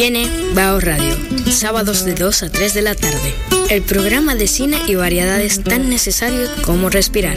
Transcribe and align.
Viene 0.00 0.30
Bao 0.54 0.78
Radio, 0.78 1.12
sábados 1.50 2.04
de 2.04 2.14
2 2.14 2.44
a 2.44 2.50
3 2.50 2.72
de 2.72 2.82
la 2.82 2.94
tarde. 2.94 3.34
El 3.68 3.82
programa 3.82 4.36
de 4.36 4.46
cine 4.46 4.78
y 4.86 4.94
variedades 4.94 5.64
tan 5.64 5.90
necesario 5.90 6.48
como 6.64 6.88
respirar. 6.88 7.36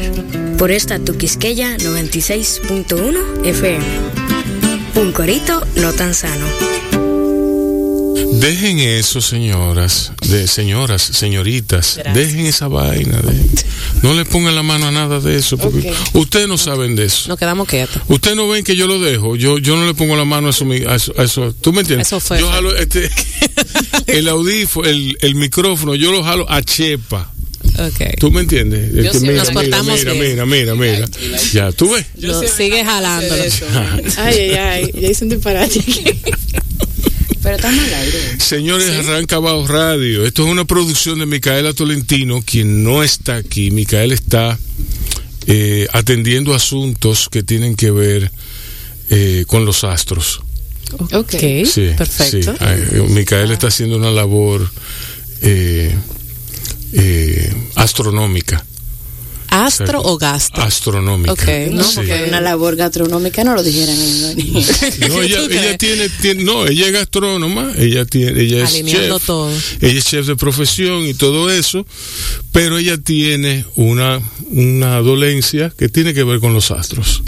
Por 0.60 0.70
esta 0.70 1.00
Tuquisqueya 1.00 1.76
96.1 1.78 3.46
FM. 3.46 3.84
Un 4.94 5.12
corito 5.12 5.66
no 5.78 5.92
tan 5.94 6.14
sano. 6.14 6.46
Dejen 8.30 8.80
eso, 8.80 9.22
señoras, 9.22 10.12
de 10.28 10.48
señoras, 10.48 11.02
señoritas, 11.02 12.00
dejen 12.14 12.46
esa 12.46 12.68
vaina. 12.68 13.18
De, 13.18 13.34
no 14.02 14.14
le 14.14 14.26
pongan 14.26 14.56
la 14.56 14.64
mano 14.64 14.88
a 14.88 14.92
nada 14.92 15.20
de 15.20 15.36
eso, 15.38 15.58
porque 15.58 15.92
ustedes 16.14 16.48
no 16.48 16.58
saben 16.58 16.96
de 16.96 17.06
eso. 17.06 17.30
Nos 17.30 17.38
quedamos 17.40 17.68
quietos. 17.68 18.02
Ustedes 18.08 18.36
no 18.38 18.48
ven 18.48 18.64
que 18.64 18.76
yo 18.76 18.88
lo 18.88 19.00
dejo, 19.00 19.36
yo 19.36 19.58
yo 19.58 19.76
no 19.76 19.86
le 19.86 19.94
pongo 19.94 20.16
la 20.16 20.26
mano 20.26 20.48
a 20.48 20.50
eso, 20.52 20.66
a 20.88 20.96
eso, 20.96 21.14
a 21.18 21.24
eso. 21.24 21.54
¿tú 21.62 21.74
me 21.74 21.82
entiendes? 21.82 22.08
Eso 22.08 22.20
fue. 22.20 22.40
Yo 22.40 22.50
jalo 22.50 22.76
este, 22.76 23.10
el 24.08 24.28
audífono, 24.28 24.88
el, 24.88 25.18
el 25.22 25.36
micrófono, 25.36 25.96
yo 25.96 26.12
lo 26.12 26.24
jalo 26.24 26.50
a 26.50 26.62
chepa. 26.62 27.32
Okay. 27.74 28.14
¿Tú 28.20 28.32
me 28.32 28.42
entiendes? 28.42 28.94
Yo 28.94 29.02
Este, 29.02 29.20
sí, 29.20 29.26
mira, 29.28 29.38
nos 29.44 29.50
mira, 29.50 29.62
portamos 29.62 30.00
mira, 30.00 30.14
mira, 30.14 30.46
mira, 30.46 30.76
mira, 30.76 31.08
Ya, 31.54 31.72
tú 31.72 31.92
ves. 31.92 32.06
Lo- 32.18 32.42
sigue 32.48 32.84
jalándolo. 32.84 33.44
Ay, 34.18 34.36
ay, 34.40 34.52
ay. 34.54 34.92
Ya 35.00 35.10
hice 35.10 35.24
un 35.24 35.30
disparate. 35.30 35.80
Pero 37.44 37.56
está 37.56 37.72
mal 37.72 37.94
aire. 37.94 38.40
Señores, 38.40 38.90
arranca 38.90 39.40
Bajo 39.40 39.68
Radio. 39.68 40.26
Esto 40.26 40.46
es 40.46 40.52
una 40.52 40.66
producción 40.66 41.20
de 41.20 41.26
Micaela 41.26 41.74
Tolentino, 41.74 42.44
quien 42.46 42.84
no 42.84 43.04
está 43.04 43.38
aquí. 43.38 43.72
Micaela 43.72 44.14
está 44.14 44.60
eh, 45.48 45.88
atendiendo 45.92 46.54
asuntos 46.54 47.30
que 47.30 47.42
tienen 47.44 47.76
que 47.76 47.92
ver 47.92 48.32
eh, 49.10 49.46
con 49.48 49.66
los 49.66 49.84
astros. 49.84 50.42
Ok. 51.14 51.32
Sí, 51.66 51.90
perfecto. 51.98 52.54
sí. 52.54 52.60
Eh, 52.62 53.06
Micaela 53.10 53.54
está 53.54 53.68
haciendo 53.68 53.98
una 53.98 54.12
labor 54.12 54.70
eh, 55.42 55.96
eh, 56.94 57.54
astronómica. 57.76 58.66
¿Astro 59.52 60.02
o 60.02 60.18
gasto? 60.18 60.62
Astronómica. 60.62 61.34
Ok, 61.34 61.44
no, 61.72 61.84
Sí. 61.84 61.96
porque 61.98 62.24
Una 62.28 62.40
labor 62.42 62.76
gastronómica 62.78 63.44
no 63.44 63.54
lo 63.54 63.62
dijeran 63.62 63.96
en 64.00 64.22
No, 65.10 65.22
ella, 65.22 65.38
¿Tú 65.46 65.52
ella 65.52 65.78
tiene, 65.78 66.10
tiene- 66.10 66.44
no, 66.44 66.66
ella 66.66 66.88
es 66.88 66.94
gastrónoma, 66.94 67.72
ella 67.78 68.06
tiene, 68.06 68.42
ella 68.42 68.64
es 68.64 68.70
Alineando 68.72 69.18
chef, 69.20 69.28
todo. 69.28 69.52
ella 69.82 70.00
es 70.00 70.06
chef 70.06 70.26
de 70.26 70.36
profesión 70.38 71.06
y 71.06 71.14
todo 71.14 71.50
eso, 71.52 71.86
pero 72.54 72.78
ella 72.78 72.98
tiene 72.98 73.66
una, 73.76 74.22
una 74.52 75.00
dolencia 75.02 75.72
que 75.78 75.90
tiene 75.90 76.14
que 76.14 76.24
ver 76.24 76.40
con 76.40 76.54
los 76.54 76.72
astros. 76.72 77.22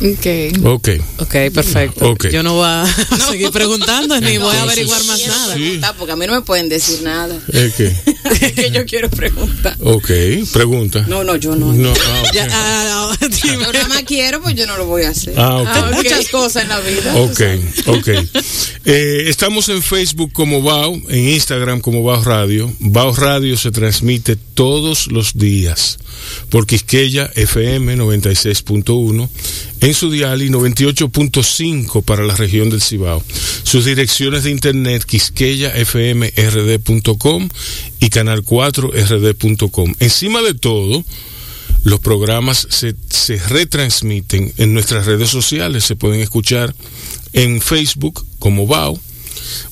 Ok. 0.00 0.64
Ok. 0.64 0.88
Ok, 1.18 1.34
perfecto. 1.52 2.10
Ok. 2.10 2.28
Yo 2.28 2.42
no 2.42 2.54
voy 2.54 2.66
a 2.66 2.86
seguir 3.30 3.50
preguntando 3.50 4.20
ni 4.20 4.38
voy 4.38 4.54
a 4.54 4.60
Entonces, 4.60 4.62
averiguar 4.62 5.04
más 5.04 5.20
sí. 5.20 5.78
nada. 5.80 5.92
Porque 5.94 6.12
a 6.12 6.16
mí 6.16 6.26
no 6.26 6.34
me 6.34 6.42
pueden 6.42 6.68
decir 6.68 7.02
nada. 7.02 7.36
Es 7.52 7.74
que, 7.74 7.92
que 8.54 8.70
yo 8.70 8.84
quiero 8.86 9.10
preguntar. 9.10 9.76
ok, 9.80 10.10
pregunta. 10.52 11.04
No, 11.08 11.24
no, 11.24 11.36
yo 11.36 11.56
no. 11.56 11.72
No, 11.72 11.92
ah, 12.06 12.22
ok. 12.24 12.32
Ya, 12.32 12.48
ah, 12.52 13.16
dime. 13.20 13.64
Yo 13.64 13.72
nada 13.72 13.88
más 13.88 14.02
quiero, 14.04 14.40
pues 14.40 14.54
yo 14.54 14.66
no 14.66 14.76
lo 14.76 14.86
voy 14.86 15.02
a 15.02 15.10
hacer. 15.10 15.34
Ah, 15.36 15.56
ok. 15.56 15.68
Hay 15.68 15.94
muchas 15.94 16.28
cosas 16.28 16.62
en 16.62 16.68
la 16.68 16.80
vida. 16.80 17.14
Ok, 17.16 17.40
ok. 17.86 18.08
Eh, 18.84 19.24
estamos 19.26 19.68
en 19.68 19.82
Facebook 19.82 20.32
como 20.32 20.62
BAO, 20.62 20.94
en 21.08 21.28
Instagram 21.28 21.80
como 21.80 22.02
BAO 22.02 22.22
Radio. 22.22 22.72
BAO 22.78 23.14
Radio 23.14 23.56
se 23.56 23.70
transmite 23.70 24.36
todos 24.36 25.08
los 25.08 25.36
días 25.36 25.98
por 26.50 26.66
Quisqueya 26.66 27.30
FM 27.34 27.96
96.1, 27.96 29.28
en 29.80 29.94
su 29.94 30.10
dial 30.10 30.42
y 30.42 30.50
98.5 30.50 32.02
para 32.02 32.24
la 32.24 32.34
región 32.36 32.68
del 32.70 32.82
Cibao. 32.82 33.22
Sus 33.62 33.84
direcciones 33.84 34.42
de 34.44 34.50
internet 34.50 35.04
quisqueyafmrd.com 35.04 37.48
y 38.00 38.10
canal4rd.com. 38.10 39.94
Encima 40.00 40.42
de 40.42 40.54
todo, 40.54 41.04
los 41.84 42.00
programas 42.00 42.66
se, 42.70 42.96
se 43.08 43.36
retransmiten 43.36 44.52
en 44.56 44.74
nuestras 44.74 45.06
redes 45.06 45.30
sociales, 45.30 45.84
se 45.84 45.94
pueden 45.96 46.20
escuchar 46.20 46.74
en 47.32 47.60
Facebook 47.60 48.26
como 48.38 48.66
BAO. 48.66 48.98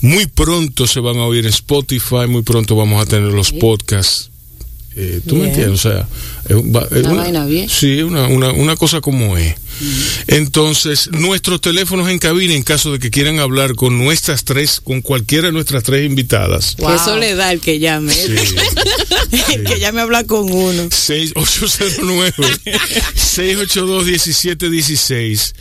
Muy 0.01 0.27
pronto 0.27 0.87
se 0.87 1.01
van 1.01 1.19
a 1.19 1.27
oír 1.27 1.45
en 1.45 1.51
Spotify, 1.51 2.27
muy 2.29 2.43
pronto 2.43 2.77
vamos 2.77 3.03
a 3.03 3.07
tener 3.07 3.33
los 3.33 3.53
podcasts. 3.53 4.31
Eh, 4.95 5.21
¿Tú 5.27 5.37
me 5.37 5.49
entiendes? 5.49 5.85
O 5.85 5.91
sea, 5.91 6.09
es, 6.49 6.55
un- 6.57 6.75
va- 6.75 6.87
es 6.91 7.05
Una 7.07 7.15
vaina 7.23 7.45
bien. 7.47 7.69
Sí, 7.69 8.03
una, 8.03 8.27
una, 8.29 8.53
una 8.53 8.77
cosa 8.77 9.01
como 9.01 9.37
es. 9.37 9.55
Entonces, 10.27 11.11
nuestros 11.13 11.61
teléfonos 11.61 12.09
en 12.09 12.19
cabina, 12.19 12.55
en 12.55 12.63
caso 12.63 12.93
de 12.93 12.99
que 12.99 13.11
quieran 13.11 13.39
hablar 13.39 13.75
con 13.75 13.99
nuestras 13.99 14.45
tres, 14.45 14.81
con 14.83 15.03
cualquiera 15.03 15.49
de 15.49 15.53
nuestras 15.53 15.83
tres 15.83 16.07
invitadas. 16.07 16.77
Que 16.77 16.95
Eso 16.95 17.17
le 17.17 17.35
da 17.35 17.53
el 17.53 17.61
que 17.61 17.79
llame. 17.79 18.13
Sí. 18.15 18.35
que 19.67 19.79
llame 19.79 20.01
a 20.01 20.05
hablar 20.05 20.27
con 20.27 20.51
uno. 20.51 20.89
6809 20.91 22.33
682 23.15 24.05
1716 24.07 25.55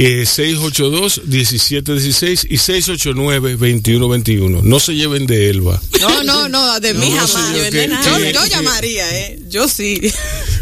eh, 0.00 0.24
682 0.26 1.22
1716 1.26 2.46
y 2.48 2.56
689 2.58 3.50
2121 3.52 4.62
no 4.62 4.78
se 4.80 4.94
lleven 4.94 5.26
de 5.26 5.50
Elba 5.50 5.80
No, 6.00 6.22
no, 6.24 6.48
no, 6.48 6.78
de 6.80 6.94
mí 6.94 7.10
No, 7.10 7.16
jamás. 7.26 7.30
señor, 7.48 7.64
Yo, 7.66 7.70
que- 7.72 7.88
yo- 7.88 8.30
yo 8.32 8.42
que- 8.44 8.50
llamaría, 8.50 9.18
¿eh? 9.18 9.38
Yo 9.48 9.66
sí. 9.68 10.00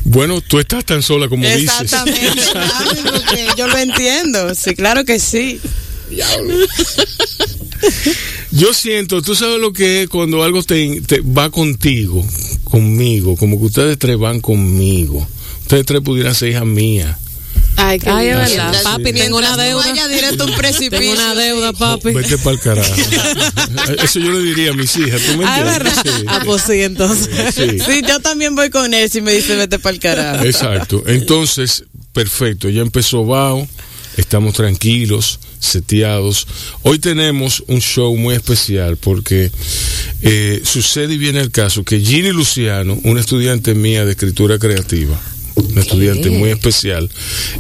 bueno 0.05 0.41
tú 0.41 0.59
estás 0.59 0.85
tan 0.85 1.03
sola 1.03 1.29
como 1.29 1.45
Exactamente. 1.47 2.21
dices 2.21 2.53
porque 3.05 3.47
yo 3.59 3.67
lo 3.69 3.77
entiendo. 3.79 4.55
Sí, 4.55 4.75
claro 4.75 5.05
que 5.05 5.19
sí. 5.19 5.61
yo 8.53 8.73
siento 8.73 9.21
tú 9.23 9.35
sabes 9.35 9.59
lo 9.61 9.73
que 9.73 10.03
es 10.03 10.09
cuando 10.09 10.43
algo 10.45 10.63
te, 10.63 11.01
te 11.03 11.21
va 11.21 11.51
contigo 11.51 12.25
conmigo 12.65 13.37
como 13.37 13.59
que 13.59 13.67
ustedes 13.67 13.99
tres 13.99 14.17
van 14.19 14.41
conmigo 14.41 15.27
ustedes 15.63 15.85
tres 15.85 16.01
pudieran 16.03 16.35
ser 16.35 16.51
hijas 16.51 16.65
mías 16.65 17.17
Ay, 17.77 17.99
qué 17.99 18.09
Ay, 18.11 18.29
es 18.29 18.37
verdad. 18.37 18.73
Sí. 18.75 18.81
Papi, 18.85 19.13
tengo 19.13 19.37
una 19.39 19.49
Mientras 19.49 19.57
no 19.57 19.63
deuda. 19.63 19.87
vaya 19.89 20.09
directo 20.09 20.45
a 20.45 20.47
un 20.47 20.55
precipicio. 20.55 20.99
Tengo 20.99 21.13
una 21.13 21.35
deuda, 21.35 21.73
papi. 21.73 22.13
vete 22.13 22.39
para 22.39 22.51
el 22.57 22.61
carajo 22.61 22.95
eso 24.03 24.19
yo 24.19 24.33
le 24.33 24.43
diría 24.43 24.71
a 24.71 24.75
mis 24.75 24.97
hijas 24.97 25.21
¿tú 25.23 25.37
me 25.39 25.45
Ah, 25.47 25.59
es 25.61 25.67
entiendes? 25.77 25.95
verdad. 26.05 26.17
Sí. 26.19 26.25
Ah, 26.29 26.41
pues 26.45 26.63
sí, 26.63 26.83
entonces. 26.83 27.29
Sí. 27.55 27.79
Sí, 27.81 28.03
yo 28.09 28.21
también 28.21 28.55
voy 28.55 28.71
con 28.71 28.93
él 28.95 29.11
si 29.11 29.21
me 29.21 29.33
dice 29.33 29.57
vete 29.57 29.79
para 29.79 29.95
el 29.95 30.01
carajo. 30.01 30.45
Exacto. 30.45 31.03
Entonces, 31.07 31.85
perfecto. 32.13 32.69
Ya 32.69 32.83
empezó 32.83 33.25
Bao. 33.25 33.67
Estamos 34.17 34.55
tranquilos, 34.55 35.39
seteados. 35.61 36.47
Hoy 36.83 36.99
tenemos 36.99 37.63
un 37.67 37.83
show 37.83 38.17
muy 38.17 38.35
especial 38.35 38.97
porque 38.97 39.51
eh, 40.23 40.63
sucede 40.65 41.13
y 41.15 41.19
viene 41.19 41.41
el 41.41 41.51
caso 41.51 41.85
que 41.85 42.01
Ginny 42.01 42.33
Luciano, 42.33 42.99
una 43.05 43.21
estudiante 43.21 43.75
mía 43.75 44.07
de 44.07 44.13
escritura 44.13 44.59
creativa, 44.59 45.21
una 45.57 45.81
estudiante 45.81 46.31
muy 46.31 46.51
especial, 46.51 47.11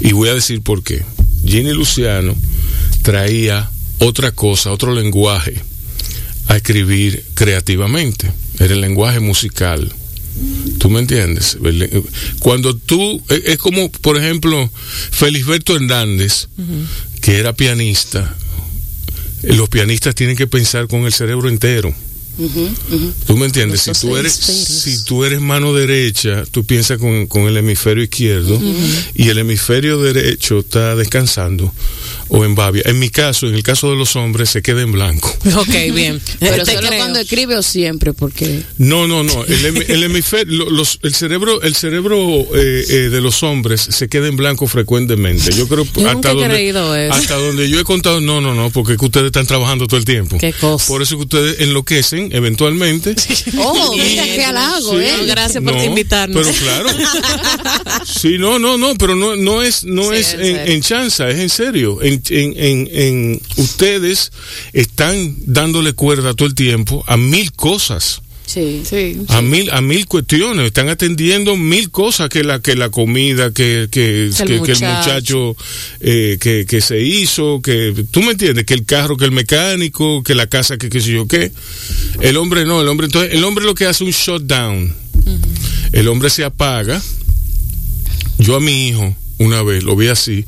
y 0.00 0.12
voy 0.12 0.28
a 0.28 0.34
decir 0.34 0.62
por 0.62 0.82
qué. 0.82 1.02
Ginny 1.44 1.72
Luciano 1.72 2.34
traía 3.02 3.70
otra 3.98 4.32
cosa, 4.32 4.72
otro 4.72 4.94
lenguaje 4.94 5.62
a 6.48 6.56
escribir 6.56 7.24
creativamente. 7.34 8.30
Era 8.58 8.74
el 8.74 8.80
lenguaje 8.80 9.20
musical. 9.20 9.92
¿Tú 10.78 10.90
me 10.90 11.00
entiendes? 11.00 11.56
Cuando 12.40 12.76
tú, 12.76 13.22
es 13.28 13.42
es 13.46 13.58
como, 13.58 13.90
por 13.90 14.18
ejemplo, 14.18 14.70
Felisberto 15.10 15.74
Hernández, 15.76 16.48
que 17.20 17.38
era 17.38 17.54
pianista, 17.54 18.34
los 19.42 19.68
pianistas 19.68 20.14
tienen 20.14 20.36
que 20.36 20.46
pensar 20.46 20.88
con 20.88 21.06
el 21.06 21.12
cerebro 21.12 21.48
entero. 21.48 21.94
¿Tú 23.26 23.36
me 23.36 23.47
entiendes? 23.47 23.82
Si 23.82 23.92
tú, 23.92 24.16
eres, 24.16 24.32
si 24.32 25.04
tú 25.04 25.24
eres 25.24 25.41
mano 25.41 25.72
derecha, 25.72 26.44
tú 26.50 26.64
piensas 26.64 26.98
con, 26.98 27.26
con 27.26 27.42
el 27.42 27.56
hemisferio 27.56 28.04
izquierdo 28.04 28.60
y 29.14 29.28
el 29.28 29.38
hemisferio 29.38 30.00
derecho 30.02 30.58
está 30.58 30.94
descansando 30.96 31.72
o 32.28 32.44
en 32.44 32.54
babia. 32.54 32.82
En 32.87 32.98
mi 32.98 33.10
caso, 33.10 33.47
en 33.47 33.54
el 33.54 33.62
caso 33.62 33.91
de 33.91 33.97
los 33.97 34.16
hombres, 34.16 34.50
se 34.50 34.62
queda 34.62 34.82
en 34.82 34.92
blanco. 34.92 35.34
Ok, 35.56 35.75
bien. 35.94 36.20
Pero 36.38 36.64
Te 36.64 36.75
solo 36.75 36.88
creo. 36.88 36.99
cuando 37.00 37.19
escribe 37.19 37.56
o 37.56 37.62
siempre, 37.62 38.12
porque 38.12 38.62
No, 38.78 39.06
no, 39.06 39.23
no. 39.25 39.44
El, 39.44 39.64
el 39.90 40.02
hemisferio, 40.05 40.64
lo- 40.64 40.70
los- 40.70 40.99
el 41.02 41.14
cerebro, 41.14 41.62
el 41.62 41.75
cerebro 41.75 42.19
eh, 42.55 42.84
eh, 42.88 42.94
de 43.11 43.20
los 43.20 43.43
hombres 43.43 43.81
se 43.81 44.08
queda 44.08 44.28
en 44.28 44.37
blanco 44.37 44.67
frecuentemente. 44.67 45.52
Yo 45.52 45.67
creo 45.69 45.87
Yo 45.96 46.08
hasta 46.11 46.31
donde, 46.34 46.49
creído 46.49 46.94
eso. 46.94 47.14
hasta 47.14 47.37
donde 47.37 47.69
yo 47.70 47.81
he 47.81 47.84
contado, 47.84 48.20
no, 48.20 48.40
no, 48.40 48.55
no, 48.55 48.70
porque 48.70 48.93
es 48.94 48.99
que 48.99 49.05
ustedes 49.06 49.26
están 49.26 49.46
trabajando 49.46 49.87
todo 49.87 49.99
el 49.99 50.05
tiempo. 50.05 50.37
Qué 50.38 50.52
cosa. 50.52 50.87
Por 50.87 51.02
eso 51.02 51.17
que 51.17 51.23
ustedes 51.23 51.61
enloquecen 51.61 52.31
eventualmente. 52.32 53.14
Oh, 53.58 53.94
mira 53.96 54.25
qué 54.25 54.44
halago, 54.44 54.90
Sí. 54.93 55.05
¿eh? 55.05 55.14
Gracias 55.26 55.62
por 55.64 55.75
No, 55.75 55.84
invitarnos. 55.84 56.46
Pero 56.46 56.58
claro. 56.58 56.88
Sí, 58.05 58.37
no, 58.38 58.58
no, 58.58 58.76
no, 58.78 58.94
pero 58.96 59.14
no, 59.17 59.37
no 59.37 59.62
es, 59.62 59.84
no 59.84 60.11
Sí, 60.11 60.17
es 60.17 60.34
en 60.34 60.56
en 60.56 60.81
chanza, 60.82 61.28
es 61.31 61.38
en 61.38 61.49
serio. 61.49 62.02
En, 62.02 62.15
en, 62.30 62.54
en, 62.56 62.88
en- 62.92 63.40
ustedes 63.56 64.32
están 64.72 65.36
dándole 65.46 65.92
cuerda 65.94 66.34
todo 66.34 66.48
el 66.48 66.54
tiempo 66.54 67.04
a 67.06 67.16
mil 67.16 67.52
cosas. 67.52 68.22
Sí. 68.46 68.82
Sí. 68.88 69.22
a 69.26 69.42
mil 69.42 69.68
a 69.72 69.80
mil 69.80 70.06
cuestiones 70.06 70.66
están 70.66 70.88
atendiendo 70.88 71.56
mil 71.56 71.90
cosas 71.90 72.28
que 72.28 72.44
la 72.44 72.60
que 72.60 72.76
la 72.76 72.90
comida 72.90 73.50
que 73.52 73.88
que, 73.90 74.26
El 74.26 74.32
que- 74.36 74.44
que 74.46 74.52
el 74.54 74.58
muchacho. 74.60 74.86
muchacho 74.86 75.56
eh, 75.98 76.38
que, 76.40 76.64
que 76.64 76.80
se 76.80 77.02
hizo 77.02 77.60
que 77.60 78.04
tú 78.12 78.22
me 78.22 78.30
entiendes 78.32 78.64
que 78.64 78.74
el 78.74 78.84
carro 78.86 79.16
que 79.16 79.24
el 79.24 79.32
mecánico 79.32 80.22
que 80.22 80.36
la 80.36 80.46
casa 80.46 80.76
que 80.78 80.88
qué 80.88 81.00
sé 81.00 81.10
yo 81.10 81.26
qué 81.26 81.50
el 82.20 82.36
hombre 82.36 82.64
no 82.64 82.80
el 82.80 82.86
hombre 82.86 83.06
entonces 83.06 83.32
el 83.34 83.42
hombre 83.42 83.64
lo 83.64 83.74
que 83.74 83.86
hace 83.86 84.04
un 84.04 84.12
shutdown 84.12 84.94
el 85.92 86.06
hombre 86.06 86.30
se 86.30 86.44
apaga 86.44 87.02
yo 88.38 88.54
a 88.54 88.60
mi 88.60 88.86
hijo 88.88 89.12
una 89.38 89.64
vez 89.64 89.82
lo 89.82 89.96
vi 89.96 90.06
así 90.06 90.44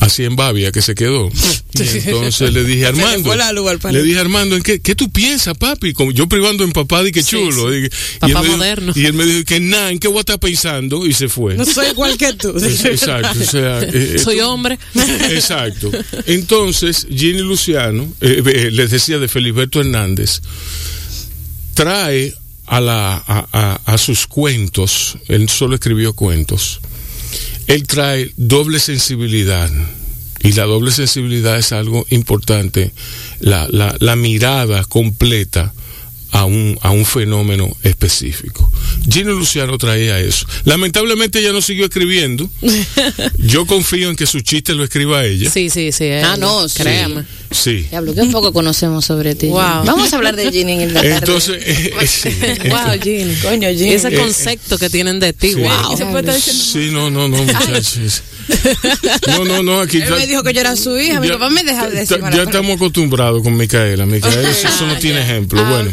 así 0.00 0.24
en 0.24 0.34
Babia 0.34 0.72
que 0.72 0.82
se 0.82 0.94
quedó 0.94 1.30
y 1.74 1.80
entonces 2.08 2.52
le 2.52 2.64
dije 2.64 2.80
le 2.80 2.86
Armando 2.88 3.30
panel. 3.80 3.98
le 3.98 4.02
dije 4.02 4.18
Armando 4.18 4.56
¿en 4.56 4.62
qué, 4.62 4.80
qué 4.80 4.94
tú 4.94 5.10
piensas 5.10 5.56
papi 5.56 5.92
como 5.92 6.10
yo 6.10 6.28
privando 6.28 6.64
en 6.64 6.72
papá 6.72 7.06
y 7.06 7.12
que 7.12 7.22
chulo 7.22 7.74
y 7.76 7.88
Papá 8.18 8.26
él 8.28 8.34
me 8.34 8.40
dijo- 8.42 8.56
moderno. 8.56 8.92
y 8.96 9.04
él 9.06 9.12
me 9.12 9.24
dijo 9.26 9.44
que 9.44 9.60
nada 9.60 9.90
en 9.92 9.98
qué 9.98 10.08
voy 10.08 10.18
a 10.18 10.20
estar 10.20 10.38
pensando 10.40 11.06
y 11.06 11.12
se 11.12 11.28
fue 11.28 11.54
No 11.54 11.64
soy 11.64 11.86
igual 11.88 12.16
que 12.18 12.32
tú. 12.32 12.48
Exacto 12.84 13.38
o 13.40 13.44
sea 13.44 13.80
eh, 13.82 14.16
Soy 14.22 14.36
esto- 14.36 14.50
hombre. 14.50 14.78
Exacto. 15.30 15.90
Entonces, 16.26 17.06
Ginny 17.08 17.40
Luciano, 17.40 18.04
eh, 18.20 18.42
eh, 18.44 18.70
les 18.72 18.90
decía 18.90 19.18
de 19.18 19.28
Feliberto 19.28 19.80
Hernández, 19.80 20.40
trae 21.74 22.34
a, 22.66 22.80
la, 22.80 23.14
a, 23.16 23.46
a- 23.52 23.80
a 23.84 23.98
sus 23.98 24.26
cuentos, 24.26 25.18
él 25.28 25.48
solo 25.48 25.74
escribió 25.74 26.12
cuentos, 26.14 26.80
él 27.70 27.86
trae 27.86 28.32
doble 28.36 28.80
sensibilidad. 28.80 29.70
Y 30.42 30.52
la 30.52 30.64
doble 30.64 30.90
sensibilidad 30.90 31.56
es 31.56 31.70
algo 31.70 32.04
importante, 32.10 32.92
la, 33.38 33.68
la, 33.70 34.16
mirada 34.16 34.82
completa 34.84 35.72
a 36.32 36.44
un, 36.44 36.78
a 36.82 36.90
un 36.90 37.04
fenómeno 37.04 37.68
específico. 37.82 38.70
Gino 39.08 39.32
Luciano 39.32 39.76
traía 39.78 40.18
eso. 40.20 40.46
Lamentablemente 40.64 41.40
ella 41.40 41.52
no 41.52 41.60
siguió 41.62 41.84
escribiendo. 41.86 42.48
Yo 43.38 43.66
confío 43.66 44.10
en 44.10 44.16
que 44.16 44.26
su 44.26 44.40
chiste 44.40 44.74
lo 44.74 44.84
escriba 44.84 45.24
ella. 45.24 45.50
Sí, 45.50 45.70
sí, 45.70 45.90
sí. 45.92 46.08
Ah, 46.12 46.36
no, 46.38 46.68
sí. 46.68 46.82
Créame. 46.82 47.24
Sí. 47.50 47.86
Diablo, 47.90 48.14
qué 48.14 48.24
poco 48.26 48.52
conocemos 48.52 49.04
sobre 49.04 49.34
ti. 49.34 49.46
Wow. 49.48 49.84
Vamos 49.84 50.12
a 50.12 50.16
hablar 50.16 50.36
de 50.36 50.52
Ginny 50.52 50.82
en 50.84 50.94
la 50.94 51.00
tarde. 51.00 51.16
Entonces, 51.16 51.56
eh, 51.66 51.94
eh, 52.00 52.06
sí. 52.06 52.28
Wow, 52.68 53.00
Ginny. 53.02 53.34
Coño, 53.42 53.68
Ginny. 53.70 53.92
Ese 53.94 54.08
Eh, 54.08 54.14
concepto 54.18 54.78
que 54.78 54.88
tienen 54.88 55.18
de 55.18 55.32
ti, 55.32 55.54
Sí. 55.54 55.60
wow. 55.60 55.96
se 55.96 56.04
puede 56.06 56.20
estar 56.20 56.34
diciendo 56.36 56.62
Sí, 56.64 56.90
no, 56.92 57.10
no, 57.10 57.28
no, 57.28 57.42
muchachos. 57.42 58.22
No, 59.28 59.44
no, 59.44 59.62
no, 59.62 59.80
aquí 59.80 59.98
Él 60.02 60.10
me 60.10 60.26
dijo 60.26 60.42
que 60.42 60.52
yo 60.52 60.60
era 60.60 60.74
su 60.74 60.98
hija. 60.98 61.20
Mi 61.20 61.28
ya- 61.28 61.34
papá 61.34 61.50
me 61.50 61.62
deja 61.62 61.88
de 61.88 62.00
decir 62.00 62.18
ya, 62.20 62.30
ya 62.30 62.42
estamos 62.42 62.76
acostumbrados 62.76 63.42
con 63.42 63.56
Micaela. 63.56 64.06
Micaela, 64.06 64.50
eso, 64.50 64.66
eso 64.68 64.86
no 64.86 64.96
tiene 64.98 65.20
ejemplo. 65.22 65.60
Ah, 65.64 65.70
bueno, 65.70 65.92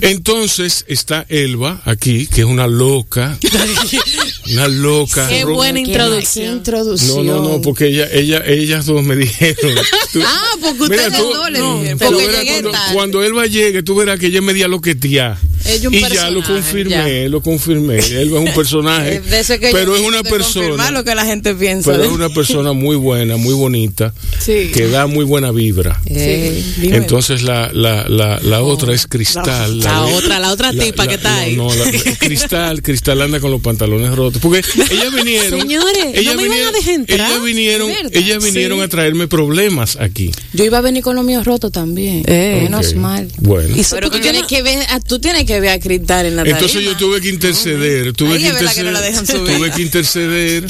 entonces 0.00 0.84
está 0.88 1.24
Elba 1.28 1.80
aquí, 1.84 2.26
que 2.26 2.42
es 2.42 2.46
una 2.46 2.66
loca. 2.66 3.38
una 4.52 4.68
loca. 4.68 5.28
Qué 5.28 5.44
buena 5.44 5.74
Qué 5.74 5.86
introducción. 5.88 6.56
introducción. 6.58 7.26
No, 7.26 7.42
no, 7.42 7.48
no, 7.48 7.60
porque 7.60 7.86
ella, 7.88 8.08
ella, 8.12 8.42
ellas 8.46 8.86
dos 8.86 9.02
me 9.02 9.16
dijeron. 9.16 9.56
Tú- 10.12 10.22
Ah, 10.24 10.40
porque 10.60 10.88
Mira, 10.90 11.02
ustedes 11.06 11.18
tú- 11.18 11.34
dos 11.34 11.50
le 11.50 11.58
no, 11.58 11.78
dijeron. 11.80 11.98
Porque 11.98 12.26
verás 12.26 12.44
cuando, 12.44 12.72
cuando 12.94 13.22
Elba 13.22 13.46
llegue, 13.46 13.82
tú 13.82 13.94
verás 13.94 14.18
que 14.18 14.26
ella 14.26 14.38
es 14.38 14.44
media 14.44 14.68
loquetía. 14.68 15.38
Ella 15.66 15.88
un 15.88 15.94
Y 15.94 16.00
ya 16.08 16.30
lo 16.30 16.42
confirmé, 16.42 17.28
lo 17.28 17.42
confirmé. 17.42 17.98
Elba 17.98 18.40
es 18.40 18.48
un 18.48 18.54
personaje, 18.54 19.20
que 19.22 19.68
pero 19.72 19.94
es 19.96 20.02
una 20.02 20.22
persona, 20.22 20.90
lo 20.90 21.04
que 21.04 21.14
la 21.14 21.24
gente 21.26 21.54
piensa. 21.54 21.90
pero 21.90 22.04
es 22.04 22.10
una 22.10 22.28
persona 22.30 22.72
muy 22.72 22.96
buena, 22.96 23.36
muy 23.36 23.54
bonita, 23.54 24.14
Sí. 24.40 24.70
que 24.72 24.88
da 24.88 25.06
muy 25.06 25.24
buena 25.24 25.50
vibra. 25.50 26.00
Dime. 26.06 26.62
Entonces 26.96 27.42
la, 27.42 27.70
la, 27.72 28.08
la, 28.08 28.40
la 28.40 28.62
otra 28.62 28.94
es 28.94 29.06
Cristal. 29.06 29.44
La 29.68 30.04
otra, 30.06 30.38
la 30.38 30.52
otra 30.52 30.72
tipa 30.72 31.06
que 31.06 31.14
está 31.14 31.30
no, 31.30 31.36
ahí. 31.40 31.56
No, 31.56 31.74
la- 31.74 31.90
Cristal, 32.18 32.82
Cristal 32.82 33.20
anda 33.22 33.40
con 33.40 33.50
los 33.50 33.60
pantalones 33.60 34.14
rotos. 34.14 34.40
Porque 34.42 34.62
ellas 34.90 35.12
vinieron. 35.14 35.60
Señores, 35.60 36.04
ellas 36.14 36.34
no 36.36 36.42
me 36.42 36.46
iban 36.56 36.68
a 36.68 36.72
dejar 36.72 36.94
entrar. 36.94 37.30
Ellas 37.30 37.42
vinieron, 37.44 37.90
ellas 38.12 38.44
vinieron 38.44 38.78
Sí. 38.78 38.84
a 38.84 38.88
traerme 38.88 39.28
problemas 39.28 39.96
aquí. 39.96 40.30
Yo 40.52 40.64
iba 40.64 40.78
a 40.78 40.80
venir 40.82 41.02
con 41.02 41.16
los 41.16 41.24
míos 41.24 41.44
rotos 41.46 41.72
también. 41.72 42.22
Eh. 42.26 42.60
Menos 42.64 42.88
Ok. 42.88 42.94
mal. 42.96 43.28
Bueno. 43.38 43.76
Y 43.76 43.82
Pero 43.88 44.10
tú 44.10 44.20
tienes 44.20 44.42
no- 44.42 44.46
que 44.46 44.62
ver, 44.62 44.78
a- 44.90 45.00
tú 45.00 45.18
tienes 45.20 45.44
que 45.44 45.60
ver 45.60 45.70
a 45.70 45.78
Cristal 45.80 46.26
en 46.26 46.36
la 46.36 46.42
Entonces 46.42 46.72
tarima. 46.72 46.92
yo 46.92 46.96
tuve 46.98 47.20
que 47.20 47.28
interceder, 47.28 48.12
tuve 48.12 48.34
Ahí 48.34 48.38
que 48.38 48.46
que 48.46 48.52
no 48.52 48.58
interceder, 48.60 48.92
la 48.92 49.00
dejan 49.00 49.26
subir. 49.26 49.56
tuve 49.56 49.70
que 49.72 49.82
interceder, 49.82 50.66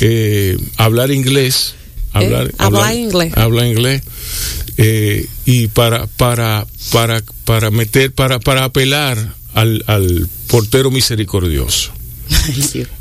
eh, 0.00 0.56
hablar 0.76 1.10
inglés, 1.10 1.74
hablar, 2.12 2.48
Eh, 2.48 2.52
habla 2.58 2.94
inglés. 2.94 3.32
habla 3.36 3.66
inglés, 3.66 4.02
eh, 4.76 5.26
y 5.46 5.68
para, 5.68 6.06
para, 6.06 6.66
para, 6.90 7.22
para 7.44 7.70
meter, 7.70 8.12
para, 8.12 8.40
para 8.40 8.64
apelar 8.64 9.34
al, 9.54 9.84
al 9.86 10.28
portero 10.48 10.90
misericordioso. 10.90 11.92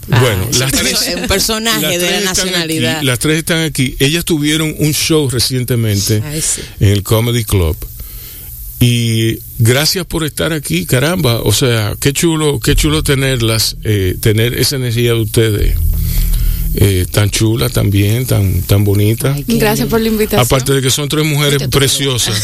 Bueno, 0.07 0.47
las 0.59 0.71
tres, 0.71 1.07
Es 1.07 1.15
un 1.15 1.27
personaje 1.27 1.81
las 1.81 1.91
de 1.91 1.97
tres 1.99 2.11
la 2.11 2.17
están 2.17 2.25
nacionalidad. 2.45 2.97
aquí, 2.97 3.05
las 3.05 3.19
tres 3.19 3.37
están 3.37 3.63
aquí. 3.63 3.95
Ellas 3.99 4.25
tuvieron 4.25 4.75
un 4.79 4.93
show 4.93 5.29
recientemente 5.29 6.21
Ay, 6.25 6.41
sí. 6.41 6.61
en 6.79 6.89
el 6.89 7.03
Comedy 7.03 7.43
Club. 7.45 7.77
Y 8.79 9.37
gracias 9.59 10.05
por 10.07 10.25
estar 10.25 10.53
aquí, 10.53 10.85
caramba. 10.85 11.41
O 11.43 11.53
sea, 11.53 11.95
qué 11.99 12.13
chulo, 12.13 12.59
qué 12.59 12.75
chulo 12.75 13.03
tenerlas, 13.03 13.77
eh, 13.83 14.15
tener 14.19 14.57
esa 14.57 14.75
energía 14.77 15.13
de 15.13 15.21
ustedes. 15.21 15.75
Eh, 16.75 17.05
tan 17.11 17.29
chula 17.29 17.69
también, 17.69 18.25
tan, 18.25 18.61
tan 18.61 18.83
bonita. 18.83 19.35
Gracias 19.47 19.87
por 19.87 19.99
la 19.99 20.07
invitación. 20.07 20.41
Aparte 20.41 20.73
de 20.73 20.81
que 20.81 20.89
son 20.89 21.09
tres 21.09 21.25
mujeres 21.25 21.67
preciosas. 21.69 22.41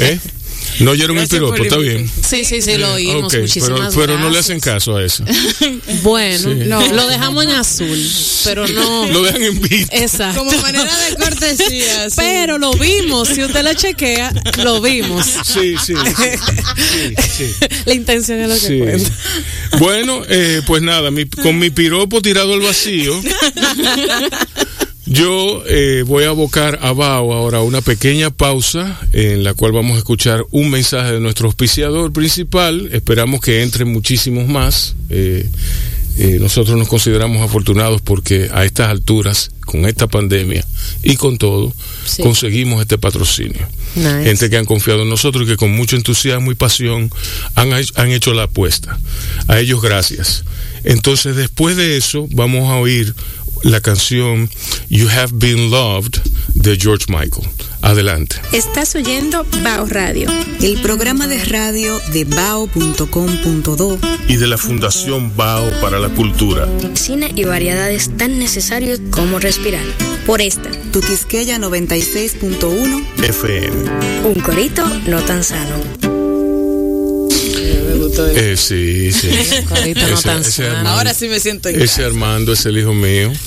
¿Eh? 0.00 0.18
No 0.78 0.92
oyeron 0.92 1.18
el 1.18 1.28
piropo, 1.28 1.56
está 1.62 1.76
bien. 1.76 2.08
Sí, 2.26 2.44
sí, 2.44 2.62
sí, 2.62 2.76
lo 2.78 2.92
oímos. 2.94 3.24
Ok, 3.24 3.30
pero, 3.32 3.42
Muchísimas 3.42 3.94
pero 3.94 4.18
no 4.18 4.30
le 4.30 4.38
hacen 4.38 4.60
caso 4.60 4.96
a 4.96 5.04
eso. 5.04 5.24
Bueno, 6.02 6.38
Sí. 6.38 6.54
no, 6.66 6.86
lo 6.94 7.06
dejamos 7.08 7.44
en 7.44 7.50
azul, 7.50 8.10
pero 8.44 8.66
no. 8.68 9.06
Lo 9.12 9.22
dejan 9.22 9.42
en 9.42 9.60
visto. 9.60 9.94
Exacto. 9.94 10.38
Como 10.44 10.52
manera 10.62 10.90
de 11.08 11.16
cortesía. 11.16 12.08
sí. 12.10 12.16
Pero 12.16 12.58
lo 12.58 12.72
vimos, 12.74 13.28
si 13.28 13.42
usted 13.44 13.62
lo 13.62 13.74
chequea, 13.74 14.32
lo 14.62 14.80
vimos. 14.80 15.26
Sí, 15.44 15.74
sí, 15.84 15.94
sí, 16.16 16.24
sí, 16.76 17.14
sí. 17.36 17.66
La 17.84 17.94
intención 17.94 18.40
es 18.40 18.48
lo 18.48 18.54
que 18.54 18.60
Sí. 18.60 18.78
cuenta. 18.78 19.10
Bueno, 19.78 20.22
eh, 20.28 20.62
pues 20.66 20.82
nada, 20.82 21.10
mi- 21.10 21.26
con 21.26 21.58
mi 21.58 21.70
piropo 21.70 22.22
tirado 22.22 22.54
al 22.54 22.60
vacío, 22.60 23.20
yo 25.10 25.64
eh, 25.66 26.04
voy 26.06 26.22
a 26.24 26.28
abocar 26.28 26.78
a 26.82 26.92
Bao 26.92 27.32
ahora 27.32 27.58
a 27.58 27.62
una 27.62 27.80
pequeña 27.80 28.30
pausa 28.30 29.00
en 29.12 29.42
la 29.42 29.54
cual 29.54 29.72
vamos 29.72 29.96
a 29.96 29.98
escuchar 29.98 30.44
un 30.52 30.70
mensaje 30.70 31.12
de 31.12 31.20
nuestro 31.20 31.46
auspiciador 31.48 32.12
principal. 32.12 32.88
Esperamos 32.92 33.40
que 33.40 33.62
entren 33.62 33.92
muchísimos 33.92 34.46
más. 34.46 34.94
Eh, 35.08 35.48
eh, 36.16 36.38
nosotros 36.40 36.76
nos 36.78 36.86
consideramos 36.88 37.42
afortunados 37.42 38.00
porque 38.02 38.50
a 38.52 38.64
estas 38.64 38.88
alturas, 38.88 39.50
con 39.64 39.84
esta 39.86 40.06
pandemia 40.06 40.64
y 41.02 41.16
con 41.16 41.38
todo, 41.38 41.72
Sí. 42.04 42.22
conseguimos 42.22 42.80
este 42.80 42.98
patrocinio 42.98 43.68
Nice. 43.94 44.24
gente 44.24 44.50
que 44.50 44.56
han 44.56 44.64
confiado 44.64 45.02
en 45.02 45.08
nosotros 45.08 45.44
y 45.44 45.50
que 45.50 45.56
con 45.56 45.70
mucho 45.70 45.96
entusiasmo 45.96 46.50
y 46.50 46.54
pasión 46.56 47.10
han, 47.54 47.72
han 47.72 48.10
hecho 48.10 48.32
la 48.34 48.44
apuesta. 48.44 48.98
A 49.48 49.58
ellos 49.60 49.80
gracias. 49.82 50.44
Entonces, 50.84 51.36
después 51.36 51.76
de 51.76 51.96
eso, 51.96 52.26
vamos 52.32 52.70
a 52.70 52.76
oír 52.76 53.14
la 53.62 53.80
canción 53.80 54.50
You 54.88 55.08
Have 55.08 55.30
Been 55.32 55.70
Loved 55.70 56.20
de 56.54 56.76
George 56.76 57.06
Michael. 57.08 57.48
Adelante. 57.82 58.36
Estás 58.52 58.94
oyendo 58.94 59.46
Bao 59.62 59.86
Radio. 59.86 60.30
El 60.60 60.80
programa 60.80 61.26
de 61.26 61.42
radio 61.44 61.98
de 62.12 62.24
bao.com.do 62.24 63.98
Y 64.28 64.36
de 64.36 64.46
la 64.46 64.58
Fundación 64.58 65.34
Bao 65.36 65.70
para 65.80 65.98
la 65.98 66.10
Cultura. 66.10 66.68
Cine 66.94 67.32
y 67.34 67.44
variedades 67.44 68.10
tan 68.16 68.38
necesarios 68.38 69.00
como 69.10 69.38
respirar. 69.38 69.84
Por 70.26 70.42
esta, 70.42 70.70
Tu 70.92 71.00
Quisqueya 71.00 71.58
96.1 71.58 73.04
FM. 73.24 74.26
un 74.26 74.40
corito 74.40 74.84
no 75.06 75.20
tan 75.22 75.42
sano. 75.42 76.19
Eh, 78.28 78.56
sí, 78.56 79.12
sí. 79.12 79.28
Corito 79.68 80.06
no 80.08 80.20
tan 80.20 80.40
ese. 80.40 80.66
Armando, 80.66 80.90
Ahora 80.90 81.14
sí 81.14 81.28
me 81.28 81.40
siento 81.40 81.68
en 81.68 81.80
ese 81.80 82.04
Armando 82.04 82.52
es 82.52 82.66
el 82.66 82.78
hijo 82.78 82.94
mío. 82.94 83.32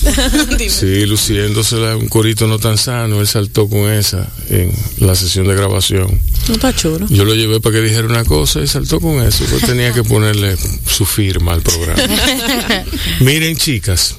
Sí, 0.68 1.06
luciéndosela, 1.06 1.96
un 1.96 2.08
corito 2.08 2.46
no 2.46 2.58
tan 2.58 2.78
sano. 2.78 3.20
Él 3.20 3.26
saltó 3.26 3.68
con 3.68 3.90
esa 3.90 4.28
en 4.48 4.72
la 4.98 5.14
sesión 5.14 5.46
de 5.46 5.54
grabación. 5.54 6.20
No 6.48 6.54
está 6.54 6.74
chulo. 6.74 7.06
Yo 7.08 7.24
lo 7.24 7.34
llevé 7.34 7.60
para 7.60 7.76
que 7.76 7.82
dijera 7.82 8.06
una 8.06 8.24
cosa 8.24 8.60
y 8.60 8.66
saltó 8.66 9.00
con 9.00 9.22
eso. 9.22 9.44
Yo 9.50 9.66
tenía 9.66 9.92
que 9.92 10.02
ponerle 10.04 10.56
su 10.86 11.04
firma 11.06 11.52
al 11.52 11.62
programa. 11.62 12.02
Miren, 13.20 13.56
chicas, 13.56 14.16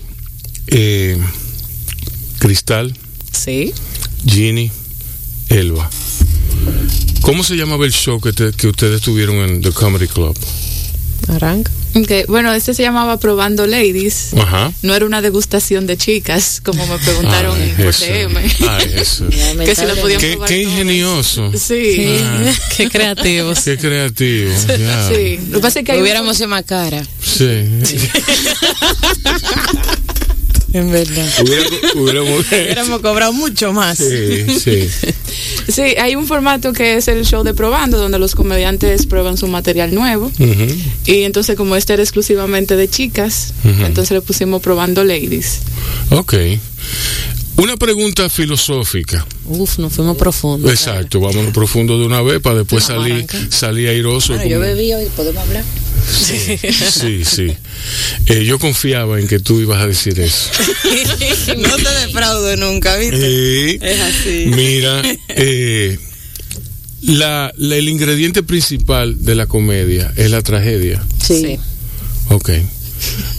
eh, 0.68 1.18
Cristal, 2.40 2.96
Sí. 3.32 3.74
Ginny, 4.26 4.72
Elba. 5.50 5.90
¿Cómo 7.22 7.44
se 7.44 7.56
llamaba 7.56 7.86
el 7.86 7.92
show 7.92 8.20
que, 8.22 8.34
te- 8.34 8.52
que 8.52 8.68
ustedes 8.68 9.02
tuvieron 9.02 9.38
en 9.38 9.62
The 9.62 9.72
Comedy 9.72 10.08
Club? 10.08 10.38
Arranca. 11.28 11.72
Ok, 11.96 12.28
Bueno, 12.28 12.54
este 12.54 12.74
se 12.74 12.84
llamaba 12.84 13.18
Probando 13.20 13.66
Ladies. 13.66 14.34
Ajá. 14.38 14.72
No 14.84 14.94
era 14.94 15.06
una 15.06 15.22
degustación 15.22 15.88
de 15.88 15.96
chicas, 15.98 16.62
como 16.64 16.86
me 16.86 16.98
preguntaron 17.00 17.58
Ay, 17.60 17.74
por. 17.78 17.96
DM. 17.96 18.38
Ay, 18.70 18.92
eso. 18.96 19.26
que 19.66 19.76
si 19.76 19.86
lo 19.86 19.96
podían 19.96 20.20
Qué, 20.20 20.32
probar 20.34 20.50
qué 20.50 20.62
ingenioso. 20.64 21.52
Sí. 21.58 22.20
Ah, 22.22 22.52
Qué 22.76 22.90
creativos. 22.90 23.60
qué 23.64 23.78
creativo. 23.78 24.52
ya. 24.78 25.08
Sí. 25.10 25.40
Lo 25.50 25.58
que 25.60 25.62
pasa 25.62 25.80
es 25.80 25.86
que 25.86 26.00
Hubiéramos 26.02 26.36
sido 26.36 26.50
más 26.50 26.64
cara. 26.66 27.02
Sí. 27.24 27.46
En 30.76 30.92
verdad. 30.92 31.26
Hubiera- 31.42 31.66
hubiéramos- 31.96 32.46
Hubiéramos 32.52 33.00
cobrado 33.02 33.32
mucho 33.32 33.72
más. 33.72 33.98
Sí, 33.98 34.60
sí. 34.60 34.90
Sí, 35.72 35.82
hay 35.98 36.16
un 36.16 36.28
formato 36.28 36.74
que 36.74 36.96
es 36.96 37.08
el 37.08 37.26
show 37.26 37.44
de 37.44 37.54
probando, 37.54 37.98
donde 37.98 38.20
los 38.20 38.36
comediantes 38.36 39.06
prueban 39.06 39.38
su 39.38 39.48
material 39.48 39.96
nuevo. 39.96 40.32
Y 41.06 41.24
entonces, 41.24 41.56
como 41.56 41.76
este 41.78 41.94
era 41.94 42.04
exclusivamente 42.04 42.76
de 42.76 42.90
chicas, 42.90 43.54
entonces 43.64 44.12
le 44.12 44.22
pusimos 44.22 44.62
probando 44.62 45.04
ladies. 45.06 45.60
Ok. 46.10 46.34
Una 47.58 47.78
pregunta 47.78 48.30
filosófica. 48.30 49.26
Uf, 49.46 49.78
nos 49.80 49.94
fuimos 49.94 50.18
profundos. 50.18 50.70
Exacto, 50.70 51.22
vámonos 51.22 51.54
profundo 51.54 51.98
de 51.98 52.06
una 52.06 52.22
vez 52.22 52.42
para 52.42 52.60
después 52.60 52.84
salir, 52.84 53.26
salir 53.50 53.88
airoso. 53.88 54.34
Bueno, 54.34 54.50
yo 54.50 54.58
como- 54.58 54.68
bebí 54.68 54.94
hoy, 54.94 55.06
podemos 55.16 55.42
hablar. 55.44 55.64
Sí, 56.06 57.24
sí. 57.26 57.52
Eh, 58.28 58.46
yo 58.46 58.60
confiaba 58.60 59.20
en 59.20 59.28
que 59.28 59.40
tú 59.40 59.60
ibas 59.60 59.82
a 59.82 59.88
decir 59.88 60.20
eso. 60.20 60.50
No 61.58 61.76
te 61.78 61.90
defraudo 62.06 62.56
nunca, 62.58 62.96
¿viste? 62.98 63.18
Eh, 63.76 63.80
Es 63.82 64.00
así. 64.02 64.46
mira, 64.48 65.02
eh, 65.30 65.98
la, 67.04 67.52
la- 67.58 67.76
el 67.78 67.90
ingrediente 67.90 68.44
principal 68.44 69.24
de 69.24 69.34
la 69.36 69.48
comedia 69.48 70.14
es 70.18 70.30
la 70.30 70.42
tragedia. 70.44 71.04
Sí. 71.26 71.58
Ok. 72.30 72.50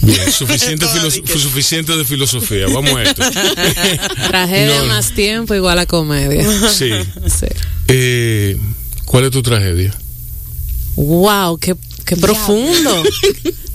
Bien, 0.01 0.31
suficiente, 0.31 0.85
filo- 0.87 1.11
suficiente 1.39 1.95
de 1.97 2.05
filosofía. 2.05 2.65
Vamos 2.73 2.91
a 2.95 3.03
esto. 3.03 3.23
Tragedia 4.27 4.79
No, 4.79 4.85
más 4.87 5.11
tiempo 5.13 5.53
igual 5.55 5.79
a 5.79 5.85
comedia. 5.85 6.45
Sí. 6.69 6.91
Sí. 7.27 7.47
Eh, 7.87 8.57
¿Cuál 9.05 9.25
es 9.25 9.31
tu 9.31 9.41
tragedia? 9.41 9.93
Wow, 10.95 11.57
qué, 11.57 11.75
qué 12.05 12.15
profundo. 12.17 13.03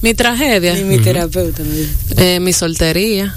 Mi 0.02 0.14
tragedia, 0.14 0.78
Y 0.78 0.84
mi 0.84 0.98
terapeuta 0.98 1.62
eh, 2.16 2.40
mi 2.40 2.52
soltería. 2.52 3.34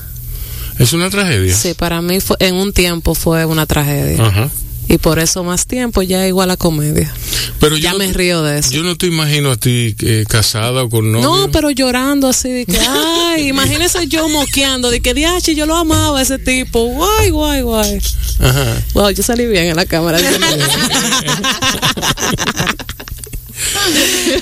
¿Es 0.80 0.92
una 0.94 1.10
tragedia? 1.10 1.56
Sí, 1.56 1.74
para 1.74 2.02
mí 2.02 2.20
fue, 2.20 2.36
en 2.40 2.56
un 2.56 2.74
tiempo 2.74 3.16
fue 3.16 3.46
una 3.46 3.66
tragedia. 3.66 4.25
Ajá. 4.25 4.50
Y 4.88 4.98
por 5.00 5.18
eso 5.20 5.44
más 5.44 5.65
tiempo 5.65 6.01
ya 6.04 6.27
igual 6.27 6.51
a 6.51 6.58
comedia. 6.58 7.12
Pero 7.60 7.77
Ya 7.77 7.92
yo 7.94 7.98
me 7.98 8.08
no, 8.08 8.13
río 8.13 8.44
de 8.44 8.60
eso. 8.60 8.72
yo 8.72 8.84
no 8.84 8.96
te 8.98 9.08
imagino 9.08 9.51
a 9.51 9.58
ti 9.58 9.96
eh, 10.01 10.25
casada 10.27 10.84
o 10.84 10.89
con 10.89 11.12
novio. 11.12 11.27
No, 11.27 11.51
pero 11.51 11.72
llorando 11.72 12.27
así 12.27 12.50
de 12.50 12.65
que, 12.65 12.77
ay, 12.80 13.48
imagínese 13.50 14.08
yo 14.08 14.30
moqueando 14.30 14.92
de 14.92 15.01
que, 15.01 15.13
diache, 15.13 15.56
yo 15.56 15.65
lo 15.65 15.75
amaba 15.75 16.20
a 16.20 16.22
ese 16.22 16.38
tipo, 16.38 16.84
guay, 16.86 17.30
guay, 17.32 17.62
guay. 17.62 18.00
Ajá. 18.39 18.84
Wow, 18.94 19.10
yo 19.10 19.24
salí 19.24 19.46
bien 19.48 19.68
en 19.68 19.75
la 19.75 19.86
cámara. 19.86 20.20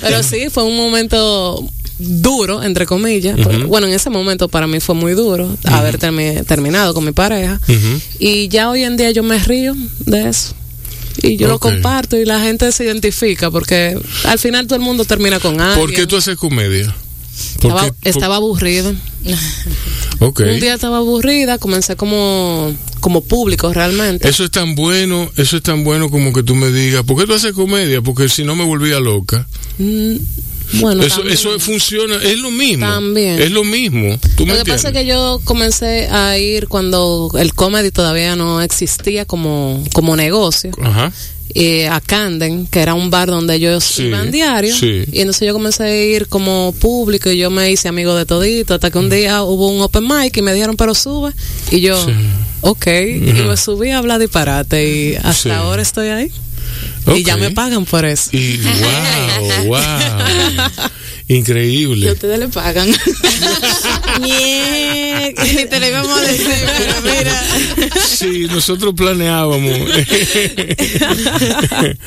pero 0.02 0.24
sí, 0.24 0.50
fue 0.50 0.64
un 0.64 0.76
momento 0.76 1.64
duro, 2.04 2.62
entre 2.64 2.86
comillas. 2.86 3.38
porque, 3.42 3.58
Ujú. 3.60 3.68
bueno, 3.68 3.88
en 3.88 3.94
ese 3.94 4.10
momento 4.10 4.48
para 4.48 4.68
mí 4.68 4.80
fue 4.80 4.96
muy 4.96 5.14
duro 5.14 5.56
haber 5.66 5.98
termi- 6.00 6.46
terminado 6.46 6.94
con 6.94 7.06
mi 7.06 7.12
pareja. 7.12 7.60
Y 8.20 8.48
ya 8.50 8.70
hoy 8.70 8.84
en 8.84 8.98
día 8.98 9.12
yo 9.12 9.24
me 9.24 9.40
río 9.40 9.76
de 10.06 10.30
eso. 10.30 10.54
Y 11.22 11.38
yo 11.38 11.48
lo 11.48 11.60
comparto 11.60 12.18
y 12.18 12.26
la 12.26 12.40
gente 12.42 12.72
se 12.72 12.84
identifica 12.86 13.52
porque 13.52 13.98
al 14.26 14.40
final 14.40 14.66
todo 14.66 14.76
el 14.78 14.82
mundo 14.82 15.06
termina 15.06 15.40
con 15.40 15.62
algo. 15.62 15.80
¿Por 15.82 15.94
qué 15.94 16.08
tú 16.08 16.18
haces 16.18 16.38
comedia? 16.38 16.94
¿Por 17.62 17.72
Estaba, 17.72 17.92
estaba 18.04 18.36
aburrida. 18.38 18.94
Un 20.20 20.60
día 20.60 20.76
estaba 20.76 20.98
aburrida, 20.98 21.58
comencé 21.58 21.96
como, 21.96 22.74
como 23.00 23.22
público 23.22 23.74
realmente. 23.74 24.28
Eso 24.30 24.44
es 24.46 24.52
tan 24.52 24.76
bueno, 24.76 25.30
eso 25.38 25.58
es 25.58 25.64
tan 25.64 25.84
bueno 25.84 26.10
como 26.10 26.32
que 26.32 26.44
tú 26.44 26.56
me 26.56 26.72
digas, 26.72 27.04
¿por 27.04 27.18
qué 27.20 27.26
tú 27.28 27.34
haces 27.34 27.54
comedia? 27.54 28.02
Porque 28.02 28.30
si 28.30 28.44
no 28.44 28.56
me 28.56 28.64
volvía 28.64 29.00
loca. 29.00 29.48
Mm, 29.80 30.16
bueno, 30.80 31.04
eso, 31.04 31.18
también. 31.18 31.34
eso 31.36 31.60
funciona, 31.60 32.16
es 32.24 32.40
lo 32.40 32.52
mismo. 32.52 32.86
También. 32.86 33.42
Es 33.42 33.52
lo 33.52 33.64
mismo. 33.64 34.18
¿Tú 34.36 34.46
me 34.46 34.54
Lo 34.58 34.64
que 34.64 34.72
pasa 34.72 34.90
es 34.90 34.94
que 34.94 35.06
yo 35.06 35.42
comencé 35.44 36.08
a 36.10 36.38
ir 36.38 36.68
cuando 36.68 37.32
el 37.40 37.54
comedy 37.54 37.92
todavía 37.92 38.36
no 38.36 38.62
existía 38.62 39.26
como, 39.26 39.84
como 39.94 40.16
negocio. 40.16 40.72
Ajá. 40.82 41.12
eh, 41.56 41.88
a 41.88 42.02
Camden, 42.02 42.66
que 42.66 42.80
era 42.80 42.96
un 42.96 43.12
bar 43.12 43.28
donde 43.30 43.56
ellos 43.56 43.84
Sí, 43.84 44.06
iban 44.06 44.32
diario. 44.32 44.76
sí. 44.76 45.04
Y 45.12 45.20
entonces 45.20 45.48
yo 45.48 45.54
comencé 45.54 45.84
a 45.84 45.96
ir 46.04 46.28
como 46.28 46.74
público 46.80 47.30
y 47.30 47.38
yo 47.38 47.52
me 47.52 47.70
hice 47.72 47.88
amigo 47.88 48.16
de 48.16 48.26
todito. 48.26 48.74
Hasta 48.74 48.90
que 48.90 48.98
un 48.98 49.10
día 49.10 49.44
hubo 49.44 49.68
un 49.68 49.80
open 49.82 50.08
mic 50.08 50.36
y 50.36 50.42
me 50.42 50.52
dijeron, 50.54 50.76
pero 50.78 50.96
sube. 50.96 51.32
Y 51.70 51.82
yo, 51.82 52.04
Sí. 52.04 52.12
ok. 52.62 52.88
Y 52.88 53.20
me 53.44 53.56
subí 53.58 53.92
a 53.92 54.00
hablar 54.00 54.20
disparate 54.20 54.90
y 54.90 55.16
hasta 55.22 55.58
ahora 55.60 55.82
estoy 55.84 56.08
ahí. 56.08 56.32
Y 57.16 57.24
ya 57.24 57.38
me 57.38 57.52
pagan 57.52 57.86
por 57.86 58.06
eso. 58.06 58.30
Y 58.32 58.58
wow, 58.58 59.66
wow. 59.66 59.80
Y 61.26 61.36
Increíble. 61.36 62.12
ustedes 62.12 62.38
le 62.38 62.50
pagan. 62.50 62.88
Ni 64.22 64.28
te 65.70 65.80
lo 65.80 65.88
íbamos 65.88 66.18
a 66.18 66.22
decir, 66.22 66.48
pero 66.78 66.96
mira, 67.02 67.44
Sí, 68.06 68.46
nosotros 68.50 68.94
planeábamos. 68.96 69.80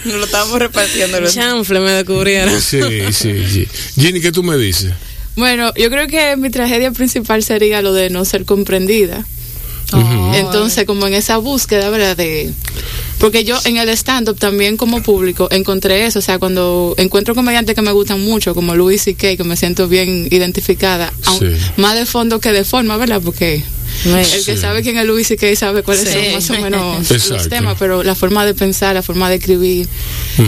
nos 0.04 0.14
lo 0.14 0.24
estábamos 0.24 0.58
repartiendo. 0.58 1.20
los- 1.20 1.34
Chanfle 1.34 1.80
me 1.80 1.92
descubrieron. 1.92 2.60
Sí, 2.60 2.80
sí, 3.12 3.42
sí. 3.50 3.66
Jenny, 4.00 4.20
¿qué 4.20 4.32
tú 4.32 4.42
me 4.42 4.56
dices? 4.56 4.92
bueno, 5.34 5.72
yo 5.76 5.90
creo 5.90 6.06
que 6.08 6.36
mi 6.36 6.48
tragedia 6.50 6.90
principal 6.92 7.42
sería 7.42 7.82
lo 7.82 7.92
de 7.92 8.10
no 8.10 8.24
ser 8.24 8.44
comprendida. 8.44 9.24
Entonces, 10.34 10.84
como 10.84 11.06
en 11.06 11.14
esa 11.14 11.36
búsqueda, 11.38 11.88
¿verdad? 11.90 12.16
De, 12.16 12.50
porque 13.18 13.44
yo 13.44 13.58
en 13.64 13.76
el 13.78 13.88
stand-up 13.90 14.38
también 14.38 14.76
como 14.76 15.02
público 15.02 15.48
encontré 15.50 16.04
eso. 16.06 16.18
O 16.18 16.22
sea, 16.22 16.38
cuando 16.38 16.94
encuentro 16.98 17.34
comediantes 17.34 17.74
que 17.74 17.82
me 17.82 17.92
gustan 17.92 18.20
mucho, 18.20 18.54
como 18.54 18.74
Louis 18.74 19.00
C.K., 19.02 19.36
que 19.36 19.44
me 19.44 19.56
siento 19.56 19.88
bien 19.88 20.28
identificada, 20.30 21.12
aun- 21.24 21.38
Sí. 21.38 21.56
más 21.76 21.94
de 21.94 22.04
fondo 22.06 22.40
que 22.40 22.52
de 22.52 22.64
forma, 22.64 22.96
¿verdad? 22.96 23.20
Porque 23.24 23.62
el 24.04 24.26
que 24.44 24.54
Sí. 24.54 24.56
sabe 24.58 24.82
quién 24.82 24.98
es 24.98 25.06
Louis 25.06 25.26
C.K. 25.26 25.56
sabe 25.56 25.82
cuáles 25.82 26.04
Sí. 26.08 26.12
son 26.12 26.32
más 26.32 26.50
o 26.50 26.52
menos 26.62 27.10
Exacto. 27.10 27.34
los 27.36 27.48
temas, 27.48 27.76
pero 27.78 28.02
la 28.02 28.14
forma 28.14 28.44
de 28.44 28.52
pensar, 28.54 28.94
la 28.94 29.02
forma 29.02 29.30
de 29.30 29.36
escribir, 29.36 29.88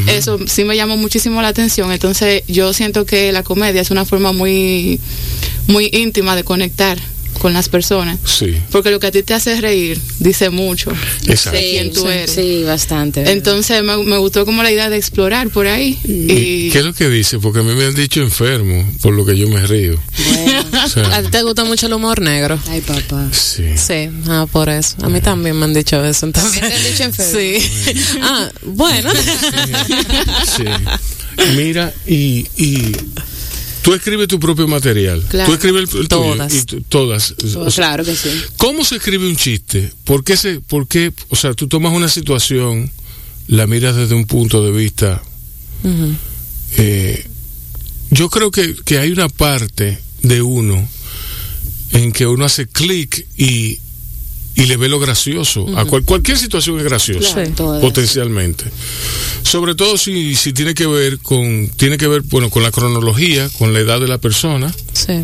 eso 0.06 0.38
sí 0.46 0.64
me 0.64 0.76
llamó 0.76 0.96
muchísimo 0.98 1.40
la 1.40 1.48
atención. 1.48 1.90
Entonces, 1.90 2.42
yo 2.48 2.72
siento 2.74 3.06
que 3.06 3.32
la 3.32 3.42
comedia 3.42 3.80
es 3.80 3.90
una 3.90 4.04
forma 4.04 4.32
muy, 4.32 5.00
muy 5.68 5.88
íntima 5.92 6.36
de 6.36 6.44
conectar 6.44 6.98
con 7.38 7.52
las 7.52 7.68
personas. 7.68 8.18
Sí. 8.24 8.56
Porque 8.70 8.90
lo 8.90 9.00
que 9.00 9.06
a 9.08 9.10
ti 9.10 9.22
te 9.22 9.34
hace 9.34 9.60
reír 9.60 10.00
dice 10.18 10.50
mucho 10.50 10.92
Exacto. 11.26 11.58
de 11.58 11.70
quién 11.70 11.92
tú 11.92 12.02
sí, 12.02 12.08
eres. 12.08 12.30
Sí, 12.30 12.62
bastante. 12.64 13.20
¿verdad? 13.20 13.34
Entonces 13.36 13.82
me, 13.82 13.96
me 14.04 14.18
gustó 14.18 14.44
como 14.44 14.62
la 14.62 14.70
idea 14.70 14.90
de 14.90 14.96
explorar 14.96 15.48
por 15.50 15.66
ahí. 15.66 15.98
¿Y 16.04 16.66
Y 16.66 16.70
¿Qué 16.70 16.78
es 16.80 16.84
lo 16.84 16.92
que 16.94 17.08
dice? 17.08 17.38
Porque 17.38 17.60
a 17.60 17.62
mí 17.62 17.74
me 17.74 17.84
han 17.84 17.94
dicho 17.94 18.20
enfermo, 18.20 18.84
por 19.00 19.12
lo 19.14 19.24
que 19.24 19.36
yo 19.36 19.48
me 19.48 19.66
río. 19.66 19.98
Bueno. 20.34 20.64
O 20.88 20.88
sea, 20.90 21.16
¿A 21.16 21.22
ti 21.22 21.28
te 21.30 21.42
gusta 21.42 21.64
mucho 21.64 21.86
el 21.86 21.92
humor 21.92 22.20
negro? 22.22 22.58
Ay, 22.68 22.80
papá. 22.80 23.28
sí. 23.32 23.64
Sí, 23.76 24.08
ah, 24.28 24.46
por 24.50 24.68
eso. 24.68 24.96
A 25.02 25.08
mí 25.08 25.20
también 25.20 25.58
me 25.58 25.64
han 25.64 25.74
dicho 25.74 26.02
eso. 26.04 26.24
Entonces. 26.26 26.60
¿También 26.60 26.72
te 26.72 26.86
han 26.86 26.92
dicho 26.92 27.02
enfermo? 27.04 27.38
Sí. 27.38 28.18
Ah, 28.22 28.50
bueno. 28.64 29.10
Sí. 30.56 30.64
Mira, 31.56 31.92
y, 32.06 32.46
y 32.56 32.92
tú 33.88 33.94
escribes 33.94 34.28
tu 34.28 34.38
propio 34.38 34.68
material. 34.68 35.24
Claro. 35.28 35.48
Tú 35.48 35.54
escribes 35.54 35.90
el, 35.94 36.00
el 36.02 36.08
tuyo 36.08 36.22
Todas. 36.34 36.54
y 36.54 36.62
tú- 36.64 36.80
todas. 36.88 37.34
O 37.56 37.70
sea, 37.70 37.84
Claro 37.84 38.04
que 38.04 38.14
sí. 38.14 38.28
¿Cómo 38.56 38.84
se 38.84 38.96
escribe 38.96 39.26
un 39.28 39.36
chiste? 39.36 39.90
¿Por 40.04 40.22
qué, 40.24 40.36
se, 40.36 40.60
¿Por 40.60 40.86
qué? 40.86 41.12
O 41.30 41.36
sea, 41.36 41.54
tú 41.54 41.68
tomas 41.68 41.92
una 41.94 42.08
situación, 42.08 42.90
la 43.46 43.66
miras 43.66 43.96
desde 43.96 44.14
un 44.14 44.26
punto 44.26 44.62
de 44.62 44.72
vista. 44.72 45.22
Eh, 46.76 47.26
yo 48.10 48.28
creo 48.30 48.50
que, 48.50 48.74
que 48.84 48.98
hay 48.98 49.10
una 49.10 49.28
parte 49.28 49.98
de 50.22 50.42
uno 50.42 50.88
en 51.92 52.12
que 52.12 52.26
uno 52.26 52.44
hace 52.44 52.66
clic 52.66 53.26
y, 53.36 53.78
y 54.58 54.66
le 54.66 54.76
ve 54.76 54.88
lo 54.88 54.98
gracioso. 54.98 55.66
A 55.78 55.84
cual- 55.84 56.02
cualquier 56.04 56.36
situación 56.36 56.78
es 56.78 56.84
graciosa, 56.84 57.44
Claro, 57.44 57.80
potencialmente. 57.80 58.64
Sobre 59.42 59.74
todo 59.74 59.96
si, 59.96 60.34
si 60.34 60.52
tiene 60.52 60.74
que 60.74 60.86
ver 60.86 61.18
con, 61.20 61.68
tiene 61.76 61.96
que 61.96 62.08
ver, 62.08 62.22
bueno, 62.22 62.50
con 62.50 62.62
la 62.62 62.70
cronología, 62.70 63.48
con 63.58 63.72
la 63.72 63.78
edad 63.80 64.00
de 64.00 64.08
la 64.08 64.18
persona, 64.18 64.74
Sí. 64.92 65.22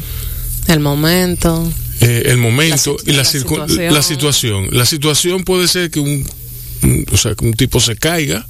El 0.69 0.81
momento. 0.81 1.69
eh, 2.01 2.23
el 2.27 2.39
momento 2.39 2.97
La 3.05 3.13
y 3.13 3.17
la, 3.17 3.23
la 3.23 3.25
situación. 3.25 3.93
la 3.95 4.03
situación. 4.03 4.69
La 4.73 4.87
situación 4.87 5.45
puede 5.45 5.69
ser 5.69 5.91
que 5.91 6.01
un, 6.01 6.27
un- 6.83 7.07
o 7.13 7.17
sea, 7.17 7.35
que 7.35 7.45
un 7.45 7.55
tipo 7.55 7.81
se 7.81 7.97
caiga, 7.97 8.47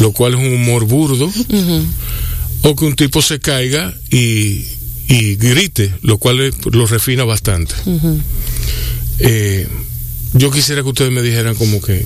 lo 0.00 0.12
cual 0.12 0.34
es 0.34 0.40
un 0.40 0.52
humor 0.54 0.84
burdo, 0.86 1.30
o 2.62 2.76
que 2.76 2.84
un 2.84 2.94
tipo 2.96 3.22
se 3.22 3.38
caiga 3.40 3.94
y, 4.10 4.64
y 5.08 5.36
grite, 5.36 5.94
lo 6.02 6.18
cual 6.18 6.40
es- 6.40 6.54
lo 6.70 6.86
refina 6.86 7.24
bastante. 7.24 7.74
Eh, 9.22 9.66
yo 10.34 10.50
quisiera 10.50 10.82
que 10.82 10.88
ustedes 10.88 11.10
me 11.12 11.22
dijeran 11.22 11.54
como 11.54 11.80
que, 11.80 12.04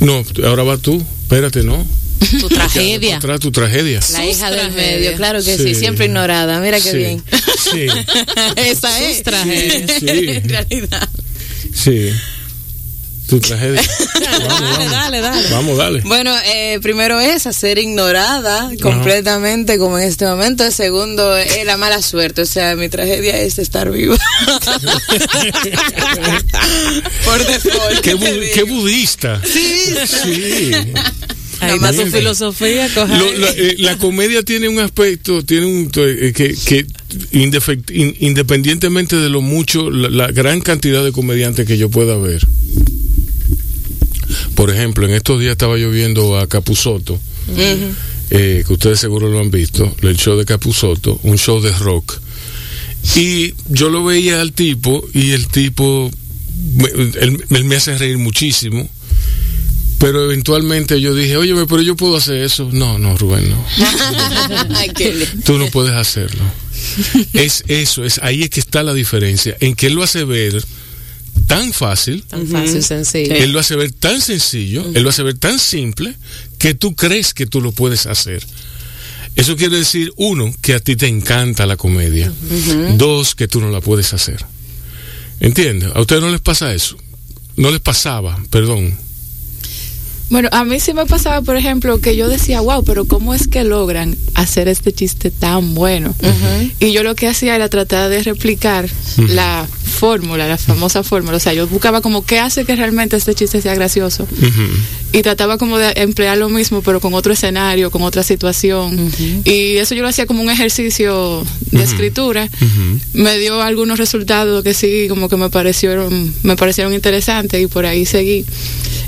no, 0.00 0.24
ahora 0.44 0.62
va 0.62 0.76
tú, 0.78 1.04
espérate, 1.22 1.62
no, 1.62 1.84
Tu 2.40 2.48
tragedia. 2.48 3.16
Atrás 3.18 3.38
tu 3.40 3.52
tragedia. 3.52 4.00
La 4.12 4.26
hija 4.26 4.50
del 4.50 4.60
tragedia. 4.72 4.96
medio, 4.96 5.16
claro 5.16 5.42
que 5.42 5.56
sí, 5.56 5.62
Sí. 5.68 5.74
siempre 5.76 6.06
ignorada. 6.06 6.58
Mira 6.60 6.80
qué 6.80 6.90
Sí. 6.90 6.96
bien. 6.96 7.22
Sí, 7.72 7.86
Esa 8.56 8.90
Sus 8.90 9.06
es. 9.06 9.22
en 10.02 10.48
realidad. 10.48 11.08
sí. 11.72 12.10
Tu 13.28 13.38
tragedia. 13.40 13.82
Dale, 14.20 14.88
dale, 14.88 15.20
dale. 15.20 15.48
Vamos, 15.50 15.76
dale. 15.78 16.00
Bueno, 16.04 16.34
eh, 16.44 16.78
primero 16.82 17.20
es 17.20 17.42
ser 17.42 17.78
ignorada 17.78 18.70
completamente 18.80 19.78
como 19.78 19.98
en 19.98 20.04
este 20.08 20.24
momento. 20.26 20.64
El 20.64 20.72
segundo 20.72 21.36
es 21.36 21.64
la 21.64 21.76
mala 21.76 22.00
suerte. 22.02 22.42
O 22.42 22.46
sea, 22.46 22.74
mi 22.76 22.88
tragedia 22.88 23.38
es 23.40 23.58
estar 23.58 23.90
viva. 23.90 24.16
Por 27.24 27.46
default. 27.46 28.00
Qué, 28.02 28.62
budista. 28.64 29.40
Sí. 29.44 29.94
Sí. 30.06 30.70
Bien. 30.70 30.92
filosofía, 32.12 32.88
coja. 32.94 33.16
Lo- 33.16 33.32
la, 33.38 33.48
eh, 33.50 33.74
la 33.78 33.98
comedia 33.98 34.42
tiene 34.42 34.68
un 34.68 34.78
aspecto, 34.80 35.44
tiene 35.44 35.66
un 35.66 35.90
eh, 35.96 36.32
que, 36.34 36.54
que 36.54 36.86
independientemente 37.32 39.16
de 39.16 39.28
lo 39.28 39.40
mucho, 39.40 39.90
la, 39.90 40.08
la 40.08 40.28
gran 40.32 40.60
cantidad 40.60 41.02
de 41.04 41.12
comediantes 41.12 41.66
que 41.66 41.76
yo 41.78 41.88
pueda 41.90 42.16
ver. 42.16 42.46
Por 44.54 44.70
ejemplo, 44.70 45.06
en 45.06 45.12
estos 45.14 45.40
días 45.40 45.52
estaba 45.52 45.78
yo 45.78 45.90
viendo 45.90 46.38
a 46.38 46.46
Capusoto, 46.48 47.18
eh, 48.30 48.62
que 48.66 48.72
ustedes 48.72 49.00
seguro 49.00 49.28
lo 49.28 49.38
han 49.40 49.50
visto, 49.50 49.94
el 50.02 50.16
show 50.16 50.36
de 50.38 50.44
Capusoto, 50.44 51.18
un 51.22 51.38
show 51.38 51.60
de 51.60 51.72
rock. 51.72 52.18
Y 53.16 53.54
yo 53.68 53.88
lo 53.90 54.04
veía 54.04 54.40
al 54.40 54.52
tipo 54.52 55.06
y 55.14 55.30
el 55.30 55.46
tipo, 55.48 56.10
me- 56.74 56.88
él, 57.20 57.44
él 57.48 57.64
me 57.64 57.76
hace 57.76 57.96
reír 57.96 58.18
muchísimo. 58.18 58.88
Pero 59.98 60.24
eventualmente 60.24 61.00
yo 61.00 61.12
dije, 61.12 61.36
oye, 61.36 61.54
pero 61.68 61.82
yo 61.82 61.96
puedo 61.96 62.16
hacer 62.16 62.36
eso. 62.44 62.68
No, 62.72 62.98
no, 63.00 63.16
Rubén, 63.16 63.50
no. 63.50 63.64
Tú 65.44 65.58
no 65.58 65.66
puedes 65.70 65.92
hacerlo. 65.92 66.42
Es 67.32 67.64
eso, 67.66 68.04
es 68.04 68.20
ahí 68.22 68.44
es 68.44 68.50
que 68.50 68.60
está 68.60 68.82
la 68.84 68.94
diferencia. 68.94 69.56
En 69.58 69.74
que 69.74 69.88
él 69.88 69.94
lo 69.94 70.04
hace 70.04 70.22
ver 70.24 70.64
tan 71.48 71.72
fácil, 71.72 72.22
Tan 72.22 72.46
fácil, 72.46 72.82
sencillo. 72.84 73.34
él 73.34 73.50
lo 73.50 73.58
hace 73.58 73.74
ver 73.74 73.90
tan 73.90 74.20
sencillo, 74.20 74.86
él 74.94 75.02
lo 75.02 75.08
hace 75.10 75.24
ver 75.24 75.36
tan 75.36 75.58
simple, 75.58 76.14
que 76.58 76.74
tú 76.74 76.94
crees 76.94 77.34
que 77.34 77.46
tú 77.46 77.60
lo 77.60 77.72
puedes 77.72 78.06
hacer. 78.06 78.46
Eso 79.34 79.56
quiere 79.56 79.78
decir, 79.78 80.12
uno, 80.16 80.52
que 80.62 80.74
a 80.74 80.80
ti 80.80 80.94
te 80.94 81.06
encanta 81.06 81.64
la 81.66 81.76
comedia. 81.76 82.32
Dos, 82.96 83.34
que 83.34 83.48
tú 83.48 83.60
no 83.60 83.70
la 83.70 83.80
puedes 83.80 84.12
hacer. 84.12 84.44
¿Entiendes? 85.40 85.90
¿A 85.94 86.00
ustedes 86.00 86.20
no 86.22 86.30
les 86.30 86.40
pasa 86.40 86.74
eso? 86.74 86.96
No 87.56 87.70
les 87.70 87.80
pasaba, 87.80 88.38
perdón. 88.50 88.96
Bueno, 90.30 90.48
a 90.52 90.64
mí 90.64 90.78
sí 90.78 90.92
me 90.92 91.06
pasaba, 91.06 91.40
por 91.40 91.56
ejemplo, 91.56 92.00
que 92.00 92.14
yo 92.14 92.28
decía, 92.28 92.60
wow, 92.60 92.84
pero 92.84 93.06
¿cómo 93.06 93.32
es 93.32 93.48
que 93.48 93.64
logran 93.64 94.16
hacer 94.34 94.68
este 94.68 94.92
chiste 94.92 95.30
tan 95.30 95.74
bueno? 95.74 96.14
Y 96.80 96.92
yo 96.92 97.02
lo 97.02 97.14
que 97.14 97.28
hacía 97.28 97.54
era 97.56 97.68
tratar 97.70 98.10
de 98.10 98.22
replicar 98.22 98.88
la 99.16 99.66
fórmula, 99.98 100.46
la 100.46 100.56
famosa 100.56 101.02
fórmula. 101.02 101.36
O 101.36 101.40
sea, 101.40 101.52
yo 101.52 101.66
buscaba 101.66 102.00
como 102.00 102.24
qué 102.24 102.38
hace 102.38 102.64
que 102.64 102.76
realmente 102.76 103.16
este 103.16 103.34
chiste 103.34 103.60
sea 103.60 103.74
gracioso. 103.74 104.26
Y 105.12 105.22
trataba 105.22 105.58
como 105.58 105.76
de 105.78 105.92
emplear 105.96 106.38
lo 106.38 106.48
mismo, 106.48 106.82
pero 106.82 107.00
con 107.00 107.14
otro 107.14 107.32
escenario, 107.32 107.90
con 107.90 108.02
otra 108.02 108.22
situación. 108.22 109.10
Y 109.44 109.76
eso 109.76 109.94
yo 109.94 110.02
lo 110.02 110.08
hacía 110.08 110.26
como 110.26 110.42
un 110.42 110.50
ejercicio 110.50 111.44
de 111.72 111.82
escritura. 111.82 112.48
Me 113.12 113.38
dio 113.38 113.60
algunos 113.60 113.98
resultados 113.98 114.62
que 114.62 114.72
sí, 114.72 115.06
como 115.08 115.28
que 115.28 115.36
me 115.36 115.50
parecieron, 115.50 116.32
me 116.44 116.56
parecieron 116.56 116.94
interesantes 116.94 117.60
y 117.60 117.66
por 117.66 117.84
ahí 117.84 118.06
seguí. 118.06 118.44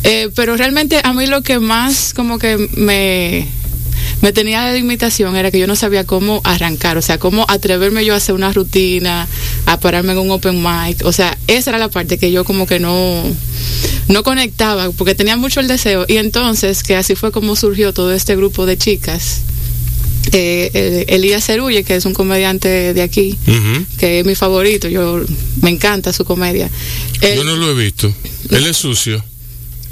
Eh, 0.02 0.30
pero 0.35 0.56
realmente 0.56 1.00
a 1.04 1.12
mí 1.12 1.26
lo 1.26 1.42
que 1.42 1.59
más 1.59 2.14
como 2.14 2.38
que 2.38 2.56
me, 2.75 3.47
me 4.23 4.33
tenía 4.33 4.65
de 4.67 4.79
limitación 4.79 5.35
era 5.37 5.50
que 5.50 5.59
yo 5.59 5.67
no 5.67 5.77
sabía 5.77 6.05
cómo 6.05 6.41
arrancar, 6.45 6.99
o 6.99 7.03
sea, 7.03 7.19
cómo 7.19 7.45
atreverme 7.49 8.05
yo 8.05 8.15
a 8.15 8.17
hacer 8.19 8.35
una 8.35 8.53
rutina, 8.53 9.27
a 9.67 9.81
pararme 9.81 10.12
en 10.12 10.19
un 10.19 10.31
open 10.31 10.62
mic, 10.62 11.05
o 11.05 11.12
sea, 11.12 11.37
esa 11.47 11.71
era 11.71 11.79
la 11.79 11.89
parte 11.89 12.19
que 12.19 12.31
yo 12.33 12.45
como 12.45 12.67
que 12.67 12.79
no 12.81 13.23
no 14.09 14.23
conectaba 14.25 14.91
porque 14.91 15.15
tenía 15.15 15.37
mucho 15.37 15.61
el 15.61 15.69
deseo 15.69 16.05
y 16.09 16.17
entonces 16.17 16.83
que 16.83 16.97
así 16.97 17.15
fue 17.15 17.31
como 17.33 17.55
surgió 17.57 17.93
todo 17.95 18.12
este 18.12 18.35
grupo 18.37 18.67
de 18.67 18.77
chicas. 18.77 19.43
Eh, 20.33 20.71
eh, 20.75 21.05
Elías 21.09 21.45
Cerulle, 21.47 21.83
que 21.83 21.97
es 21.97 22.05
un 22.05 22.12
comediante 22.12 22.93
de 22.93 23.03
aquí, 23.03 23.39
que 23.99 24.21
es 24.21 24.27
mi 24.27 24.35
favorito, 24.35 24.87
yo 24.89 25.21
me 25.62 25.71
encanta 25.71 26.12
su 26.12 26.25
comedia. 26.25 26.69
Él- 27.23 27.37
Yo 27.39 27.45
no 27.45 27.57
lo 27.57 27.71
he 27.71 27.85
visto. 27.85 28.12
Él 28.50 28.67
es 28.67 28.77
sucio. 28.77 29.25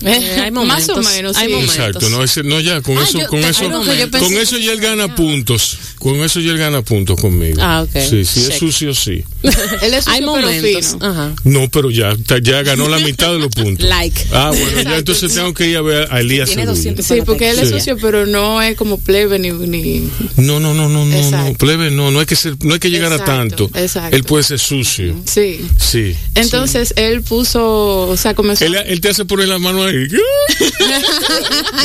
Eh, 0.02 0.40
hay 0.42 0.50
momentos. 0.50 0.96
Más 0.96 1.06
o 1.06 1.10
menos, 1.10 1.36
Hay 1.36 1.46
sí. 1.48 1.52
momentos. 1.52 1.76
Exacto, 1.76 2.08
no, 2.10 2.22
ese- 2.22 2.42
no 2.44 2.60
ya, 2.60 2.80
con 2.82 2.98
Ah, 2.98 3.02
eso, 3.02 3.18
yo- 3.18 3.26
con 3.28 3.40
eso, 3.40 3.68
con 3.68 4.32
eso 4.34 4.58
ya 4.58 4.72
él 4.72 4.80
gana 4.80 5.02
llamaba. 5.02 5.14
puntos. 5.16 5.78
Con 5.98 6.16
eso 6.22 6.40
ya 6.40 6.52
él 6.52 6.58
gana 6.58 6.82
puntos 6.82 7.20
conmigo. 7.20 7.58
Ah, 7.60 7.82
ok. 7.82 8.00
Sí, 8.08 8.24
sí, 8.24 8.40
es 8.48 8.58
sucio, 8.58 8.94
sí. 8.94 9.24
él 9.82 9.94
es 9.94 10.08
Hay 10.08 10.22
momentos. 10.22 10.92
fino. 10.92 11.06
Ajá. 11.06 11.32
No, 11.44 11.68
pero 11.70 11.90
ya, 11.90 12.12
ya 12.42 12.62
ganó 12.62 12.88
la 12.88 12.98
mitad 12.98 13.32
de 13.32 13.38
los 13.38 13.48
puntos. 13.48 13.86
Like. 13.88 14.20
Ah, 14.32 14.50
bueno, 14.50 14.82
ya 14.82 14.96
entonces 14.98 15.32
tengo 15.34 15.54
que 15.54 15.68
ir 15.68 15.76
a 15.76 15.82
ver 15.82 16.08
a 16.10 16.20
Elías 16.20 16.48
Tiene 16.48 16.62
Cerulle. 16.62 16.76
200 16.76 17.06
Sí, 17.06 17.22
porque 17.24 17.50
él 17.50 17.58
es 17.60 17.68
Sí. 17.68 17.74
sucio, 17.74 17.96
pero 18.00 18.26
no 18.26 18.60
es 18.62 18.76
como 18.76 18.98
plebe 18.98 19.38
ni... 19.38 19.50
ni 19.50 20.10
No, 20.36 20.58
no, 20.60 20.74
no, 20.74 20.88
no, 20.88 21.04
no, 21.04 21.04
no, 21.06 21.16
Exacto. 21.16 21.58
plebe, 21.58 21.90
no, 21.90 22.10
no 22.10 22.20
hay 22.20 22.26
que 22.26 22.36
ser, 22.36 22.56
no 22.64 22.74
hay 22.74 22.80
que 22.80 22.90
llegar 22.90 23.12
Exacto, 23.12 23.32
a 23.32 23.36
tanto. 23.36 23.70
exacto. 23.74 24.16
Él 24.16 24.24
puede 24.24 24.44
ser 24.44 24.58
sucio. 24.58 25.14
sí. 25.26 25.60
Sí. 25.78 26.16
Entonces 26.34 26.92
él 26.96 27.22
puso, 27.22 28.08
o 28.08 28.16
sea, 28.16 28.34
comenzó... 28.34 28.64
Él, 28.64 28.74
él 28.86 29.00
te 29.00 29.08
hace 29.10 29.24
poner 29.24 29.48
la 29.48 29.58
mano 29.58 29.84
ahí. 29.84 29.94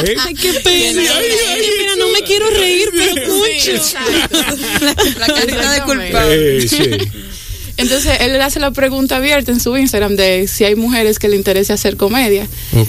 ¿Eh? 0.05 0.15
Ay, 0.19 0.33
qué 0.35 0.53
pena. 0.63 1.01
Sí, 1.01 1.07
ay, 1.13 1.25
ay, 1.49 1.61
Mira, 1.79 1.95
no 1.97 2.07
me 2.11 2.21
quiero 2.23 2.49
reír, 2.49 2.89
pero 2.93 3.13
Sí, 3.25 3.31
mucho. 3.31 3.71
exacto. 3.71 4.37
La 5.19 5.27
carita 5.27 5.71
de 5.73 5.81
culpable. 5.81 6.57
Eh, 6.57 6.67
sí. 6.67 6.77
Entonces 7.77 8.17
él 8.21 8.33
le 8.33 8.41
hace 8.41 8.59
la 8.59 8.71
pregunta 8.71 9.17
abierta 9.17 9.51
en 9.51 9.59
su 9.59 9.75
Instagram 9.75 10.15
de 10.15 10.47
si 10.47 10.63
hay 10.63 10.75
mujeres 10.75 11.17
que 11.17 11.27
le 11.27 11.36
interese 11.36 11.73
hacer 11.73 11.97
comedia. 11.97 12.47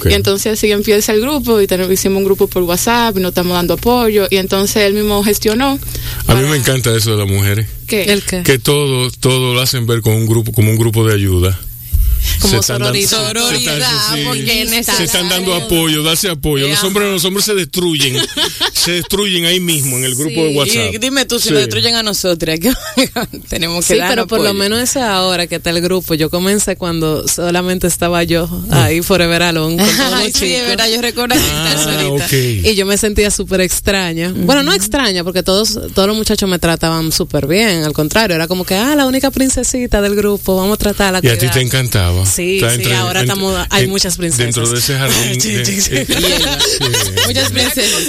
Y 0.09 0.13
entonces 0.13 0.53
así 0.53 0.71
empieza 0.71 1.13
el 1.13 1.21
grupo 1.21 1.61
y 1.61 1.67
tenemos, 1.67 1.93
hicimos 1.93 2.19
un 2.19 2.25
grupo 2.25 2.47
por 2.49 2.63
WhatsApp 2.65 3.17
y 3.17 3.21
nos 3.21 3.31
estamos 3.31 3.55
dando 3.55 3.75
apoyo. 3.75 4.27
Y 4.31 4.37
entonces 4.37 4.77
él 4.77 4.95
mismo 4.95 5.23
gestionó. 5.25 5.79
A 6.27 6.35
mí 6.35 6.49
me 6.49 6.57
encanta 6.57 6.95
eso 6.95 7.13
de 7.13 7.17
las 7.17 7.29
mujeres. 7.29 7.67
¿Qué? 7.87 8.05
¿El 8.05 8.23
qué? 8.23 8.43
que 8.43 8.59
todo 8.59 9.11
todo 9.11 9.55
lo 9.55 9.61
hacen 9.61 9.87
ver 9.87 10.01
como 10.01 10.17
un 10.17 10.27
grupo 10.27 10.53
como 10.53 10.71
un 10.71 10.77
grupo 10.77 11.07
de 11.07 11.15
ayuda 11.15 11.59
Como 12.41 12.55
Se 12.55 12.61
están 12.61 12.83
dando- 12.83 13.09
sororidad. 13.09 13.09
se 13.09 13.57
están- 13.57 13.81
Sororidad, 13.81 14.15
sí, 14.15 14.23
porque 14.27 14.63
en 14.63 14.75
esta 14.75 14.97
se 14.97 15.05
están 15.05 15.29
dando 15.29 15.55
edad- 15.57 15.65
apoyo 15.65 16.03
darse 16.03 16.29
apoyo 16.29 16.69
los 16.69 16.83
hombres 16.85 17.11
los 17.11 17.25
hombres 17.25 17.45
se 17.45 17.55
destruyen 17.55 18.17
se 18.73 18.93
destruyen 18.93 19.45
ahí 19.47 19.61
mismo 19.61 19.97
en 19.97 20.05
el 20.05 20.15
grupo 20.15 20.43
de 20.45 20.55
WhatsApp 20.57 20.95
Y 20.95 20.99
dime 20.99 21.25
tú, 21.25 21.39
si 21.39 21.49
Sí. 21.49 21.51
nos 21.55 21.61
destruyen 21.61 21.95
a 21.97 22.03
nosotras, 22.03 22.59
que 22.61 22.73
tenemos 23.49 23.87
que 23.87 23.95
Sí, 23.95 23.99
dar 24.01 24.11
pero 24.11 24.27
por 24.27 24.41
lo 24.41 24.53
menos 24.55 24.79
ese 24.81 25.01
ahora 25.01 25.47
que 25.47 25.57
está 25.57 25.71
el 25.71 25.81
grupo. 25.81 26.15
Yo 26.15 26.31
comencé 26.31 26.77
cuando 26.77 27.27
solamente 27.29 27.87
estaba 27.87 28.23
yo 28.25 28.49
ahí 28.71 29.03
Forever 29.03 29.43
Alone 29.43 29.77
con 29.77 29.87
todos 29.87 29.99
Ay, 30.15 30.29
los 30.29 30.39
sí, 30.39 30.47
es 30.47 30.53
chicos. 30.55 30.69
verdad, 30.69 30.89
yo 30.95 31.03
recuerdo 31.03 31.35
ah, 31.39 31.85
ahorita. 32.11 32.25
ok 32.27 32.33
Y 32.33 32.75
yo 32.75 32.87
me 32.87 32.97
sentía 32.99 33.31
súper 33.31 33.61
extraña. 33.61 34.33
Bueno, 34.35 34.63
no 34.63 34.73
extraña, 34.73 35.25
porque 35.25 35.43
todos, 35.43 35.79
todos 35.95 36.09
los 36.09 36.17
muchachos 36.17 36.49
me 36.49 36.59
trataban 36.59 37.13
súper 37.13 37.47
bien. 37.47 37.85
Al 37.85 37.93
contrario, 37.93 38.37
era 38.37 38.47
como 38.49 38.65
que, 38.65 38.75
ah, 38.75 38.95
la 38.97 39.07
única 39.07 39.31
princesita 39.31 40.01
del 40.03 40.15
grupo, 40.17 40.57
vamos 40.57 40.75
a 40.75 40.79
tratarla. 40.79 41.21
y 41.23 41.29
a 41.29 41.39
ti 41.39 41.49
te 41.49 41.61
encantaba 41.61 42.14
Sí, 42.27 42.57
Está 42.57 42.71
sí, 42.71 42.77
entre- 42.77 42.95
ahora 42.97 43.21
entre- 43.21 43.35
estamos- 43.35 43.67
hay 43.71 43.87
muchas 43.87 44.17
princesas. 44.17 44.55
dentro 44.55 44.69
de 44.69 44.79
ese 44.79 44.97
jardín 44.97 45.41
Sí, 45.41 45.51
de- 45.53 45.65
sí, 45.65 45.81
sí. 45.81 45.91
sí. 46.07 46.15
Muchas 47.27 47.51
princesas. 47.51 48.09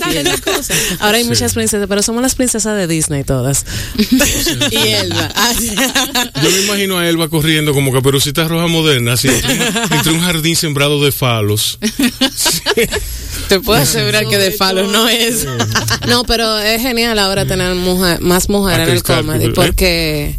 Ahora 1.00 1.18
hay 1.18 1.24
Sí. 1.24 1.30
muchas 1.30 1.54
princesas, 1.54 1.88
pero 1.88 2.02
somos 2.04 2.22
las 2.22 2.36
princesas 2.36 2.76
de 2.78 2.88
Disney 2.88 3.24
todas. 3.24 3.66
Y 4.72 4.76
Elba. 4.78 5.32
Yo 6.44 6.50
me 6.52 6.62
imagino 6.66 6.98
a 6.98 7.08
Elba 7.08 7.30
corriendo 7.30 7.74
como 7.74 7.92
caperucita 7.92 8.48
roja 8.48 8.68
moderna, 8.68 9.14
así, 9.14 9.28
entre, 9.28 9.54
un- 9.54 9.94
entre 9.94 10.12
un 10.14 10.20
jardín 10.22 10.56
sembrado 10.56 11.04
de 11.04 11.12
falos. 11.12 11.80
Te 13.50 13.60
puedo 13.60 13.80
asegurar 13.82 14.26
que 14.28 14.38
de 14.38 14.52
falos 14.52 14.92
no 14.92 15.08
es. 15.08 15.46
No, 16.08 16.24
pero 16.24 16.58
es 16.60 16.82
genial 16.82 17.20
ahora 17.20 17.46
tener 17.46 17.76
mujer, 17.76 18.20
más 18.22 18.50
mujeres 18.50 18.88
en 18.88 18.94
el 18.96 19.04
comedy 19.04 19.46
¿eh? 19.46 19.52
porque 19.54 20.36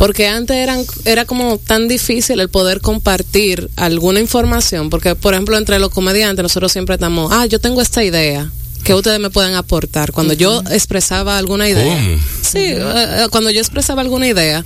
porque 0.00 0.28
antes 0.28 0.56
eran 0.56 0.82
era 1.04 1.26
como 1.26 1.58
tan 1.58 1.86
difícil 1.86 2.40
el 2.40 2.48
poder 2.48 2.80
compartir 2.80 3.68
alguna 3.76 4.18
información 4.18 4.88
porque 4.88 5.14
por 5.14 5.34
ejemplo 5.34 5.58
entre 5.58 5.78
los 5.78 5.90
comediantes 5.90 6.42
nosotros 6.42 6.72
siempre 6.72 6.94
estamos 6.94 7.30
ah 7.34 7.44
yo 7.44 7.60
tengo 7.60 7.82
esta 7.82 8.02
idea 8.02 8.50
que 8.82 8.94
ustedes 8.94 9.20
me 9.20 9.28
pueden 9.28 9.56
aportar 9.56 10.12
cuando 10.12 10.32
yo 10.32 10.62
expresaba 10.70 11.36
alguna 11.36 11.68
idea 11.68 11.84
¿Cómo? 12.02 12.16
sí 12.40 12.60
eh, 12.60 12.78
eh, 12.78 13.26
cuando 13.30 13.50
yo 13.50 13.60
expresaba 13.60 14.00
alguna 14.00 14.26
idea 14.26 14.64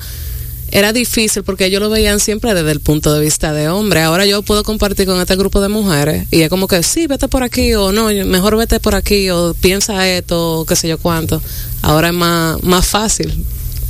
era 0.70 0.92
difícil 0.92 1.42
porque 1.42 1.64
ellos 1.64 1.82
lo 1.82 1.90
veían 1.90 2.20
siempre 2.20 2.54
desde 2.54 2.70
el 2.70 2.80
punto 2.80 3.12
de 3.12 3.20
vista 3.20 3.52
de 3.52 3.68
hombre. 3.68 4.02
Ahora 4.02 4.26
yo 4.26 4.42
puedo 4.42 4.64
compartir 4.64 5.06
con 5.06 5.20
este 5.20 5.36
grupo 5.36 5.60
de 5.60 5.68
mujeres 5.68 6.26
y 6.32 6.40
es 6.40 6.48
como 6.48 6.66
que 6.66 6.82
sí, 6.82 7.06
vete 7.06 7.28
por 7.28 7.44
aquí 7.44 7.74
o 7.74 7.92
no, 7.92 8.06
mejor 8.26 8.56
vete 8.56 8.80
por 8.80 8.96
aquí 8.96 9.30
o 9.30 9.54
piensa 9.60 10.08
esto 10.08 10.60
o 10.60 10.64
qué 10.64 10.74
sé 10.74 10.88
yo 10.88 10.98
cuánto. 10.98 11.40
Ahora 11.80 12.08
es 12.08 12.14
más, 12.14 12.60
más 12.64 12.84
fácil 12.84 13.44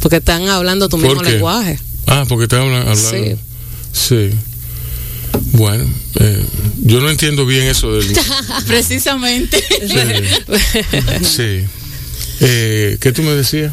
porque 0.04 0.16
están 0.18 0.46
hablando 0.50 0.90
tu 0.90 0.98
¿Por 0.98 1.06
mismo 1.06 1.22
qué? 1.22 1.30
lenguaje. 1.30 1.78
Ah, 2.06 2.26
porque 2.28 2.54
hablan 2.54 2.86
hablando. 2.86 3.10
Sí. 3.10 3.36
Sí. 3.90 4.30
Bueno, 5.52 5.88
eh, 6.20 6.44
yo 6.82 7.00
no 7.00 7.08
entiendo 7.08 7.46
bien 7.46 7.68
eso 7.68 7.90
del... 7.94 8.06
Precisamente. 8.66 9.64
sí. 11.22 11.64
Eh, 12.40 12.98
¿Qué 13.00 13.12
tú 13.12 13.22
me 13.22 13.30
decías? 13.30 13.72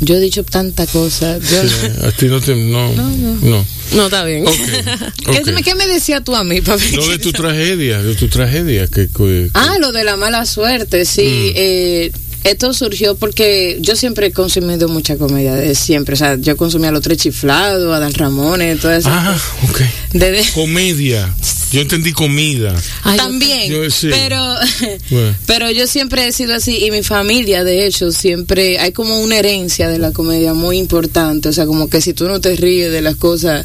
Yo 0.00 0.14
he 0.14 0.20
dicho 0.20 0.42
tanta 0.42 0.86
cosa. 0.86 1.36
Yo... 1.36 1.62
Sí, 1.68 1.86
a 2.02 2.12
ti 2.12 2.28
no 2.28 2.40
te... 2.40 2.56
No, 2.56 2.90
no. 2.94 3.10
no. 3.42 3.66
No, 3.92 4.04
está 4.06 4.24
bien. 4.24 4.46
Ok, 4.48 4.54
ok. 5.26 5.36
¿Qué, 5.44 5.62
qué 5.62 5.74
me 5.74 5.86
decías 5.86 6.24
tú 6.24 6.34
a 6.34 6.44
mí, 6.44 6.62
papi? 6.62 6.96
No 6.96 7.06
de 7.08 7.18
tu 7.18 7.30
tragedia, 7.32 8.02
de 8.02 8.14
tu 8.14 8.28
tragedia. 8.28 8.86
Que, 8.86 9.06
que- 9.06 9.50
Ah, 9.52 9.76
lo 9.78 9.92
de 9.92 10.02
la 10.02 10.16
mala 10.16 10.46
suerte, 10.46 11.04
sí. 11.04 11.20
Mm. 11.24 11.52
eh, 11.56 12.12
esto 12.44 12.72
surgió 12.74 13.14
porque 13.16 13.78
yo 13.80 13.94
siempre 13.96 14.26
he 14.28 14.32
consumido 14.32 14.88
mucha 14.88 15.16
comedia, 15.16 15.54
de 15.54 15.74
siempre. 15.74 16.14
O 16.14 16.16
sea, 16.16 16.36
yo 16.36 16.56
consumía 16.56 16.90
Los 16.90 17.02
Tres 17.02 17.18
Chiflados, 17.18 17.94
Adal 17.94 18.14
Ramones, 18.14 18.80
todo 18.80 18.92
eso. 18.92 19.08
Ah, 19.10 19.38
ok. 19.70 19.80
Desde- 20.12 20.50
Comedia. 20.52 21.32
Yo 21.72 21.80
entendí 21.80 22.12
comida. 22.12 22.74
Ay, 23.02 23.16
También, 23.16 23.70
yo 23.72 23.88
sí. 23.90 24.08
pero, 24.10 24.36
Bueno. 25.10 25.34
pero 25.46 25.70
yo 25.70 25.86
siempre 25.86 26.26
he 26.26 26.32
sido 26.32 26.54
así 26.54 26.84
y 26.84 26.90
mi 26.90 27.02
familia, 27.02 27.64
de 27.64 27.86
hecho, 27.86 28.12
siempre 28.12 28.78
hay 28.78 28.92
como 28.92 29.20
una 29.20 29.38
herencia 29.38 29.88
de 29.88 29.98
la 29.98 30.12
comedia 30.12 30.52
muy 30.52 30.76
importante. 30.78 31.48
O 31.48 31.52
sea, 31.52 31.64
como 31.64 31.88
que 31.88 32.02
si 32.02 32.12
tú 32.12 32.28
no 32.28 32.40
te 32.42 32.56
ríes 32.56 32.92
de 32.92 33.00
las 33.00 33.16
cosas, 33.16 33.64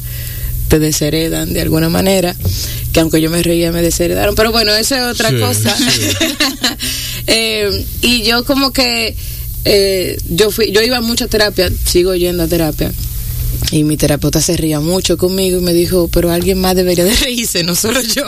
te 0.67 0.80
desheredan 0.80 1.53
de 1.53 1.62
alguna 1.62 1.89
manera. 1.89 2.36
Que 2.93 2.99
aunque 3.01 3.21
yo 3.21 3.30
me 3.30 3.43
reía, 3.43 3.71
me 3.71 3.82
desheredaron. 3.82 4.34
Pero 4.36 4.51
bueno, 4.51 4.73
eso 4.73 4.95
es 4.95 5.01
otra 5.03 5.30
Sí, 5.30 5.38
cosa. 5.39 5.75
sí. 5.77 6.10
Eh, 7.30 7.84
y 8.01 8.23
yo 8.23 8.45
como 8.45 8.71
que 8.71 9.13
eh, 9.65 10.17
yo 10.30 10.49
fui, 10.49 10.71
yo 10.71 10.82
iba 10.82 10.95
a 10.97 11.01
mucha 11.01 11.27
terapia, 11.27 11.69
sigo 11.86 12.15
yendo 12.15 12.43
a 12.43 12.47
terapia. 12.47 12.93
Y 13.71 13.83
mi 13.83 13.97
terapeuta 13.97 14.39
se 14.41 14.55
ría 14.55 14.79
mucho 14.79 15.17
conmigo 15.17 15.59
y 15.59 15.61
me 15.61 15.73
dijo, 15.73 16.09
pero 16.11 16.31
alguien 16.31 16.59
más 16.61 16.75
debería 16.75 17.03
de 17.03 17.13
reírse, 17.15 17.63
no 17.63 17.75
solo 17.75 17.99
yo. 18.01 18.23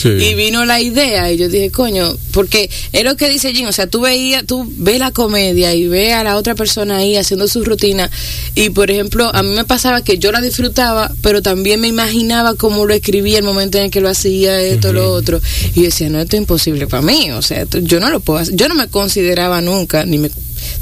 Sí. 0.00 0.08
Y 0.08 0.34
vino 0.34 0.64
la 0.64 0.80
idea 0.80 1.30
y 1.30 1.36
yo 1.36 1.48
dije, 1.48 1.70
coño, 1.70 2.16
porque 2.32 2.68
es 2.92 3.04
lo 3.04 3.16
que 3.16 3.28
dice 3.28 3.52
Jim, 3.54 3.68
o 3.68 3.72
sea, 3.72 3.86
tú 3.86 4.00
veías, 4.00 4.44
tú 4.44 4.66
ves 4.78 4.98
la 4.98 5.12
comedia 5.12 5.72
y 5.74 5.86
ves 5.86 6.14
a 6.14 6.24
la 6.24 6.36
otra 6.36 6.54
persona 6.56 6.96
ahí 6.96 7.16
haciendo 7.16 7.46
su 7.46 7.64
rutina 7.64 8.10
y 8.56 8.70
por 8.70 8.90
ejemplo, 8.90 9.30
a 9.32 9.42
mí 9.44 9.50
me 9.50 9.64
pasaba 9.64 10.02
que 10.02 10.18
yo 10.18 10.32
la 10.32 10.40
disfrutaba, 10.40 11.12
pero 11.22 11.42
también 11.42 11.80
me 11.80 11.88
imaginaba 11.88 12.54
cómo 12.54 12.84
lo 12.84 12.92
escribía 12.94 13.38
el 13.38 13.44
momento 13.44 13.78
en 13.78 13.84
el 13.84 13.90
que 13.90 14.00
lo 14.00 14.08
hacía, 14.08 14.60
esto, 14.60 14.92
lo 14.92 15.12
otro. 15.12 15.40
Y 15.74 15.80
yo 15.80 15.84
decía, 15.86 16.08
no, 16.08 16.20
esto 16.20 16.36
es 16.36 16.40
imposible 16.40 16.86
para 16.88 17.02
mí, 17.02 17.30
o 17.30 17.42
sea, 17.42 17.62
esto- 17.62 17.78
yo 17.78 18.00
no 18.00 18.10
lo 18.10 18.20
puedo 18.20 18.40
hacer. 18.40 18.56
Yo 18.56 18.68
no 18.68 18.74
me 18.74 18.88
consideraba 18.88 19.60
nunca, 19.60 20.04
ni 20.04 20.18
me 20.18 20.30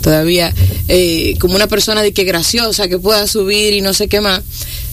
todavía 0.01 0.55
eh, 0.89 1.35
como 1.39 1.55
una 1.55 1.67
persona 1.67 2.03
de 2.03 2.13
que 2.13 2.25
graciosa 2.25 2.89
que 2.89 2.99
pueda 2.99 3.27
subir 3.27 3.75
y 3.75 3.81
no 3.81 3.95
sé 3.95 4.09
qué 4.09 4.21
más. 4.21 4.43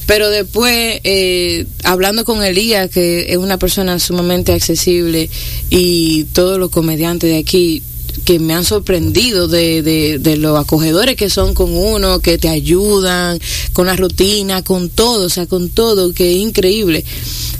Pero 0.05 0.29
después 0.29 1.01
eh, 1.03 1.65
hablando 1.83 2.23
con 2.23 2.43
Elías 2.43 2.89
que 2.89 3.31
es 3.31 3.37
una 3.37 3.57
persona 3.57 3.99
sumamente 3.99 4.53
accesible 4.53 5.29
y 5.69 6.23
todos 6.25 6.57
los 6.57 6.69
comediantes 6.69 7.29
de 7.29 7.37
aquí 7.37 7.83
que 8.27 8.39
me 8.39 8.53
han 8.53 8.65
sorprendido 8.65 9.47
de, 9.47 9.81
de, 9.81 10.19
de 10.19 10.35
los 10.35 10.59
acogedores 10.59 11.15
que 11.15 11.29
son 11.29 11.53
con 11.53 11.73
uno, 11.73 12.19
que 12.19 12.37
te 12.37 12.49
ayudan 12.49 13.39
con 13.71 13.85
la 13.87 13.95
rutina, 13.95 14.63
con 14.63 14.89
todo, 14.89 15.27
o 15.27 15.29
sea, 15.29 15.45
con 15.45 15.69
todo, 15.69 16.11
que 16.11 16.31
es 16.31 16.37
increíble. 16.39 17.05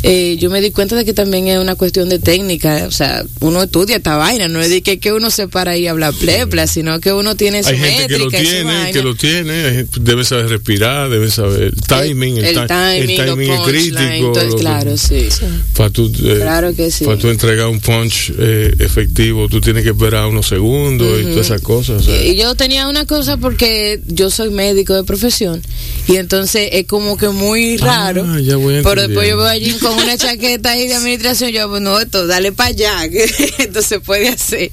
Eh, 0.03 0.35
yo 0.39 0.49
me 0.49 0.59
di 0.59 0.71
cuenta 0.71 0.97
de 0.97 1.05
que 1.05 1.13
también 1.13 1.47
es 1.47 1.57
una 1.57 1.75
cuestión 1.75 2.09
de 2.09 2.19
técnica, 2.19 2.83
o 2.85 2.91
sea, 2.91 3.23
uno 3.39 3.63
estudia 3.63 3.95
esta 3.95 4.17
vaina, 4.17 4.49
no 4.49 4.61
es 4.61 4.69
de 4.69 4.81
que, 4.81 4.99
que 4.99 5.13
uno 5.13 5.31
se 5.31 5.47
para 5.47 5.77
y 5.77 5.87
habla 5.87 6.11
plepla, 6.11 6.67
sino 6.67 6.99
que 6.99 7.13
uno 7.13 7.35
tiene 7.35 7.63
su 7.63 7.69
Hay 7.69 7.77
gente 7.77 8.07
que 8.07 8.17
lo 8.19 8.29
tiene, 8.29 8.63
vaina. 8.63 8.91
que 8.91 9.01
lo 9.01 9.15
tiene, 9.15 9.85
debe 10.01 10.25
saber 10.25 10.49
respirar, 10.49 11.09
debe 11.09 11.31
saber 11.31 11.63
el 11.63 11.81
timing, 11.81 12.37
el, 12.39 12.45
el 12.45 12.55
ti- 12.55 12.67
timing, 12.67 13.09
el 13.21 13.25
timing 13.25 13.51
es 13.53 13.59
crítico. 13.61 14.31
todo- 14.33 14.43
lo 14.43 14.55
que- 14.55 14.61
claro, 14.61 14.97
sí. 14.97 15.29
Para 15.77 15.89
tú, 15.91 16.11
eh, 16.25 16.35
Claro 16.41 16.75
que 16.75 16.91
sí. 16.91 17.05
Para 17.05 17.17
tú 17.17 17.29
entregar 17.29 17.67
un 17.67 17.79
punch 17.79 18.33
eh, 18.37 18.73
efectivo, 18.79 19.47
tú 19.47 19.61
tienes 19.61 19.83
que 19.83 19.89
esperar 19.91 20.25
unos 20.27 20.45
segundos 20.45 20.56
y 20.57 21.23
todas 21.23 21.45
esas 21.45 21.61
cosas. 21.61 22.01
o 22.01 22.03
sea. 22.03 22.23
Y 22.25 22.35
yo 22.35 22.55
tenía 22.55 22.87
una 22.87 23.05
cosa 23.05 23.37
porque 23.37 24.01
yo 24.07 24.29
soy 24.29 24.49
médico 24.49 24.93
de 24.93 25.03
profesión 25.03 25.61
y 26.07 26.15
entonces 26.17 26.69
es 26.73 26.85
como 26.87 27.17
que 27.17 27.29
muy 27.29 27.77
raro. 27.77 28.25
Ah, 28.27 28.39
ya 28.39 28.55
voy 28.57 28.81
pero 28.83 29.01
después 29.07 29.29
yo 29.29 29.37
veo 29.37 29.47
allí 29.47 29.71
con 29.73 29.93
una 29.93 30.17
chaqueta 30.17 30.71
ahí 30.71 30.87
de 30.87 30.95
administración, 30.95 31.51
yo 31.51 31.69
pues 31.69 31.81
no, 31.81 31.99
esto, 31.99 32.27
dale 32.27 32.51
para 32.51 32.69
allá, 32.69 33.09
que 33.11 33.23
esto 33.59 33.81
se 33.81 33.99
puede 33.99 34.29
hacer. 34.29 34.71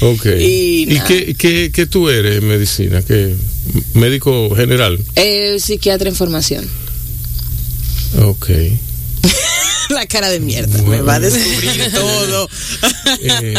Ok. 0.00 0.26
Y 0.38 0.92
¿Y, 0.94 1.00
qué, 1.06 1.34
qué, 1.38 1.70
qué 1.72 1.86
tú 1.86 2.08
eres 2.08 2.38
en 2.38 2.48
medicina? 2.48 3.02
¿Qué, 3.02 3.34
¿Médico 3.94 4.54
general? 4.54 4.98
Eh, 5.16 5.58
psiquiatra 5.60 6.08
en 6.08 6.16
formación. 6.16 6.68
Ok. 8.24 8.50
La 9.90 10.06
cara 10.06 10.30
de 10.30 10.40
mierda, 10.40 10.78
me 10.78 10.84
Bueno. 10.84 11.04
va 11.04 11.14
a 11.16 11.20
descubrir 11.20 11.92
todo. 11.92 12.48
Eh, 13.24 13.54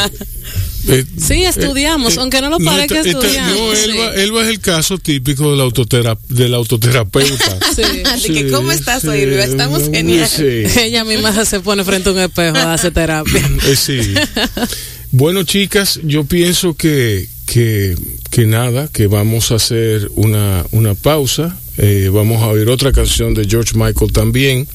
eh, 0.87 1.05
Sí, 1.17 1.43
estudiamos, 1.45 2.17
aunque 2.17 2.41
no 2.41 2.49
lo 2.49 2.57
parezca, 2.59 2.97
esta- 2.97 3.09
esta- 3.09 3.19
estudiamos, 3.25 3.57
no, 3.57 3.75
sí. 3.75 4.19
Elba, 4.21 4.43
es 4.43 4.49
el 4.49 4.59
caso 4.59 4.97
típico 4.97 5.51
del, 5.51 5.61
autotera, 5.61 6.17
del 6.29 6.53
autoterapeuta. 6.53 7.59
Sí. 7.75 7.81
Así 8.05 8.33
que, 8.33 8.49
¿cómo 8.49 8.71
estás 8.71 9.01
sí, 9.01 9.07
hoy, 9.07 9.21
Elba? 9.21 9.43
Estamos 9.43 9.83
genial. 9.89 10.27
sí. 10.27 10.63
Ella 10.79 11.03
misma 11.03 11.43
se 11.45 11.59
pone 11.59 11.83
frente 11.83 12.09
a 12.09 12.11
un 12.13 12.19
espejo 12.19 12.57
a 12.57 12.73
hacer 12.73 12.93
terapia. 12.93 13.41
Eh, 13.65 13.75
sí. 13.75 14.13
Bueno, 15.11 15.43
chicas, 15.43 15.99
yo 16.03 16.23
pienso 16.25 16.73
que, 16.75 17.27
que, 17.45 17.95
que 18.31 18.45
nada, 18.45 18.87
que 18.91 19.07
vamos 19.07 19.51
a 19.51 19.55
hacer 19.55 20.09
una, 20.15 20.65
una 20.71 20.95
pausa. 20.95 21.57
eh, 21.77 22.09
vamos 22.11 22.41
a 22.43 22.47
oír 22.47 22.67
otra 22.69 22.91
canción 22.91 23.33
de 23.33 23.45
George 23.47 23.73
Michael 23.75 24.11
también. 24.11 24.67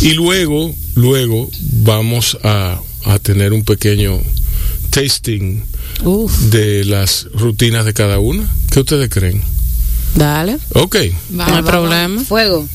Y 0.00 0.10
luego, 0.12 0.74
luego 0.94 1.50
vamos 1.82 2.38
a, 2.42 2.80
a 3.04 3.18
tener 3.18 3.52
un 3.52 3.64
pequeño 3.64 4.20
tasting 4.96 5.62
Uf, 6.04 6.32
de 6.50 6.82
las 6.86 7.26
rutinas 7.34 7.84
de 7.84 7.92
cada 7.92 8.18
una. 8.18 8.48
¿Qué 8.70 8.80
ustedes 8.80 9.10
creen? 9.10 9.42
dale, 10.14 10.56
Ok. 10.72 10.96
no 11.28 11.44
hay 11.44 11.62
problema. 11.62 12.22
Fuego. 12.24 12.66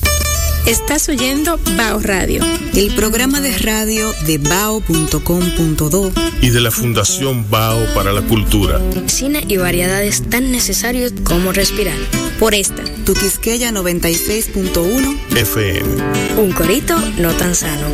Estás 0.68 1.10
oyendo 1.10 1.60
Bao 1.76 2.00
Radio. 2.00 2.44
El 2.76 2.94
programa 2.94 3.42
de 3.42 3.58
radio 3.58 4.14
de 4.28 4.38
bao.com.do 4.38 6.12
Y 6.44 6.52
de 6.52 6.62
la 6.62 6.70
Fundación 6.70 7.50
Bao 7.50 7.84
para 7.96 8.14
la 8.14 8.22
Cultura. 8.22 8.80
Cine 9.08 9.44
y 9.48 9.58
variedades 9.58 10.22
tan 10.30 10.52
necesarios 10.52 11.14
como 11.24 11.52
respirar. 11.52 11.98
Por 12.40 12.54
esta. 12.54 12.84
Tu 13.04 13.16
Quisqueya 13.16 13.72
96.1 13.72 15.18
FM. 15.38 16.04
Un 16.38 16.52
corito 16.52 16.96
no 17.18 17.32
tan 17.34 17.56
sano. 17.56 17.88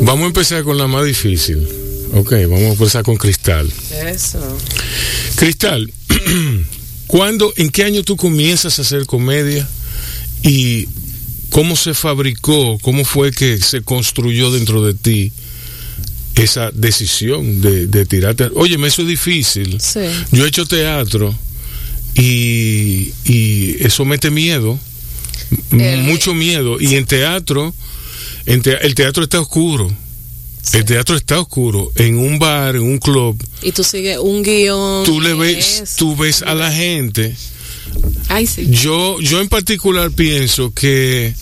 Vamos 0.00 0.24
a 0.24 0.26
empezar 0.28 0.62
con 0.64 0.78
la 0.78 0.86
más 0.86 1.04
difícil. 1.04 1.68
Ok, 2.14 2.32
vamos 2.48 2.62
a 2.62 2.68
empezar 2.72 3.02
con 3.04 3.16
Cristal. 3.16 3.70
Eso. 4.06 4.40
Cristal, 5.36 5.92
¿cuándo, 7.06 7.52
en 7.56 7.70
qué 7.70 7.84
año 7.84 8.02
tú 8.02 8.16
comienzas 8.16 8.78
a 8.78 8.82
hacer 8.82 9.06
comedia? 9.06 9.68
¿Y 10.42 10.88
cómo 11.50 11.76
se 11.76 11.94
fabricó, 11.94 12.78
cómo 12.80 13.04
fue 13.04 13.30
que 13.32 13.58
se 13.58 13.82
construyó 13.82 14.50
dentro 14.50 14.84
de 14.84 14.94
ti 14.94 15.32
esa 16.34 16.70
decisión 16.72 17.60
de, 17.60 17.86
de 17.86 18.06
tirarte? 18.06 18.48
Óyeme, 18.54 18.88
eso 18.88 19.02
es 19.02 19.08
difícil. 19.08 19.78
Sí. 19.80 20.00
Yo 20.32 20.44
he 20.44 20.48
hecho 20.48 20.66
teatro 20.66 21.34
y, 22.14 23.12
y 23.24 23.76
eso 23.80 24.04
mete 24.04 24.30
miedo, 24.30 24.78
El- 25.72 26.02
mucho 26.02 26.34
miedo. 26.34 26.78
Y 26.80 26.94
en 26.94 27.04
teatro, 27.06 27.74
en 28.46 28.62
te- 28.62 28.84
el 28.86 28.94
teatro 28.94 29.22
está 29.24 29.40
oscuro. 29.40 29.92
El 30.72 30.84
teatro 30.84 31.16
está 31.16 31.40
oscuro. 31.40 31.90
En 31.96 32.18
un 32.18 32.38
bar, 32.38 32.76
en 32.76 32.82
un 32.82 32.98
club, 32.98 33.42
Y 33.62 33.72
tú 33.72 33.82
sigues 33.84 34.18
un 34.18 34.42
guion. 34.42 35.04
tú 35.04 35.20
le 35.20 35.34
ves, 35.34 35.94
tú 35.96 36.14
ves 36.16 36.42
a 36.42 36.54
la 36.54 36.70
gente. 36.70 37.34
Ay, 38.28 38.46
sí. 38.46 38.66
Yo, 38.70 39.18
yo 39.20 39.40
en 39.40 39.48
particular 39.48 40.10
pienso 40.10 40.72
que 40.74 41.34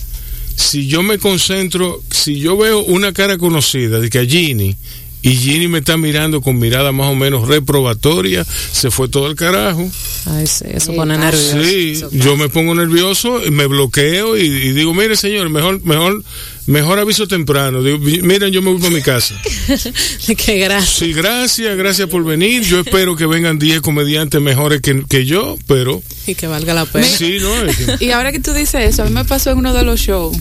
si 0.55 0.87
yo 0.87 1.03
me 1.03 1.17
concentro, 1.17 2.01
si 2.09 2.39
yo 2.39 2.57
veo 2.57 2.83
una 2.85 3.11
cara 3.13 3.37
conocida 3.37 3.99
de 3.99 4.09
que 4.09 4.19
a 4.19 4.25
Ginny 4.25 4.75
y 5.21 5.35
Ginny 5.35 5.67
me 5.67 5.79
está 5.79 5.97
mirando 5.97 6.41
con 6.41 6.57
mirada 6.59 6.91
más 6.91 7.07
o 7.07 7.15
menos 7.15 7.47
reprobatoria, 7.47 8.45
se 8.71 8.91
fue 8.91 9.09
todo 9.09 9.27
el 9.27 9.35
carajo. 9.35 9.89
Ay, 10.25 10.47
sí, 10.47 10.65
eso 10.71 10.93
pone 10.93 11.17
nervioso. 11.17 11.63
Sí, 11.63 11.91
Eso 11.95 12.09
yo 12.11 12.37
me 12.37 12.49
pongo 12.49 12.75
nervioso, 12.75 13.45
y 13.45 13.51
me 13.51 13.65
bloqueo 13.67 14.37
y, 14.37 14.41
y 14.41 14.71
digo, 14.73 14.93
mire 14.93 15.15
señor, 15.15 15.49
mejor, 15.49 15.81
mejor, 15.83 16.23
mejor 16.67 16.99
aviso 16.99 17.27
temprano. 17.27 17.81
Digo, 17.83 17.97
"Mi- 17.99 18.21
miren, 18.21 18.51
yo 18.51 18.61
me 18.61 18.71
voy 18.71 18.79
para 18.81 18.93
mi 18.93 19.01
casa. 19.01 19.35
Qué 20.37 20.57
gracia. 20.59 21.05
Sí, 21.05 21.13
gracias, 21.13 21.77
gracias 21.77 22.09
por 22.09 22.23
venir. 22.23 22.61
Yo 22.63 22.79
espero 22.81 23.15
que 23.15 23.25
vengan 23.25 23.57
10 23.59 23.81
comediantes 23.81 24.41
mejores 24.41 24.81
que, 24.81 25.03
que 25.07 25.25
yo, 25.25 25.57
pero 25.67 26.01
y 26.25 26.35
que 26.35 26.47
valga 26.47 26.73
la 26.73 26.85
pena. 26.85 27.07
Sí, 27.07 27.37
no, 27.39 27.63
es 27.63 27.77
que- 27.77 27.97
Y 28.05 28.11
ahora 28.11 28.31
que 28.31 28.39
tú 28.39 28.53
dices 28.53 28.81
eso, 28.93 29.03
a 29.03 29.05
mí 29.05 29.11
me 29.11 29.23
pasó 29.25 29.51
en 29.51 29.57
uno 29.59 29.73
de 29.73 29.83
los 29.83 29.99
shows 29.99 30.35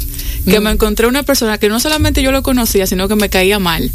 que 0.48 0.60
me 0.60 0.70
encontré 0.70 1.06
una 1.08 1.22
persona 1.24 1.58
que 1.58 1.68
no 1.68 1.80
solamente 1.80 2.22
yo 2.22 2.30
lo 2.30 2.42
conocía, 2.42 2.86
sino 2.86 3.08
que 3.08 3.16
me 3.16 3.28
caía 3.28 3.58
mal. 3.58 3.90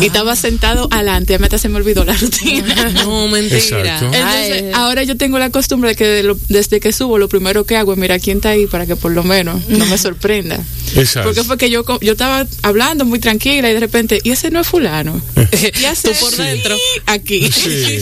Y 0.00 0.06
estaba 0.06 0.25
sentado 0.34 0.88
adelante, 0.90 1.34
a 1.34 1.38
mí 1.38 1.44
hasta 1.44 1.58
se 1.58 1.68
me 1.68 1.76
olvidó 1.76 2.04
la 2.04 2.14
rutina. 2.14 2.74
No, 3.04 3.28
mentira. 3.28 3.58
Exacto. 3.58 4.06
Entonces, 4.06 4.62
Ay. 4.64 4.70
ahora 4.74 5.02
yo 5.04 5.16
tengo 5.16 5.38
la 5.38 5.50
costumbre 5.50 5.90
de 5.90 5.96
que 5.96 6.06
de 6.06 6.22
lo- 6.24 6.38
desde 6.48 6.80
que 6.80 6.92
subo, 6.92 7.18
lo 7.18 7.28
primero 7.28 7.64
que 7.64 7.76
hago 7.76 7.92
es 7.92 7.98
mirar 7.98 8.20
quién 8.20 8.38
está 8.38 8.50
ahí 8.50 8.66
para 8.66 8.86
que 8.86 8.96
por 8.96 9.12
lo 9.12 9.22
menos 9.22 9.68
no 9.68 9.86
me 9.86 9.98
sorprenda. 9.98 10.58
Exacto. 10.96 11.28
Porque 11.28 11.44
fue 11.44 11.58
que 11.58 11.68
yo, 11.70 11.84
yo 12.00 12.12
estaba 12.12 12.46
hablando 12.62 13.04
muy 13.04 13.18
tranquila 13.18 13.68
y 13.70 13.74
de 13.74 13.80
repente, 13.80 14.20
¿y 14.24 14.30
ese 14.30 14.50
no 14.50 14.60
es 14.60 14.66
fulano? 14.66 15.20
¿Y 15.52 15.84
ese 15.84 16.10
Tú 16.10 16.14
por 16.20 16.34
dentro. 16.36 16.76
Aquí. 17.06 17.50
Sí. 17.52 18.00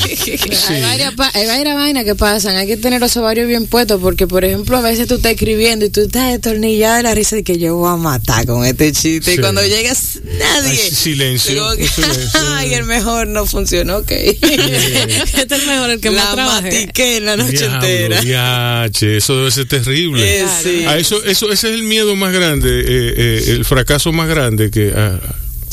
Hay 0.69 0.83
varias, 0.83 1.15
pa- 1.15 1.31
hay 1.35 1.47
varias 1.47 1.75
vainas 1.75 2.05
que 2.05 2.15
pasan. 2.15 2.57
Hay 2.57 2.67
que 2.67 2.77
tener 2.77 3.01
los 3.01 3.17
ovarios 3.17 3.49
bien 3.49 3.67
puestos 3.67 4.01
porque, 4.01 4.27
por 4.27 4.45
ejemplo, 4.45 4.77
a 4.77 4.81
veces 4.81 5.09
tú 5.09 5.15
estás 5.17 5.33
escribiendo 5.33 5.85
y 5.85 5.91
tú 5.91 6.03
estás 6.03 6.31
destornillada 6.33 6.99
de 6.99 7.03
la 7.03 7.15
risa 7.15 7.37
de 7.37 7.43
que 7.45 7.59
yo 7.59 7.77
voy 7.77 7.93
a 7.93 7.97
matar 7.97 8.47
con 8.47 8.65
este 8.65 8.93
chiste. 8.93 9.33
Sí. 9.33 9.39
Y 9.39 9.41
cuando 9.41 9.63
llegas, 9.65 10.21
nadie. 10.39 10.71
Ay, 10.71 10.91
silencio, 10.95 11.53
Digo 11.55 11.77
que, 11.77 11.89
silencio. 11.89 12.14
Ay, 12.35 12.75
el 12.75 12.85
mejor 12.85 13.29
no 13.29 13.47
funcionó, 13.47 13.99
ok. 13.99 14.11
este 14.11 15.55
es 15.55 15.63
el 15.63 15.67
mejor, 15.67 15.91
el 15.91 16.01
que 16.01 16.11
más 16.11 16.25
la 16.25 16.33
trabaje. 16.35 16.71
matiqué 16.71 17.21
la 17.21 17.37
noche 17.37 17.53
Diablo, 17.53 17.75
entera. 17.87 18.21
diache, 18.21 19.17
eso 19.17 19.37
debe 19.37 19.51
ser 19.51 19.67
terrible. 19.67 20.41
Eh, 20.41 20.47
sí. 20.63 20.85
A 20.87 20.97
eso, 20.99 21.23
eso, 21.25 21.53
ese 21.53 21.69
es 21.69 21.75
el 21.75 21.83
miedo 21.83 22.17
más 22.17 22.33
grande, 22.33 22.69
eh, 22.81 23.15
eh, 23.17 23.45
el 23.49 23.65
fracaso 23.65 24.13
más 24.13 24.29
grande 24.29 24.71
que, 24.71 24.93
ah, 24.97 25.19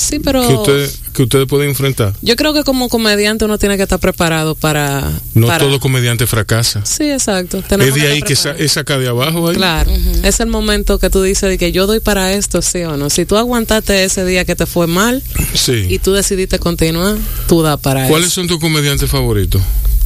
Sí, 0.01 0.19
pero 0.19 0.47
que, 0.47 0.53
ustedes, 0.53 0.99
que 1.13 1.23
ustedes 1.23 1.47
pueden 1.47 1.69
enfrentar. 1.69 2.13
yo 2.21 2.35
creo 2.35 2.53
que 2.53 2.63
como 2.63 2.89
comediante 2.89 3.45
uno 3.45 3.57
tiene 3.57 3.77
que 3.77 3.83
estar 3.83 3.99
preparado 3.99 4.55
para... 4.55 5.11
No 5.35 5.47
para- 5.47 5.59
todo 5.65 5.79
comediante 5.79 6.25
fracasa. 6.27 6.83
Sí, 6.85 7.09
exacto. 7.11 7.59
Es 7.59 7.67
Tenemos 7.67 7.93
de 7.93 8.01
que 8.01 8.07
ahí 8.07 8.21
que 8.21 8.35
sa- 8.35 8.51
es 8.57 8.71
saca 8.71 8.97
de 8.97 9.07
abajo 9.07 9.49
ahí. 9.49 9.55
Claro, 9.55 9.91
es 10.23 10.39
el 10.39 10.47
momento 10.47 10.97
que 10.99 11.09
tú 11.09 11.21
dices 11.21 11.49
de 11.49 11.57
que 11.57 11.71
yo 11.71 11.85
doy 11.87 11.99
para 11.99 12.33
esto, 12.33 12.61
sí 12.61 12.79
o 12.83 12.97
no. 12.97 13.09
Si 13.09 13.25
tú 13.25 13.37
aguantaste 13.37 14.03
ese 14.03 14.25
día 14.25 14.43
que 14.45 14.55
te 14.55 14.65
fue 14.65 14.87
mal 14.87 15.21
y 15.53 15.57
Sí. 15.57 15.99
tú 16.03 16.13
decidiste 16.13 16.57
continuar, 16.59 17.17
tú 17.47 17.61
das 17.61 17.79
para 17.79 18.07
¿Cuáles 18.07 18.27
eso. 18.27 18.35
son 18.41 18.47
tus 18.47 18.59
comediantes 18.59 19.09
favoritos? 19.09 19.61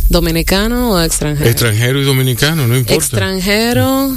¿Dominicano 0.09 0.91
o 0.91 1.01
extranjero? 1.01 1.49
Extranjero 1.49 2.01
y 2.01 2.03
dominicano, 2.05 2.67
no 2.67 2.75
importa. 2.77 2.93
Extranjero, 2.95 4.15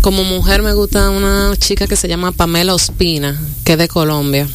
como 0.00 0.22
mujer 0.22 0.62
me 0.62 0.72
gusta 0.72 1.10
una 1.10 1.52
chica 1.58 1.86
que 1.88 1.96
se 1.96 2.06
llama 2.06 2.30
Pamela 2.32 2.74
Ospina, 2.74 3.40
que 3.64 3.72
es 3.72 3.78
de 3.78 3.88
Colombia. 3.88 4.46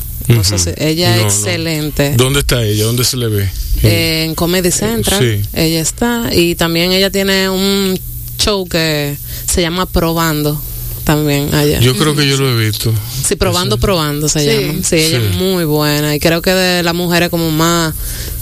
Ella 0.77 1.09
No, 1.09 1.15
es 1.15 1.21
no. 1.21 1.27
excelente. 1.29 2.13
¿Dónde 2.17 2.39
está 2.41 2.63
ella? 2.63 2.85
¿Dónde 2.85 3.03
se 3.03 3.17
le 3.17 3.27
ve? 3.27 3.49
Eh, 3.83 4.25
en 4.25 4.35
Comedy 4.35 4.71
Central, 4.71 5.19
sí. 5.19 5.49
ella 5.53 5.81
está. 5.81 6.29
Y 6.33 6.55
también 6.55 6.91
ella 6.91 7.09
tiene 7.09 7.49
un 7.49 7.99
show 8.37 8.67
que 8.67 9.15
se 9.47 9.61
llama 9.61 9.85
Probando, 9.85 10.61
también 11.03 11.53
allá. 11.53 11.79
Yo 11.79 11.95
creo 11.97 12.15
que 12.15 12.27
yo 12.27 12.37
lo 12.37 12.49
he 12.59 12.65
visto. 12.65 12.93
Sí, 13.27 13.35
probando, 13.35 13.77
probando 13.79 14.27
se 14.29 14.39
Sí. 14.41 14.45
llama. 14.67 14.83
Sí, 14.83 14.95
ella 14.97 15.19
Sí. 15.19 15.25
es 15.31 15.35
muy 15.37 15.63
buena. 15.65 16.15
Y 16.15 16.19
creo 16.19 16.41
que 16.41 16.51
de 16.51 16.83
las 16.83 16.93
mujeres 16.95 17.29
como 17.29 17.49
más 17.51 17.93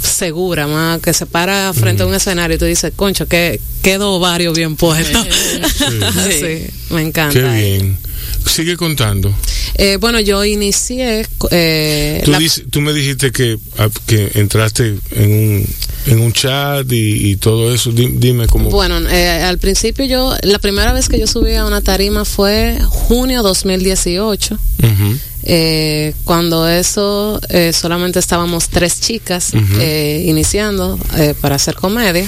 segura, 0.03 0.67
más 0.67 0.99
que 1.01 1.13
se 1.13 1.25
para 1.25 1.71
frente 1.73 2.03
a 2.03 2.05
un 2.05 2.13
escenario 2.15 2.55
y 2.55 2.59
tú 2.59 2.65
dices, 2.65 2.91
concho, 2.95 3.27
que 3.27 3.59
quedó 3.81 4.19
varios 4.19 4.55
bien 4.57 4.75
puestos. 4.75 5.25
sí. 6.39 6.65
me 6.89 7.01
encanta. 7.01 7.33
Qué 7.33 7.43
bien. 7.77 7.97
Sigue 8.45 8.75
contando. 8.77 9.33
Eh, 9.75 9.97
bueno, 9.99 10.19
yo 10.19 10.43
inicié. 10.43 11.25
Eh, 11.51 12.21
Tú, 12.25 12.31
la- 12.31 12.39
dices- 12.39 12.63
tú 12.69 12.81
me 12.81 12.91
dijiste 12.93 13.31
que, 13.31 13.57
ah, 13.77 13.89
que 14.07 14.31
entraste 14.35 14.95
en 15.11 15.31
un, 15.31 15.65
en 16.09 16.19
un 16.21 16.33
chat 16.33 16.91
y, 16.91 17.31
y 17.31 17.35
todo 17.35 17.73
eso. 17.73 17.91
Di- 17.91 18.13
Dime 18.17 18.47
cómo. 18.47 18.69
Bueno, 18.69 18.99
eh, 19.09 19.41
al 19.43 19.57
principio 19.59 20.05
yo, 20.05 20.33
la 20.43 20.59
primera 20.59 20.93
vez 20.93 21.07
que 21.09 21.19
yo 21.19 21.27
subí 21.27 21.55
a 21.55 21.65
una 21.65 21.81
tarima 21.81 22.25
fue 22.25 22.77
junio 22.87 23.43
2018. 23.43 24.55
Ujú. 24.55 25.17
Eh, 25.43 26.13
cuando 26.25 26.67
eso 26.67 27.39
eh, 27.49 27.71
solamente 27.73 28.19
estábamos 28.19 28.67
tres 28.67 28.99
chicas 28.99 29.51
eh, 29.79 30.25
iniciando 30.27 30.99
eh, 31.17 31.33
para 31.39 31.55
hacer 31.55 31.75
comedia, 31.75 32.27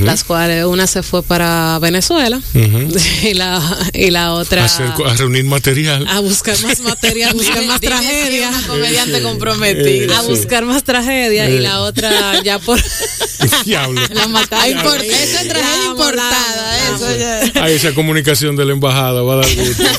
las 0.00 0.24
cuales 0.24 0.64
una 0.64 0.88
se 0.88 1.04
fue 1.04 1.22
para 1.22 1.78
Venezuela 1.78 2.40
y 3.22 3.34
la 3.34 3.78
y 3.94 4.10
la 4.10 4.32
otra 4.34 4.62
a, 4.62 4.64
hacer 4.66 4.90
co- 4.96 5.06
a 5.06 5.14
reunir 5.14 5.44
material. 5.44 6.04
a 6.08 6.18
buscar 6.18 6.60
más 6.62 6.80
material, 6.92 7.30
a 7.30 7.34
buscar 7.34 7.64
más 7.64 7.80
Dime 7.80 7.94
tragedia, 7.94 8.50
es 8.50 8.56
una 8.56 8.66
comediante 8.66 9.16
Sí. 9.18 9.22
comprometida. 9.22 10.18
a 10.18 10.22
buscar 10.22 10.64
más 10.64 10.82
tragedia 10.82 11.48
y 11.48 11.60
la 11.60 11.80
otra 11.80 12.42
ya 12.42 12.58
por 12.58 12.80
Diablo. 13.64 14.00
La 14.12 14.28
mataron. 14.28 14.64
Ay, 14.64 14.74
por- 14.82 15.02
eso 15.02 15.38
es 15.38 15.48
tragedia 15.48 15.60
La 15.76 15.82
amo, 15.84 15.90
importada, 15.92 16.94
eso 16.96 17.16
ya. 17.54 17.62
A 17.62 17.70
esa 17.70 17.92
comunicación 17.94 18.56
de 18.56 18.64
la 18.64 18.72
embajada 18.72 19.22
va 19.22 19.34
a 19.34 19.36
dar 19.38 19.54
gusto. 19.54 19.82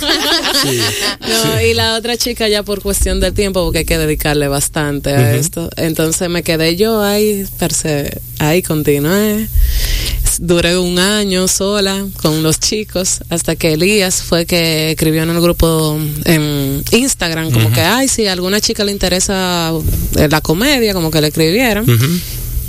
Sí. 0.63 0.79
No, 1.19 1.61
y 1.61 1.73
la 1.73 1.95
otra 1.95 2.15
chica 2.15 2.47
ya 2.47 2.63
por 2.63 2.81
cuestión 2.81 3.19
del 3.19 3.33
tiempo, 3.33 3.63
porque 3.65 3.79
hay 3.79 3.85
que 3.85 3.97
dedicarle 3.97 4.47
bastante 4.47 5.09
a 5.09 5.35
esto. 5.35 5.69
Entonces 5.75 6.29
me 6.29 6.41
quedé 6.43 6.77
yo 6.77 7.01
ahí, 7.01 7.43
perse- 7.59 8.17
ahí 8.39 8.61
continué. 8.61 9.47
Duré 10.39 10.77
un 10.77 10.99
año 10.99 11.47
sola 11.47 12.05
con 12.21 12.43
los 12.43 12.59
chicos 12.59 13.19
hasta 13.29 13.55
que 13.55 13.73
Elías 13.73 14.23
fue 14.23 14.45
que 14.45 14.91
escribió 14.91 15.23
en 15.23 15.29
el 15.31 15.41
grupo 15.41 15.99
en 16.25 16.83
Instagram 16.91 17.51
como 17.51 17.71
que, 17.73 17.81
ay, 17.81 18.07
si 18.07 18.27
a 18.27 18.31
alguna 18.33 18.61
chica 18.61 18.83
le 18.83 18.91
interesa 18.91 19.71
eh, 20.17 20.27
la 20.29 20.39
comedia, 20.41 20.93
como 20.93 21.11
que 21.11 21.19
le 21.21 21.27
escribieran. 21.27 21.83
Ujú. 21.89 22.05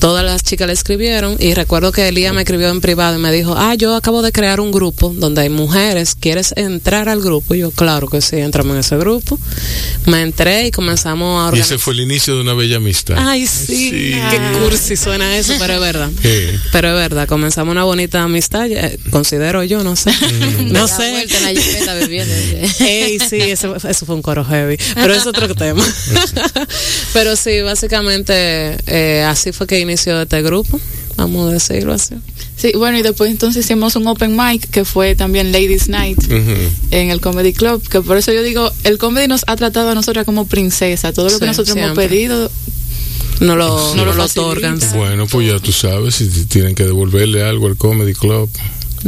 Todas 0.05 0.23
las 0.23 0.43
chicas 0.43 0.67
le 0.67 0.75
escribieron 0.75 1.35
y 1.41 1.55
recuerdo 1.55 1.91
que 1.91 2.07
Elías 2.07 2.35
me 2.35 2.43
escribió 2.43 2.69
en 2.69 2.83
privado 2.83 3.17
y 3.17 3.19
me 3.19 3.33
dijo, 3.33 3.55
ah, 3.57 3.75
yo 3.75 3.95
acabo 3.97 4.21
de 4.21 4.33
crear 4.33 4.61
un 4.61 4.71
grupo 4.71 5.09
donde 5.17 5.41
hay 5.41 5.49
mujeres, 5.49 6.15
¿quieres 6.15 6.53
entrar 6.59 7.09
al 7.09 7.23
grupo? 7.23 7.55
Y 7.55 7.61
yo, 7.61 7.71
claro 7.71 8.07
que 8.09 8.21
sí, 8.21 8.37
entramos 8.37 8.75
en 8.75 8.81
ese 8.81 8.99
grupo. 8.99 9.39
Me 10.05 10.21
entré 10.21 10.67
y 10.67 10.71
comenzamos 10.73 11.41
a 11.41 11.45
Y 11.45 11.49
organizar. 11.49 11.77
ese 11.77 11.83
fue 11.83 11.95
el 11.95 12.01
inicio 12.01 12.35
de 12.35 12.43
una 12.43 12.53
bella 12.53 12.77
amistad. 12.77 13.17
Ay, 13.19 13.47
sí, 13.47 13.65
Sí. 13.89 14.15
qué 14.31 14.41
cursi 14.61 14.95
suena 14.95 15.39
eso, 15.39 15.55
pero 15.59 15.73
es 15.73 15.81
verdad. 15.81 16.11
Pero 16.71 16.89
es 16.89 16.95
verdad, 16.97 17.27
comenzamos 17.27 17.73
una 17.73 17.85
bonita 17.85 18.23
amistad, 18.23 18.67
eh, 18.71 18.99
considero 19.09 19.65
yo, 19.65 19.83
no 19.85 19.97
sé. 19.97 20.11
No 20.67 20.87
Da 20.87 20.89
sé. 20.99 21.13
vuelta 21.13 21.39
en 21.39 21.45
la 21.55 21.61
jipeta 21.63 21.95
bebiendo. 21.95 22.35
Ey, 22.81 23.19
sí, 23.21 23.37
eso, 23.41 23.75
eso 23.77 24.05
fue 24.05 24.15
un 24.17 24.21
coro 24.21 24.45
heavy, 24.45 24.77
pero 24.97 25.15
es 25.15 25.27
otro 25.27 25.55
tema. 25.55 25.83
pero 27.15 27.37
sí, 27.37 27.63
básicamente 27.63 28.77
eh, 28.87 29.25
así 29.27 29.53
fue 29.53 29.67
que 29.67 29.81
inició 29.81 29.94
este 29.95 30.43
grupo, 30.43 30.79
vamos 31.17 31.49
a 31.51 31.53
decirlo 31.53 31.93
así. 31.95 32.15
Sí, 32.57 32.73
bueno, 32.77 32.99
y 32.99 33.03
después 33.03 33.31
entonces 33.31 33.65
hicimos 33.65 33.97
un 33.97 34.07
open 34.07 34.37
mic 34.37 34.69
que 34.71 34.85
fue 34.85 35.15
también 35.15 35.51
Ladies 35.53 35.89
Night 35.89 36.19
ujú. 36.25 36.55
en 36.93 37.11
el 37.11 37.21
Comedy 37.21 37.53
Club, 37.53 37.83
que 37.89 38.01
por 38.01 38.17
eso 38.17 38.33
yo 38.33 38.43
digo, 38.43 38.71
el 38.85 38.99
comedy 38.99 39.27
nos 39.29 39.45
ha 39.49 39.57
tratado 39.57 39.91
a 39.91 39.95
nosotras 39.95 40.25
como 40.25 40.47
princesa, 40.47 41.13
todo 41.13 41.27
lo 41.27 41.33
Sí, 41.33 41.41
que 41.41 41.47
nosotros 41.47 41.77
hemos 41.77 41.95
siempre. 41.95 42.09
pedido. 42.09 42.51
No 43.41 43.57
lo, 43.57 43.67
No 43.69 43.97
no 43.97 44.05
lo 44.05 44.15
lo 44.15 44.25
otorgan. 44.25 44.79
Bueno, 44.95 45.27
pues 45.27 45.49
ya 45.49 45.59
tú 45.59 45.73
sabes, 45.73 46.15
si 46.15 46.29
tienen 46.47 46.77
que 46.77 46.85
devolverle 46.85 47.43
algo 47.43 47.67
al 47.67 47.77
Comedy 47.77 48.15
Club. 48.15 48.49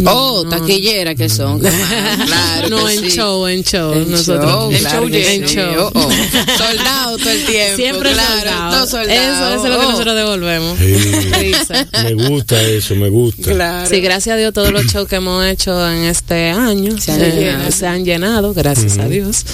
Oh, 0.05 0.45
taquillera 0.49 1.15
que 1.15 1.29
son. 1.29 1.59
Claro. 1.61 2.69
No, 2.69 2.87
que 2.87 2.95
en 2.95 3.01
sí. 3.01 3.11
show, 3.11 3.47
en 3.47 3.63
show. 3.65 3.93
En 3.95 4.11
nosotros. 4.11 4.45
show, 4.51 4.71
En 4.73 4.79
claro 4.79 5.09
show. 5.09 5.17
En 5.17 5.49
sí. 5.49 5.55
show. 5.55 5.75
Oh, 5.79 5.91
oh. 5.95 6.11
Soldado 6.59 7.17
todo 7.19 7.31
el 7.31 7.45
tiempo. 7.45 7.77
Siempre 7.77 8.13
claro, 8.13 8.37
soldado. 8.39 8.71
todo 8.73 8.87
soldado. 8.87 9.11
Eso, 9.11 9.55
eso 9.55 9.65
es 9.65 9.71
lo 9.73 9.81
que 9.81 9.87
Oh. 9.87 9.91
nosotros 9.93 10.17
devolvemos. 10.17 10.79
Sí. 10.79 10.95
Risa. 11.41 11.89
Me 12.05 12.29
gusta 12.29 12.63
eso, 12.63 12.95
me 12.97 13.09
gusta. 13.09 13.53
Claro. 13.53 13.89
Sí, 13.89 14.01
gracias 14.01 14.35
a 14.35 14.39
Dios 14.39 14.53
todos 14.53 14.71
los 14.73 14.85
shows 14.87 15.09
que 15.09 15.17
hemos 15.17 15.45
hecho 15.47 15.89
en 15.91 16.05
este 16.05 16.51
año 16.51 16.99
Se 17.01 17.13
han 17.13 17.23
eh, 17.23 17.33
llenado. 17.37 17.71
se 17.73 17.87
han 17.87 18.05
llenado, 18.05 18.55
gracias 18.55 18.99
a 18.99 19.09
Dios. 19.09 19.45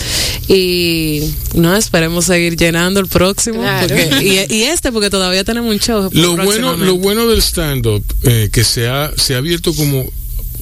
Y 0.48 1.22
no 1.55 1.76
esperemos 1.76 2.24
seguir 2.26 2.57
llenando 2.57 3.00
el 3.00 3.07
próximo. 3.07 3.61
Claro. 3.61 3.88
porque- 3.88 4.46
y, 4.50 4.55
y 4.57 4.62
este 4.64 4.92
porque 4.92 5.11
todavía 5.11 5.44
tenemos 5.44 5.70
un 5.72 5.78
show. 5.78 6.09
Lo 6.12 6.37
bueno, 6.37 6.76
lo 6.76 6.96
bueno 6.96 7.26
del 7.28 7.40
stand-up, 7.42 8.05
eh, 8.24 8.48
que 8.52 8.64
se 8.64 8.88
ha, 8.88 9.11
se 9.16 9.35
ha 9.35 9.38
abierto 9.38 9.74
como, 9.74 10.05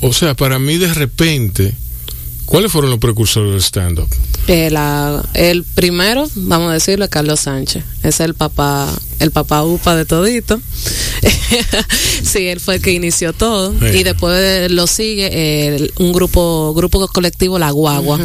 o 0.00 0.12
sea, 0.12 0.34
para 0.34 0.58
mí 0.58 0.78
de 0.78 0.92
repente, 0.92 1.74
¿cuáles 2.46 2.72
fueron 2.72 2.90
los 2.90 2.98
precursores 2.98 3.52
del 3.52 3.62
stand-up? 3.62 4.08
Eh, 4.48 4.70
el 5.34 5.64
primero, 5.64 6.28
vamos 6.34 6.70
a 6.70 6.74
decirlo, 6.74 7.04
es 7.04 7.10
Carlos 7.10 7.40
Sánchez. 7.40 7.84
Es 8.02 8.20
el 8.20 8.34
papá, 8.34 8.88
el 9.20 9.30
papá 9.30 9.62
upa 9.62 9.94
de 9.96 10.04
todito. 10.04 10.60
sí, 12.22 12.46
él 12.48 12.60
fue 12.60 12.76
el 12.76 12.82
que 12.82 12.92
inició 12.92 13.32
todo. 13.32 13.72
Sí. 13.80 13.98
Y 13.98 14.02
después 14.02 14.70
lo 14.70 14.86
sigue 14.86 15.66
el- 15.76 15.92
un 15.98 16.12
grupo, 16.12 16.72
grupo 16.74 17.06
colectivo 17.08 17.58
La 17.58 17.70
Guagua. 17.70 18.18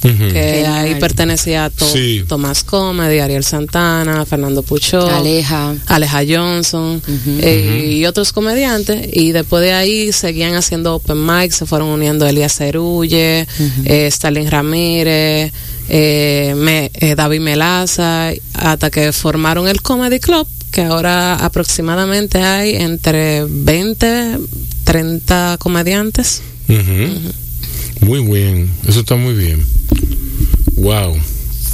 Que 0.00 0.64
ahí 0.64 0.94
pertenecía 1.00 1.64
a 1.64 1.70
to- 1.70 1.84
Sí. 1.84 2.22
Tomás 2.28 2.62
Comedy, 2.62 3.18
Ariel 3.18 3.42
Santana, 3.42 4.24
Fernando 4.26 4.62
Puchó, 4.62 5.08
Aleja. 5.08 5.74
Aleja 5.86 6.20
Johnson 6.28 7.02
eh, 7.40 7.94
y 7.98 8.06
otros 8.06 8.32
comediantes. 8.32 9.08
Y 9.12 9.32
después 9.32 9.60
de 9.64 9.72
ahí 9.72 10.12
seguían 10.12 10.54
haciendo 10.54 10.94
open 10.94 11.26
mic, 11.26 11.50
se 11.50 11.66
fueron 11.66 11.88
uniendo 11.88 12.26
Elías 12.28 12.54
Cerulle, 12.56 13.48
eh, 13.84 14.06
Stalin 14.06 14.48
Ramírez, 14.48 15.52
eh, 15.88 16.54
me- 16.56 16.90
eh, 16.94 17.14
David 17.14 17.40
Melaza, 17.40 18.30
hasta 18.54 18.90
que 18.90 19.12
formaron 19.12 19.68
el 19.68 19.80
Comedy 19.82 20.20
Club, 20.20 20.46
que 20.70 20.82
ahora 20.82 21.34
aproximadamente 21.36 22.38
hay 22.42 22.74
entre 22.76 23.44
20, 23.48 24.38
30 24.84 25.56
comediantes. 25.58 26.42
Muy 28.00 28.20
bien, 28.24 28.70
eso 28.86 29.00
está 29.00 29.16
muy 29.16 29.34
bien. 29.34 29.64
Wow. 30.76 31.16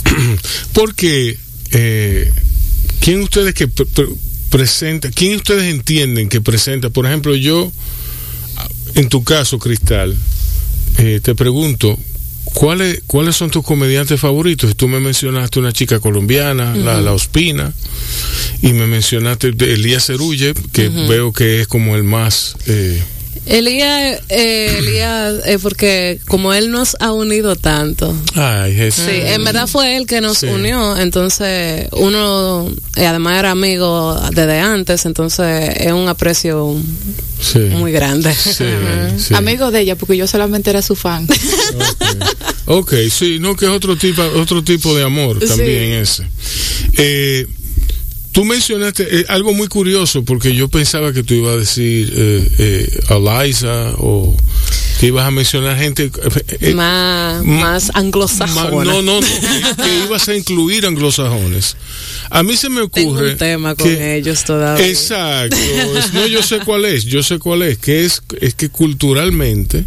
Porque, 0.73 1.37
eh, 1.73 2.33
¿quién 3.01 3.21
ustedes 3.23 3.55
que 3.55 3.69
pre- 3.69 3.87
pre- 3.87 4.09
presenta, 4.51 5.11
quién 5.11 5.37
ustedes 5.37 5.65
entienden 5.75 6.29
que 6.29 6.41
presenta? 6.41 6.91
Por 6.91 7.07
ejemplo, 7.07 7.35
yo, 7.35 7.71
en 8.95 9.09
tu 9.09 9.25
caso, 9.25 9.59
Cristal, 9.59 10.17
eh, 10.99 11.21
te 11.23 11.35
pregunto, 11.35 11.99
¿cuáles, 12.55 13.03
¿cuáles 13.07 13.37
son 13.37 13.51
tus 13.51 13.65
comediantes 13.65 14.19
favoritos? 14.21 14.75
Tú 14.77 14.89
me 14.89 15.01
mencionaste 15.01 15.59
una 15.59 15.73
chica 15.73 16.01
colombiana, 16.01 16.75
la, 16.75 17.01
la 17.01 17.13
Ospina, 17.13 17.73
y 18.63 18.73
me 18.73 18.87
mencionaste 18.87 19.49
Elías 19.49 20.07
Cerulle, 20.07 20.55
que 20.73 20.89
veo 20.89 21.33
que 21.33 21.61
es 21.61 21.69
como 21.69 21.97
el 21.97 22.05
más... 22.05 22.57
eh, 22.67 23.03
Elías, 23.47 24.21
eh, 24.31 24.77
Elías, 24.79 25.35
eh, 25.47 25.59
porque 25.61 26.19
como 26.27 26.55
él 26.55 26.71
nos 26.71 26.97
ha 27.01 27.13
unido 27.13 27.57
tanto, 27.57 28.15
ay, 28.35 28.75
Jesús. 28.75 29.05
Sí, 29.05 29.13
en 29.17 29.45
verdad 29.45 29.67
fue 29.67 29.97
él 29.97 30.07
que 30.07 30.21
nos 30.21 30.39
Sí. 30.39 30.47
unió, 30.47 30.97
entonces 30.99 31.89
uno 31.93 32.71
eh, 32.97 33.07
además 33.07 33.39
era 33.39 33.51
amigo 33.51 34.19
desde 34.33 34.61
antes, 34.61 35.05
entonces 35.05 35.71
es 35.79 35.93
un 35.93 36.09
aprecio 36.09 36.77
Sí. 37.41 37.59
muy 37.59 37.93
grande. 37.93 38.35
Sí, 38.35 38.65
sí. 39.19 39.35
Amigo 39.35 39.71
de 39.71 39.81
ella, 39.81 39.97
porque 39.97 40.17
yo 40.17 40.27
solamente 40.27 40.71
era 40.71 40.81
su 40.83 40.97
fan. 40.97 41.27
Ok, 42.67 42.95
sí, 43.11 43.39
no 43.41 43.55
que 43.57 43.67
es 43.67 43.71
otro 43.71 43.97
tipo, 43.97 44.23
otro 44.37 44.65
tipo 44.65 44.95
de 44.97 45.05
amor 45.05 45.39
Sí. 45.41 45.49
también 45.49 45.93
ese. 45.95 46.27
Eh, 46.97 47.47
tú 48.35 48.45
mencionaste 48.45 49.21
eh, 49.21 49.25
algo 49.29 49.55
muy 49.55 49.69
curioso 49.69 50.25
porque 50.25 50.55
yo 50.57 50.69
pensaba 50.69 51.13
que 51.13 51.23
tú 51.23 51.35
ibas 51.35 51.55
a 51.55 51.59
decir 51.59 52.13
eh, 52.15 52.49
eh, 52.59 53.01
Eliza 53.11 53.93
o 53.99 54.37
que 54.99 55.07
ibas 55.07 55.25
a 55.25 55.31
mencionar 55.31 55.79
gente 55.79 56.05
eh, 56.07 56.57
eh, 56.61 56.75
más, 56.75 57.45
más 57.45 57.91
anglosajona. 57.95 58.93
no, 58.93 59.03
no, 59.03 59.21
no, 59.21 59.27
que, 59.77 60.05
ibas 60.05 60.29
a 60.29 60.37
incluir 60.37 60.85
anglosajones. 60.85 61.77
A 62.29 62.43
mí 62.43 62.57
se 62.57 62.69
me 62.69 62.87
Tengo 62.89 63.11
ocurre 63.13 63.33
un 63.33 63.39
tema 63.39 63.75
con 63.77 63.89
que- 63.89 64.17
ellos 64.17 64.43
todavía. 64.45 64.85
Exacto. 64.89 65.57
No, 66.13 66.27
yo 66.27 66.43
sé 66.43 66.59
cuál 66.59 66.85
es, 66.87 67.05
yo 67.05 67.23
sé 67.23 67.39
cuál 67.39 67.63
es, 67.63 67.79
que 67.79 68.05
es, 68.05 68.21
es 68.41 68.55
que 68.55 68.69
culturalmente 68.69 69.85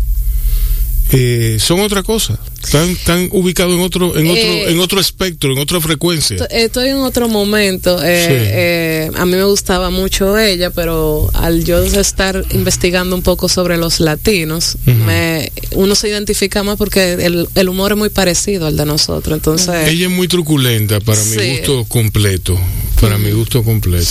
eh, 1.12 1.58
son 1.60 1.80
otra 1.80 2.04
cosa. 2.04 2.38
Están, 2.64 2.90
están 2.90 3.30
ubicados 3.32 3.74
en 3.76 3.80
otro, 3.80 4.18
en 4.18 4.28
otro, 4.30 4.42
Eh, 4.42 4.72
en 4.72 4.80
otro 4.80 5.00
espectro, 5.00 5.54
en 5.54 5.60
otra 5.60 5.80
frecuencia. 5.80 6.36
Esto- 6.36 6.50
Estoy 6.50 6.90
en 6.90 6.98
otro 6.98 7.30
momento. 7.30 8.02
eh, 8.04 8.26
Sí. 8.28 8.34
eh, 8.36 9.12
a 9.16 9.26
mí 9.26 9.32
me 9.34 9.44
gustaba 9.46 9.90
mucho 9.90 10.38
ella, 10.38 10.70
pero 10.72 11.30
al 11.34 11.64
yo 11.64 11.82
estar 11.84 12.44
investigando 12.52 13.16
un 13.16 13.22
poco 13.22 13.48
sobre 13.48 13.78
los 13.78 14.00
latinos, 14.02 14.78
me, 14.86 15.52
uno 15.76 15.96
se 15.96 16.10
identifica 16.10 16.64
más 16.64 16.78
porque 16.78 17.14
el, 17.14 17.48
el 17.56 17.70
humor 17.70 17.94
es 17.94 17.98
muy 17.98 18.10
parecido 18.10 18.68
al 18.68 18.76
de 18.76 18.86
nosotros. 18.86 19.38
Entonces, 19.38 19.88
Ella 19.88 20.08
es 20.08 20.12
muy 20.12 20.28
truculenta 20.28 21.00
para 21.00 21.24
mi 21.24 21.36
gusto 21.58 21.86
completo. 21.86 22.60
Para 23.00 23.18
mi 23.18 23.32
gusto 23.32 23.64
completo. 23.64 24.06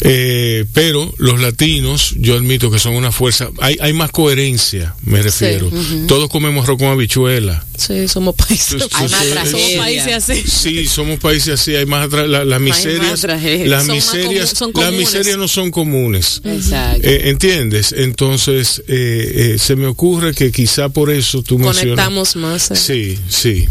Eh, 0.00 0.64
pero 0.72 1.12
los 1.18 1.40
latinos, 1.40 2.14
yo 2.18 2.36
admito 2.36 2.70
que 2.70 2.78
son 2.78 2.94
una 2.94 3.10
fuerza. 3.10 3.50
Hay, 3.60 3.76
hay 3.80 3.92
más 3.92 4.10
coherencia, 4.10 4.94
me 5.02 5.20
refiero. 5.22 5.70
Todos 6.06 6.28
comemos 6.28 6.64
arroz 6.64 6.78
con 6.78 6.88
habichuela. 6.88 7.64
sí, 7.76 8.06
somos 8.08 8.34
países. 8.36 8.74
Entonces, 8.74 8.96
Hay 8.98 9.08
más 9.34 9.48
eh, 9.48 9.50
somos 9.50 9.70
países 9.72 10.14
así. 10.14 10.42
Sí, 10.48 10.86
somos 10.86 11.18
países 11.18 11.60
así, 11.60 11.74
hay 11.74 11.86
más 11.86 12.06
atrás, 12.06 12.28
la- 12.28 12.44
las 12.44 12.60
miserias, 12.60 13.20
tragedia. 13.20 13.66
las 13.66 13.86
Son 13.86 13.94
miserias, 13.96 14.54
las 14.74 14.92
miserias 14.92 15.36
no 15.36 15.48
son 15.48 15.70
comunes. 15.70 16.40
Exacto. 16.44 17.06
Eh, 17.08 17.28
¿Entiendes? 17.30 17.92
Entonces, 17.92 18.82
eh, 18.88 19.52
eh, 19.54 19.58
se 19.58 19.74
me 19.76 19.86
ocurre 19.86 20.32
que 20.34 20.52
quizá 20.52 20.88
por 20.88 21.10
eso 21.10 21.42
tú 21.42 21.58
mencionas. 21.58 21.82
Conectamos 21.84 22.36
más. 22.36 22.70
eh. 22.70 22.76
Sí, 22.76 23.18
sí. 23.28 23.66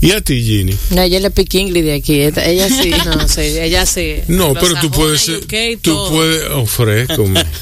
¿Y 0.00 0.12
a 0.12 0.20
ti, 0.20 0.42
Ginny? 0.42 0.76
No, 0.90 1.02
ella 1.02 1.16
es 1.16 1.22
la 1.22 1.30
piquingli 1.30 1.82
de 1.82 1.94
aquí. 1.94 2.20
Ella 2.20 2.68
sí. 2.68 2.90
No, 3.06 3.28
sí, 3.28 3.40
ella 3.40 3.86
sí. 3.86 4.16
No, 4.28 4.54
pero 4.54 4.74
tú 4.80 4.90
puedes 4.90 5.28
UK, 5.28 5.80
tú 5.80 5.96
puedes, 6.10 6.50
ofrézcome. 6.50 7.44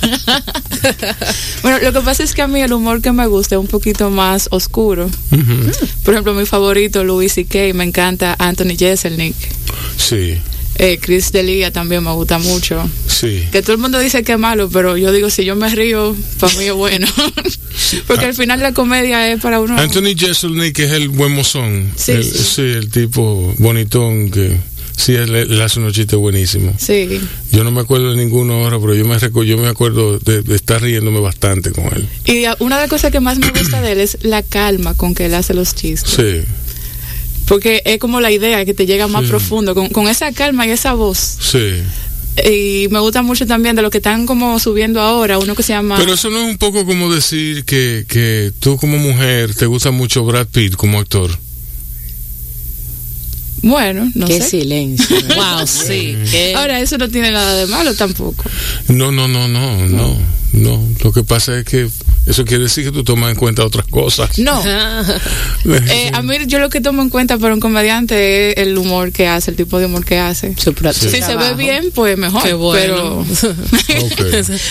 Bueno, 1.62 1.78
lo 1.78 1.92
que 1.94 2.00
pasa 2.00 2.22
es 2.22 2.34
que 2.34 2.42
a 2.42 2.46
mí 2.46 2.60
el 2.60 2.72
humor 2.72 3.00
que 3.00 3.10
me 3.10 3.26
gusta 3.26 3.54
es 3.54 3.60
un 3.60 3.66
poquito 3.66 4.10
más 4.10 4.48
oscuro. 4.50 5.06
Ujú. 5.30 5.72
Por 6.02 6.12
ejemplo, 6.12 6.34
mi 6.34 6.44
favorito, 6.44 7.04
Louis 7.04 7.32
C.K., 7.32 7.72
me 7.72 7.84
encanta 7.84 8.36
Anthony 8.38 8.76
Jeselnik. 8.78 9.34
Sí, 9.96 10.38
Eh, 10.76 10.98
Chris 11.00 11.30
D'Elia 11.32 11.72
también 11.72 12.02
me 12.02 12.10
gusta 12.12 12.38
mucho. 12.38 12.88
sí. 13.06 13.44
Que 13.52 13.62
todo 13.62 13.72
el 13.72 13.78
mundo 13.78 13.98
dice 13.98 14.22
que 14.22 14.32
es 14.32 14.38
malo, 14.38 14.68
pero 14.68 14.96
yo 14.96 15.12
digo, 15.12 15.30
si 15.30 15.44
yo 15.44 15.54
me 15.56 15.68
río, 15.74 16.16
para 16.40 16.52
mí 16.54 16.64
es 16.64 16.72
bueno. 16.72 17.06
Porque 18.06 18.26
al 18.26 18.34
final 18.34 18.60
la 18.60 18.72
comedia 18.72 19.30
es 19.32 19.40
para 19.40 19.60
uno... 19.60 19.78
Anthony 19.78 20.16
Jeselnik 20.16 20.78
es 20.78 20.92
el 20.92 21.08
buen 21.08 21.32
mozón. 21.32 21.90
Sí, 21.96 22.12
el, 22.12 22.24
sí. 22.24 22.62
el 22.62 22.90
tipo 22.90 23.54
bonitón 23.58 24.30
que 24.30 24.56
sí, 24.96 25.12
él, 25.14 25.34
él 25.34 25.60
hace 25.60 25.80
unos 25.80 25.92
chistes 25.92 26.18
buenísimos. 26.18 26.74
Sí. 26.78 27.20
Yo 27.52 27.64
no 27.64 27.70
me 27.70 27.80
acuerdo 27.80 28.10
de 28.10 28.16
ninguno 28.16 28.64
ahora, 28.64 28.78
pero 28.80 28.94
yo 28.94 29.04
me, 29.04 29.18
yo 29.46 29.58
me 29.58 29.68
acuerdo 29.68 30.18
de, 30.18 30.42
de 30.42 30.56
estar 30.56 30.82
riéndome 30.82 31.20
bastante 31.20 31.70
con 31.72 31.84
él. 31.86 32.08
Y 32.24 32.44
una 32.60 32.76
de 32.76 32.82
las 32.82 32.90
cosas 32.90 33.12
que 33.12 33.20
más 33.20 33.38
me 33.38 33.50
gusta 33.50 33.80
de 33.80 33.92
él 33.92 34.00
es 34.00 34.18
la 34.22 34.42
calma 34.42 34.94
con 34.94 35.14
que 35.14 35.26
él 35.26 35.34
hace 35.34 35.54
los 35.54 35.74
chistes. 35.74 36.10
Sí, 36.10 36.44
Porque 37.46 37.82
es 37.84 37.98
como 37.98 38.20
la 38.20 38.30
idea 38.30 38.64
que 38.64 38.74
te 38.74 38.86
llega 38.86 39.06
más 39.06 39.24
Sí. 39.24 39.28
profundo, 39.28 39.74
con, 39.74 39.88
con 39.90 40.08
esa 40.08 40.32
calma 40.32 40.66
y 40.66 40.70
esa 40.70 40.94
voz. 40.94 41.18
sí. 41.18 41.82
Y 42.44 42.88
me 42.90 42.98
gusta 42.98 43.22
mucho 43.22 43.46
también 43.46 43.76
de 43.76 43.82
lo 43.82 43.90
que 43.90 43.98
están 43.98 44.26
como 44.26 44.58
subiendo 44.58 45.00
ahora, 45.00 45.38
uno 45.38 45.54
que 45.54 45.62
se 45.62 45.72
llama... 45.72 45.94
Pero 45.96 46.14
eso 46.14 46.30
no 46.30 46.40
es 46.42 46.48
un 46.50 46.58
poco 46.58 46.84
como 46.84 47.12
decir 47.14 47.64
que, 47.64 48.06
que 48.08 48.50
tú 48.58 48.76
como 48.76 48.98
mujer 48.98 49.54
te 49.54 49.66
gusta 49.66 49.92
mucho 49.92 50.24
Brad 50.24 50.48
Pitt 50.48 50.74
como 50.74 50.98
actor. 50.98 51.30
Bueno, 53.62 54.10
no 54.14 54.26
Qué 54.26 54.40
sé. 54.42 54.50
silencio. 54.50 55.16
Wow, 55.36 55.66
sí. 55.66 56.16
qué- 56.30 56.54
Ahora, 56.56 56.80
eso 56.80 56.98
no 56.98 57.08
tiene 57.08 57.30
nada 57.30 57.54
de 57.54 57.66
malo 57.66 57.94
tampoco. 57.94 58.44
No, 58.88 59.10
no, 59.12 59.26
no, 59.28 59.46
no, 59.48 59.88
no, 59.88 60.16
no. 60.52 60.88
Lo 61.02 61.12
que 61.12 61.22
pasa 61.22 61.56
es 61.58 61.64
que 61.64 61.88
eso 62.26 62.44
quiere 62.44 62.64
decir 62.64 62.84
que 62.84 62.92
tú 62.92 63.04
tomas 63.04 63.30
en 63.30 63.36
cuenta 63.36 63.64
otras 63.64 63.86
cosas. 63.86 64.38
No. 64.38 64.62
Eh, 65.66 66.10
a 66.12 66.20
mí 66.20 66.34
yo 66.46 66.58
lo 66.58 66.68
que 66.68 66.80
tomo 66.82 67.00
en 67.00 67.08
cuenta 67.08 67.38
para 67.38 67.54
un 67.54 67.60
comediante 67.60 68.50
es 68.50 68.58
el 68.58 68.76
humor 68.76 69.12
que 69.12 69.26
hace, 69.28 69.50
el 69.50 69.56
tipo 69.56 69.78
de 69.78 69.86
humor 69.86 70.04
que 70.04 70.18
hace. 70.18 70.54
Sí. 70.58 70.70
Si 70.92 71.22
se 71.22 71.36
ve 71.36 71.54
bien, 71.54 71.90
pues 71.94 72.18
mejor. 72.18 72.42
Qué 72.42 72.52
bueno. 72.54 73.26
Ok. 74.00 74.22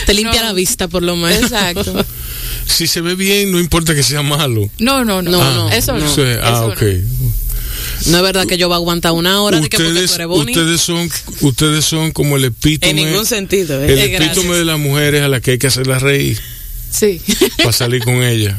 Te 0.05 0.13
limpia 0.13 0.41
No. 0.41 0.47
la 0.47 0.53
vista 0.53 0.87
por 0.87 1.01
lo 1.03 1.15
menos. 1.15 1.51
Exacto. 1.51 2.05
Si 2.65 2.87
se 2.87 3.01
ve 3.01 3.15
bien, 3.15 3.51
no 3.51 3.59
importa 3.59 3.93
que 3.93 4.03
sea 4.03 4.21
malo. 4.21 4.69
No, 4.79 5.03
no, 5.03 5.21
no. 5.21 5.31
No, 5.31 5.41
Ah, 5.41 5.53
no, 5.55 5.69
Eso 5.71 5.97
no. 5.97 6.05
ah, 6.05 6.51
Eso 6.53 6.65
ok. 6.67 6.81
no. 6.81 7.33
No 8.11 8.17
es 8.17 8.23
verdad 8.23 8.45
que 8.45 8.57
yo 8.57 8.67
voy 8.67 8.75
a 8.75 8.77
aguantar 8.77 9.11
una 9.11 9.41
hora 9.41 9.59
de 9.59 9.67
que 9.67 9.77
porque 9.77 9.83
tú 9.83 9.89
Ustedes, 9.93 10.15
eres 10.15 10.27
bonita. 10.27 10.59
ustedes 10.59 10.81
son, 10.81 11.09
ustedes 11.41 11.83
son 11.85 12.11
como 12.11 12.37
el 12.37 12.45
epítome, 12.45 12.91
En 12.91 12.95
ningún 12.95 13.25
sentido. 13.25 13.81
el 13.83 13.89
¿eh? 13.89 14.07
Gracias. 14.09 14.37
epítome 14.37 14.57
de 14.57 14.65
las 14.65 14.79
mujeres 14.79 15.21
a 15.23 15.27
las 15.27 15.41
que 15.41 15.51
hay 15.51 15.57
que 15.57 15.67
hacerlas 15.67 16.01
reír 16.01 16.39
Sí. 16.93 17.19
para 17.57 17.73
salir 17.73 18.03
con 18.03 18.21
ellas. 18.23 18.55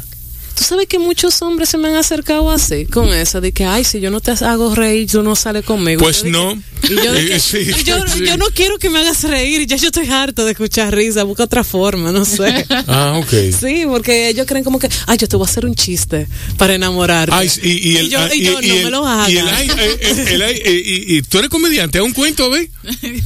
Tú 0.56 0.62
sabes 0.62 0.86
que 0.86 0.98
muchos 1.00 1.42
hombres 1.42 1.68
se 1.68 1.78
me 1.78 1.88
han 1.88 1.96
acercado 1.96 2.50
así, 2.50 2.86
con 2.86 3.12
eso, 3.12 3.40
de 3.40 3.52
que, 3.52 3.64
ay, 3.64 3.82
si 3.84 4.00
yo 4.00 4.10
no 4.10 4.20
te 4.20 4.30
hago 4.30 4.74
reír, 4.74 5.10
tú 5.10 5.22
no 5.22 5.34
sales 5.34 5.64
conmigo. 5.64 6.00
Pues 6.00 6.22
no. 6.24 6.54
que- 6.80 6.92
Y 6.94 6.96
yo, 7.04 7.12
de 7.12 7.26
que- 7.28 7.40
sí, 7.40 7.58
y 7.58 7.82
yo, 7.82 7.96
sí. 8.06 8.24
yo 8.24 8.36
no 8.36 8.46
quiero 8.54 8.78
que 8.78 8.88
me 8.88 9.00
hagas 9.00 9.24
reír, 9.24 9.66
ya 9.66 9.76
yo 9.76 9.86
estoy 9.88 10.08
harto 10.08 10.44
de 10.44 10.52
escuchar 10.52 10.94
risa, 10.94 11.24
busca 11.24 11.44
otra 11.44 11.64
forma, 11.64 12.12
no 12.12 12.24
sé. 12.24 12.66
Ah, 12.86 13.18
ok. 13.18 13.32
Sí, 13.58 13.82
porque 13.86 14.28
ellos 14.28 14.46
creen 14.46 14.62
como 14.62 14.78
que, 14.78 14.88
ay, 15.06 15.16
yo 15.18 15.26
te 15.26 15.36
voy 15.36 15.46
a 15.46 15.50
hacer 15.50 15.64
un 15.66 15.74
chiste 15.74 16.28
para 16.58 16.74
enamorarte. 16.74 17.34
Ay, 17.34 17.50
y, 17.62 17.90
y 17.92 17.96
el, 17.96 18.06
Y 18.06 18.10
yo- 18.10 18.18
ah, 18.20 18.28
y 18.34 18.42
yo, 18.44 18.52
no 18.52 18.58
el- 18.60 18.84
me 18.84 18.90
lo 18.90 19.06
hagas. 19.06 19.30
y 19.30 19.38
el 19.38 19.48
ay, 19.48 19.68
eh, 19.78 19.98
eh, 20.00 20.62
eh, 20.64 21.04
y, 21.08 21.22
tú 21.22 21.38
eres 21.38 21.50
comediante, 21.50 21.98
haz 21.98 22.04
un 22.04 22.12
cuento, 22.12 22.48
¿ves? 22.50 22.68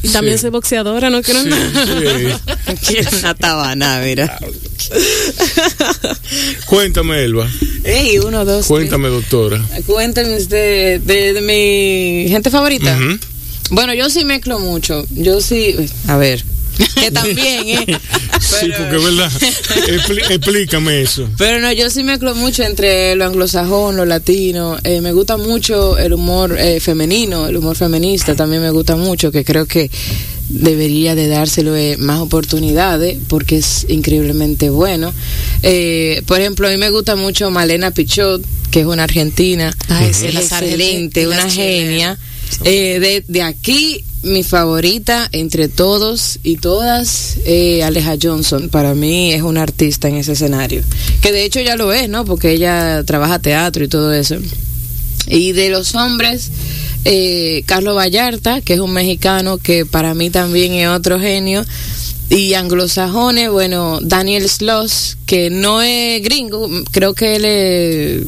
Y 0.02 0.08
también 0.08 0.38
sí. 0.38 0.42
soy 0.42 0.50
boxeadora, 0.50 1.10
no 1.10 1.22
quiero 1.22 1.42
nada. 1.42 2.40
Quiero 2.86 3.10
una 3.18 3.34
tabana, 3.34 4.00
mira. 4.04 4.38
Cuéntame, 6.66 7.17
Elba. 7.20 7.48
Ey, 7.84 8.18
uno, 8.18 8.44
dos, 8.44 8.66
Cuéntame, 8.66 9.08
doctora. 9.08 9.62
tres. 9.70 9.84
Cuéntenme 9.86 10.38
de, 10.44 11.00
de, 11.04 11.32
de 11.34 11.40
mi 11.42 12.28
gente 12.30 12.50
favorita. 12.50 12.98
Bueno, 13.70 13.92
yo 13.94 14.08
sí 14.10 14.24
mezclo 14.24 14.58
mucho. 14.60 15.04
Yo 15.10 15.40
sí. 15.40 15.74
A 16.06 16.16
ver. 16.16 16.44
Que 16.94 17.10
también, 17.10 17.68
¿eh? 17.68 17.86
Sí, 18.40 18.70
porque 18.78 18.96
es 18.96 19.04
verdad. 19.04 19.30
Expli- 19.88 20.30
explícame 20.30 21.02
eso. 21.02 21.28
Pero 21.36 21.58
no, 21.60 21.72
yo 21.72 21.90
sí 21.90 22.04
mezclo 22.04 22.34
mucho 22.36 22.62
entre 22.62 23.16
lo 23.16 23.24
anglosajón, 23.26 23.96
lo 23.96 24.04
latino. 24.04 24.78
Eh, 24.84 25.00
me 25.00 25.12
gusta 25.12 25.36
mucho 25.36 25.98
el 25.98 26.12
humor 26.12 26.56
eh, 26.58 26.78
femenino, 26.80 27.48
el 27.48 27.56
humor 27.56 27.74
feminista 27.76 28.36
también 28.36 28.62
me 28.62 28.70
gusta 28.70 28.94
mucho, 28.96 29.32
que 29.32 29.44
creo 29.44 29.66
que 29.66 29.90
debería 30.48 31.14
de 31.14 31.28
dárselo 31.28 31.76
eh, 31.76 31.96
más 31.98 32.20
oportunidades 32.20 33.18
porque 33.28 33.58
es 33.58 33.86
increíblemente 33.88 34.70
bueno. 34.70 35.12
Eh, 35.62 36.22
por 36.26 36.40
ejemplo, 36.40 36.68
a 36.68 36.70
mí 36.70 36.78
me 36.78 36.90
gusta 36.90 37.16
mucho 37.16 37.50
Malena 37.50 37.90
Pichot, 37.90 38.42
que 38.70 38.80
es 38.80 38.86
una 38.86 39.04
argentina. 39.04 39.74
Ay, 39.88 40.08
es 40.10 40.22
excelente, 40.22 41.26
una 41.26 41.50
genia. 41.50 42.18
Eh, 42.64 42.98
de, 42.98 43.24
de 43.28 43.42
aquí 43.42 44.04
mi 44.22 44.42
favorita 44.42 45.28
entre 45.32 45.68
todos 45.68 46.38
y 46.42 46.56
todas, 46.56 47.36
eh, 47.44 47.82
Aleja 47.82 48.16
Johnson. 48.20 48.68
Para 48.68 48.94
mí 48.94 49.32
es 49.32 49.42
una 49.42 49.62
artista 49.62 50.08
en 50.08 50.16
ese 50.16 50.32
escenario. 50.32 50.82
Que 51.20 51.32
de 51.32 51.44
hecho 51.44 51.60
ya 51.60 51.76
lo 51.76 51.92
es, 51.92 52.08
¿no? 52.08 52.24
Porque 52.24 52.52
ella 52.52 53.04
trabaja 53.04 53.38
teatro 53.38 53.84
y 53.84 53.88
todo 53.88 54.12
eso. 54.12 54.36
Y 55.28 55.52
de 55.52 55.68
los 55.68 55.94
hombres, 55.94 56.50
eh, 57.10 57.62
Carlos 57.66 57.96
Vallarta, 57.96 58.60
que 58.60 58.74
es 58.74 58.80
un 58.80 58.92
mexicano 58.92 59.58
que 59.58 59.84
para 59.86 60.14
mí 60.14 60.30
también 60.30 60.74
es 60.74 60.88
otro 60.88 61.18
genio. 61.18 61.64
Y 62.30 62.52
anglosajones, 62.52 63.50
bueno, 63.50 64.00
Daniel 64.02 64.46
Sloss, 64.46 65.16
que 65.24 65.48
no 65.48 65.80
es 65.80 66.22
gringo, 66.22 66.68
creo 66.90 67.14
que 67.14 67.36
él 67.36 67.44
es, 67.46 68.26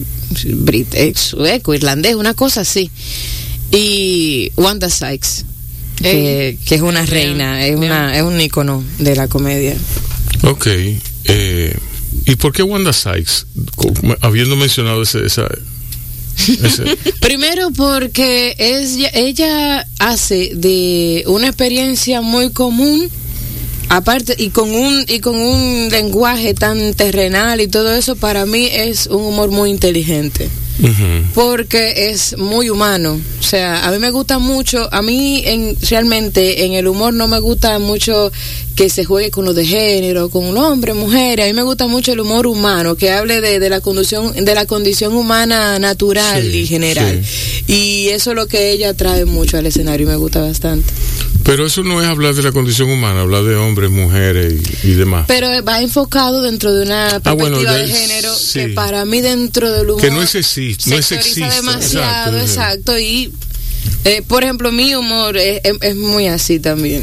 brit- 0.64 0.95
es 0.95 1.20
sueco, 1.20 1.74
irlandés, 1.74 2.14
una 2.14 2.33
cosa 2.33 2.62
así. 2.62 2.91
Y 3.70 4.51
Wanda 4.57 4.89
Sykes, 4.89 5.45
que, 6.01 6.57
que 6.64 6.74
es 6.76 6.81
una 6.81 7.05
reina, 7.05 7.66
es, 7.66 7.76
una, 7.76 8.16
es 8.16 8.22
un 8.22 8.41
ícono 8.41 8.83
de 8.99 9.14
la 9.16 9.28
comedia. 9.28 9.76
Ok. 10.45 10.66
eh, 11.24 11.76
¿Y 12.24 12.37
por 12.37 12.53
qué 12.53 12.62
Wanda 12.62 12.95
Sykes? 12.95 13.47
Habiendo 14.22 14.57
mencionado 14.57 15.03
ese, 15.03 15.26
esa, 15.26 15.47
Primero 17.20 17.70
porque 17.70 18.55
ella 18.59 19.87
hace 19.99 20.53
de 20.55 21.24
una 21.26 21.49
experiencia 21.49 22.20
muy 22.20 22.51
común, 22.51 23.09
aparte 23.89 24.35
y 24.39 24.51
con 24.51 24.74
un 24.74 25.05
y 25.09 25.20
con 25.20 25.37
un 25.37 25.89
lenguaje 25.91 26.55
tan 26.55 26.95
terrenal 26.95 27.61
y 27.61 27.68
todo 27.68 27.93
eso, 27.95 28.16
para 28.16 28.47
mí 28.47 28.68
es 28.72 29.07
un 29.07 29.22
humor 29.22 29.51
muy 29.51 29.70
inteligente. 29.70 30.49
Porque 31.35 32.11
es 32.11 32.37
muy 32.39 32.70
humano. 32.70 33.20
O 33.39 33.43
sea, 33.43 33.87
a 33.87 33.91
mí 33.91 33.99
me 33.99 34.11
gusta 34.11 34.39
mucho, 34.39 34.89
a 34.93 35.03
mí 35.03 35.43
en, 35.45 35.76
realmente 35.89 36.64
en 36.64 36.72
el 36.72 36.87
humor 36.87 37.12
no 37.14 37.28
me 37.28 37.39
gusta 37.39 37.78
mucho 37.78 38.31
que 38.74 38.89
se 38.89 39.05
juegue 39.05 39.31
con 39.31 39.45
lo 39.45 39.53
de 39.53 39.66
género, 39.66 40.31
con 40.31 40.57
hombre, 40.57 40.95
mujer. 40.95 41.41
A 41.43 41.47
mí 41.47 41.53
me 41.53 41.62
gusta 41.62 41.87
mucho 41.87 42.12
el 42.12 42.20
humor 42.20 42.47
humano, 42.47 42.95
que 42.95 43.11
hable 43.11 43.41
de, 43.41 43.59
de 43.59 43.68
la 43.68 43.81
condición, 43.81 44.33
de 44.45 44.55
la 44.55 44.66
condición 44.66 45.14
humana 45.14 45.78
natural 45.78 46.43
Sí, 46.43 46.59
y 46.61 46.66
general. 46.66 47.22
Y 47.66 48.09
eso 48.09 48.31
es 48.31 48.37
lo 48.37 48.47
que 48.47 48.70
ella 48.72 48.95
trae 48.95 49.24
mucho 49.24 49.59
al 49.59 49.66
escenario 49.66 50.07
y 50.07 50.11
me 50.11 50.16
gusta 50.16 50.41
bastante. 50.41 50.91
Pero 51.45 51.66
eso 51.66 51.82
no 51.82 52.01
es 52.01 52.07
hablar 52.07 52.34
de 52.34 52.43
la 52.43 52.53
condición 52.53 52.91
humana, 52.91 53.20
hablar 53.22 53.43
de 53.45 53.57
hombres, 53.57 53.91
mujeres 53.91 54.55
y, 54.84 54.88
y 54.88 54.95
demás. 54.95 55.24
Pero 55.26 55.49
va 55.64 55.80
enfocado 55.80 56.43
dentro 56.43 56.72
de 56.72 56.84
una 56.84 57.20
Ah, 57.24 57.32
bueno, 57.32 57.57
perspectiva 57.59 57.72
de- 57.74 57.86
de 57.86 57.93
género 57.93 58.34
sí. 58.34 58.59
que 58.61 58.68
para 58.68 59.05
mí 59.05 59.20
dentro 59.20 59.70
del 59.72 59.91
humor 59.91 60.01
Que 60.01 60.11
no 60.11 60.22
es 60.22 60.34
no 60.86 60.97
es 60.97 61.57
demasiado, 61.57 62.36
exacto, 62.36 62.38
exacto, 62.38 62.99
y 62.99 63.32
eh, 64.05 64.22
por 64.26 64.43
ejemplo 64.45 64.72
mi 64.72 64.95
humor 64.95 65.37
es, 65.37 65.61
es- 65.64 65.76
es 65.81 65.97
muy 65.97 66.26
así 66.26 66.59
también. 66.61 67.03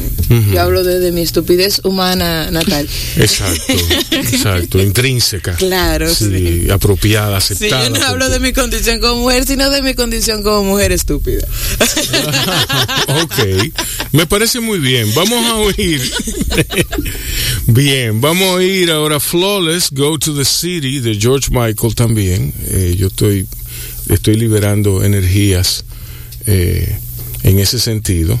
Yo 0.52 0.60
hablo 0.60 0.84
de, 0.84 0.98
de 1.00 1.10
mi 1.12 1.22
estupidez 1.22 1.80
humana 1.84 2.50
natal. 2.50 2.86
Exacto, 3.16 3.72
exacto, 4.10 4.82
intrínseca. 4.82 5.54
Claro, 5.56 6.12
sí, 6.14 6.64
sí. 6.64 6.70
apropiada, 6.70 7.40
Sí, 7.40 7.54
aceptada. 7.54 7.84
yo 7.88 7.90
no 7.98 8.04
hablo 8.06 8.28
de 8.28 8.38
mi 8.40 8.52
condición 8.52 9.00
como 9.00 9.22
mujer, 9.22 9.46
sino 9.46 9.70
de 9.70 9.80
mi 9.82 9.94
condición 9.94 10.42
como 10.42 10.64
mujer 10.64 10.92
estúpida. 10.92 11.46
ok, 13.22 13.72
me 14.12 14.26
parece 14.26 14.60
muy 14.60 14.78
bien. 14.78 15.12
Vamos 15.14 15.44
a 15.46 15.54
oír. 15.56 16.00
bien, 17.66 18.20
vamos 18.20 18.46
a 18.48 18.52
oír 18.52 18.90
ahora 18.90 19.20
Flawless, 19.20 19.90
Go 19.90 20.18
to 20.18 20.34
the 20.34 20.44
City 20.44 21.00
de 21.00 21.18
George 21.18 21.48
Michael 21.50 21.94
también. 21.94 22.52
Eh, 22.68 22.96
yo 22.98 23.08
estoy, 23.08 23.46
estoy 24.08 24.36
liberando 24.36 25.02
energías 25.04 25.84
eh, 26.48 26.98
en 27.42 27.58
ese 27.58 27.78
sentido. 27.78 28.38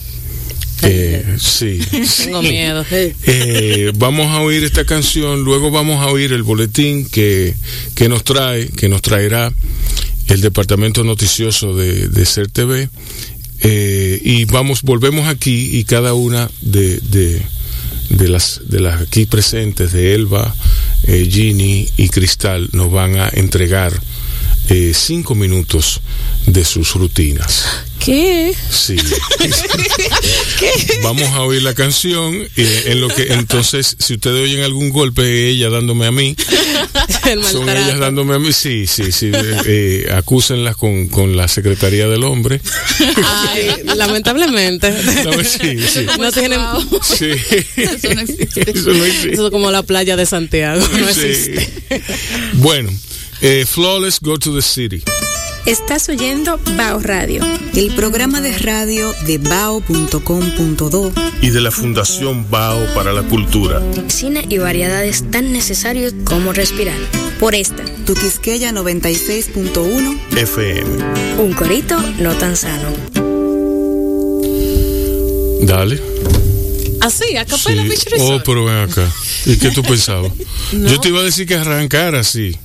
Eh, 0.82 1.36
sí, 1.38 1.80
Tengo 2.24 2.42
miedo. 2.42 2.84
Eh, 2.90 3.92
vamos 3.96 4.28
a 4.28 4.40
oír 4.40 4.64
esta 4.64 4.84
canción, 4.84 5.44
luego 5.44 5.70
vamos 5.70 6.00
a 6.04 6.10
oír 6.10 6.32
el 6.32 6.42
boletín 6.42 7.08
que, 7.08 7.54
que 7.94 8.08
nos 8.08 8.24
trae, 8.24 8.68
que 8.68 8.88
nos 8.88 9.02
traerá 9.02 9.52
el 10.28 10.40
departamento 10.40 11.04
noticioso 11.04 11.74
de, 11.74 12.08
de 12.08 12.26
Ser 12.26 12.48
TV. 12.48 12.88
Eh, 13.60 14.20
y 14.22 14.44
vamos, 14.44 14.82
volvemos 14.82 15.26
aquí 15.26 15.76
y 15.78 15.84
cada 15.84 16.14
una 16.14 16.48
de, 16.60 16.98
de, 17.00 17.42
de 18.10 18.28
las 18.28 18.60
de 18.66 18.80
las 18.80 19.02
aquí 19.02 19.26
presentes, 19.26 19.92
de 19.92 20.14
Elba, 20.14 20.54
eh, 21.04 21.28
Ginny 21.30 21.88
y 21.96 22.08
Cristal, 22.08 22.68
nos 22.72 22.92
van 22.92 23.16
a 23.16 23.28
entregar 23.32 23.92
eh, 24.68 24.92
cinco 24.94 25.34
minutos 25.34 26.00
de 26.46 26.64
sus 26.64 26.94
rutinas. 26.94 27.64
¿Qué? 28.04 28.54
Sí. 28.70 28.96
Vamos 31.02 31.28
a 31.30 31.42
oír 31.42 31.62
la 31.62 31.74
canción 31.74 32.34
eh, 32.56 32.82
en 32.86 33.00
lo 33.00 33.08
que 33.08 33.32
entonces 33.32 33.96
si 33.98 34.14
ustedes 34.14 34.40
oyen 34.42 34.62
algún 34.62 34.90
golpe 34.90 35.48
ella 35.48 35.68
dándome 35.68 36.06
a 36.06 36.12
mí, 36.12 36.34
El 37.26 37.44
son 37.44 37.68
ellas 37.68 37.98
dándome 37.98 38.36
a 38.36 38.38
mí, 38.38 38.52
sí, 38.52 38.86
sí, 38.86 39.12
sí, 39.12 39.30
eh, 39.34 39.56
eh, 39.66 40.12
acúsenlas 40.14 40.76
con, 40.76 41.08
con 41.08 41.36
la 41.36 41.48
Secretaría 41.48 42.08
del 42.08 42.24
Hombre. 42.24 42.60
Ay, 43.24 43.66
lamentablemente. 43.96 44.90
No, 45.24 45.32
sí, 45.44 45.78
sí. 45.86 46.06
No 46.18 46.32
tienen. 46.32 46.60
Sí. 47.02 47.30
Eso 47.76 48.14
no 48.14 48.20
existe. 48.22 48.70
Eso 48.70 48.90
no 48.90 49.04
existe. 49.04 49.32
Eso 49.34 49.44
es 49.46 49.50
como 49.50 49.70
la 49.70 49.82
playa 49.82 50.16
de 50.16 50.24
Santiago. 50.24 50.80
No 50.80 51.12
Sí. 51.12 51.20
existe. 51.20 51.70
Bueno, 52.54 52.90
eh, 53.42 53.66
Flawless 53.68 54.20
Go 54.20 54.38
to 54.38 54.54
the 54.54 54.62
City. 54.62 55.02
Estás 55.68 56.08
oyendo 56.08 56.58
Bao 56.78 56.98
Radio. 56.98 57.42
El 57.76 57.94
programa 57.94 58.40
de 58.40 58.56
radio 58.56 59.12
de 59.26 59.36
bao.com.do 59.36 61.12
Y 61.42 61.50
de 61.50 61.60
la 61.60 61.70
Fundación 61.70 62.50
Bao 62.50 62.82
para 62.94 63.12
la 63.12 63.22
Cultura. 63.22 63.82
Cine 64.06 64.46
y 64.48 64.56
variedades 64.56 65.30
tan 65.30 65.52
necesarios 65.52 66.14
como 66.24 66.54
respirar. 66.54 66.96
Por 67.38 67.54
esta, 67.54 67.84
Tu 68.06 68.14
Quisqueya 68.14 68.72
96.1 68.72 70.18
FM. 70.38 71.04
Un 71.36 71.52
corito 71.52 72.00
no 72.18 72.32
tan 72.32 72.56
sano. 72.56 72.88
Dale. 75.60 76.00
Así, 77.02 77.36
a 77.36 77.44
capela 77.44 77.82
Sí. 77.82 77.88
Beach 77.88 78.06
Oh, 78.20 78.40
pero 78.42 78.64
ven 78.64 78.90
acá. 78.90 79.06
¿Y 79.44 79.58
qué 79.58 79.70
tú 79.70 79.82
pensabas? 79.82 80.32
No. 80.72 80.88
Yo 80.88 80.98
te 80.98 81.08
iba 81.08 81.20
a 81.20 81.24
decir 81.24 81.46
que 81.46 81.56
arrancara 81.56 82.20
así. 82.20 82.56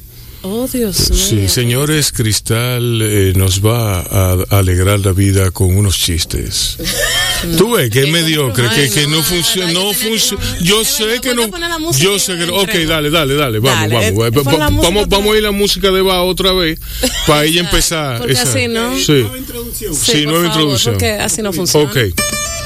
Oh, 0.45 0.67
Dios 0.67 1.09
mío. 1.09 1.19
Sí, 1.19 1.47
señores, 1.47 2.11
Cristal 2.11 2.99
eh, 3.01 3.31
nos 3.35 3.65
va 3.65 4.01
a, 4.01 4.35
a 4.49 4.59
alegrar 4.59 4.99
la 4.99 5.13
vida 5.13 5.51
con 5.51 5.73
unos 5.75 5.97
chistes. 5.97 6.77
Tú 7.57 7.71
ves 7.73 7.89
que 7.89 8.03
es 8.03 8.09
mediocre, 8.11 8.67
que, 8.75 8.89
que 8.89 9.07
no 9.07 9.23
funciona, 9.23 9.71
no 9.71 9.93
funciona. 9.93 10.43
Yo 10.61 10.83
sé 10.83 11.19
que 11.21 11.33
no. 11.33 11.49
Yo 11.97 12.19
sé 12.19 12.37
que 12.37 12.45
no. 12.45 12.55
Ok, 12.57 12.69
dale, 12.87 13.09
dale, 13.09 13.35
dale, 13.35 13.59
vamos, 13.59 13.89
Dale, 13.89 13.95
vamos. 13.95 14.09
eh, 14.09 14.29
va- 14.31 14.43
va- 14.43 14.69
Vamos, 14.81 15.07
vamos 15.09 15.33
a 15.33 15.37
ir 15.37 15.43
la 15.43 15.51
música 15.51 15.91
de 15.91 16.01
Ba 16.01 16.21
otra 16.23 16.51
vez 16.51 16.77
para 17.27 17.45
ella 17.45 17.61
empezar. 17.61 18.17
Porque 18.17 18.33
esa- 18.33 18.43
así 18.43 18.67
no. 18.67 18.95
Sí, 18.97 19.25
Sí, 19.73 19.85
sí, 19.93 20.11
por 20.23 20.33
nueva 20.33 20.43
favor, 20.43 20.45
introducción. 20.47 20.93
Porque 20.95 21.11
así 21.11 21.41
no 21.41 21.53
funciona. 21.53 21.89
Ok. 21.89 21.97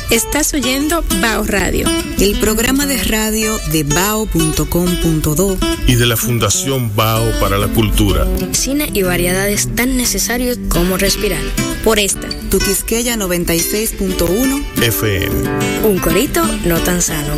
Estás 0.10 0.54
oyendo 0.54 1.04
Bao 1.22 1.44
Radio. 1.44 1.88
El 2.20 2.40
programa 2.40 2.86
de 2.86 3.04
radio 3.04 3.60
de 3.72 3.84
bao.com.do 3.84 5.58
Y 5.88 5.96
de 5.96 6.06
la 6.06 6.16
Fundación 6.18 6.96
Bao 6.96 7.32
para 7.40 7.58
la 7.58 7.68
Cultura. 7.68 8.26
Cine 8.52 8.90
y 8.94 9.04
variedades 9.04 9.74
tan 9.76 9.98
necesarios 9.98 10.58
como 10.70 10.98
respirar. 10.98 11.42
Por 11.84 12.00
esta, 12.00 12.28
Tu 12.50 12.60
Quisqueya 12.60 13.16
96.1 13.16 14.64
FM. 14.82 15.88
Un 15.88 16.00
corito 16.00 16.44
no 16.66 16.80
tan 16.80 17.02
sano. 17.02 17.36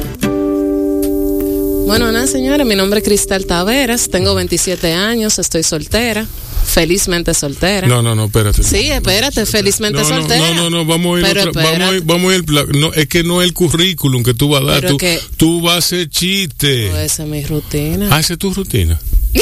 Bueno, 1.85 2.11
nada, 2.11 2.27
señores, 2.27 2.67
mi 2.67 2.75
nombre 2.75 2.99
es 2.99 3.05
Cristal 3.05 3.47
Taveras, 3.47 4.09
tengo 4.09 4.35
27 4.35 4.93
años, 4.93 5.39
estoy 5.39 5.63
soltera, 5.63 6.27
felizmente 6.69 7.33
soltera. 7.33 7.87
No, 7.87 8.01
no, 8.01 8.15
no, 8.15 8.25
espérate. 8.25 8.63
Sí, 8.63 8.89
espérate, 8.91 9.45
felizmente 9.45 10.01
No, 10.01 10.07
no, 10.09 10.15
soltera. 10.17 10.53
no, 10.53 10.53
no, 10.53 10.69
no, 10.69 10.85
vamos 10.85 11.17
a 11.17 11.19
ir, 11.21 11.25
Pero 11.27 11.49
otra- 11.49 11.63
vamos 11.63 11.89
a 11.89 11.95
ir, 11.95 12.01
vamos 12.03 12.31
a 12.31 12.35
ir, 12.35 12.45
no, 12.77 12.93
es 12.93 13.07
que 13.07 13.23
no 13.23 13.41
es 13.41 13.47
el 13.47 13.53
currículum 13.53 14.23
que 14.23 14.33
tú 14.33 14.49
vas 14.49 14.61
a 14.61 14.65
dar, 14.65 14.85
tú, 14.87 14.97
que- 14.97 15.19
tú 15.37 15.61
vas 15.61 15.75
a 15.75 15.77
hacer 15.79 16.09
chiste. 16.09 16.87
Esa 17.03 17.23
es 17.23 17.29
mi 17.29 17.43
rutina. 17.43 18.07
Ah, 18.11 18.19
esa 18.19 18.33
es 18.33 18.39
tu 18.39 18.53
rutina. 18.53 18.99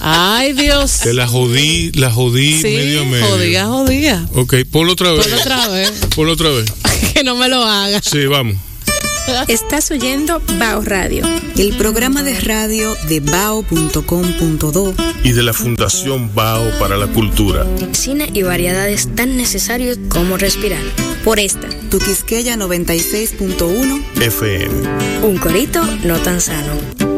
Ay, 0.00 0.52
Dios. 0.52 1.00
Te 1.02 1.12
la 1.14 1.26
jodí, 1.26 1.90
la 1.92 2.10
jodí 2.10 2.54
Sí, 2.60 2.62
medio 2.68 3.04
medio. 3.06 3.26
jodía, 3.26 3.66
jodía. 3.66 4.28
Ok, 4.34 4.54
ponlo 4.70 4.92
otra 4.92 5.12
vez. 5.12 5.26
Ponlo 5.26 5.40
otra 5.40 5.68
vez. 5.68 5.92
Ponlo 6.14 6.32
otra 6.32 6.50
vez. 6.50 6.72
que 7.14 7.24
no 7.24 7.34
me 7.36 7.48
lo 7.48 7.62
haga. 7.64 8.00
Sí, 8.02 8.26
vamos. 8.26 8.56
Estás 9.48 9.90
oyendo 9.90 10.40
Bao 10.58 10.82
Radio. 10.82 11.24
El 11.56 11.76
programa 11.76 12.22
de 12.22 12.38
radio 12.40 12.94
de 13.08 13.20
bao.com.do 13.20 14.94
Y 15.22 15.32
de 15.32 15.42
la 15.42 15.52
Fundación 15.52 16.34
Bao 16.34 16.70
para 16.78 16.96
la 16.96 17.06
Cultura. 17.06 17.66
Cine 17.92 18.30
y 18.32 18.42
variedades 18.42 19.14
tan 19.14 19.36
necesarios 19.36 19.98
como 20.08 20.36
respirar. 20.36 20.82
Por 21.24 21.40
esta, 21.40 21.68
Tu 21.90 21.98
Quisqueya 21.98 22.56
96.1 22.56 24.02
FM. 24.20 25.26
Un 25.26 25.38
corito 25.38 25.82
no 26.04 26.18
tan 26.18 26.40
sano. 26.40 27.15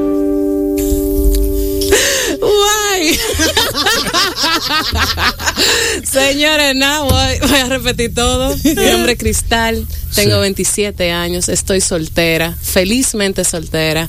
Señores, 6.05 6.75
nada, 6.75 7.03
voy, 7.03 7.39
voy 7.49 7.59
a 7.59 7.67
repetir 7.67 8.15
todo. 8.15 8.57
Mi 8.65 8.75
nombre 8.75 9.13
es 9.13 9.19
Cristal. 9.19 9.87
Tengo 10.15 10.37
Sí. 10.37 10.41
27 10.41 11.13
años, 11.13 11.49
estoy 11.49 11.81
soltera, 11.81 12.57
felizmente 12.61 13.45
soltera. 13.45 14.09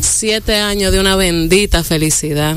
Siete 0.00 0.56
años 0.56 0.92
de 0.92 1.00
una 1.00 1.16
bendita 1.16 1.82
felicidad. 1.84 2.56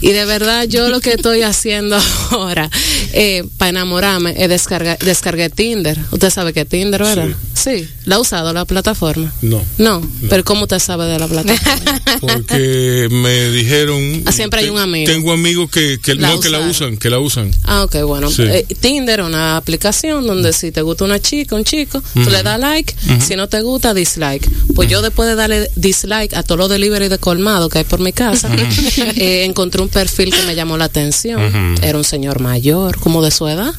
Y 0.00 0.12
de 0.12 0.24
verdad, 0.24 0.64
yo 0.64 0.88
lo 0.88 1.00
que 1.00 1.12
estoy 1.14 1.42
haciendo 1.42 1.98
ahora 2.30 2.70
eh, 3.12 3.44
para 3.58 3.70
enamorarme 3.70 4.34
es 4.36 4.48
descargar 4.48 4.98
descargué 4.98 5.50
Tinder. 5.50 5.98
Usted 6.10 6.30
sabe 6.30 6.52
que 6.52 6.64
Tinder, 6.64 7.02
¿verdad? 7.02 7.28
Sí. 7.54 7.88
¿La 8.04 8.16
ha 8.16 8.18
usado 8.18 8.52
la 8.52 8.64
plataforma? 8.64 9.32
No. 9.40 9.62
No, 9.78 10.02
pero 10.28 10.44
¿cómo 10.44 10.62
usted 10.62 10.78
sabe 10.78 11.06
de 11.06 11.18
la 11.18 11.26
plataforma? 11.26 12.00
Porque 12.20 13.08
me 13.10 13.50
dijeron. 13.50 14.22
Ah, 14.26 14.32
siempre 14.32 14.60
hay 14.60 14.68
un 14.68 14.78
amigo. 14.78 15.10
Tengo 15.10 15.32
amigos 15.32 15.70
que, 15.70 15.98
que, 16.00 16.14
La 16.14 16.28
no, 16.28 16.40
que 16.40 16.50
la 16.50 16.60
usan, 16.60 16.96
que 16.96 17.10
la 17.10 17.18
usan. 17.18 17.50
Ah, 17.64 17.82
ok, 17.84 18.02
bueno. 18.02 18.30
Sí. 18.30 18.42
Eh, 18.42 18.66
Tinder 18.80 19.22
una 19.22 19.56
aplicación 19.56 20.26
donde 20.26 20.52
si 20.52 20.70
te 20.70 20.82
gusta 20.82 21.04
una 21.04 21.18
chica, 21.18 21.56
un 21.56 21.64
chico, 21.64 22.02
tú 22.12 22.30
le 22.30 22.42
das 22.42 22.60
like, 22.60 22.94
si 23.20 23.36
no 23.36 23.48
te 23.48 23.62
gusta, 23.62 23.94
dislike. 23.94 24.48
Pues 24.74 24.88
yo 24.88 25.02
después 25.02 25.28
de 25.28 25.34
darle 25.34 25.70
dislike 25.76 26.34
a 26.34 26.42
todos 26.42 26.58
los 26.58 26.68
delivery 26.70 27.08
de 27.08 27.18
colmado 27.18 27.68
que 27.68 27.78
hay 27.78 27.84
por 27.84 28.00
mi 28.00 28.12
casa, 28.12 28.50
eh, 29.16 29.44
encontré 29.44 29.80
un 29.82 29.88
perfil 29.88 30.30
que 30.34 30.42
me 30.42 30.54
llamó 30.54 30.76
la 30.76 30.86
atención. 30.86 31.74
Era 31.82 31.98
un 31.98 32.04
señor 32.04 32.40
mayor, 32.40 32.98
como 32.98 33.22
de 33.22 33.30
su 33.30 33.48
edad. 33.48 33.74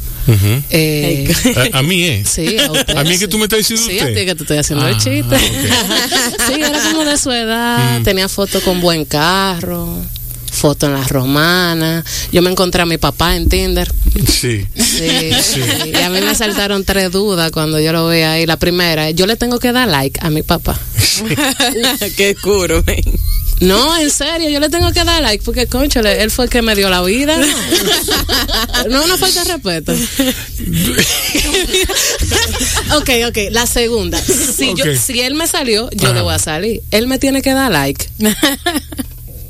Eh, 0.69 1.33
a, 1.73 1.79
a 1.79 1.81
mí 1.83 2.03
es. 2.03 2.29
Sí, 2.29 2.57
a 2.59 2.71
usted. 2.71 2.95
A 2.97 3.03
mí 3.03 3.11
es 3.11 3.19
que 3.19 3.25
sí. 3.25 3.31
tú 3.31 3.37
me 3.37 3.43
estás 3.43 3.59
diciendo 3.59 3.85
Sí, 3.85 3.97
usted. 3.97 4.11
a 4.11 4.19
ti 4.19 4.25
que 4.25 4.35
te 4.35 4.43
estoy 4.43 4.57
haciendo 4.57 4.87
el 4.87 4.95
Ah, 4.95 4.97
chiste. 4.97 5.37
sí, 6.47 6.53
era 6.61 6.79
como 6.91 7.03
de 7.05 7.17
su 7.17 7.31
edad, 7.31 8.01
tenía 8.03 8.27
foto 8.29 8.61
con 8.61 8.81
buen 8.81 9.05
carro, 9.05 9.87
foto 10.51 10.85
en 10.87 10.93
las 10.93 11.09
romanas. 11.09 12.05
Yo 12.31 12.41
me 12.41 12.49
encontré 12.49 12.81
a 12.81 12.85
mi 12.85 12.97
papá 12.97 13.35
en 13.35 13.49
Tinder. 13.49 13.91
Sí. 14.27 14.65
Sí, 14.75 15.31
sí. 15.43 15.61
Y 15.93 15.95
a 15.95 16.09
mí 16.09 16.21
me 16.21 16.33
saltaron 16.35 16.83
tres 16.85 17.11
dudas 17.11 17.51
cuando 17.51 17.79
yo 17.79 17.91
lo 17.91 18.07
vi 18.09 18.19
ahí. 18.21 18.45
La 18.45 18.57
primera, 18.57 19.11
yo 19.11 19.25
le 19.27 19.35
tengo 19.35 19.59
que 19.59 19.71
dar 19.71 19.87
like 19.87 20.19
a 20.23 20.29
mi 20.29 20.41
papá. 20.43 20.79
Qué 22.17 22.35
curo, 22.41 22.83
men. 22.85 23.03
No, 23.61 23.97
en 23.97 24.09
serio, 24.09 24.49
yo 24.49 24.59
le 24.59 24.69
tengo 24.69 24.91
que 24.91 25.03
dar 25.05 25.21
like 25.21 25.43
porque, 25.43 25.65
conchale, 25.67 26.21
él 26.21 26.29
fue 26.29 26.45
el 26.45 26.51
que 26.51 26.61
me 26.61 26.75
dio 26.75 26.89
la 26.89 27.01
vida. 27.01 27.39
No, 28.89 28.99
no 28.99 29.05
una 29.05 29.17
falta 29.17 29.43
de 29.43 29.53
respeto. 29.53 29.93
ok, 32.97 33.09
ok, 33.29 33.37
la 33.51 33.65
segunda. 33.65 34.21
Si, 34.21 34.73
yo, 34.75 34.85
si 34.95 35.21
él 35.21 35.35
me 35.35 35.47
salió, 35.47 35.89
yo 35.91 36.07
Ajá. 36.07 36.15
le 36.15 36.21
voy 36.21 36.33
a 36.33 36.39
salir. 36.39 36.81
Él 36.91 37.07
me 37.07 37.19
tiene 37.19 37.41
que 37.41 37.53
dar 37.53 37.71
like. 37.71 38.09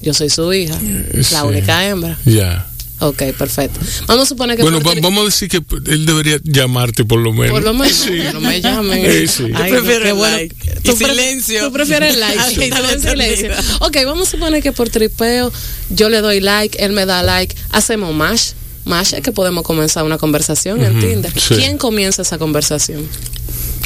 Yo 0.01 0.13
soy 0.13 0.29
su 0.29 0.53
hija, 0.53 0.77
Sí. 0.79 1.33
la 1.33 1.45
única 1.45 1.83
hembra. 1.87 2.15
Ya. 2.25 2.67
Ok, 2.99 3.23
perfecto. 3.37 3.79
Vamos 4.07 4.23
a 4.23 4.29
suponer 4.29 4.55
que 4.55 4.63
Bueno, 4.63 4.79
va- 4.81 4.93
vamos 5.01 5.21
a 5.23 5.25
decir 5.25 5.49
que 5.49 5.61
él 5.91 6.05
debería 6.05 6.39
llamarte 6.43 7.03
por 7.03 7.19
lo 7.19 7.33
menos. 7.33 7.51
Por 7.51 7.63
lo 7.63 7.73
menos, 7.73 7.93
Sí. 7.93 8.11
no 8.33 8.39
me 8.39 8.61
llamen. 8.61 9.05
Sí, 9.11 9.27
sí. 9.27 9.43
Ay, 9.53 9.71
Yo 9.71 9.77
no, 9.79 9.83
prefiero 9.83 10.03
qué 10.03 10.09
el 10.09 10.15
bueno. 10.15 10.37
like. 10.37 10.55
Tú 10.83 10.91
Y 10.91 10.95
pre- 10.95 11.07
silencio. 11.09 11.65
Tú 11.65 11.73
prefieres 11.73 12.13
el 12.13 12.19
like. 12.21 12.39
Sí, 12.49 12.69
silencio. 13.09 13.51
Ok, 13.81 13.97
vamos 14.05 14.29
a 14.29 14.31
suponer 14.31 14.63
que 14.63 14.71
por 14.71 14.89
tripeo 14.89 15.51
yo 15.89 16.09
le 16.09 16.21
doy 16.21 16.39
like, 16.39 16.77
él 16.83 16.93
me 16.93 17.05
da 17.05 17.21
like, 17.21 17.53
hacemos 17.71 18.13
mash. 18.15 18.51
Mash 18.85 19.13
es 19.15 19.21
que 19.21 19.31
podemos 19.31 19.63
comenzar 19.63 20.03
una 20.05 20.17
conversación 20.17 20.81
en 20.83 20.97
Ujú, 20.97 21.05
Tinder. 21.07 21.33
sí. 21.39 21.55
¿Quién 21.55 21.77
comienza 21.77 22.21
esa 22.21 22.37
conversación? 22.37 23.05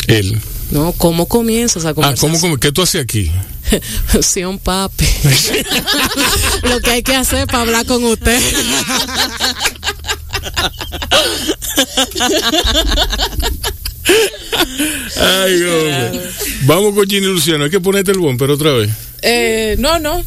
Él. 0.08 0.38
No, 0.72 0.92
¿cómo 0.94 1.28
comienza 1.28 1.80
esa 1.80 1.90
Ah, 1.90 1.94
conversación? 1.94 2.32
¿cómo, 2.32 2.42
cómo? 2.42 2.58
¿Qué 2.58 2.72
tú 2.72 2.82
haces 2.84 3.02
aquí? 3.02 3.32
Sí, 4.22 4.44
un 4.44 4.58
papi. 4.60 5.06
Lo 6.64 6.80
que 6.80 6.90
hay 6.92 7.04
que 7.04 7.16
hacer 7.16 7.46
para 7.48 7.62
hablar 7.62 7.86
con 7.86 8.04
usted. 8.04 8.40
Ay, 15.18 15.62
hombre. 15.64 16.22
Vamos 16.64 16.94
con 16.96 17.08
Ginny 17.08 17.28
Luciano. 17.28 17.64
Hay 17.66 17.70
que 17.70 17.80
ponerte 17.80 18.12
el 18.12 18.18
bumper 18.20 18.50
otra 18.52 18.72
vez. 18.74 18.90
Eh, 19.22 19.76
no, 19.80 20.00
no. 20.00 20.24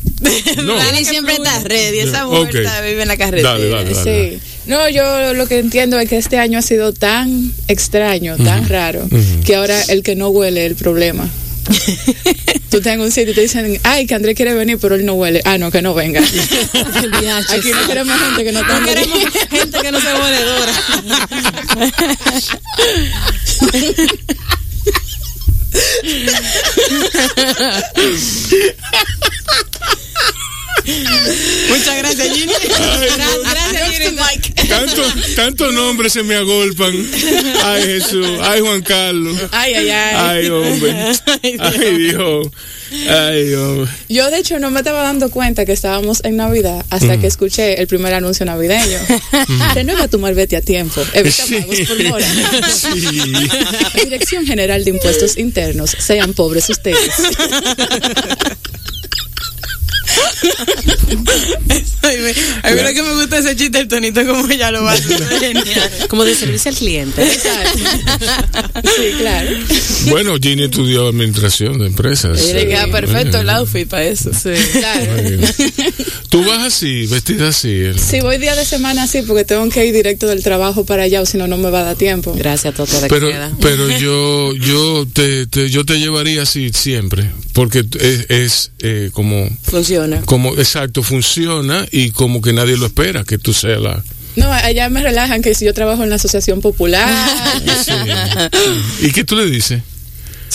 No. 0.62 0.74
Dani 0.76 1.05
siempre 1.05 1.34
está 1.34 1.61
ready. 1.64 2.01
Esa 2.01 2.26
mujer 2.26 2.43
Ok. 2.49 2.55
está- 2.55 2.80
vive 2.82 3.03
en 3.03 3.09
la 3.09 3.16
carretera. 3.16 3.53
Dale, 3.53 3.68
dale, 3.68 3.95
dale. 3.95 4.38
Sí. 4.40 4.40
No, 4.66 4.88
yo 4.88 5.34
lo 5.34 5.46
que 5.48 5.58
entiendo 5.58 5.98
es 5.98 6.08
que 6.08 6.16
este 6.16 6.38
año 6.38 6.58
ha 6.58 6.62
sido 6.62 6.92
tan 6.92 7.52
extraño, 7.68 8.36
tan 8.36 8.68
raro, 8.68 9.08
que 9.44 9.56
ahora 9.56 9.80
el 9.88 10.02
que 10.02 10.14
no 10.14 10.28
huele 10.28 10.64
es 10.64 10.70
el 10.70 10.76
problema. 10.76 11.28
Tú 12.70 12.80
te 12.80 12.90
en 12.90 13.00
un 13.00 13.10
sitio 13.10 13.32
y 13.32 13.34
te 13.34 13.42
dicen, 13.42 13.78
ay, 13.84 14.06
que 14.06 14.14
Andrés 14.14 14.34
quiere 14.34 14.54
venir, 14.54 14.78
pero 14.80 14.94
él 14.94 15.04
no 15.04 15.14
huele. 15.14 15.42
Ah, 15.44 15.58
no, 15.58 15.70
que 15.70 15.82
no 15.82 15.94
venga. 15.94 16.20
Aquí 17.50 17.70
no 17.70 17.86
queremos 17.86 18.18
gente 18.18 18.44
que 18.44 18.52
no 18.52 18.60
tenga. 18.60 18.94
gente 19.50 19.78
que 19.80 19.92
no 19.92 20.00
se 20.00 20.12
voledora. 20.12 20.72
Muchas 31.68 31.96
gracias, 31.98 32.28
Ginny. 32.34 32.52
Gracias, 32.68 33.98
Ginny. 33.98 34.68
Tanto, 34.68 35.02
tanto 35.36 35.72
nombres 35.72 36.12
se 36.12 36.22
me 36.22 36.34
agolpan. 36.36 36.92
Ay, 37.64 37.82
Jesús. 37.82 38.26
Ay, 38.42 38.60
Juan 38.60 38.82
Carlos. 38.82 39.36
Ay, 39.52 39.74
ay, 39.74 39.90
ay. 39.90 40.14
Ay, 40.16 40.48
hombre. 40.48 40.92
Ay, 41.60 41.96
Dios. 41.98 42.46
Ay, 43.08 43.54
hombre. 43.54 43.90
Yo, 44.08 44.30
de 44.30 44.38
hecho, 44.38 44.58
no 44.58 44.70
me 44.70 44.80
estaba 44.80 45.02
dando 45.02 45.30
cuenta 45.30 45.64
que 45.64 45.72
estábamos 45.72 46.20
en 46.24 46.36
Navidad 46.36 46.84
hasta 46.90 47.18
que 47.18 47.26
escuché 47.26 47.80
el 47.80 47.86
primer 47.86 48.12
anuncio 48.14 48.44
navideño. 48.46 48.98
Renueva 49.74 50.08
tu 50.08 50.18
malvete 50.18 50.56
a 50.56 50.60
tiempo. 50.62 51.02
Evita 51.14 51.44
Sí. 51.44 51.54
pagos 51.56 51.80
por 51.88 52.02
mora. 52.04 52.26
Sí. 52.70 53.22
Dirección 54.04 54.46
General 54.46 54.84
de 54.84 54.90
Impuestos 54.90 55.36
Internos. 55.38 55.90
Sean 55.98 56.32
pobres 56.34 56.68
ustedes. 56.70 57.12
A 62.62 62.70
mí 62.70 62.80
lo 62.83 62.93
que 62.95 63.03
me 63.03 63.14
gusta 63.14 63.39
ese 63.39 63.57
chiste, 63.57 63.78
el 63.80 63.89
tonito 63.89 64.24
como 64.26 64.49
ella 64.51 64.70
lo 64.70 64.83
va 64.83 64.93
a 64.93 64.95
hacer. 64.95 65.22
Genial. 65.41 65.91
Como 66.09 66.24
de 66.24 66.35
servicio 66.35 66.70
al 66.70 66.76
cliente. 66.76 67.24
Sí, 67.28 69.12
claro. 69.18 69.51
Bueno, 70.07 70.35
Ginny 70.41 70.64
estudió 70.64 71.09
administración 71.09 71.78
de 71.78 71.87
empresas. 71.87 72.43
Y 72.49 72.53
le 72.53 72.66
queda 72.66 72.85
Sí. 72.87 72.91
perfecto 72.91 73.39
el 73.41 73.51
outfit 73.51 73.89
para 73.89 74.05
eso. 74.05 74.30
Claro. 74.72 75.12
Muy 75.22 75.37
bien. 75.37 75.51
Tú 76.28 76.45
vas 76.45 76.66
así, 76.66 77.07
vestida 77.07 77.49
así. 77.49 77.85
Si 77.97 78.20
voy 78.20 78.39
día 78.39 78.55
de 78.57 78.64
semana 78.64 79.05
así, 79.05 79.22
porque 79.22 79.45
tengo 79.45 79.68
que 79.68 79.87
ir 79.87 79.95
directo 79.95 80.26
del 80.26 80.43
trabajo 80.43 80.85
para 80.85 81.05
allá, 81.05 81.20
o 81.22 81.26
si 81.26 81.39
no, 81.39 81.47
no 81.47 81.57
me 81.59 81.70
va 81.70 81.80
a 81.80 81.85
dar 81.85 81.97
tiempo. 81.97 82.35
Gracias, 82.37 82.74
Toto 82.74 83.01
de 83.01 83.09
Pero, 83.09 83.28
queda. 83.28 83.53
pero 83.61 83.89
yo, 83.99 84.55
yo 84.55 85.07
te, 85.12 85.47
te- 85.47 85.70
yo 85.70 85.85
te 85.85 85.99
llevaría 85.99 86.43
así 86.43 86.70
siempre, 86.72 87.30
porque 87.53 87.85
es, 88.01 88.26
es 88.30 88.70
eh, 88.80 89.11
como, 89.12 89.49
Funciona. 89.62 90.21
Como, 90.26 90.54
exacto, 90.56 91.02
funciona 91.02 91.86
y 91.90 92.10
como 92.10 92.40
que 92.42 92.52
nadie 92.52 92.76
lo 92.76 92.86
espera, 92.86 93.24
que 93.24 93.38
tú 93.38 93.52
seas 93.52 93.80
la... 93.80 94.02
No, 94.36 94.50
allá 94.50 94.88
me 94.88 95.02
relajan 95.02 95.42
que 95.42 95.54
si 95.54 95.66
yo 95.66 95.74
trabajo 95.74 96.02
en 96.04 96.10
la 96.10 96.16
asociación 96.16 96.60
popular. 96.62 97.06
¿Y 99.00 99.10
qué 99.12 99.24
tú 99.24 99.36
le 99.36 99.46
dices? 99.46 99.82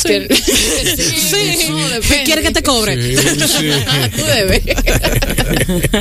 que- 0.03 0.27
Sí. 0.35 1.69
no, 1.69 1.89
depende. 1.89 2.23
¿Quiere 2.23 2.41
que 2.43 2.51
te 2.51 2.61
cobre? 2.63 3.17
Sí, 3.17 3.39
sí. 3.39 3.69
Tú 4.15 4.23
debes. 4.25 4.61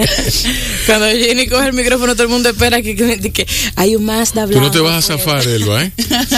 Cuando 0.87 1.07
Jenny 1.07 1.47
coge 1.49 1.69
el 1.69 1.73
micrófono, 1.73 2.13
todo 2.15 2.23
el 2.25 2.29
mundo 2.29 2.49
espera 2.51 2.81
que, 2.83 2.95
que, 2.95 3.33
que 3.33 3.47
hay 3.75 3.97
un 3.97 4.05
más 4.05 4.35
de 4.35 4.43
hablar. 4.43 4.59
Tú 4.59 4.65
no 4.65 4.71
te 4.71 4.79
vas 4.81 5.11
a 5.11 5.17
zafar, 5.19 5.47
Elba, 5.47 5.83
¿eh? 5.85 5.93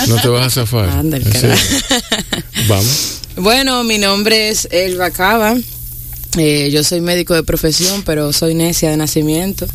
No 0.09 0.17
te 0.21 0.29
vas 0.29 0.47
a 0.47 0.51
zafar. 0.51 0.89
Anda, 0.89 1.17
el. 1.19 1.25
Vamos. 2.69 3.19
Bueno, 3.37 3.83
mi 3.85 3.99
nombre 3.99 4.49
es 4.51 4.67
Elba 4.71 5.11
Cava. 5.11 5.57
Eh, 6.39 6.71
yo 6.71 6.85
soy 6.85 7.01
médico 7.01 7.35
de 7.35 7.43
profesión, 7.43 8.03
pero 8.05 8.33
soy 8.33 8.55
necia 8.55 8.91
de 8.91 8.97
nacimiento. 8.97 9.67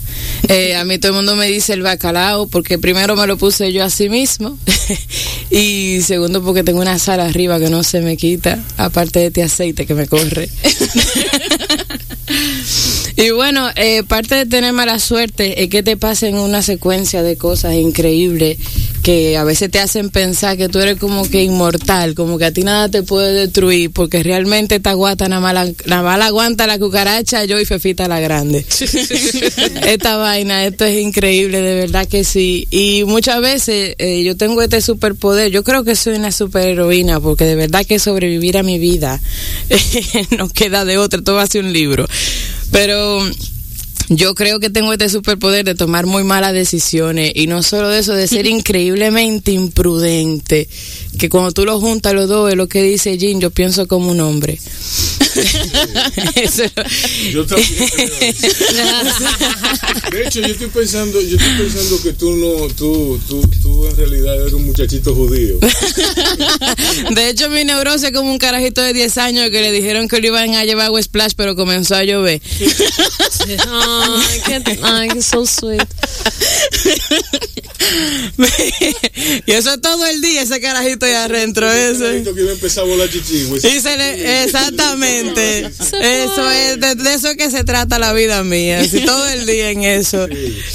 Eh, 0.48 0.76
a 0.76 0.84
mí 0.86 0.98
todo 0.98 1.12
el 1.12 1.16
mundo 1.18 1.36
me 1.36 1.48
dice 1.48 1.74
el 1.74 1.82
bacalao 1.82 2.48
porque 2.48 2.78
primero 2.78 3.16
me 3.16 3.28
lo 3.28 3.38
puse 3.38 3.72
yo 3.74 3.84
a 3.84 3.90
sí 3.90 4.10
mismo 4.10 4.58
y 5.50 6.00
segundo 6.02 6.44
porque 6.44 6.64
tengo 6.64 6.82
una 6.82 7.00
sal 7.00 7.20
arriba 7.20 7.60
que 7.60 7.70
no 7.70 7.84
se 7.84 8.02
me 8.02 8.18
quita, 8.18 8.64
aparte 8.78 9.20
de 9.20 9.28
este 9.28 9.44
aceite 9.44 9.86
que 9.86 9.94
me 9.94 10.08
corre. 10.08 10.50
Y 13.16 13.30
bueno, 13.32 13.70
eh, 13.76 14.04
parte 14.04 14.36
de 14.36 14.46
tener 14.46 14.74
mala 14.74 15.00
suerte 15.00 15.64
es 15.64 15.70
que 15.70 15.84
te 15.84 15.98
pasen 15.98 16.36
una 16.36 16.62
secuencia 16.62 17.22
de 17.22 17.38
cosas 17.38 17.76
increíbles 17.76 18.58
que 19.04 19.38
a 19.38 19.44
veces 19.44 19.70
te 19.70 19.80
hacen 19.80 20.10
pensar 20.10 20.56
que 20.56 20.70
tú 20.70 20.80
eres 20.80 20.98
como 20.98 21.30
que 21.30 21.44
inmortal, 21.44 22.16
como 22.16 22.38
que 22.38 22.46
a 22.46 22.52
ti 22.52 22.64
nada 22.64 22.88
te 22.90 23.04
puede 23.04 23.34
destruir, 23.34 23.92
porque 23.92 24.24
realmente 24.24 24.76
esta 24.76 24.94
guata 24.94 25.28
nada 25.28 25.42
más, 25.42 25.54
la, 25.54 25.66
nada 25.86 26.04
más 26.04 26.18
la 26.18 26.28
aguanta 26.28 26.68
la 26.68 26.80
cucaracha, 26.80 27.44
yo 27.44 27.60
y 27.60 27.66
Fefita 27.66 28.08
la 28.08 28.22
grande. 28.22 28.66
esta 29.88 30.16
vaina, 30.16 30.66
esto 30.66 30.86
es 30.86 31.02
increíble, 31.02 31.62
de 31.62 31.76
verdad 31.76 32.08
que 32.08 32.24
sí. 32.24 32.66
Y 32.72 33.04
muchas 33.06 33.42
veces 33.42 33.96
eh, 34.00 34.24
yo 34.24 34.38
tengo 34.38 34.62
este 34.62 34.82
superpoder, 34.82 35.52
yo 35.52 35.64
creo 35.64 35.84
que 35.84 35.98
soy 35.98 36.16
una 36.16 36.32
superheroína, 36.32 37.20
porque 37.20 37.44
de 37.44 37.56
verdad 37.56 37.86
que 37.86 38.00
sobrevivir 38.00 38.58
a 38.58 38.64
mi 38.64 38.80
vida 38.80 39.20
no 40.38 40.48
queda 40.48 40.86
de 40.86 40.98
otra, 40.98 41.22
todo 41.22 41.36
va 41.36 41.44
a 41.44 41.48
ser 41.48 41.66
un 41.66 41.74
libro. 41.74 42.08
Pero 42.74 43.20
yo 44.10 44.36
creo 44.36 44.60
que 44.60 44.70
tengo 44.70 44.92
este 44.94 45.10
superpoder 45.10 45.66
de 45.66 45.76
tomar 45.76 46.06
muy 46.06 46.24
malas 46.24 46.54
decisiones 46.54 47.32
y 47.36 47.48
no 47.48 47.64
solo 47.64 47.90
de 47.90 48.00
eso, 48.00 48.14
de 48.14 48.28
ser 48.28 48.46
increíblemente 48.54 49.52
imprudente, 49.52 50.68
que 51.18 51.30
cuando 51.30 51.52
tú 51.52 51.66
lo 51.66 51.80
juntas 51.80 52.14
los 52.14 52.28
dos 52.30 52.50
es 52.52 52.56
lo 52.58 52.68
que 52.68 52.82
dice 52.84 53.18
Jim, 53.18 53.40
yo 53.40 53.50
pienso 53.52 53.88
como 53.88 54.12
un 54.12 54.20
hombre. 54.20 54.60
Eso- 56.36 56.64
Yo 57.32 57.46
también. 57.46 57.70
De 60.12 60.28
hecho, 60.28 60.40
yo 60.42 60.48
estoy 60.48 60.68
pensando, 60.68 61.20
yo 61.22 61.38
estoy 61.38 61.58
pensando 61.58 62.02
que 62.04 62.14
tú 62.14 62.36
no, 62.36 62.68
tú, 62.76 63.20
tú, 63.28 63.42
tú 63.62 63.88
en 63.88 63.96
realidad 63.98 64.40
eres 64.42 64.54
un 64.54 64.66
muchachito 64.66 65.16
judío. 65.16 65.58
De 67.16 67.30
hecho, 67.30 67.50
mi 67.50 67.64
neurosis 67.64 68.04
es 68.04 68.12
como 68.12 68.32
un 68.32 68.38
carajito 68.38 68.82
de 68.82 68.94
10 68.94 69.18
años 69.18 69.50
que 69.50 69.62
le 69.62 69.72
dijeron 69.72 70.08
que 70.08 70.20
lo 70.22 70.28
iban 70.28 70.54
a 70.56 70.66
llevar 70.66 70.92
a 70.96 71.02
Splash, 71.02 71.34
pero 71.36 71.56
comenzó 71.56 71.96
a 71.96 72.04
llover. 72.04 72.42
Ay, 74.02 74.42
qué, 74.46 74.80
ay, 74.84 75.08
qué 75.10 75.22
so 75.22 75.46
sweet. 75.46 75.84
y 79.46 79.52
eso 79.52 79.74
es 79.74 79.82
todo 79.82 80.06
el 80.08 80.22
día, 80.22 80.42
ese 80.42 80.62
carajito 80.62 81.06
ahí 81.06 81.14
adentro, 81.14 81.68
chichigüe. 83.10 83.58
Y 83.58 83.80
se 83.80 83.98
le, 83.98 84.44
exactamente. 84.44 85.66
Eso 86.04 86.50
es, 86.50 86.80
de, 86.80 86.96
de 86.96 87.14
eso 87.14 87.30
es 87.30 87.38
que 87.38 87.50
se 87.50 87.64
trata 87.64 88.00
la 88.00 88.14
vida 88.14 88.44
mía, 88.44 88.82
así, 88.82 89.06
todo 89.06 89.28
el 89.30 89.46
día 89.46 89.70
en 89.70 89.84
eso. 89.84 90.28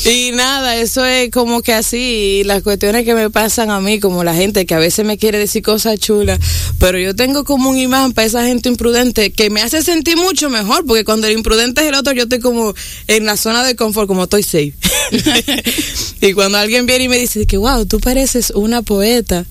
Y 0.04 0.30
nada, 0.32 0.76
eso 0.76 1.04
es 1.04 1.30
como 1.30 1.62
que 1.62 1.72
así, 1.72 2.40
y 2.40 2.44
las 2.44 2.62
cuestiones 2.62 3.04
que 3.04 3.14
me 3.14 3.30
pasan 3.30 3.70
a 3.70 3.80
mí, 3.80 4.00
como 4.00 4.24
la 4.24 4.34
gente 4.34 4.66
que 4.66 4.74
a 4.74 4.78
veces 4.78 5.04
me 5.04 5.18
quiere 5.18 5.38
decir 5.38 5.62
cosas 5.62 5.98
chulas, 5.98 6.38
pero 6.78 6.98
yo 6.98 7.14
tengo 7.14 7.44
como 7.44 7.70
un 7.70 7.78
imán 7.78 8.12
para 8.12 8.26
esa 8.26 8.44
gente 8.44 8.68
imprudente 8.68 9.32
que 9.32 9.50
me 9.50 9.60
hace 9.60 9.82
sentir 9.82 10.16
mucho 10.16 10.50
mejor, 10.50 10.84
porque 10.86 11.04
cuando 11.04 11.26
el 11.26 11.34
imprudente 11.34 11.82
es 11.82 11.88
el 11.88 11.94
otro, 11.94 12.12
yo 12.12 12.24
estoy 12.24 12.40
como 12.40 12.74
en 13.09 13.24
la 13.24 13.36
zona 13.36 13.64
de 13.64 13.74
confort, 13.74 14.06
como 14.06 14.24
estoy 14.24 14.42
safe. 14.42 14.74
y 16.20 16.32
cuando 16.34 16.59
alguien 16.59 16.86
viene 16.86 17.04
y 17.04 17.09
me 17.09 17.18
dice 17.18 17.46
que, 17.46 17.56
wow, 17.56 17.86
tú 17.86 17.98
pareces 17.98 18.50
una 18.54 18.82
poeta. 18.82 19.44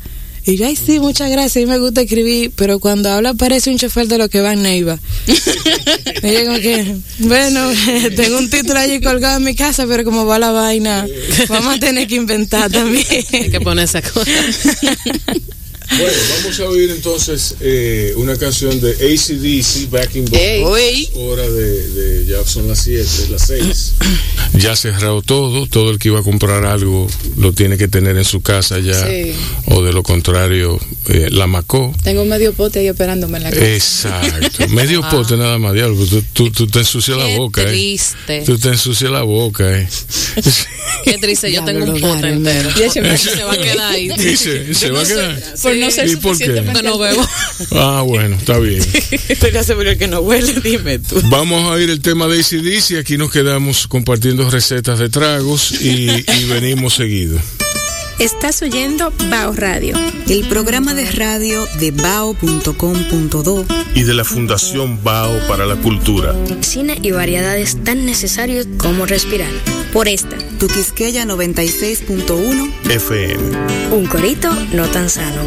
Y 0.45 0.55
yo, 0.55 0.66
ay, 0.66 0.78
sí, 0.78 0.99
muchas 0.99 1.30
gracias, 1.30 1.58
a 1.58 1.60
mí 1.60 1.66
me 1.66 1.78
gusta 1.78 2.01
escribir, 2.01 2.53
pero 2.55 2.80
cuando 2.80 3.10
habla 3.10 3.34
parece 3.34 3.70
un 3.70 3.78
chofer 3.78 4.08
de 4.08 4.18
lo 4.18 4.30
que 4.30 4.39
va 4.39 4.53
en 4.53 4.62
Neiva. 4.62 4.97
y 5.28 6.32
yo 6.32 6.45
como 6.45 6.60
que, 6.60 6.95
bueno, 7.20 7.70
tengo 8.16 8.38
un 8.38 8.49
título 8.49 8.80
allí 8.80 9.01
colgado 9.01 9.39
en 9.39 9.43
mi 9.43 9.55
casa, 9.55 9.86
pero 9.86 10.05
como 10.05 10.26
va 10.26 10.39
la 10.39 10.51
vaina, 10.51 11.05
vamos 11.49 11.76
a 11.76 11.80
tener 11.80 12.08
que 12.08 12.16
inventar 12.16 12.72
también. 12.72 13.05
Hay 13.34 13.49
que 13.49 13.60
poner 13.60 13.86
esa 13.86 14.01
cosa. 14.01 14.32
Bueno, 15.90 16.14
vamos 16.38 16.60
a 16.60 16.66
oír 16.66 16.90
entonces 16.92 17.56
eh, 17.62 18.14
una 18.18 18.36
canción 18.36 18.80
de 18.82 18.92
ACDC, 18.92 19.90
Back 19.90 20.16
in 20.16 20.26
Black. 20.26 20.66
Uy. 20.68 21.10
Hora 21.16 21.50
de, 21.50 21.88
de- 21.90 22.26
ya 22.26 22.44
son 22.46 22.68
las 22.68 22.80
7, 22.84 23.08
las 23.32 23.48
6. 23.48 23.94
Ya 24.54 24.76
cerrado 24.76 25.22
todo, 25.22 25.68
todo 25.68 25.92
el 25.92 26.00
que 26.00 26.08
iba 26.08 26.20
a 26.20 26.24
comprar 26.24 26.66
algo 26.66 27.08
lo 27.38 27.54
tiene 27.54 27.78
que 27.78 27.88
tener 27.88 28.18
en 28.18 28.26
su 28.26 28.42
casa 28.42 28.80
ya, 28.80 29.06
Sí. 29.08 29.32
o 29.68 29.84
de 29.84 29.94
lo 29.94 30.02
contrario, 30.02 30.80
eh, 31.10 31.28
la 31.30 31.46
macó. 31.46 31.94
Tengo 32.04 32.26
medio 32.26 32.54
pote 32.54 32.80
ahí 32.80 32.88
esperándome 32.88 33.38
en 33.38 33.44
la 33.44 33.50
casa. 33.52 33.66
Exacto, 33.76 34.68
medio 34.70 35.02
pote 35.12 35.38
nada 35.38 35.60
más, 35.60 35.74
diablo, 35.76 36.04
tú, 36.08 36.24
tú, 36.34 36.50
tú 36.52 36.66
te 36.68 36.80
ensucias 36.80 37.18
la 37.18 37.28
boca, 37.38 37.62
eh. 37.62 37.66
triste. 37.68 38.42
Tú 38.48 38.58
te 38.58 38.70
ensucias 38.70 39.12
la 39.12 39.22
boca, 39.22 39.80
eh. 39.80 39.88
Qué 41.04 41.18
triste, 41.20 41.52
yo 41.52 41.64
tengo 41.64 41.84
un 41.86 41.94
Diablo, 41.94 42.08
pote 42.16 42.22
Gáreme. 42.24 42.50
entero. 42.52 42.70
Y 42.80 42.82
ese 42.84 43.02
me- 43.02 43.18
Se 43.18 43.44
va 43.44 43.54
a 43.54 43.58
quedar 43.58 43.94
ahí. 43.94 44.10
Y 44.12 44.38
se, 44.38 44.74
se 44.74 44.90
va 44.92 45.02
a 45.02 45.06
quedar. 45.06 45.44
Por 45.62 45.76
no 45.78 45.91
ser 45.91 46.07
¿Y 46.07 46.15
por 46.15 46.38
qué? 46.38 46.45
suficientemente 46.45 46.73
Porque 46.73 46.88
no 46.88 46.97
bebo. 46.97 47.28
Ah, 47.71 48.03
bueno, 48.05 48.36
está 48.36 48.59
bien. 48.59 48.82
Estoy 49.30 49.51
seguro 49.63 49.97
que 49.97 50.07
no 50.07 50.19
huele, 50.21 50.53
dime 50.61 50.99
tú. 50.99 51.21
Vamos 51.25 51.63
a 51.63 51.73
oír 51.73 51.89
el 51.89 52.01
tema 52.01 52.28
de 52.28 52.39
ACDC. 52.39 52.99
Aquí 52.99 53.17
nos 53.17 53.32
quedamos 53.32 53.88
compartiendo 53.88 54.49
recetas 54.49 54.99
de 54.99 55.09
tragos 55.09 55.71
y, 55.82 56.09
y 56.09 56.43
venimos 56.45 56.95
seguido. 56.95 57.39
Estás 58.20 58.61
oyendo 58.63 59.13
Bao 59.30 59.53
Radio. 59.53 59.95
El 60.28 60.47
programa 60.47 60.93
de 60.95 61.09
radio 61.11 61.68
de 61.80 61.91
bao.com.do 61.91 63.65
Y 63.93 64.03
de 64.03 64.13
la 64.13 64.24
Fundación 64.26 65.03
Bao 65.03 65.32
para 65.47 65.65
la 65.65 65.76
Cultura. 65.76 66.34
Cine 66.61 66.97
y 67.01 67.11
variedades 67.11 67.84
tan 67.84 68.05
necesarios 68.05 68.68
como 68.78 69.05
respirar. 69.05 69.51
Por 69.93 70.07
esta. 70.07 70.36
Tu 70.59 70.68
Quisqueya 70.68 71.26
96.1 71.26 72.72
FM. 72.89 73.57
Un 73.95 74.05
corito 74.07 74.51
no 74.74 74.86
tan 74.88 75.09
sano. 75.09 75.43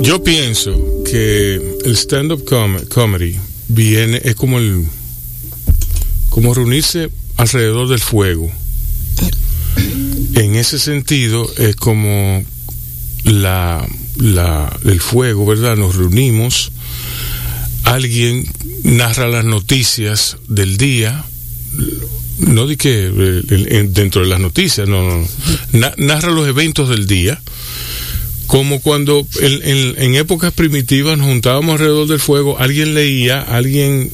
Yo 0.00 0.22
pienso 0.22 0.72
que 1.04 1.78
el 1.84 1.96
stand-up 1.96 2.44
com- 2.44 2.84
comedy 2.88 3.36
viene, 3.68 4.20
es 4.24 4.34
como 4.36 4.58
el, 4.58 4.84
como 6.28 6.54
reunirse 6.54 7.08
alrededor 7.36 7.88
del 7.88 8.00
fuego. 8.00 8.50
En 10.38 10.54
ese 10.56 10.78
sentido, 10.78 11.50
es 11.58 11.74
como 11.76 12.44
la, 13.24 13.86
la, 14.16 14.78
el 14.84 15.00
fuego, 15.00 15.44
¿verdad? 15.46 15.76
Nos 15.76 15.96
reunimos, 15.96 16.70
alguien 17.84 18.46
narra 18.84 19.26
las 19.28 19.44
noticias 19.44 20.36
del 20.48 20.76
día, 20.76 21.24
no 22.38 22.66
di 22.68 22.76
que 22.76 23.06
eh, 23.12 23.42
en- 23.50 23.72
en- 23.74 23.92
dentro 23.94 24.22
de 24.22 24.28
las 24.28 24.38
noticias, 24.40 24.88
no, 24.88 25.02
no, 25.02 25.18
no. 25.18 25.28
Na- 25.72 25.94
narra 25.96 26.30
los 26.30 26.46
eventos 26.46 26.88
del 26.88 27.06
día, 27.08 27.40
como 28.46 28.80
cuando 28.80 29.26
en, 29.40 29.62
en- 29.68 29.94
en 30.02 30.14
épocas 30.14 30.52
primitivas 30.52 31.18
nos 31.18 31.26
juntábamos 31.26 31.72
alrededor 31.72 32.06
del 32.06 32.20
fuego, 32.20 32.58
alguien 32.60 32.94
leía, 32.94 33.40
alguien, 33.42 34.10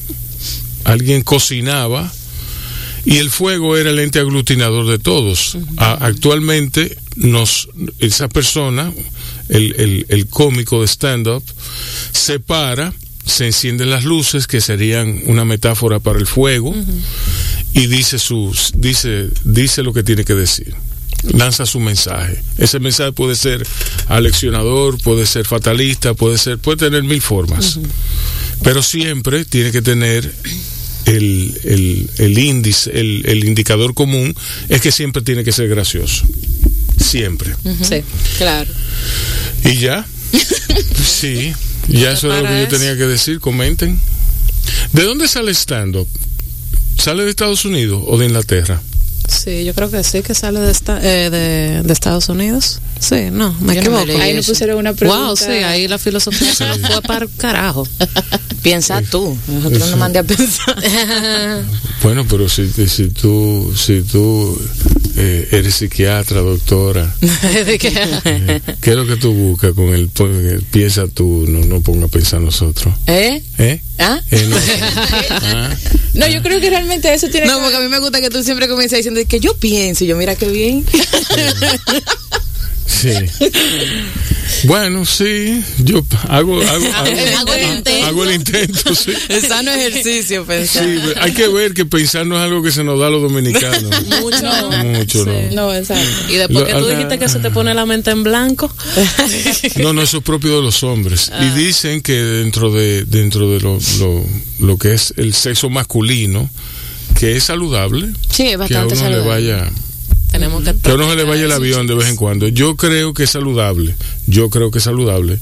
alguien 0.85 1.21
cocinaba, 1.21 2.11
y 3.05 3.17
el 3.17 3.29
fuego 3.29 3.77
era 3.77 3.91
el 3.91 3.99
ente 3.99 4.19
aglutinador 4.19 4.87
de 4.87 4.99
todos. 4.99 5.57
A- 5.77 6.05
actualmente 6.05 6.97
nos, 7.15 7.69
esa 7.99 8.27
persona, 8.27 8.91
el, 9.49 9.75
el- 9.77 10.05
el 10.09 10.27
cómico 10.27 10.81
de 10.81 10.87
stand-up, 10.87 11.43
se 12.11 12.39
para, 12.39 12.93
se 13.25 13.45
encienden 13.45 13.89
las 13.89 14.03
luces, 14.05 14.47
que 14.47 14.59
serían 14.61 15.21
una 15.27 15.45
metáfora 15.45 15.99
para 15.99 16.19
el 16.19 16.25
fuego, 16.27 16.75
y 17.73 17.87
dice 17.87 18.19
sus, 18.19 18.71
dice, 18.75 19.29
dice 19.43 19.83
lo 19.83 19.93
que 19.93 20.03
tiene 20.03 20.23
que 20.25 20.33
decir. 20.35 20.73
Lanza 21.33 21.65
su 21.65 21.79
mensaje. 21.79 22.39
Ese 22.57 22.79
mensaje 22.79 23.11
puede 23.11 23.35
ser 23.35 23.65
aleccionador, 24.07 25.01
puede 25.01 25.25
ser 25.25 25.45
fatalista, 25.45 26.13
puede 26.13 26.37
ser, 26.37 26.59
puede 26.59 26.77
tener 26.77 27.03
mil 27.03 27.21
formas. 27.21 27.79
Pero 28.63 28.83
siempre 28.83 29.43
tiene 29.43 29.71
que 29.71 29.81
tener 29.81 30.31
el, 31.05 31.59
el, 31.63 32.09
el 32.17 32.37
índice, 32.37 32.91
el, 32.99 33.23
el 33.25 33.43
indicador 33.45 33.93
común, 33.93 34.35
es 34.69 34.81
que 34.81 34.91
siempre 34.91 35.21
tiene 35.21 35.43
que 35.43 35.51
ser 35.51 35.67
gracioso. 35.67 36.25
Siempre. 37.03 37.55
Sí. 37.83 38.03
Claro. 38.37 38.69
¿Y 39.63 39.75
ya? 39.79 40.05
Sí, 41.05 41.53
ya 41.87 42.11
eso 42.11 42.27
era 42.27 42.41
lo 42.41 42.47
que 42.49 42.61
yo 42.63 42.67
tenía 42.77 42.97
que 42.97 43.05
decir. 43.05 43.39
Comenten. 43.39 43.99
¿De 44.91 45.03
dónde 45.03 45.27
sale 45.27 45.51
stand-up? 45.53 46.07
¿Sale 46.97 47.23
de 47.23 47.29
Estados 47.29 47.63
Unidos 47.65 48.03
o 48.07 48.17
de 48.17 48.25
Inglaterra? 48.25 48.81
Sí, 49.29 49.63
yo 49.65 49.73
creo 49.73 49.89
que 49.91 50.03
sí, 50.03 50.21
que 50.23 50.33
sale 50.33 50.59
de, 50.59 50.71
esta- 50.71 50.99
eh, 51.01 51.29
de, 51.29 51.83
de 51.83 51.93
Estados 51.93 52.27
Unidos. 52.29 52.79
Sí, 52.99 53.29
no, 53.31 53.53
me 53.61 53.75
Yo 53.75 53.83
no 53.83 54.05
me 54.05 54.15
Ahí 54.21 54.41
pusieron 54.41 54.77
una 54.77 54.93
pregunta. 54.93 55.25
Wow, 55.25 55.35
sí, 55.37 55.45
ahí 55.51 55.87
la 55.87 55.97
filosofía 55.99 56.53
se 56.55 56.65
nos 56.65 56.79
fue 56.79 57.01
para 57.07 57.25
el 57.25 57.31
carajo. 57.37 57.87
Piensa 58.63 59.01
tú, 59.03 59.37
nosotros 59.47 59.89
no 59.91 59.97
mandé 59.97 60.19
a 60.19 60.23
pensar. 60.23 60.75
Bueno, 62.01 62.23
pero 62.29 62.47
si, 62.49 62.67
si 62.87 63.09
tú, 63.09 63.73
si 63.75 64.01
tú 64.03 64.59
eh, 65.15 65.47
eres 65.51 65.75
psiquiatra, 65.75 66.41
doctora, 66.41 67.11
De 67.65 67.79
que- 67.79 67.87
eh, 68.25 68.61
¿qué 68.81 68.89
es 68.91 68.95
lo 68.95 69.07
que 69.07 69.15
tú 69.15 69.33
buscas 69.33 69.71
con 69.73 69.85
el, 69.93 70.09
pon- 70.09 70.63
piensa 70.71 71.07
tú, 71.07 71.45
no, 71.47 71.65
no 71.65 71.81
ponga 71.81 72.05
a 72.05 72.09
pensar 72.09 72.41
nosotros? 72.41 72.93
¿Eh? 73.07 73.41
¿Eh? 73.57 73.81
¿Ah? 73.97 74.19
Eh, 74.29 74.45
no. 74.47 74.57
Ah, 75.31 75.75
No, 76.13 76.27
yo 76.27 76.43
creo 76.43 76.59
que 76.59 76.69
realmente 76.69 77.11
eso 77.11 77.27
tiene 77.29 77.47
No, 77.47 77.55
que 77.57 77.61
porque 77.63 77.77
a 77.77 77.79
mí 77.79 77.87
me 77.87 77.99
gusta 77.99 78.21
que 78.21 78.29
tú 78.29 78.43
siempre 78.43 78.67
comiences 78.67 78.97
diciendo 78.99 79.19
que 79.27 79.39
yo 79.39 79.55
pienso 79.57 80.03
y 80.03 80.07
yo 80.07 80.15
mira 80.15 80.35
qué 80.35 80.47
bien. 80.47 80.85
Sí. 82.85 83.11
Bueno, 84.63 85.05
sí, 85.05 85.61
yo 85.79 86.03
hago, 86.29 86.61
hago, 86.61 86.85
hago, 86.95 87.11
Hago 87.37 87.53
el 87.53 87.63
intento. 87.77 88.05
hago 88.05 88.23
el 88.25 88.35
intento, 88.35 88.95
sí. 88.95 89.11
El 89.29 89.41
sano 89.41 89.71
ejercicio, 89.71 90.45
pensar. 90.45 90.85
Sí, 90.85 90.99
hay 91.19 91.33
que 91.33 91.47
ver 91.47 91.73
que 91.73 91.85
pensar 91.85 92.25
no 92.25 92.35
es 92.35 92.41
algo 92.41 92.63
que 92.63 92.71
se 92.71 92.83
nos 92.83 92.99
da 92.99 93.07
a 93.07 93.09
los 93.09 93.21
dominicanos. 93.21 93.83
Mucho. 94.21 94.83
Mucho, 94.85 95.25
no. 95.25 95.51
No, 95.51 95.73
exacto. 95.73 96.05
Y 96.29 96.35
después 96.35 96.59
Lo- 96.59 96.65
que 96.65 96.71
tú 96.73 96.85
ah, 96.87 96.89
dijiste 96.91 97.19
que 97.19 97.29
se 97.29 97.39
te 97.39 97.51
pone 97.51 97.73
la 97.73 97.85
mente 97.85 98.11
en 98.11 98.23
blanco. 98.23 98.73
No, 99.81 99.93
no, 99.93 100.01
eso 100.01 100.17
es 100.17 100.23
propio 100.23 100.55
de 100.57 100.61
los 100.63 100.83
hombres. 100.83 101.31
Y 101.41 101.57
dicen 101.57 102.01
que 102.01 102.13
dentro 102.13 102.71
de 102.71 103.03
dentro 103.05 103.49
de 103.51 103.59
lo, 103.59 103.77
lo, 103.99 104.25
lo 104.59 104.77
que 104.77 104.93
es 104.93 105.13
el 105.17 105.33
sexo 105.33 105.69
masculino, 105.69 106.49
que 107.19 107.35
es 107.35 107.43
saludable, 107.45 108.07
Sí, 108.31 108.43
es 108.43 108.49
que 108.49 108.53
a 108.53 108.57
bastante 108.57 108.93
uno 108.95 109.09
le 109.09 109.15
saludable. 109.17 109.27
vaya 109.55 109.71
Tenemos 110.39 110.63
que 110.63 110.75
que 110.75 110.91
a 110.91 110.95
uno 110.95 111.09
se 111.09 111.15
le 111.15 111.23
vaya 111.23 111.45
el 111.45 111.51
avión 111.51 111.87
de 111.87 111.95
vez 111.95 112.09
en 112.09 112.15
cuando. 112.15 112.47
Yo 112.47 112.75
creo 112.75 113.13
que 113.13 113.23
es 113.23 113.29
saludable. 113.31 113.95
Yo 114.27 114.49
creo 114.49 114.71
que 114.71 114.79
es 114.79 114.83
saludable. 114.83 115.39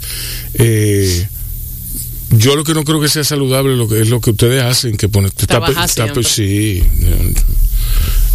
Eh, 0.56 1.28
yo 2.32 2.56
lo 2.56 2.64
que 2.64 2.74
no 2.74 2.84
creo 2.84 3.00
que 3.00 3.10
sea 3.10 3.24
saludable 3.24 3.76
lo 3.76 3.88
que 3.88 4.02
es 4.02 4.10
lo 4.10 4.20
que 4.22 4.32
ustedes 4.32 4.64
hacen, 4.64 4.98
que 4.98 5.10
ponen 5.10 5.32
sí. 6.24 6.84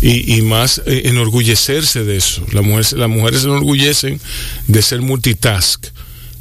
Y, 0.01 0.37
y 0.37 0.43
más 0.43 0.81
eh, 0.87 1.03
enorgullecerse 1.07 2.05
de 2.05 2.17
eso. 2.17 2.45
La 2.53 2.63
mujer, 2.63 2.93
las 2.97 3.09
mujeres 3.09 3.43
se 3.43 3.49
enorgullecen 3.49 4.21
de 4.69 4.83
ser 4.83 5.01
multitask. 5.01 5.87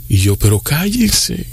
Y 0.10 0.18
yo, 0.18 0.36
pero 0.36 0.60
cállense. 0.60 1.46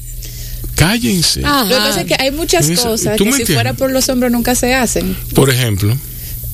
Cállense. 0.75 1.41
Lo 1.41 1.69
que 1.69 1.75
pasa 1.75 2.01
es 2.03 2.07
que 2.07 2.17
hay 2.19 2.31
muchas 2.31 2.69
cosas 2.71 3.17
¿tú 3.17 3.25
que 3.25 3.31
me 3.31 3.37
si 3.37 3.43
entiendes? 3.43 3.55
fuera 3.55 3.73
por 3.75 3.91
los 3.91 4.09
hombres 4.09 4.33
nunca 4.33 4.55
se 4.55 4.75
hacen. 4.75 5.17
Por 5.35 5.51
ejemplo. 5.51 5.97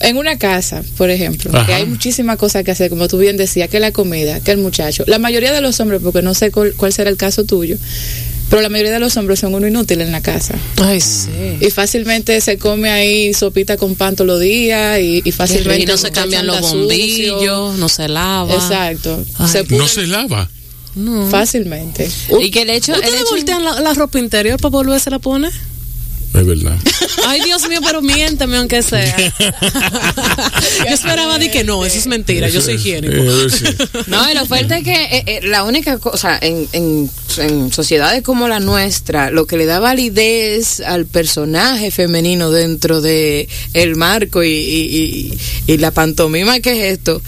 En 0.00 0.16
una 0.16 0.38
casa, 0.38 0.82
por 0.96 1.10
ejemplo, 1.10 1.50
Ajá. 1.54 1.66
que 1.66 1.74
hay 1.74 1.86
muchísimas 1.86 2.36
cosas 2.38 2.64
que 2.64 2.70
hacer, 2.70 2.88
como 2.88 3.06
tú 3.06 3.18
bien 3.18 3.36
decías, 3.36 3.68
que 3.68 3.80
la 3.80 3.92
comida, 3.92 4.40
que 4.40 4.50
el 4.52 4.58
muchacho. 4.58 5.04
La 5.06 5.18
mayoría 5.18 5.52
de 5.52 5.60
los 5.60 5.78
hombres, 5.80 6.00
porque 6.02 6.22
no 6.22 6.32
sé 6.34 6.50
cuál, 6.50 6.72
cuál 6.74 6.92
será 6.92 7.10
el 7.10 7.16
caso 7.18 7.44
tuyo, 7.44 7.76
pero 8.48 8.62
la 8.62 8.68
mayoría 8.70 8.92
de 8.92 8.98
los 8.98 9.16
hombres 9.18 9.38
son 9.40 9.54
uno 9.54 9.66
inútil 9.68 10.00
en 10.00 10.10
la 10.10 10.22
casa. 10.22 10.54
Ay, 10.82 11.00
sí. 11.00 11.28
Y 11.60 11.70
fácilmente 11.70 12.40
se 12.40 12.56
come 12.58 12.90
ahí 12.90 13.34
sopita 13.34 13.76
con 13.76 13.94
pan 13.94 14.16
todos 14.16 14.26
los 14.26 14.40
días 14.40 14.98
y, 15.00 15.20
y 15.24 15.32
fácilmente 15.32 15.82
Y 15.82 15.86
no 15.86 15.96
se 15.98 16.06
el 16.08 16.12
cambian 16.14 16.46
los 16.46 16.56
sucio. 16.56 16.78
bombillos, 16.78 17.78
no 17.78 17.88
se 17.90 18.08
lava. 18.08 18.54
Exacto. 18.54 19.22
Se 19.46 19.64
No 19.64 19.86
se 19.86 20.06
lava. 20.06 20.48
fácilmente. 21.30 22.08
Y 22.40 22.50
que 22.50 22.62
el 22.62 22.70
hecho, 22.70 22.92
el 22.94 23.00
¿Ustedes 23.00 23.20
hecho 23.20 23.30
voltean 23.30 23.64
la, 23.64 23.80
la 23.80 23.94
ropa 23.94 24.18
interior 24.18 24.58
para 24.60 24.70
volverse 24.70 25.14
a 25.14 25.18
poner? 25.18 25.52
Es 26.32 26.46
verdad. 26.46 26.76
Ay, 27.26 27.40
Dios 27.44 27.68
mío, 27.68 27.80
pero 27.84 28.00
miénteme 28.02 28.56
aunque 28.58 28.82
sea. 28.82 29.16
Yo 30.78 30.94
esperaba 30.94 31.38
de 31.38 31.50
que 31.50 31.64
no, 31.64 31.84
eso 31.84 31.98
es 31.98 32.06
mentira, 32.06 32.48
yo 32.48 32.60
soy 32.60 32.74
higiénico. 32.74 33.14
No, 34.06 34.30
y 34.30 34.34
lo 34.34 34.46
fuerte 34.46 34.78
es 34.78 34.84
que 34.84 34.92
eh, 34.94 35.24
eh, 35.26 35.40
la 35.44 35.64
única 35.64 35.98
cosa, 35.98 36.38
en, 36.40 36.68
en, 36.72 37.10
en 37.38 37.72
sociedades 37.72 38.22
como 38.22 38.48
la 38.48 38.60
nuestra, 38.60 39.30
lo 39.30 39.46
que 39.46 39.56
le 39.56 39.66
da 39.66 39.80
validez 39.80 40.80
al 40.80 41.06
personaje 41.06 41.90
femenino 41.90 42.50
dentro 42.50 43.00
de 43.00 43.48
el 43.74 43.96
marco 43.96 44.42
y, 44.42 44.48
y, 44.50 45.32
y- 45.66 45.72
y 45.72 45.78
la 45.78 45.90
pantomima 45.90 46.60
que 46.60 46.72
es 46.88 46.98
esto, 46.98 47.22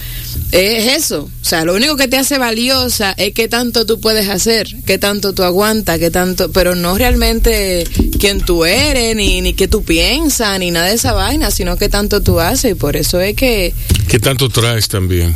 es 0.51 0.97
eso. 0.97 1.23
O 1.41 1.45
sea, 1.45 1.65
lo 1.65 1.73
único 1.75 1.95
que 1.97 2.07
te 2.07 2.17
hace 2.17 2.37
valiosa 2.37 3.11
es 3.17 3.33
qué 3.33 3.47
tanto 3.47 3.85
tú 3.85 3.99
puedes 3.99 4.29
hacer, 4.29 4.67
qué 4.85 4.97
tanto 4.97 5.33
tú 5.33 5.43
aguantas, 5.43 5.99
qué 5.99 6.11
tanto, 6.11 6.51
pero 6.51 6.75
no 6.75 6.97
realmente 6.97 7.85
quién 8.19 8.41
tú 8.41 8.65
eres, 8.65 9.15
ni, 9.15 9.41
ni 9.41 9.53
qué 9.53 9.67
tú 9.67 9.83
piensas, 9.83 10.57
ni 10.59 10.71
nada 10.71 10.87
de 10.87 10.95
esa 10.95 11.13
vaina, 11.13 11.51
sino 11.51 11.77
qué 11.77 11.89
tanto 11.89 12.21
tú 12.21 12.39
haces. 12.39 12.71
Y 12.71 12.75
por 12.75 12.95
eso 12.95 13.19
es 13.19 13.35
que 13.35 13.73
¿Qué 14.07 14.19
tanto 14.19 14.49
traes 14.49 14.87
también? 14.87 15.35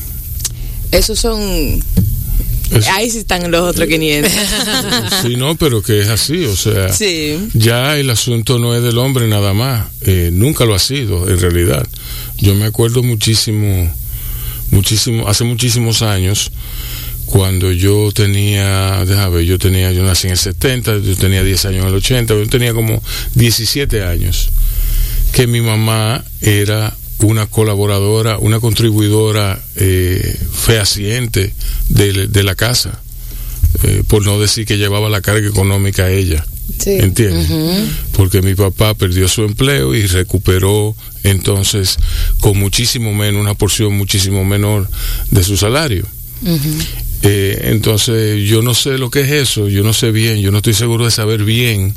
esos 0.91 1.19
son 1.19 1.81
Es- 2.71 2.87
Ahí 2.89 3.09
sí 3.09 3.19
están 3.19 3.49
los 3.49 3.61
otros 3.61 3.87
500. 3.87 4.31
Sí, 5.21 5.35
no, 5.37 5.55
pero 5.55 5.81
que 5.81 6.01
es 6.01 6.09
así, 6.09 6.43
o 6.45 6.55
sea, 6.55 6.91
Sí. 6.91 7.37
ya 7.53 7.97
el 7.97 8.09
asunto 8.09 8.59
no 8.59 8.75
es 8.75 8.83
del 8.83 8.97
hombre 8.97 9.25
nada 9.27 9.53
más, 9.53 9.87
eh, 10.01 10.29
nunca 10.33 10.65
lo 10.65 10.75
ha 10.75 10.79
sido, 10.79 11.29
en 11.29 11.39
realidad. 11.39 11.87
Yo 12.37 12.55
me 12.55 12.65
acuerdo 12.65 13.03
muchísimo, 13.03 13.89
muchísimo, 14.71 15.27
hace 15.27 15.43
muchísimos 15.43 16.01
años, 16.01 16.51
cuando 17.25 17.71
yo 17.71 18.11
tenía, 18.13 19.03
déjame 19.05 19.37
ver, 19.37 19.45
yo 19.45 19.59
tenía, 19.59 19.91
yo 19.91 20.03
nací 20.03 20.27
en 20.27 20.31
el 20.31 20.37
70, 20.37 20.99
yo 20.99 21.15
tenía 21.17 21.43
10 21.43 21.65
años 21.65 21.81
en 21.83 21.89
el 21.89 21.95
80, 21.95 22.33
yo 22.33 22.47
tenía 22.47 22.73
como 22.73 23.01
17 23.35 24.03
años, 24.03 24.49
que 25.33 25.45
mi 25.45 25.61
mamá 25.61 26.23
era 26.41 26.95
una 27.19 27.47
colaboradora, 27.47 28.37
una 28.37 28.59
contribuidora 28.59 29.59
eh, 29.75 30.39
fehaciente 30.53 31.53
de, 31.89 32.27
de 32.27 32.43
la 32.43 32.55
casa, 32.55 33.01
eh, 33.83 34.03
por 34.07 34.25
no 34.25 34.39
decir 34.39 34.65
que 34.65 34.77
llevaba 34.77 35.09
la 35.09 35.21
carga 35.21 35.47
económica 35.47 36.05
a 36.05 36.11
ella. 36.11 36.45
Sí. 36.79 36.91
¿Entiendes? 36.91 37.49
Porque 38.13 38.41
mi 38.41 38.55
papá 38.55 38.93
perdió 38.93 39.27
su 39.27 39.43
empleo 39.43 39.95
y 39.95 40.05
recuperó 40.05 40.95
entonces 41.29 41.97
con 42.39 42.57
muchísimo 42.57 43.13
menos, 43.13 43.41
una 43.41 43.53
porción 43.53 43.97
muchísimo 43.97 44.45
menor 44.45 44.89
de 45.31 45.43
su 45.43 45.57
salario. 45.57 46.05
Eh, 47.23 47.59
entonces 47.71 48.47
yo 48.47 48.61
no 48.61 48.73
sé 48.73 48.97
lo 48.97 49.09
que 49.09 49.21
es 49.21 49.31
eso, 49.31 49.67
yo 49.67 49.83
no 49.83 49.93
sé 49.93 50.11
bien, 50.11 50.39
yo 50.39 50.51
no 50.51 50.57
estoy 50.57 50.73
seguro 50.73 51.05
de 51.05 51.11
saber 51.11 51.43
bien 51.43 51.95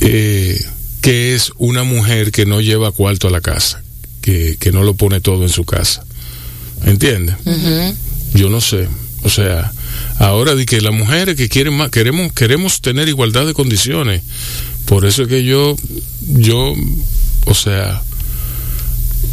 eh, 0.00 0.60
qué 1.00 1.34
es 1.34 1.52
una 1.58 1.84
mujer 1.84 2.32
que 2.32 2.46
no 2.46 2.60
lleva 2.60 2.90
cuarto 2.90 3.28
a 3.28 3.30
la 3.30 3.40
casa, 3.40 3.82
que, 4.20 4.56
que 4.58 4.72
no 4.72 4.82
lo 4.82 4.94
pone 4.94 5.20
todo 5.20 5.42
en 5.44 5.48
su 5.48 5.64
casa. 5.64 6.04
¿Entiendes? 6.84 7.36
Yo 8.34 8.50
no 8.50 8.60
sé. 8.60 8.88
O 9.22 9.30
sea, 9.30 9.72
ahora 10.18 10.54
de 10.54 10.66
que 10.66 10.80
las 10.80 10.92
mujeres 10.92 11.36
que 11.36 11.48
quieren 11.48 11.76
más, 11.76 11.90
queremos, 11.90 12.32
queremos 12.32 12.80
tener 12.80 13.08
igualdad 13.08 13.46
de 13.46 13.54
condiciones. 13.54 14.22
Por 14.84 15.04
eso 15.06 15.22
es 15.22 15.28
que 15.28 15.44
yo, 15.44 15.76
yo, 16.20 16.74
o 17.46 17.54
sea, 17.54 18.02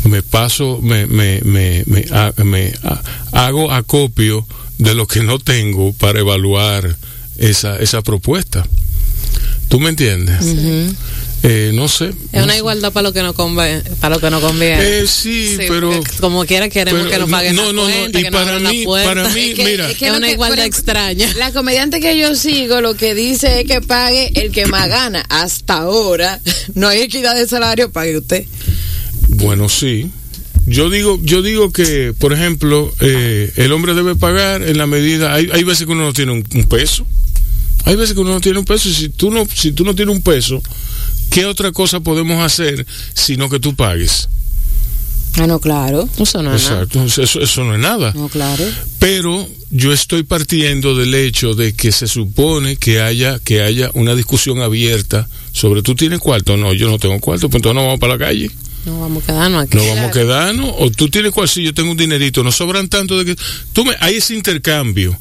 me 0.04 0.22
paso, 0.22 0.80
me, 0.82 1.08
me, 1.08 1.41
me, 1.43 1.84
me, 1.86 2.06
ha- 2.12 2.34
me 2.43 2.74
ha- 2.84 3.01
hago 3.32 3.72
acopio 3.72 4.45
de 4.78 4.93
lo 4.95 5.08
que 5.08 5.22
no 5.24 5.39
tengo 5.39 5.93
para 5.93 6.20
evaluar 6.20 6.95
esa, 7.38 7.78
esa 7.78 8.01
propuesta. 8.01 8.66
¿Tú 9.70 9.80
me 9.80 9.89
entiendes? 9.89 10.38
Eh, 11.45 11.72
no 11.74 11.88
sé. 11.89 12.06
Es 12.10 12.16
no 12.34 12.43
una 12.43 12.54
sé. 12.54 12.60
igualdad 12.60 12.93
para 12.93 13.04
lo 13.10 13.14
que 13.14 13.22
no 13.22 13.34
conviene. 13.34 13.82
Para 13.99 14.16
lo 14.16 14.22
que 14.22 14.30
no 14.30 14.39
conviene. 14.39 14.99
Eh, 15.01 15.08
sí, 15.08 15.56
pero... 15.68 15.91
como 16.22 16.45
quiera 16.45 16.70
queremos 16.70 17.01
pero 17.01 17.12
que 17.12 17.20
nos 17.20 17.30
paguen 17.30 17.56
no, 17.56 17.66
la 17.66 17.74
no, 17.74 17.88
no, 17.89 18.20
y 18.20 18.24
para 18.32 18.60
mí- 18.60 18.86
para 18.86 19.30
mí, 19.30 19.49
Es 19.49 19.56
que- 19.56 19.66
mira. 19.66 19.89
es 19.91 19.97
que 19.97 20.06
Es 20.06 20.12
lo 20.12 20.18
una 20.20 20.28
que- 20.28 20.34
igualdad 20.34 20.60
ejemplo, 20.60 20.78
extraña. 20.80 21.34
La 21.38 21.51
comediante 21.51 21.99
que 21.99 22.18
yo 22.18 22.36
sigo 22.36 22.80
lo 22.82 22.93
que 22.95 23.14
dice 23.16 23.62
es 23.62 23.68
que 23.68 23.82
pague 23.82 24.32
el 24.36 24.51
que 24.51 24.68
más 24.68 24.88
gana. 24.88 25.26
Hasta 25.30 25.80
ahora 25.80 26.39
no 26.76 26.88
hay 26.88 27.01
equidad 27.01 27.36
de 27.36 27.47
salario, 27.47 27.91
pague 27.91 28.18
usted. 28.18 28.45
Bueno, 29.43 29.69
sí. 29.69 30.09
Yo 30.65 30.89
digo, 30.89 31.19
yo 31.21 31.41
digo 31.41 31.71
que, 31.71 32.13
por 32.17 32.31
ejemplo, 32.31 32.93
eh, 33.01 33.51
el 33.57 33.71
hombre 33.73 33.93
debe 33.93 34.15
pagar 34.15 34.63
en 34.63 34.77
la 34.77 34.87
medida. 34.87 35.33
Hay, 35.33 35.49
hay 35.51 35.63
veces 35.63 35.85
que 35.85 35.91
uno 35.91 36.03
no 36.03 36.13
tiene 36.13 36.31
un, 36.31 36.45
un 36.55 36.63
peso. 36.63 37.05
Hay 37.85 37.95
veces 37.97 38.13
que 38.13 38.21
uno 38.21 38.31
no 38.31 38.41
tiene 38.41 38.59
un 38.59 38.65
peso. 38.65 38.87
Y 38.87 38.93
si 38.93 39.09
tú 39.09 39.29
no, 39.29 39.45
si 39.53 39.73
tú 39.73 39.83
no 39.83 39.93
tienes 39.93 40.15
un 40.15 40.21
peso, 40.21 40.61
¿qué 41.29 41.45
otra 41.45 41.71
cosa 41.71 41.99
podemos 41.99 42.41
hacer 42.41 42.85
sino 43.13 43.49
que 43.49 43.59
tú 43.59 43.75
pagues? 43.75 44.29
Ah, 45.35 45.47
no, 45.47 45.59
claro. 45.59 46.07
Eso 46.17 46.43
no 46.43 46.55
es 46.55 46.63
nada. 46.63 46.83
Exacto. 46.83 47.21
Eso, 47.21 47.41
eso 47.41 47.63
no 47.63 47.73
es 47.73 47.81
nada. 47.81 48.13
No, 48.15 48.29
claro. 48.29 48.63
Pero 48.99 49.49
yo 49.71 49.91
estoy 49.91 50.23
partiendo 50.23 50.95
del 50.95 51.13
hecho 51.15 51.55
de 51.55 51.73
que 51.73 51.91
se 51.91 52.07
supone 52.07 52.77
que 52.77 53.01
haya 53.01 53.39
que 53.39 53.61
haya 53.61 53.89
una 53.95 54.15
discusión 54.15 54.61
abierta 54.61 55.27
sobre 55.51 55.81
tú 55.81 55.95
tienes 55.95 56.19
cuarto, 56.19 56.55
no, 56.55 56.73
yo 56.73 56.89
no 56.89 56.99
tengo 56.99 57.19
cuarto, 57.19 57.49
pues 57.49 57.59
entonces 57.59 57.75
no 57.75 57.85
vamos 57.85 57.99
para 57.99 58.13
la 58.13 58.19
calle. 58.19 58.49
No 58.86 58.99
vamos 59.01 59.23
a 59.23 59.27
quedarnos 59.27 59.63
aquí. 59.63 59.77
No 59.77 59.86
vamos 59.88 60.05
a 60.05 60.11
quedarnos. 60.11 60.75
O 60.79 60.91
tú 60.91 61.09
tienes 61.09 61.31
cual, 61.31 61.47
si 61.47 61.63
yo 61.63 61.73
tengo 61.73 61.91
un 61.91 61.97
dinerito, 61.97 62.43
no 62.43 62.51
sobran 62.51 62.89
tanto 62.89 63.17
de 63.17 63.25
que. 63.34 63.41
Tú 63.71 63.86
me, 63.86 63.95
hay 64.01 64.15
ese 64.17 64.34
intercambio, 64.36 65.17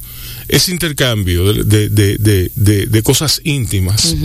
ese 0.48 0.72
intercambio 0.72 1.52
de, 1.52 1.64
de, 1.64 1.88
de, 1.88 2.16
de, 2.18 2.50
de- 2.56 2.86
de 2.86 3.02
cosas 3.02 3.40
íntimas. 3.44 4.16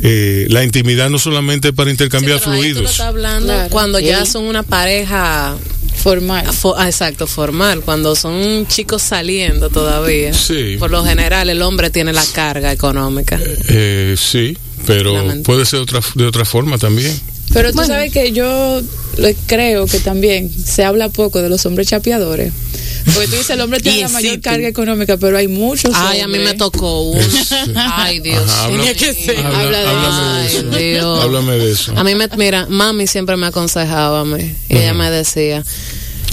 Eh, 0.00 0.46
la 0.50 0.64
intimidad 0.64 1.10
no 1.10 1.18
solamente 1.18 1.68
es 1.68 1.74
para 1.74 1.90
intercambiar 1.90 2.38
Sí, 2.38 2.44
pero 2.46 2.56
ahí 2.56 2.60
tú 2.62 2.68
lo 2.68 2.74
fluidos. 2.74 2.90
estás 2.92 3.06
hablando 3.06 3.52
Claro. 3.52 3.70
cuando 3.70 4.00
ya 4.00 4.26
son 4.26 4.44
una 4.44 4.62
pareja 4.64 5.54
Formal. 6.02 6.46
fo- 6.48 6.74
ah, 6.76 6.88
exacto 6.88 7.26
formal 7.28 7.82
cuando 7.82 8.16
son 8.16 8.66
chicos 8.66 9.02
saliendo 9.02 9.68
todavía 9.70 10.32
Sí. 10.34 10.76
por 10.78 10.90
lo 10.90 11.04
general 11.04 11.50
el 11.50 11.62
hombre 11.62 11.90
tiene 11.90 12.12
la 12.12 12.24
carga 12.32 12.72
económica 12.72 13.38
Eh, 13.68 14.16
sí, 14.18 14.56
pero 14.86 15.14
puede 15.44 15.64
ser 15.66 15.78
otra, 15.80 16.00
de 16.16 16.24
otra 16.26 16.44
forma 16.44 16.78
también. 16.78 17.12
Pero 17.52 17.70
tú 17.70 17.76
Bueno. 17.76 17.94
sabes 17.94 18.12
que 18.12 18.32
yo 18.32 18.80
le 19.18 19.34
creo 19.46 19.86
que 19.86 19.98
también 20.00 20.50
se 20.50 20.84
habla 20.84 21.08
poco 21.10 21.42
de 21.42 21.48
los 21.48 21.64
hombres 21.66 21.86
chapeadores. 21.88 22.52
Porque 23.04 23.26
tú 23.26 23.32
dices, 23.32 23.50
el 23.50 23.60
hombre 23.60 23.80
tiene 23.80 24.02
la 24.02 24.08
mayor 24.10 24.40
carga 24.40 24.68
económica, 24.68 25.16
pero 25.16 25.36
hay 25.36 25.48
muchos 25.48 25.90
ay 25.94 26.20
a 26.20 26.28
mí 26.28 26.38
me 26.38 26.54
tocó 26.54 27.00
uno 27.10 27.20
ay 27.96 28.20
Dios 28.20 28.44
Ajá, 28.48 28.64
habla- 28.66 28.76
tenía 28.78 28.94
que 28.94 29.12
ser. 29.14 29.36
habla- 29.38 29.58
Habla 29.60 29.78
de 29.80 29.86
háblame 29.88 30.38
de 30.38 30.46
eso. 30.46 30.66
Ay, 30.72 30.84
Dios. 30.92 31.20
Háblame 31.24 31.52
de 31.58 31.72
eso. 31.72 31.92
A 31.96 32.04
mí 32.04 32.14
me, 32.14 32.28
mira, 32.36 32.66
mami 32.68 33.06
siempre 33.08 33.36
me 33.36 33.46
aconsejaba 33.48 34.20
a 34.20 34.24
mí, 34.24 34.54
y 34.68 34.76
ella 34.76 34.94
me 34.94 35.10
decía, 35.10 35.64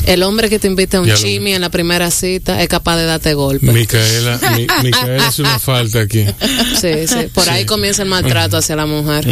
el 0.06 0.24
hombre 0.24 0.50
que 0.50 0.60
te 0.60 0.68
invita 0.68 0.98
a 0.98 1.02
un 1.02 1.14
chimi 1.14 1.54
en 1.54 1.62
la 1.62 1.70
primera 1.70 2.10
cita 2.12 2.62
es 2.62 2.68
capaz 2.70 2.98
de 2.98 3.06
darte 3.06 3.34
golpe. 3.34 3.72
Micaela, 3.72 4.40
mi- 4.56 4.68
Micaela 4.84 5.28
hace 5.28 5.42
una 5.42 5.60
falta 5.60 6.00
aquí. 6.02 6.26
Sí, 6.80 7.08
sí, 7.08 7.28
por 7.34 7.50
ahí 7.50 7.66
comienza 7.66 8.04
el 8.04 8.10
maltrato 8.10 8.58
hacia 8.58 8.76
la 8.76 8.86
mujer. 8.86 9.26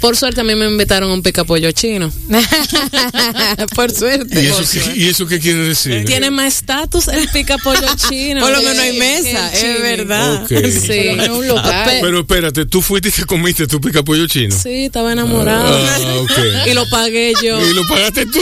Por 0.00 0.16
suerte 0.16 0.40
a 0.40 0.44
mí 0.44 0.54
me 0.54 0.66
invitaron 0.66 1.10
a 1.10 1.14
un 1.14 1.22
picapollo 1.22 1.70
chino. 1.72 2.12
Por 3.74 3.90
suerte. 3.90 4.42
¿Y 4.42 4.46
eso, 4.46 4.62
qué, 4.72 4.96
¿Y 5.00 5.08
eso 5.08 5.26
qué 5.26 5.38
quiere 5.40 5.60
decir? 5.60 6.04
Tiene 6.04 6.30
más 6.30 6.54
estatus 6.58 7.08
el 7.08 7.28
picapollo 7.28 7.86
chino. 8.08 8.40
Por 8.40 8.52
lo 8.52 8.58
que- 8.60 8.66
menos 8.66 8.78
hay 8.82 8.98
mesa, 8.98 9.52
es 9.52 9.60
chimi. 9.60 9.80
verdad. 9.80 10.42
Ok. 10.44 10.48
Sí. 10.48 10.86
Por 10.86 10.96
lo 11.06 11.16
menos 11.16 11.38
un 11.38 11.62
Pero 12.00 12.20
espérate, 12.20 12.66
tú 12.66 12.82
fuiste 12.82 13.08
y 13.08 13.12
te 13.12 13.24
comiste 13.24 13.66
tu 13.66 13.80
picapollo 13.80 14.26
chino. 14.26 14.54
Sí, 14.60 14.84
estaba 14.86 15.12
enamorada. 15.12 15.96
Ah, 15.96 15.98
ok. 16.20 16.68
Y 16.70 16.74
lo 16.74 16.88
pagué 16.88 17.32
yo. 17.42 17.60
Y 17.68 17.74
lo 17.74 17.86
pagaste 17.86 18.26
tú. 18.26 18.40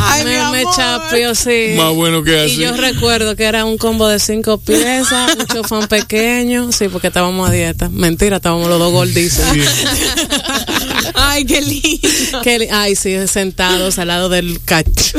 Ay, 0.00 0.24
me, 0.24 0.50
me 0.52 0.64
chapió, 0.76 1.34
sí. 1.34 1.74
Más 1.76 1.92
bueno 1.94 2.22
que 2.22 2.40
así. 2.40 2.52
Y 2.54 2.56
yo 2.58 2.76
recuerdo 2.76 3.34
que 3.36 3.44
era 3.44 3.64
un 3.64 3.76
combo 3.78 4.06
de 4.08 4.18
cinco 4.18 4.58
piezas, 4.58 5.36
un 5.38 5.46
chofán 5.46 5.88
pequeño, 5.88 6.70
sí, 6.72 6.88
porque 6.88 7.08
estábamos 7.08 7.48
a 7.48 7.52
dieta. 7.52 7.88
Mentira, 7.88 8.36
estábamos 8.36 8.68
los 8.68 8.78
dos 8.78 8.92
gordísimos. 8.92 9.56
Ay, 11.14 11.44
qué 11.44 11.60
lindo. 11.60 12.08
Qué 12.42 12.58
li- 12.58 12.68
Ay, 12.70 12.94
sí, 12.96 13.14
sentados 13.26 13.98
al 13.98 14.08
lado 14.08 14.28
del 14.28 14.60
cacho. 14.64 15.18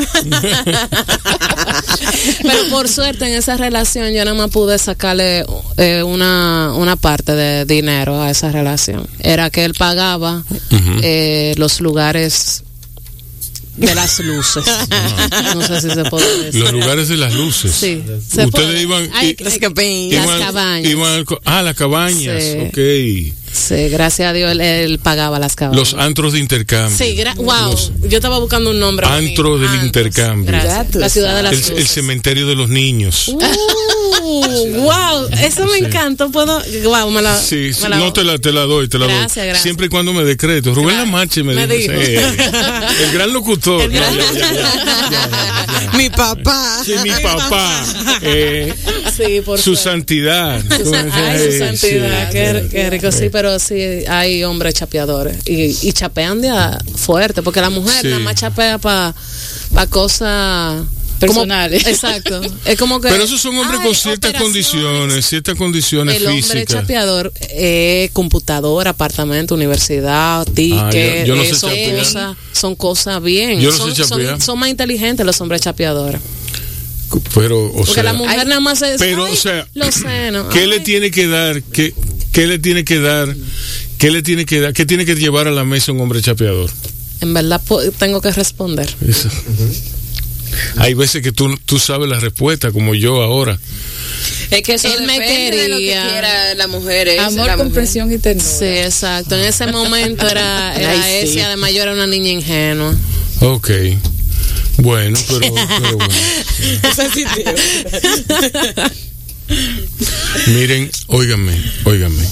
Pero 2.42 2.68
por 2.70 2.88
suerte 2.88 3.26
en 3.26 3.34
esa 3.34 3.56
relación 3.56 4.12
yo 4.12 4.24
nada 4.24 4.36
más 4.36 4.50
pude 4.50 4.78
sacarle 4.78 5.44
eh, 5.76 6.02
una, 6.02 6.72
una 6.76 6.96
parte 6.96 7.32
de 7.32 7.64
dinero 7.64 8.20
a 8.20 8.30
esa 8.30 8.50
relación. 8.50 9.06
Era 9.20 9.50
que 9.50 9.64
él 9.64 9.74
pagaba 9.74 10.42
eh, 11.02 11.54
los 11.56 11.80
lugares 11.80 12.64
de 13.80 13.94
las 13.94 14.18
luces. 14.20 14.64
No 15.54 15.66
sé 15.66 15.80
si 15.80 15.90
se 15.90 16.04
puede 16.04 16.44
decir. 16.44 16.60
Los 16.60 16.72
lugares 16.72 17.08
de 17.08 17.16
las 17.16 17.34
luces. 17.34 17.72
Sí. 17.74 18.02
se 18.06 18.44
Ustedes 18.46 18.50
puede. 18.50 18.82
iban. 18.82 19.10
Ay, 19.14 19.36
i- 19.38 19.42
Las 19.42 19.58
cabañas. 19.58 20.12
Las 20.12 20.24
iban- 20.26 20.40
cabañas. 20.40 20.90
iban 20.92 21.24
ah, 21.44 21.62
las 21.62 21.74
cabañas. 21.76 22.42
Sí. 22.42 22.58
Ok. 22.68 23.34
Sí, 23.52 23.88
gracias 23.88 24.30
a 24.30 24.32
Dios 24.32 24.52
él, 24.52 24.60
él 24.60 24.98
pagaba 25.00 25.38
las 25.40 25.56
cabañas. 25.56 25.78
Los 25.92 26.00
antros 26.00 26.32
de 26.34 26.38
intercambio. 26.38 26.96
Sí, 26.96 27.16
wow. 27.36 27.70
Los- 27.72 27.92
Yo 28.08 28.18
estaba 28.18 28.38
buscando 28.38 28.70
un 28.70 28.78
nombre. 28.78 29.06
Antro 29.06 29.50
bonito. 29.50 29.72
del 29.72 29.84
intercambio. 29.84 30.46
Gracias. 30.46 30.94
La 30.94 31.08
ciudad 31.08 31.36
de 31.36 31.42
las 31.42 31.52
el, 31.52 31.58
el 31.64 31.70
luces. 31.70 31.90
cementerio 31.90 32.46
de 32.46 32.54
los 32.54 32.68
niños. 32.68 33.28
Uh, 33.28 33.38
wow, 34.82 35.28
eso 35.42 35.66
me 35.66 35.78
encanta. 35.78 36.28
Puedo, 36.28 36.62
wow, 36.84 37.10
me 37.10 37.22
la, 37.22 37.36
Sí, 37.38 37.72
sí, 37.72 37.82
me 37.84 37.88
la- 37.90 37.98
no 37.98 38.12
te 38.12 38.24
la, 38.24 38.38
te 38.38 38.52
la 38.52 38.62
doy, 38.62 38.88
te 38.88 38.98
la 38.98 39.06
Gracias, 39.06 39.34
doy. 39.36 39.44
gracias. 39.46 39.62
Siempre 39.62 39.86
y 39.86 39.88
cuando 39.88 40.12
me 40.12 40.24
decreto. 40.24 40.74
Rubén 40.74 40.90
Claro. 40.96 41.04
Lamarche 41.06 41.42
me, 41.42 41.54
Me 41.54 41.66
dijo. 41.66 41.92
dijo. 41.92 42.02
sí. 42.04 42.14
el 43.04 43.12
gran 43.12 43.32
locutor. 43.32 43.82
El 43.82 43.92
gran- 43.92 44.16
No, 44.16 44.22
ya, 44.32 44.32
ya, 44.32 44.52
ya, 44.52 44.52
ya, 44.52 45.10
ya, 45.10 45.30
ya. 45.82 45.90
Mi 45.96 46.10
papá. 46.10 46.82
Sí, 46.84 46.94
mi 47.02 47.10
papá. 47.22 47.84
Eh, 48.22 48.74
Sí, 49.16 49.40
por 49.44 49.58
su 49.60 49.76
santidad. 49.76 50.60
Su 50.62 50.84
¿Cómo 50.84 50.90
san- 50.96 51.12
se 51.12 51.18
Ay, 51.20 51.52
su 51.52 51.58
santidad, 51.58 52.26
Sí. 52.26 52.32
qué, 52.32 52.68
qué 52.70 52.90
rico, 52.90 53.12
sí, 53.12 53.28
pero 53.30 53.58
sí 53.58 53.74
hay 54.08 54.44
hombres 54.44 54.74
chapeadores 54.74 55.36
y, 55.46 55.76
y 55.86 55.92
chapean 55.92 56.40
de 56.40 56.48
a 56.48 56.78
fuerte, 56.96 57.42
porque 57.42 57.60
la 57.60 57.68
mujer 57.70 58.00
Sí. 58.02 58.06
nada 58.08 58.20
más 58.20 58.36
chapea 58.36 58.78
para 58.78 59.14
pa 59.74 59.86
cosas 59.88 60.82
como- 61.26 61.40
Personales. 61.42 61.86
exacto. 61.86 62.40
Es 62.64 62.78
como 62.78 63.00
que. 63.00 63.08
Pero 63.08 63.24
esos 63.24 63.40
son 63.40 63.56
hombres 63.58 63.80
con 63.80 63.94
ciertas 63.94 64.32
condiciones, 64.34 65.26
ciertas 65.26 65.54
condiciones 65.56 66.16
El 66.16 66.26
hombre 66.26 66.42
físicas. 66.42 66.66
chapeador, 66.66 67.32
eh, 67.50 68.10
computadora, 68.12 68.90
apartamento, 68.90 69.54
universidad, 69.54 70.46
ticket, 70.46 70.78
Ah, 70.80 70.90
yo- 71.24 71.26
yo 71.26 71.36
no 71.36 71.42
eh, 71.42 71.54
son, 71.54 71.72
cosas, 71.96 72.36
son 72.52 72.74
cosas 72.76 73.22
bien. 73.22 73.60
Yo 73.60 73.70
no 73.70 73.76
son, 73.76 73.94
sé 73.94 74.02
chapear. 74.02 74.30
son, 74.32 74.40
son 74.40 74.58
más 74.58 74.68
inteligentes 74.70 75.24
los 75.26 75.40
hombres 75.40 75.60
chapeadores. 75.62 76.20
Pero, 77.34 77.66
o 77.66 77.72
Porque 77.78 77.92
sea, 77.94 78.02
la 78.04 78.12
mujer 78.12 78.46
nada 78.46 78.60
más 78.60 78.80
es. 78.82 78.98
pero, 79.00 79.24
ay, 79.24 79.32
o 79.32 79.36
sea, 79.36 79.66
los 79.74 79.94
senos. 79.94 80.46
¿qué 80.52 80.60
ay. 80.60 80.66
le 80.68 80.80
tiene 80.80 81.10
que 81.10 81.26
dar? 81.26 81.60
¿Qué, 81.62 81.92
qué 82.32 82.46
le 82.46 82.58
tiene 82.60 82.84
que 82.84 83.00
dar? 83.00 83.34
¿Qué 83.98 84.10
le 84.12 84.22
tiene 84.22 84.46
que 84.46 84.60
dar? 84.60 84.72
¿Qué 84.72 84.86
tiene 84.86 85.04
que 85.04 85.16
llevar 85.16 85.48
a 85.48 85.50
la 85.50 85.64
mesa 85.64 85.90
un 85.92 86.00
hombre 86.00 86.22
chapeador? 86.22 86.70
En 87.20 87.34
verdad 87.34 87.60
po- 87.66 87.82
tengo 87.98 88.20
que 88.20 88.30
responder. 88.30 88.88
Eso. 89.06 89.28
Hay 90.76 90.94
veces 90.94 91.22
que 91.22 91.32
tú, 91.32 91.56
tú 91.64 91.78
sabes 91.78 92.08
la 92.08 92.20
respuesta, 92.20 92.70
como 92.72 92.94
yo 92.94 93.22
ahora. 93.22 93.58
Es 94.50 94.62
que 94.62 94.74
eso 94.74 94.88
Él 94.88 95.06
me 95.06 95.18
de 95.18 95.68
lo 95.68 95.76
que 95.76 95.82
quería. 95.82 96.08
quiera 96.10 96.54
la 96.54 96.66
mujer. 96.66 97.08
esa 97.08 97.22
es 97.22 97.28
Amor, 97.28 97.46
la 97.46 97.56
mujer. 97.56 97.66
comprensión 97.66 98.12
y 98.12 98.18
ternura. 98.18 98.48
Sí, 98.48 98.64
exacto. 98.64 99.36
En 99.36 99.44
ese 99.44 99.66
momento 99.68 100.28
era, 100.28 100.74
era 100.76 100.90
Ay, 100.92 101.22
sí. 101.26 101.30
ese, 101.30 101.44
además 101.44 101.72
yo 101.72 101.82
era 101.82 101.92
una 101.92 102.06
niña 102.06 102.30
ingenua. 102.30 102.94
Ok. 103.40 103.70
Bueno, 104.78 105.18
pero, 105.28 105.54
pero 105.82 105.96
bueno. 105.96 106.14
Miren, 110.46 110.90
óiganme, 111.08 111.52
óiganme. 111.84 112.24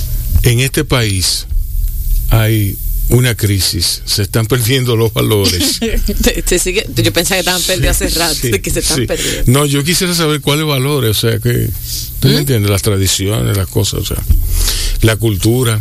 En 0.44 0.60
este 0.60 0.84
país 0.84 1.46
hay 2.30 2.76
una 3.10 3.34
crisis, 3.34 4.02
se 4.04 4.22
están 4.22 4.46
perdiendo 4.46 4.96
los 4.96 5.12
valores. 5.12 5.78
Te- 6.22 6.42
te 6.42 6.58
sigue- 6.58 6.86
yo 6.94 7.12
pensaba 7.12 7.36
que 7.36 7.40
estaban 7.40 7.62
perdidos 7.62 7.96
hace 8.02 8.08
rato, 8.10 8.34
Sí, 8.34 8.50
que 8.60 8.70
se 8.70 8.80
están 8.80 8.98
sí. 8.98 9.06
perdiendo. 9.06 9.50
No, 9.52 9.64
yo 9.66 9.82
quisiera 9.84 10.14
saber 10.14 10.40
cuáles 10.40 10.66
valores, 10.66 11.10
o 11.16 11.20
sea, 11.30 11.38
que 11.38 11.70
tú 12.20 12.28
¿Mm? 12.28 12.30
me 12.32 12.36
entiendes, 12.38 12.70
las 12.70 12.82
tradiciones, 12.82 13.56
las 13.56 13.68
cosas, 13.68 14.00
o 14.00 14.04
sea, 14.04 14.22
la 15.02 15.16
cultura. 15.16 15.80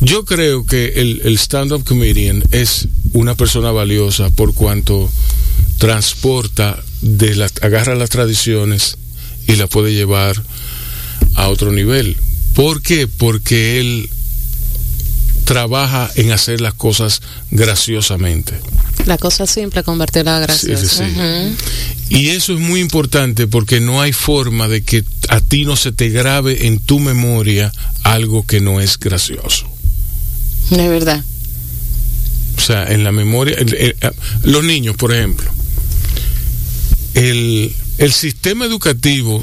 Yo 0.00 0.24
creo 0.24 0.66
que 0.66 0.92
el, 0.96 1.22
el 1.24 1.34
stand-up 1.38 1.84
comedian 1.84 2.42
es 2.52 2.86
una 3.12 3.34
persona 3.34 3.70
valiosa 3.72 4.30
por 4.30 4.54
cuanto 4.54 5.10
transporta, 5.78 6.82
de 7.02 7.34
las, 7.36 7.52
agarra 7.62 7.94
las 7.94 8.10
tradiciones 8.10 8.96
y 9.46 9.56
las 9.56 9.68
puede 9.68 9.92
llevar 9.94 10.42
a 11.34 11.48
otro 11.48 11.70
nivel. 11.72 12.16
¿Por 12.54 12.82
qué? 12.82 13.06
Porque 13.06 13.78
él 13.80 14.08
trabaja 15.46 16.10
en 16.16 16.32
hacer 16.32 16.60
las 16.60 16.74
cosas 16.74 17.22
graciosamente. 17.50 18.52
La 19.06 19.16
cosa 19.16 19.46
simple, 19.46 19.82
convertirla 19.82 20.36
a 20.36 20.40
graciosa. 20.40 20.86
sí, 21.06 21.14
sí. 21.14 21.56
Y 22.08 22.28
eso 22.30 22.52
es 22.52 22.60
muy 22.60 22.80
importante 22.80 23.46
porque 23.46 23.80
no 23.80 24.02
hay 24.02 24.12
forma 24.12 24.68
de 24.68 24.82
que 24.82 25.04
a 25.28 25.40
ti 25.40 25.64
no 25.64 25.76
se 25.76 25.92
te 25.92 26.08
grabe 26.10 26.66
en 26.66 26.80
tu 26.80 26.98
memoria 26.98 27.72
algo 28.02 28.44
que 28.44 28.60
no 28.60 28.80
es 28.80 28.98
gracioso. 28.98 29.66
Es 30.70 30.76
verdad. 30.88 31.22
O 32.58 32.60
sea, 32.60 32.90
en 32.92 33.04
la 33.04 33.12
memoria, 33.12 33.54
el- 33.56 33.74
el- 33.74 33.96
los 34.42 34.64
niños, 34.64 34.96
por 34.96 35.14
ejemplo, 35.14 35.48
el, 37.14 37.72
el 37.98 38.12
sistema 38.12 38.66
educativo 38.66 39.42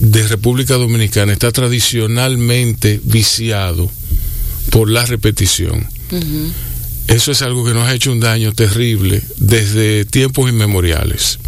de 0.00 0.26
República 0.26 0.74
Dominicana 0.74 1.32
está 1.32 1.52
tradicionalmente 1.52 3.00
viciado 3.04 3.90
por 4.70 4.90
la 4.90 5.04
repetición. 5.06 5.86
Eso 7.08 7.32
es 7.32 7.42
algo 7.42 7.64
que 7.64 7.74
nos 7.74 7.88
ha 7.88 7.94
hecho 7.94 8.12
un 8.12 8.20
daño 8.20 8.52
terrible 8.52 9.22
desde 9.38 10.04
tiempos 10.04 10.48
inmemoriales. 10.50 11.38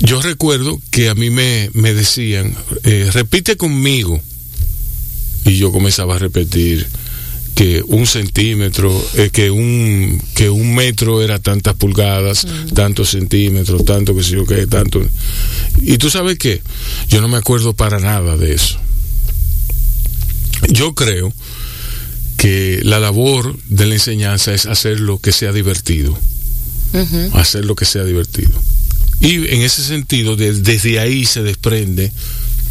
Yo 0.00 0.22
recuerdo 0.22 0.80
que 0.90 1.10
a 1.10 1.14
mí 1.14 1.30
me, 1.30 1.70
me 1.74 1.92
decían, 1.92 2.54
eh, 2.84 3.10
repite 3.12 3.56
conmigo. 3.56 4.20
Y 5.44 5.56
yo 5.56 5.72
comenzaba 5.72 6.16
a 6.16 6.18
repetir 6.18 6.86
que 7.54 7.82
un 7.86 8.06
centímetro, 8.06 8.90
eh, 9.14 9.28
que 9.30 9.50
un 9.50 10.18
que 10.34 10.48
un 10.48 10.74
metro 10.74 11.22
era 11.22 11.38
tantas 11.38 11.74
pulgadas, 11.74 12.46
tantos 12.74 13.10
centímetros, 13.10 13.84
tanto 13.84 14.14
que 14.14 14.22
sé 14.22 14.30
yo 14.30 14.46
qué, 14.46 14.66
tanto. 14.66 15.02
Y 15.82 15.98
tú 15.98 16.08
sabes 16.08 16.38
qué, 16.38 16.62
yo 17.08 17.20
no 17.20 17.28
me 17.28 17.36
acuerdo 17.36 17.74
para 17.74 18.00
nada 18.00 18.38
de 18.38 18.54
eso. 18.54 18.78
Yo 20.70 20.94
creo 20.94 21.34
que 22.40 22.80
la 22.84 22.98
labor 22.98 23.54
de 23.68 23.84
la 23.86 23.94
enseñanza 23.94 24.54
es 24.54 24.64
hacer 24.64 24.98
lo 25.00 25.18
que 25.20 25.30
sea 25.30 25.52
divertido, 25.52 26.18
hacer 27.34 27.66
lo 27.66 27.74
que 27.76 27.84
sea 27.84 28.02
divertido. 28.04 28.50
Y 29.20 29.34
en 29.54 29.60
ese 29.60 29.84
sentido, 29.84 30.36
de- 30.36 30.54
desde 30.54 30.98
ahí 31.00 31.26
se 31.26 31.42
desprende 31.42 32.10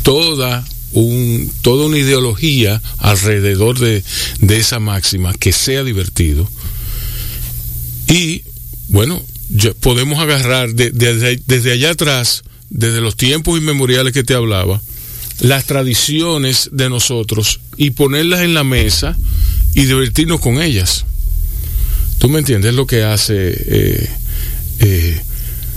toda 0.01 0.65
un, 0.93 1.51
toda 1.61 1.85
una 1.85 1.99
ideología 1.99 2.81
alrededor 2.97 3.77
de, 3.77 4.03
de 4.41 4.57
esa 4.57 4.79
máxima, 4.79 5.33
que 5.35 5.51
sea 5.51 5.83
divertido. 5.83 6.49
Y 8.07 8.41
bueno, 8.87 9.21
yo- 9.49 9.75
podemos 9.75 10.19
agarrar 10.19 10.73
de- 10.73 10.89
desde, 10.91 11.39
desde 11.45 11.73
allá 11.73 11.91
atrás, 11.91 12.41
desde 12.71 13.01
los 13.01 13.15
tiempos 13.15 13.59
inmemoriales 13.59 14.13
que 14.13 14.23
te 14.23 14.33
hablaba, 14.33 14.81
las 15.41 15.65
tradiciones 15.65 16.69
de 16.73 16.89
nosotros 16.89 17.59
y 17.77 17.91
ponerlas 17.91 18.41
en 18.41 18.53
la 18.55 18.63
mesa 18.63 19.15
y 19.73 19.85
divertirnos 19.85 20.39
con 20.39 20.61
ellas. 20.61 21.05
¿Tú 22.17 22.29
me 22.29 22.39
entiendes 22.39 22.73
lo 22.73 22.85
que 22.85 23.03
hace 23.03 23.33
eh, 23.35 24.09
eh, 24.79 25.21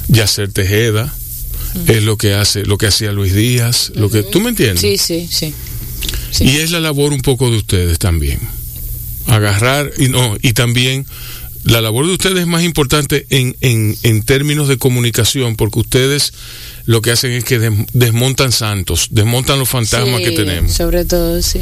Yacer 0.09 0.51
Tejeda? 0.53 1.15
Es 1.87 2.03
lo 2.03 2.19
que 2.19 2.35
hace, 2.35 2.65
lo 2.67 2.77
que 2.77 2.87
hacía 2.89 3.13
Luis 3.13 3.33
Díaz, 3.35 3.93
lo 3.95 4.11
que 4.11 4.23
tú 4.23 4.41
me 4.41 4.51
entiendes. 4.51 4.81
Sí, 4.81 4.99
sí, 4.99 5.27
sí. 5.31 5.55
Sí. 6.31 6.45
Y 6.45 6.57
es 6.57 6.71
la 6.71 6.81
labor 6.81 7.13
un 7.13 7.23
poco 7.23 7.51
de 7.51 7.57
ustedes 7.57 7.99
también. 7.99 8.41
Agarrar 9.27 9.91
y 9.99 10.09
no, 10.09 10.37
y 10.43 10.53
también 10.53 11.07
la 11.65 11.81
labor 11.81 12.07
de 12.07 12.13
ustedes 12.13 12.41
es 12.41 12.47
más 12.47 12.63
importante 12.65 13.27
en, 13.31 13.57
en, 13.61 13.97
en 14.03 14.23
términos 14.23 14.69
de 14.69 14.77
comunicación, 14.79 15.57
porque 15.57 15.79
ustedes 15.79 16.33
lo 16.85 17.01
que 17.01 17.13
hacen 17.13 17.31
es 17.33 17.45
que 17.45 17.59
des- 17.59 17.87
desmontan 17.95 18.51
santos, 18.53 19.07
desmontan 19.11 19.59
los 19.59 19.69
fantasmas 19.69 20.19
Sí, 20.19 20.25
que 20.25 20.31
tenemos. 20.33 20.73
Sobre 20.73 21.05
todo, 21.07 21.41
sí. 21.41 21.61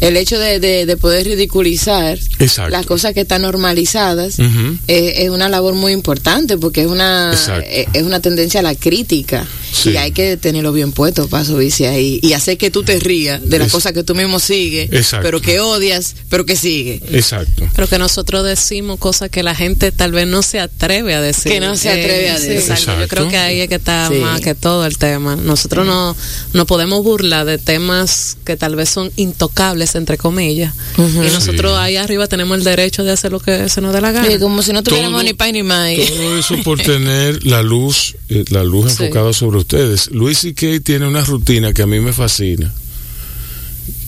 El 0.00 0.16
hecho 0.16 0.38
de, 0.38 0.60
de, 0.60 0.86
de 0.86 0.96
poder 0.96 1.26
ridiculizar 1.26 2.18
Exacto. 2.38 2.70
las 2.70 2.84
cosas 2.86 3.14
que 3.14 3.22
están 3.22 3.42
normalizadas 3.42 4.38
eh, 4.38 5.14
es 5.18 5.30
una 5.30 5.48
labor 5.48 5.74
muy 5.74 5.92
importante 5.92 6.58
porque 6.58 6.82
es 6.82 6.86
una 6.86 7.32
eh, 7.64 7.86
es 7.92 8.02
una 8.02 8.20
tendencia 8.20 8.60
a 8.60 8.62
la 8.62 8.74
crítica 8.74 9.46
Sí. 9.72 9.90
Y 9.90 9.96
hay 9.98 10.10
que 10.12 10.38
tenerlo 10.38 10.72
bien 10.72 10.92
puesto 10.92 11.28
para 11.28 11.44
subirse 11.44 11.86
ahí 11.86 12.18
y 12.22 12.32
hacer 12.32 12.56
que 12.56 12.70
tú 12.70 12.82
te 12.82 12.98
rías 12.98 13.46
de 13.46 13.58
las 13.58 13.66
Es- 13.66 13.72
cosas 13.74 13.92
que 13.92 14.02
tú 14.04 14.14
mismo 14.14 14.38
sigues, 14.38 14.90
Exacto. 14.90 15.24
pero 15.24 15.42
que 15.42 15.60
odias, 15.60 16.14
pero 16.30 16.46
que 16.46 16.56
sigue. 16.56 17.02
Exacto. 17.12 17.68
Pero 17.74 17.86
que 17.86 17.98
nosotros 17.98 18.42
decimos 18.46 18.98
cosas 18.98 19.28
que 19.28 19.42
la 19.42 19.54
gente 19.54 19.92
tal 19.92 20.12
vez 20.12 20.26
no 20.28 20.40
se 20.42 20.60
atreve 20.60 21.14
a 21.14 21.20
decir. 21.20 21.52
Que 21.52 21.60
no 21.60 21.76
se 21.76 21.90
atreve 21.90 22.30
a 22.30 22.38
sí, 22.38 22.48
decir. 22.48 22.72
exacto. 22.72 23.00
Yo 23.02 23.08
creo 23.08 23.28
que 23.28 23.36
ahí 23.36 23.60
es 23.60 23.68
que 23.68 23.74
está 23.74 24.08
Sí. 24.10 24.14
más 24.14 24.40
que 24.40 24.54
todo 24.54 24.86
el 24.86 24.96
tema. 24.96 25.36
Nosotros 25.36 25.84
no, 25.84 26.16
no 26.54 26.64
podemos 26.64 27.04
burlar 27.04 27.44
de 27.44 27.58
temas 27.58 28.38
que 28.46 28.56
tal 28.56 28.76
vez 28.76 28.88
son 28.88 29.12
intocables, 29.16 29.85
entre 29.94 30.18
comillas. 30.18 30.74
Y 30.98 31.00
nosotros 31.32 31.72
Sí. 31.72 31.78
ahí 31.78 31.96
arriba 31.96 32.26
tenemos 32.26 32.58
el 32.58 32.64
derecho 32.64 33.04
de 33.04 33.12
hacer 33.12 33.30
lo 33.32 33.40
que 33.40 33.68
se 33.68 33.80
nos 33.80 33.92
dé 33.94 34.00
la 34.00 34.12
gana. 34.12 34.38
Como 34.38 34.62
si 34.62 34.72
no 34.72 34.82
tuviéramos 34.82 35.20
Todo- 35.20 35.28
ni 35.28 35.34
pan 35.34 35.52
ni 35.52 35.62
maíz. 35.62 36.08
Todo 36.08 36.38
eso 36.38 36.56
por 36.64 36.80
tener 36.80 37.44
la 37.46 37.62
luz, 37.62 38.16
eh, 38.28 38.44
la 38.50 38.64
luz 38.64 38.92
Sí. 38.94 39.04
enfocada 39.04 39.32
sobre 39.32 39.58
ustedes. 39.58 40.10
Luis 40.10 40.44
y 40.44 40.54
Kay 40.54 40.80
tiene 40.80 41.06
una 41.06 41.22
rutina 41.24 41.72
que 41.72 41.82
a 41.82 41.86
mí 41.86 42.00
me 42.00 42.12
fascina, 42.12 42.72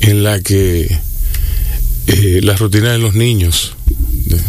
en 0.00 0.22
la 0.24 0.40
que 0.40 0.98
eh, 2.06 2.40
la 2.42 2.56
rutina 2.56 2.90
de 2.92 2.98
los 2.98 3.14
niños, 3.14 3.74
de- 4.26 4.40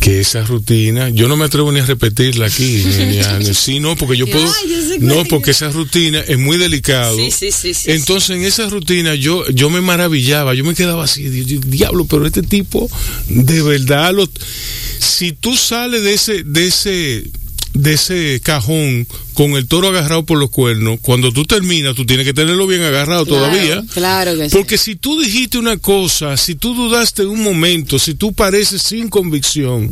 que 0.00 0.20
esa 0.20 0.42
rutina, 0.44 1.08
yo 1.08 1.28
no 1.28 1.36
me 1.36 1.44
atrevo 1.44 1.72
ni 1.72 1.80
a 1.80 1.86
repetirla 1.86 2.46
aquí, 2.46 2.82
ni, 3.08 3.18
a- 3.18 3.40
sí, 3.54 3.80
no, 3.80 3.96
porque 3.96 4.16
yo 4.16 4.26
puedo, 4.26 4.46
no, 5.00 5.24
porque 5.24 5.50
esa 5.52 5.68
rutina 5.70 6.20
es 6.20 6.38
muy 6.38 6.56
delicado. 6.56 7.16
Sí, 7.16 7.30
sí, 7.30 7.50
sí, 7.52 7.74
sí, 7.74 7.90
Entonces 7.90 8.30
en 8.36 8.42
esa 8.44 8.68
rutina 8.68 9.14
yo, 9.14 9.48
yo 9.50 9.70
me 9.70 9.80
maravillaba, 9.80 10.54
yo 10.54 10.64
me 10.64 10.74
quedaba 10.74 11.04
así, 11.04 11.22
di- 11.28 11.44
di- 11.44 11.58
diablo, 11.58 12.04
pero 12.06 12.26
este 12.26 12.42
tipo 12.42 12.88
de 13.28 13.62
verdad 13.62 14.12
lo, 14.14 14.28
si 14.98 15.32
tú 15.32 15.56
sales 15.56 16.02
de 16.02 16.14
ese, 16.14 16.42
de 16.44 16.66
ese, 16.66 17.24
de 17.76 17.92
ese 17.94 18.40
cajón 18.42 19.06
con 19.34 19.52
el 19.52 19.66
toro 19.66 19.88
agarrado 19.88 20.24
por 20.24 20.38
los 20.38 20.50
cuernos, 20.50 20.98
cuando 21.02 21.32
tú 21.32 21.44
terminas, 21.44 21.94
tú 21.94 22.06
tienes 22.06 22.24
que 22.26 22.32
tenerlo 22.34 22.66
bien 22.66 22.82
agarrado 22.82 23.26
todavía. 23.26 23.84
Claro 23.92 24.36
que 24.36 24.48
sí. 24.48 24.56
Porque 24.56 24.78
si 24.78 24.96
tú 24.96 25.20
dijiste 25.20 25.58
una 25.58 25.76
cosa, 25.76 26.36
si 26.36 26.54
tú 26.54 26.74
dudaste 26.74 27.26
un 27.26 27.42
momento, 27.42 27.98
si 27.98 28.14
tú 28.14 28.32
pareces 28.32 28.82
sin 28.82 29.08
convicción, 29.08 29.90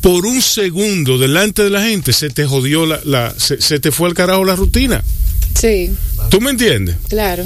por 0.00 0.24
un 0.26 0.40
segundo 0.40 1.18
delante 1.18 1.64
de 1.64 1.70
la 1.70 1.82
gente, 1.82 2.12
se 2.12 2.30
te 2.30 2.44
jodió 2.46 2.86
la, 2.86 3.00
la 3.04 3.34
se, 3.36 3.60
se 3.60 3.80
te 3.80 3.90
fue 3.90 4.08
al 4.08 4.14
carajo 4.14 4.44
la 4.44 4.54
rutina. 4.54 5.02
Sí, 5.58 5.90
¿Tú 6.30 6.40
me 6.40 6.50
entiendes? 6.50 6.96
claro. 7.08 7.44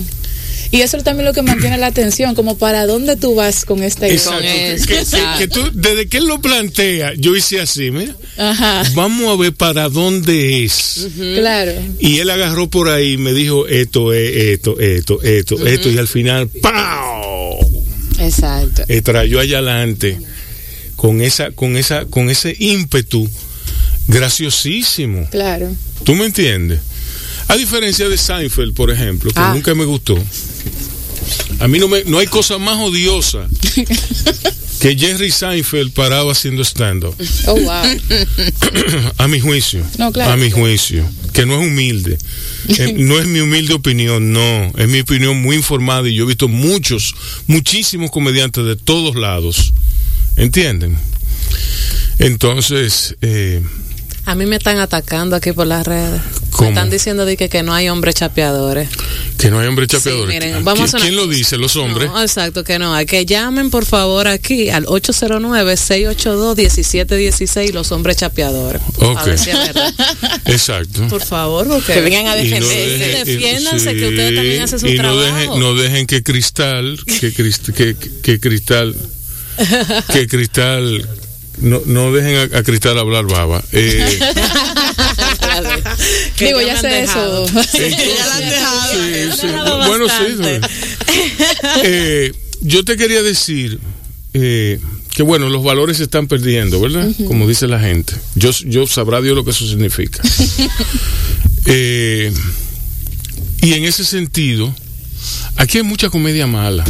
Y 0.72 0.82
eso 0.82 0.96
es 0.96 1.02
también 1.04 1.24
lo 1.26 1.32
que 1.32 1.42
mantiene 1.42 1.78
la 1.78 1.86
atención, 1.88 2.34
como 2.36 2.56
para 2.56 2.86
dónde 2.86 3.16
tú 3.16 3.34
vas 3.34 3.64
con 3.64 3.82
esta. 3.82 4.06
Exacto. 4.06 4.42
Que, 4.42 4.76
que- 4.78 4.86
que- 4.86 4.98
exacto. 5.00 5.38
que 5.38 5.48
tú, 5.48 5.70
desde 5.74 6.08
que 6.08 6.18
él 6.18 6.26
lo 6.26 6.40
plantea, 6.40 7.12
yo 7.16 7.34
hice 7.34 7.60
así, 7.60 7.90
mira, 7.90 8.14
Ajá, 8.38 8.84
vamos 8.94 9.28
a 9.36 9.40
ver 9.42 9.52
para 9.52 9.88
dónde 9.88 10.64
es. 10.64 11.08
claro. 11.16 11.72
Y 11.98 12.18
él 12.18 12.30
agarró 12.30 12.70
por 12.70 12.88
ahí 12.88 13.14
y 13.14 13.16
me 13.18 13.32
dijo 13.32 13.66
esto, 13.66 14.12
es 14.12 14.36
esto, 14.36 14.78
esto, 14.78 15.20
esto, 15.22 15.66
esto, 15.66 15.90
y 15.90 15.98
al 15.98 16.06
final, 16.06 16.48
¡pau! 16.62 17.58
Exacto. 18.20 18.84
Eh, 18.86 19.02
trayó 19.02 19.40
allá 19.40 19.58
adelante 19.58 20.18
con 20.94 21.20
esa, 21.20 21.50
con 21.50 21.76
esa, 21.76 22.04
con 22.04 22.30
ese 22.30 22.54
ímpetu 22.58 23.28
graciosísimo. 24.06 25.26
Claro. 25.30 25.74
¿Tú 26.04 26.14
me 26.14 26.26
entiendes? 26.26 26.80
A 27.48 27.56
diferencia 27.56 28.08
de 28.08 28.16
Seinfeld, 28.16 28.74
por 28.74 28.90
ejemplo, 28.90 29.30
que 29.32 29.40
Ah. 29.40 29.52
nunca 29.54 29.74
me 29.74 29.84
gustó. 29.84 30.16
A 31.60 31.68
mí 31.68 31.78
no 31.78 31.88
me, 31.88 32.04
no 32.04 32.18
hay 32.18 32.26
cosa 32.26 32.58
más 32.58 32.76
odiosa 32.78 33.46
que 34.80 34.96
Jerry 34.96 35.30
Seinfeld 35.30 35.92
parado 35.92 36.30
haciendo 36.30 36.64
stand-up. 36.64 37.14
Oh, 37.46 37.54
wow. 37.54 37.84
a 39.18 39.28
mi 39.28 39.38
juicio. 39.38 39.84
No, 39.98 40.10
claro. 40.10 40.32
A 40.32 40.36
mi 40.36 40.50
juicio. 40.50 41.04
Que 41.34 41.44
no 41.44 41.60
es 41.60 41.66
humilde. 41.66 42.16
Eh, 42.68 42.94
no 42.98 43.18
es 43.20 43.26
mi 43.26 43.40
humilde 43.40 43.74
opinión, 43.74 44.32
no. 44.32 44.72
Es 44.78 44.88
mi 44.88 45.00
opinión 45.00 45.40
muy 45.42 45.56
informada 45.56 46.08
y 46.08 46.14
yo 46.14 46.24
he 46.24 46.28
visto 46.28 46.48
muchos, 46.48 47.14
muchísimos 47.46 48.10
comediantes 48.10 48.64
de 48.64 48.76
todos 48.76 49.16
lados. 49.16 49.74
¿Entienden? 50.36 50.96
Entonces, 52.18 53.16
eh, 53.20 53.62
A 54.26 54.34
mí 54.34 54.44
me 54.46 54.56
están 54.56 54.78
atacando 54.78 55.34
aquí 55.36 55.52
por 55.52 55.66
las 55.66 55.86
redes. 55.86 56.20
¿Cómo? 56.50 56.70
Me 56.70 56.74
están 56.76 56.90
diciendo 56.90 57.24
de 57.24 57.36
que, 57.36 57.48
que 57.48 57.62
no 57.62 57.72
hay 57.74 57.88
hombres 57.88 58.14
chapeadores. 58.16 58.88
que 59.38 59.50
no 59.50 59.58
hay 59.60 59.66
hombres 59.66 59.88
chapeadores. 59.88 60.34
Sí, 60.34 60.38
miren, 60.40 60.60
¿Qui- 60.60 60.64
vamos 60.64 60.80
a 60.82 60.84
hacer 60.84 61.00
¿Quién 61.00 61.16
lo 61.16 61.26
dice? 61.26 61.56
¿Los 61.56 61.74
hombres? 61.76 62.10
No, 62.10 62.20
exacto, 62.20 62.62
que 62.62 62.78
no. 62.78 62.94
Hay 62.94 63.06
que 63.06 63.24
llamen 63.24 63.70
por 63.70 63.86
favor 63.86 64.28
aquí 64.28 64.68
al 64.68 64.84
809-682-1716 64.86 67.72
los 67.72 67.92
hombres 67.92 68.16
chapeadores. 68.16 68.82
Ok. 68.98 69.18
A 69.18 69.24
ver 69.24 69.38
si 69.38 69.50
es 69.50 69.56
verdad. 69.58 69.94
Exacto. 70.46 71.06
Por 71.08 71.22
favor, 71.24 71.66
porque 71.68 71.92
Que 71.94 72.00
vengan 72.00 72.26
a 72.26 72.36
no 72.36 72.42
defenderse. 72.42 72.98
dejen- 72.98 73.24
defiéndanse, 73.24 73.94
que 73.96 74.08
ustedes 74.08 74.34
también 74.34 74.62
hacen 74.62 74.80
su 74.80 74.86
y 74.86 74.94
no 74.96 75.02
trabajo. 75.02 75.20
dejen, 75.36 75.60
no 75.60 75.74
dejen 75.74 76.06
que 76.06 76.22
Cristal, 76.22 76.98
que, 77.06 77.32
Crist- 77.34 77.72
que, 77.72 77.96
que 78.22 78.40
Cristal, 78.40 78.94
que 80.12 80.26
Cristal, 80.26 81.08
no, 81.61 81.82
no 81.86 82.12
dejen 82.12 82.52
a, 82.54 82.58
a 82.58 82.62
Cristal 82.62 82.98
hablar 82.98 83.26
baba. 83.26 83.62
Eh, 83.72 84.18
Que 86.36 86.46
Digo, 86.46 86.61
ya 86.61 86.68
ya 86.68 86.72
me 86.72 86.78
han 86.78 86.82
sé 86.82 87.00
dejado. 87.00 87.44
eso. 87.46 87.62
Sí, 87.62 87.78
sí, 87.78 89.46
dejado 89.46 89.88
Bueno, 89.88 90.06
sí. 90.08 90.24
Eh, 91.84 92.32
yo 92.62 92.84
te 92.84 92.96
quería 92.96 93.22
decir 93.22 93.78
eh, 94.34 94.78
que, 95.11 95.22
bueno, 95.22 95.48
los 95.48 95.62
valores 95.64 95.96
se 95.98 96.04
están 96.04 96.26
perdiendo, 96.28 96.80
¿verdad? 96.80 97.08
Como 97.26 97.48
dice 97.48 97.66
la 97.66 97.80
gente. 97.80 98.14
Yo, 98.34 98.50
yo 98.64 98.86
sabrá 98.86 99.20
Dios 99.20 99.34
lo 99.34 99.44
que 99.44 99.50
eso 99.50 99.66
significa. 99.66 100.22
Eh, 101.66 102.32
y 103.61 103.74
en 103.74 103.84
ese 103.84 104.04
sentido, 104.04 104.74
aquí 105.56 105.78
hay 105.78 105.84
mucha 105.84 106.08
comedia 106.11 106.46
mala. 106.46 106.84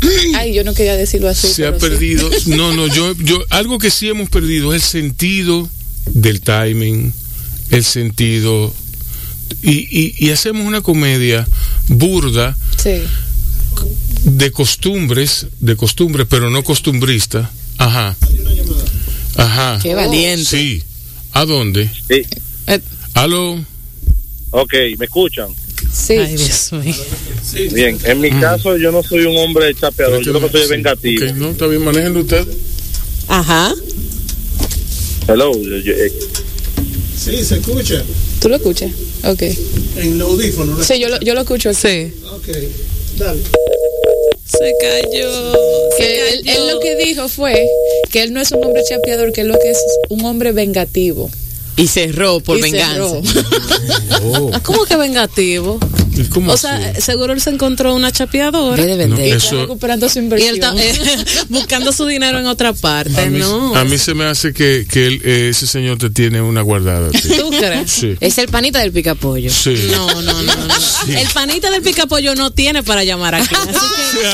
Ay, 0.36 0.54
yo 0.54 0.64
no 0.64 0.74
quería 0.74 0.96
decirlo 0.96 1.28
así. 1.28 1.48
se 1.48 1.66
ha 1.66 1.72
sí. 1.72 1.78
perdido. 1.80 2.28
No, 2.46 2.72
no, 2.74 2.86
yo, 2.86 3.14
yo, 3.18 3.38
algo 3.50 3.78
que 3.78 3.90
sí 3.90 4.08
hemos 4.08 4.28
perdido 4.30 4.74
es 4.74 4.82
el 4.84 4.88
sentido 5.02 5.68
del 6.06 6.40
timing, 6.40 7.12
el 7.70 7.84
sentido. 7.84 8.72
Y, 9.62 9.72
y, 9.90 10.14
y 10.18 10.30
hacemos 10.30 10.66
una 10.66 10.82
comedia 10.82 11.46
burda 11.88 12.56
Sí. 12.82 13.00
de 14.24 14.52
costumbres, 14.52 15.46
de 15.60 15.74
costumbres, 15.76 16.26
pero 16.28 16.50
no 16.50 16.62
costumbrista. 16.62 17.50
Ajá. 17.78 18.14
Ajá. 19.36 19.78
Qué 19.82 19.94
valiente. 19.94 20.44
Sí. 20.44 20.82
¿A 21.32 21.44
dónde? 21.44 21.90
Sí, 22.08 22.22
Eh, 22.66 22.80
¿Aló? 23.14 23.64
ok, 24.50 24.74
¿me 24.98 25.04
escuchan? 25.06 25.48
Sí. 26.06 26.12
Ay, 26.14 26.36
Dios 26.36 26.72
mío. 26.72 26.94
Bien, 27.72 27.98
en 28.04 28.20
mi 28.20 28.30
caso 28.30 28.76
yo 28.76 28.92
no 28.92 29.02
soy 29.02 29.24
un 29.26 29.36
hombre 29.38 29.74
chapeador, 29.74 30.22
yo 30.22 30.32
lo 30.32 30.40
que 30.40 30.48
soy 30.50 30.60
es 30.62 30.68
vengativo. 30.68 31.24
Ok, 31.26 31.32
no, 31.36 31.50
está 31.50 31.66
bien, 31.66 31.82
manéjenlo 31.84 32.20
ustedes. 32.20 32.46
Ajá. 33.26 33.74
Hello, 35.26 35.52
yo- 35.60 35.76
yo- 35.78 35.92
eh, 35.94 36.12
Sí, 37.18 37.44
se 37.44 37.56
escucha 37.56 38.02
¿Tú 38.40 38.48
lo 38.48 38.56
escuchas? 38.56 38.90
Ok. 39.24 39.42
en 39.42 40.12
el 40.14 40.20
audífono. 40.20 40.76
¿no? 40.76 40.84
Sí, 40.84 41.00
yo 41.00 41.08
lo, 41.08 41.18
yo 41.20 41.34
lo 41.34 41.40
escucho 41.40 41.70
aquí. 41.70 41.78
Sí. 41.82 42.12
Ok, 42.32 42.46
dale. 43.18 43.40
Se 44.46 44.72
cayó. 44.80 45.52
Que 45.98 46.30
él, 46.30 46.42
él 46.48 46.68
lo 46.68 46.78
que 46.80 46.94
dijo 46.96 47.28
fue 47.28 47.66
que 48.12 48.22
él 48.22 48.32
no 48.32 48.40
es 48.40 48.52
un 48.52 48.64
hombre 48.64 48.82
chapeador, 48.88 49.32
que 49.32 49.40
él 49.42 49.48
lo 49.48 49.58
que 49.58 49.70
es 49.70 49.78
un 50.08 50.24
hombre 50.24 50.52
vengativo. 50.52 51.28
Y 51.78 51.86
cerró 51.88 52.40
por 52.40 52.58
Y 52.58 52.62
venganza. 52.62 52.94
cerró. 52.94 53.22
Oh, 54.20 54.50
¿Cómo 54.64 54.84
que 54.84 54.96
vengativo? 54.96 55.78
¿y 56.16 56.24
cómo 56.24 56.50
O 56.50 56.54
así? 56.54 56.62
sea, 56.62 57.00
seguro 57.00 57.32
él 57.32 57.40
se 57.40 57.50
encontró 57.50 57.94
una 57.94 58.10
chapeadora. 58.10 58.84
De 58.84 59.06
No, 59.06 59.16
eso, 59.16 59.60
recuperando 59.60 60.08
su 60.08 60.18
Y 60.18 60.22
inversión. 60.22 60.76
él 60.76 60.86
está 60.96 61.12
eh, 61.12 61.24
buscando 61.48 61.92
su 61.92 62.04
dinero 62.06 62.40
en 62.40 62.46
otra 62.46 62.72
parte, 62.72 63.20
a, 63.20 63.26
mí, 63.26 63.38
¿no? 63.38 63.76
a 63.76 63.84
mí 63.84 63.96
se 63.96 64.14
me 64.14 64.24
hace 64.24 64.52
que, 64.52 64.86
que 64.90 65.06
él, 65.06 65.22
eh, 65.24 65.48
ese 65.50 65.68
señor 65.68 65.98
te 65.98 66.10
tiene 66.10 66.40
una 66.42 66.62
guardada. 66.62 67.10
¿Tú 67.38 67.50
crees? 67.50 67.92
Sí. 67.92 68.16
Es 68.18 68.38
el 68.38 68.48
panita 68.48 68.80
del 68.80 68.90
picapollo. 68.90 69.50
Sí. 69.50 69.76
No, 69.92 70.08
no, 70.22 70.42
no, 70.42 70.54
no. 70.54 70.74
El 71.16 71.28
panita 71.28 71.70
del 71.70 71.82
picapollo 71.82 72.34
no 72.34 72.50
tiene 72.50 72.82
para 72.82 73.04
llamar 73.04 73.36
aquí. 73.36 73.54
Así 73.54 73.70
que 74.20 74.26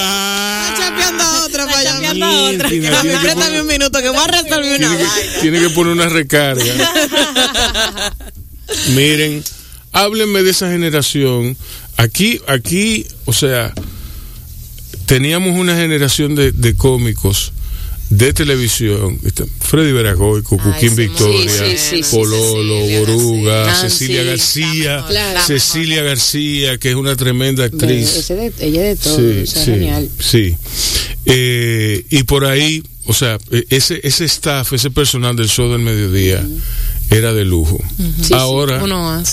chapeando 0.95 1.22
a 1.24 1.45
otra 1.45 1.66
para 1.66 1.78
allá. 1.78 2.12
otra. 2.55 2.68
Que 2.70 2.80
poner- 3.34 3.61
un 3.61 3.66
minuto 3.66 4.01
que 4.01 4.09
voy 4.09 4.18
a 4.18 4.26
resolver 4.26 4.78
tiene 4.78 4.97
que, 4.99 5.40
tiene 5.40 5.61
que 5.61 5.70
poner 5.70 5.92
una 5.92 6.09
recarga. 6.09 6.64
Miren, 8.95 9.45
háblenme 9.92 10.42
de 10.42 10.51
esa 10.51 10.70
generación. 10.70 11.57
Aquí, 11.97 12.40
aquí, 12.47 13.07
o 13.24 13.32
sea, 13.32 13.72
teníamos 15.07 15.59
una 15.59 15.76
generación 15.76 16.34
de, 16.34 16.51
de 16.53 16.74
cómicos 16.76 17.53
de 18.11 18.33
televisión. 18.33 19.19
Este, 19.25 19.45
Freddy 19.61 19.93
Veragoy, 19.93 20.43
Cucuquín 20.43 20.95
Victoria, 20.95 21.51
sí, 21.51 21.77
sí, 21.79 22.03
sí, 22.03 22.17
Pololo, 22.17 22.81
Boruga, 23.01 23.65
García. 23.65 23.89
Cecilia 23.91 24.23
García, 24.25 25.05
Claro. 25.09 25.41
Cecilia 25.47 26.03
García, 26.03 26.79
que 26.79 26.91
es 26.91 26.95
una 26.97 27.17
tremenda 27.17 27.65
actriz. 27.65 28.15
Ese 28.17 28.35
de- 28.35 28.53
ella 28.61 28.83
de 28.83 28.97
todo. 28.97 29.17
Sí, 29.17 29.41
o 29.43 29.47
sea, 29.47 29.65
sí, 29.65 29.71
genial. 29.71 30.09
sí. 30.19 30.57
Eh, 31.27 32.05
y 32.11 32.23
por 32.25 32.45
ahí, 32.45 32.83
o 33.07 33.15
sea, 33.15 33.39
eh, 33.51 33.65
ese, 33.71 34.01
ese 34.07 34.25
staff, 34.27 34.73
ese 34.75 34.91
personal 34.91 35.35
del 35.37 35.49
show 35.49 35.71
del 35.73 35.81
mediodía, 35.81 36.45
era 37.11 37.33
de 37.33 37.45
lujo. 37.45 37.79
ahora, 38.33 38.83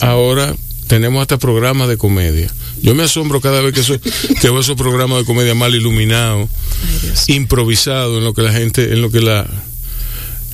ahora 0.02 0.56
tenemos 0.88 1.22
hasta 1.22 1.38
programas 1.38 1.88
de 1.90 1.98
comedia. 1.98 2.52
Yo 2.82 2.96
me 2.96 3.04
asombro 3.04 3.42
cada 3.42 3.62
vez 3.62 3.74
que, 3.74 3.82
eso, 3.82 4.00
que 4.00 4.50
veo 4.50 4.60
esos 4.60 4.76
programas 4.76 5.20
de 5.20 5.26
comedia 5.26 5.54
mal 5.54 5.74
iluminados, 5.76 6.50
improvisados, 7.28 8.18
en 8.18 8.24
lo 8.24 8.34
que 8.34 8.42
la 8.42 8.52
gente, 8.52 8.94
en 8.94 9.02
lo 9.02 9.12
que 9.12 9.22
la, 9.22 9.48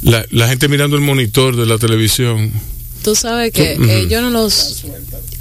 la, 0.01 0.47
gente 0.47 0.67
mirando 0.67 0.95
el 0.95 1.01
monitor 1.01 1.55
de 1.55 1.65
la 1.65 1.77
televisión. 1.77 2.51
Tú 3.03 3.15
sabes 3.15 3.53
que 3.53 3.77
eh, 3.79 4.07
yo 4.09 4.21
no 4.21 4.29
los... 4.29 4.83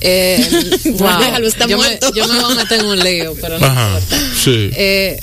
Eh, 0.01 0.39
yo, 0.85 1.79
me, 1.79 1.99
yo, 2.15 2.29
me, 2.29 2.41
voy 2.41 2.53
a 2.53 2.55
meter 2.55 2.81
en 2.81 2.87
un 2.87 2.99
lío, 2.99 3.35
pero 3.41 3.59
no 3.59 3.67
Ajá, 3.67 4.01
sí. 4.45 4.71
Eh, 4.75 5.21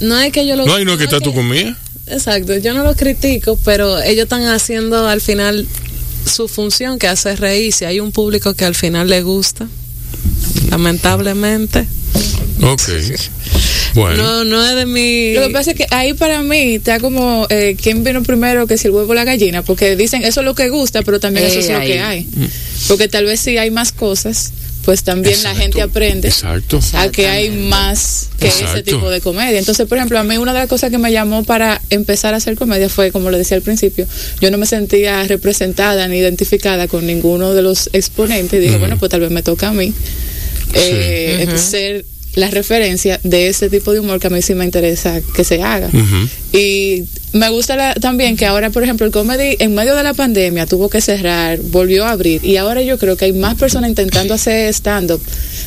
no 0.00 0.18
es 0.20 0.32
que 0.32 0.46
yo 0.46 0.56
lo... 0.56 0.66
No, 0.66 0.78
y 0.78 0.84
no 0.84 0.92
es 0.92 0.98
que 0.98 1.04
está 1.04 1.20
tu 1.20 1.32
comida. 1.32 1.76
Exacto, 2.06 2.56
yo 2.56 2.74
no 2.74 2.84
lo 2.84 2.94
critico, 2.94 3.58
pero 3.64 4.00
ellos 4.02 4.24
están 4.24 4.44
haciendo 4.44 5.06
al 5.06 5.20
final 5.20 5.66
su 6.26 6.48
función 6.48 6.98
que 6.98 7.06
hace 7.08 7.36
reír. 7.36 7.72
Si 7.72 7.84
hay 7.84 8.00
un 8.00 8.12
público 8.12 8.54
que 8.54 8.64
al 8.64 8.74
final 8.74 9.08
le 9.08 9.22
gusta, 9.22 9.68
lamentablemente. 10.70 11.86
Ok. 12.62 12.82
Bueno. 13.94 14.22
No, 14.22 14.44
no 14.44 14.64
es 14.64 14.74
de 14.74 14.86
mi. 14.86 15.34
Lo 15.34 15.46
que 15.46 15.50
pasa 15.50 15.70
es 15.70 15.76
que 15.76 15.86
ahí 15.90 16.12
para 16.14 16.42
mí 16.42 16.76
está 16.76 17.00
como 17.00 17.46
eh, 17.50 17.76
quién 17.80 18.04
vino 18.04 18.22
primero 18.22 18.66
que 18.66 18.76
si 18.76 18.88
el 18.88 18.94
huevo 18.94 19.10
o 19.10 19.14
la 19.14 19.24
gallina, 19.24 19.62
porque 19.62 19.96
dicen 19.96 20.24
eso 20.24 20.40
es 20.40 20.44
lo 20.44 20.54
que 20.54 20.68
gusta, 20.68 21.02
pero 21.02 21.20
también 21.20 21.46
eso 21.46 21.58
es 21.58 21.70
lo 21.70 21.80
que 21.80 22.00
hay. 22.00 22.26
Porque 22.86 23.08
tal 23.08 23.24
vez 23.24 23.40
si 23.40 23.58
hay 23.58 23.70
más 23.70 23.92
cosas, 23.92 24.52
pues 24.88 25.02
también 25.02 25.42
la 25.42 25.54
gente 25.54 25.82
aprende 25.82 26.28
Exacto. 26.28 26.80
a 26.94 27.10
que 27.10 27.28
hay 27.28 27.50
más 27.50 28.30
que 28.40 28.48
ese 28.48 28.82
tipo 28.82 29.10
de 29.10 29.20
comedia. 29.20 29.58
Entonces, 29.58 29.86
por 29.86 29.98
ejemplo, 29.98 30.18
a 30.18 30.24
mí 30.24 30.38
una 30.38 30.54
de 30.54 30.60
las 30.60 30.68
cosas 30.70 30.90
que 30.90 30.96
me 30.96 31.12
llamó 31.12 31.44
para 31.44 31.82
empezar 31.90 32.32
a 32.32 32.38
hacer 32.38 32.56
comedia 32.56 32.88
fue, 32.88 33.12
como 33.12 33.30
le 33.30 33.36
decía 33.36 33.58
al 33.58 33.62
principio, 33.62 34.06
yo 34.40 34.50
no 34.50 34.56
me 34.56 34.64
sentía 34.64 35.22
representada 35.24 36.08
ni 36.08 36.16
identificada 36.16 36.88
con 36.88 37.06
ninguno 37.06 37.52
de 37.52 37.60
los 37.60 37.90
exponentes. 37.92 38.58
Y 38.58 38.62
dije, 38.62 38.78
bueno, 38.78 38.96
pues 38.96 39.10
tal 39.10 39.20
vez 39.20 39.30
me 39.30 39.42
toca 39.42 39.68
a 39.68 39.72
mí 39.74 39.92
eh, 40.72 41.46
ser 41.58 42.06
la 42.34 42.48
referencia 42.48 43.20
de 43.24 43.48
ese 43.48 43.68
tipo 43.68 43.92
de 43.92 44.00
humor 44.00 44.20
que 44.20 44.28
a 44.28 44.30
mí 44.30 44.40
sí 44.40 44.54
me 44.54 44.64
interesa 44.64 45.20
que 45.36 45.44
se 45.44 45.62
haga. 45.62 45.90
Y 46.54 47.04
me 47.32 47.48
gusta 47.50 47.94
también 47.94 48.36
que 48.36 48.46
ahora, 48.46 48.70
por 48.70 48.82
ejemplo, 48.82 49.06
el 49.06 49.12
comedy 49.12 49.56
en 49.58 49.74
medio 49.74 49.94
de 49.94 50.02
la 50.02 50.14
pandemia 50.14 50.66
tuvo 50.66 50.88
que 50.88 51.00
cerrar, 51.00 51.58
volvió 51.58 52.04
a 52.04 52.10
abrir 52.10 52.44
y 52.44 52.56
ahora 52.56 52.82
yo 52.82 52.98
creo 52.98 53.16
que 53.16 53.26
hay 53.26 53.32
más 53.32 53.54
personas 53.56 53.90
intentando 53.90 54.34
hacer 54.34 54.72
stand-up 54.72 55.20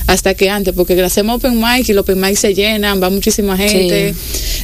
hasta 0.07 0.33
que 0.33 0.49
antes, 0.49 0.73
porque 0.73 1.01
hacemos 1.01 1.37
open 1.37 1.59
mic 1.59 1.87
y 1.89 1.93
los 1.93 2.03
open 2.03 2.19
mic 2.19 2.35
se 2.35 2.53
llenan, 2.53 3.01
va 3.01 3.09
muchísima 3.09 3.57
gente. 3.57 4.13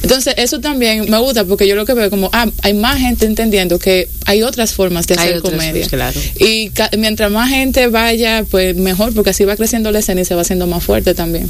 Entonces, 0.01 0.33
eso 0.37 0.59
también 0.59 1.09
me 1.09 1.17
gusta 1.19 1.45
porque 1.45 1.67
yo 1.67 1.75
lo 1.75 1.85
que 1.85 1.93
veo 1.93 2.09
como, 2.09 2.29
ah, 2.33 2.47
hay 2.63 2.73
más 2.73 2.99
gente 2.99 3.25
entendiendo 3.25 3.79
que 3.79 4.09
hay 4.25 4.41
otras 4.43 4.73
formas 4.73 5.07
de 5.07 5.15
hacer 5.15 5.41
comedia. 5.41 5.87
Y 6.39 6.71
mientras 6.97 7.31
más 7.31 7.49
gente 7.49 7.87
vaya, 7.87 8.43
pues 8.49 8.75
mejor, 8.75 9.13
porque 9.13 9.29
así 9.31 9.45
va 9.45 9.55
creciendo 9.55 9.91
la 9.91 9.99
escena 9.99 10.21
y 10.21 10.25
se 10.25 10.35
va 10.35 10.41
haciendo 10.41 10.67
más 10.67 10.83
fuerte 10.83 11.13
también. 11.13 11.49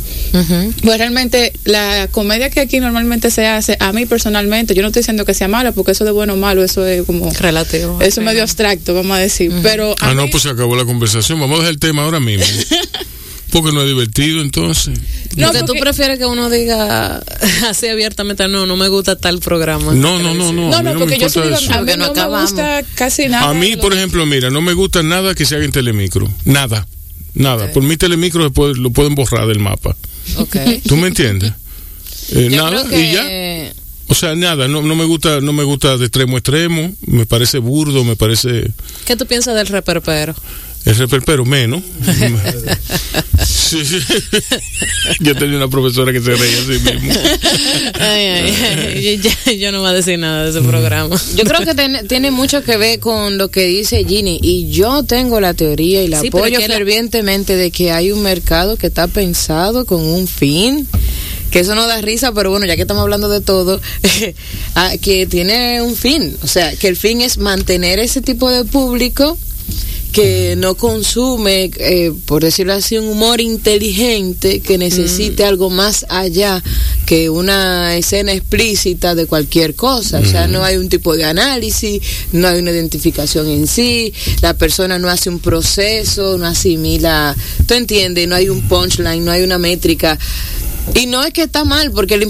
Pues 0.83 0.97
realmente 0.97 1.53
la 1.65 2.07
comedia 2.11 2.49
que 2.49 2.59
aquí 2.59 2.79
normalmente 2.79 3.31
se 3.31 3.47
hace, 3.47 3.77
a 3.79 3.91
mí 3.93 4.05
personalmente, 4.05 4.73
yo 4.73 4.81
no 4.81 4.89
estoy 4.89 5.01
diciendo 5.01 5.25
que 5.25 5.33
sea 5.37 5.47
mala, 5.47 5.71
porque 5.71 5.91
eso 5.91 6.03
de 6.03 6.11
bueno 6.11 6.33
o 6.33 6.37
malo, 6.37 6.63
eso 6.63 6.85
es 6.85 7.05
como... 7.05 7.31
Relativo. 7.31 8.01
Eso 8.01 8.21
es 8.21 8.25
medio 8.25 8.41
abstracto, 8.41 8.93
vamos 8.93 9.17
a 9.17 9.19
decir. 9.19 9.51
Pero... 9.61 9.95
ah, 10.01 10.13
no, 10.13 10.27
pues 10.29 10.43
se 10.43 10.49
acabó 10.49 10.75
la 10.75 10.85
conversación. 10.85 11.39
Vamos 11.39 11.57
a 11.57 11.59
dejar 11.59 11.73
el 11.73 11.79
tema 11.79 12.03
ahora 12.03 12.19
mismo. 12.19 12.45
Porque 13.51 13.71
no 13.71 13.81
es 13.81 13.87
divertido 13.87 14.41
entonces. 14.41 14.99
No, 15.37 15.47
porque, 15.47 15.63
tú 15.63 15.73
prefieres 15.79 16.19
que 16.19 16.25
uno 16.25 16.49
diga 16.49 17.23
así 17.69 17.87
abiertamente, 17.87 18.47
no, 18.47 18.65
no 18.65 18.75
me 18.75 18.89
gusta 18.89 19.15
tal 19.15 19.39
programa. 19.39 19.93
No, 19.93 20.19
no, 20.19 20.33
no, 20.33 20.51
no. 20.51 20.69
No, 20.69 20.83
no, 20.83 20.99
porque 20.99 21.17
yo 21.17 21.29
digo, 21.29 21.55
a 21.69 21.81
mí 21.81 21.91
no, 21.97 22.13
me 22.13 22.41
gusta 22.41 22.83
casi 22.95 23.27
nada. 23.27 23.49
A 23.49 23.53
mí, 23.53 23.77
por 23.77 23.93
ejemplo, 23.93 24.25
mira, 24.25 24.49
no 24.49 24.61
me 24.61 24.73
gusta 24.73 25.01
nada 25.01 25.33
que 25.33 25.45
se 25.45 25.55
haga 25.55 25.63
en 25.63 25.71
telemicro. 25.71 26.29
Nada. 26.43 26.85
Nada. 27.35 27.71
Por 27.71 27.83
mi 27.83 27.95
telemicro 27.95 28.43
lo 28.51 28.91
pueden 28.91 29.15
borrar 29.15 29.47
del 29.47 29.59
mapa. 29.59 29.95
Okay. 30.35 30.81
¿Tú 30.81 30.97
me 30.97 31.07
entiendes? 31.07 31.53
Eh, 32.31 32.49
nada, 32.51 32.83
y 32.91 33.13
ya. 33.13 33.73
O 34.09 34.15
sea, 34.15 34.35
nada, 34.35 34.67
no, 34.67 34.81
no 34.81 34.95
me 34.95 35.05
gusta, 35.05 35.41
no 35.41 35.51
me 35.53 35.63
gusta 35.63 35.97
de 35.97 36.05
extremo 36.05 36.35
a 36.35 36.39
extremo, 36.39 36.93
me 37.05 37.25
parece 37.25 37.59
burdo, 37.59 38.03
me 38.03 38.15
parece. 38.15 38.71
¿Qué 39.05 39.15
tú 39.15 39.25
piensas 39.25 39.55
del 39.55 39.67
reperpero? 39.67 40.33
El 40.85 40.95
reperpero 40.95 41.43
menos. 41.43 41.83
Yo 45.19 45.35
tenía 45.35 45.57
una 45.57 45.67
profesora 45.67 46.13
que 46.13 46.21
se 46.21 46.33
reía 46.33 46.57
así 46.59 46.79
mismo. 46.79 47.13
Yo, 49.59 49.71
no 49.73 49.81
voy 49.81 49.89
a 49.89 49.93
decir 49.93 50.17
nada 50.17 50.45
de 50.45 50.51
ese 50.51 50.61
programa. 50.61 51.19
Yo 51.35 51.43
creo 51.43 51.65
que 51.65 51.75
tiene 52.07 52.31
mucho 52.31 52.63
que 52.63 52.77
ver 52.77 53.01
con 53.01 53.37
lo 53.37 53.49
que 53.49 53.65
dice 53.65 54.05
Ginny. 54.05 54.39
Y 54.41 54.71
yo 54.71 55.03
tengo 55.03 55.41
la 55.41 55.53
teoría 55.53 56.01
y 56.03 56.07
la 56.07 56.21
apoyo 56.21 56.61
fervientemente 56.61 57.57
de 57.57 57.71
que 57.71 57.91
hay 57.91 58.13
un 58.13 58.23
mercado 58.23 58.77
que 58.77 58.87
está 58.87 59.09
pensado 59.09 59.85
con 59.85 60.01
un 60.01 60.27
fin 60.27 60.87
que 61.51 61.59
eso 61.59 61.75
no 61.75 61.87
da 61.87 62.01
risa, 62.01 62.31
pero 62.31 62.49
bueno, 62.49 62.65
ya 62.65 62.75
que 62.75 62.81
estamos 62.83 63.01
hablando 63.01 63.29
de 63.29 63.41
todo, 63.41 63.79
ah, 64.75 64.93
que 65.01 65.25
tiene 65.27 65.81
un 65.81 65.95
fin, 65.95 66.35
o 66.43 66.47
sea, 66.47 66.75
que 66.75 66.87
el 66.87 66.95
fin 66.95 67.21
es 67.21 67.37
mantener 67.37 67.99
ese 67.99 68.21
tipo 68.21 68.49
de 68.49 68.65
público 68.65 69.37
que 70.11 70.55
no 70.57 70.73
consume, 70.75 71.69
eh, 71.77 72.11
por 72.25 72.41
decirlo 72.43 72.73
así, 72.73 72.97
un 72.97 73.07
humor 73.07 73.39
inteligente 73.39 74.61
que 74.61 74.79
necesite 74.79 75.43
mm. 75.43 75.47
algo 75.47 75.69
más 75.69 76.07
allá 76.09 76.63
que 77.05 77.29
una 77.29 77.95
escena 77.95 78.31
explícita 78.31 79.13
de 79.13 79.27
cualquier 79.27 79.75
cosa. 79.75 80.19
O 80.19 80.25
sea, 80.25 80.47
no 80.47 80.63
hay 80.63 80.77
un 80.77 80.89
tipo 80.89 81.15
de 81.15 81.25
análisis, 81.25 82.01
no 82.31 82.47
hay 82.47 82.59
una 82.59 82.71
identificación 82.71 83.47
en 83.47 83.67
sí, 83.67 84.11
la 84.41 84.55
persona 84.55 84.97
no 84.97 85.07
hace 85.07 85.29
un 85.29 85.39
proceso, 85.39 86.35
no 86.39 86.47
asimila, 86.47 87.35
¿tú 87.67 87.75
entiendes? 87.75 88.27
No 88.27 88.35
hay 88.35 88.49
un 88.49 88.67
punchline, 88.67 89.23
no 89.23 89.31
hay 89.31 89.43
una 89.43 89.59
métrica. 89.59 90.17
Y 90.95 91.05
no 91.05 91.23
es 91.23 91.33
que 91.33 91.43
está 91.43 91.63
mal, 91.63 91.91
porque 91.91 92.17
la, 92.17 92.25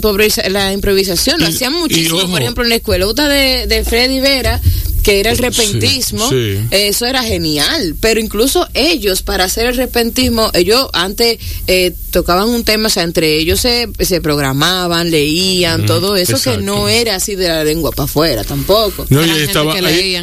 la 0.50 0.74
improvisación 0.74 1.40
lo 1.40 1.48
hacían 1.48 1.74
muchísimo, 1.74 2.28
por 2.30 2.42
ejemplo, 2.42 2.64
en 2.64 2.70
la 2.70 2.76
escuela. 2.76 3.06
De, 3.28 3.68
de 3.68 3.84
Freddy 3.84 4.20
Vera 4.20 4.60
que 5.08 5.22
era 5.22 5.32
el 5.32 5.38
repentismo, 5.38 6.30
eso 6.70 7.06
era 7.06 7.24
genial. 7.24 7.96
Pero 8.02 8.20
incluso 8.20 8.68
ellos, 8.74 9.22
para 9.22 9.46
hacer 9.46 9.68
el 9.68 9.78
repentismo, 9.78 10.52
ellos 10.54 10.90
antes 10.92 11.40
eh, 11.68 11.94
tocaban 12.12 12.50
un 12.50 12.66
tema, 12.66 12.88
o 12.88 12.90
sea, 12.90 13.04
entre 13.04 13.38
ellos 13.38 13.62
se, 13.62 13.88
se 14.00 14.20
programaban, 14.20 15.10
leían, 15.10 15.86
todo 15.86 16.18
eso 16.18 16.38
que 16.42 16.58
no 16.58 16.90
era 16.90 17.16
así 17.16 17.36
de 17.36 17.48
la 17.48 17.64
lengua 17.64 17.92
para 17.92 18.04
afuera 18.04 18.44
tampoco. 18.44 19.06
No, 19.10 19.26
y 19.26 19.30
estaba, 19.30 19.76
ahí, 19.76 20.18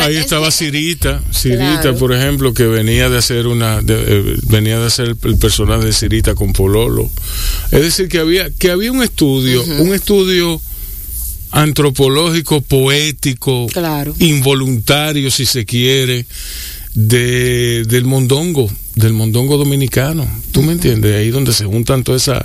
ahí, 0.00 0.16
estaba 0.16 0.50
Cirita, 0.50 1.22
Cirita, 1.32 1.94
por 1.94 2.12
ejemplo, 2.12 2.52
que 2.54 2.66
venía 2.66 3.08
de 3.08 3.18
hacer 3.18 3.46
una, 3.46 3.84
eh, 3.86 4.36
venía 4.48 4.80
de 4.80 4.86
hacer 4.86 5.14
el 5.22 5.38
personaje 5.38 5.84
de 5.84 5.92
Cirita 5.92 6.34
con 6.34 6.52
Pololo. 6.52 7.08
Es 7.70 7.82
decir, 7.82 8.08
que 8.08 8.18
había, 8.18 8.50
que 8.50 8.72
había 8.72 8.90
un 8.90 9.04
estudio, 9.04 9.62
un 9.62 9.94
estudio 9.94 10.60
antropológico, 11.52 12.62
poético, 12.62 13.68
involuntario, 14.18 15.30
si 15.30 15.46
se 15.46 15.64
quiere, 15.64 16.26
de, 16.94 17.84
del 17.86 18.04
mondongo, 18.04 18.70
del 18.94 19.12
mondongo 19.12 19.56
dominicano. 19.58 20.26
¿Tú 20.50 20.62
me 20.62 20.72
entiendes? 20.72 21.14
Ahí 21.14 21.30
donde 21.30 21.52
se 21.52 21.64
juntan 21.64 22.04
todas 22.04 22.22
esas, 22.22 22.44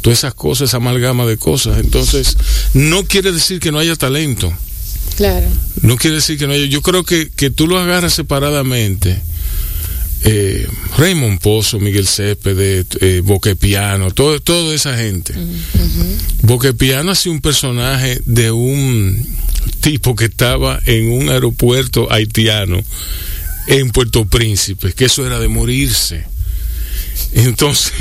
todas 0.00 0.18
esas 0.18 0.34
cosas, 0.34 0.68
esa 0.68 0.78
amalgama 0.78 1.24
de 1.24 1.36
cosas. 1.36 1.78
Entonces, 1.78 2.36
no 2.74 3.04
quiere 3.04 3.32
decir 3.32 3.60
que 3.60 3.72
no 3.72 3.78
haya 3.78 3.96
talento. 3.96 4.52
Claro. 5.16 5.46
No 5.82 5.96
quiere 5.96 6.16
decir 6.16 6.38
que 6.38 6.46
no 6.46 6.52
haya. 6.52 6.66
Yo 6.66 6.82
creo 6.82 7.04
que, 7.04 7.30
que 7.34 7.50
tú 7.50 7.66
lo 7.66 7.78
agarras 7.78 8.12
separadamente 8.12 9.20
eh, 10.24 10.68
Raymond 10.96 11.40
Pozo, 11.40 11.78
Miguel 11.78 12.06
Céspedes, 12.06 12.86
eh, 13.00 13.20
Boquepiano, 13.24 14.10
todo, 14.10 14.40
toda 14.40 14.74
esa 14.74 14.96
gente. 14.96 15.34
Boquepiano 16.42 17.12
hacía 17.12 17.32
un 17.32 17.40
personaje 17.40 18.20
de 18.24 18.50
un 18.50 19.26
tipo 19.80 20.16
que 20.16 20.26
estaba 20.26 20.80
en 20.86 21.12
un 21.12 21.28
aeropuerto 21.28 22.12
haitiano 22.12 22.82
en 23.68 23.90
Puerto 23.90 24.24
Príncipe, 24.24 24.92
que 24.92 25.04
eso 25.04 25.26
era 25.26 25.38
de 25.38 25.48
morirse. 25.48 26.24
Entonces, 27.34 27.92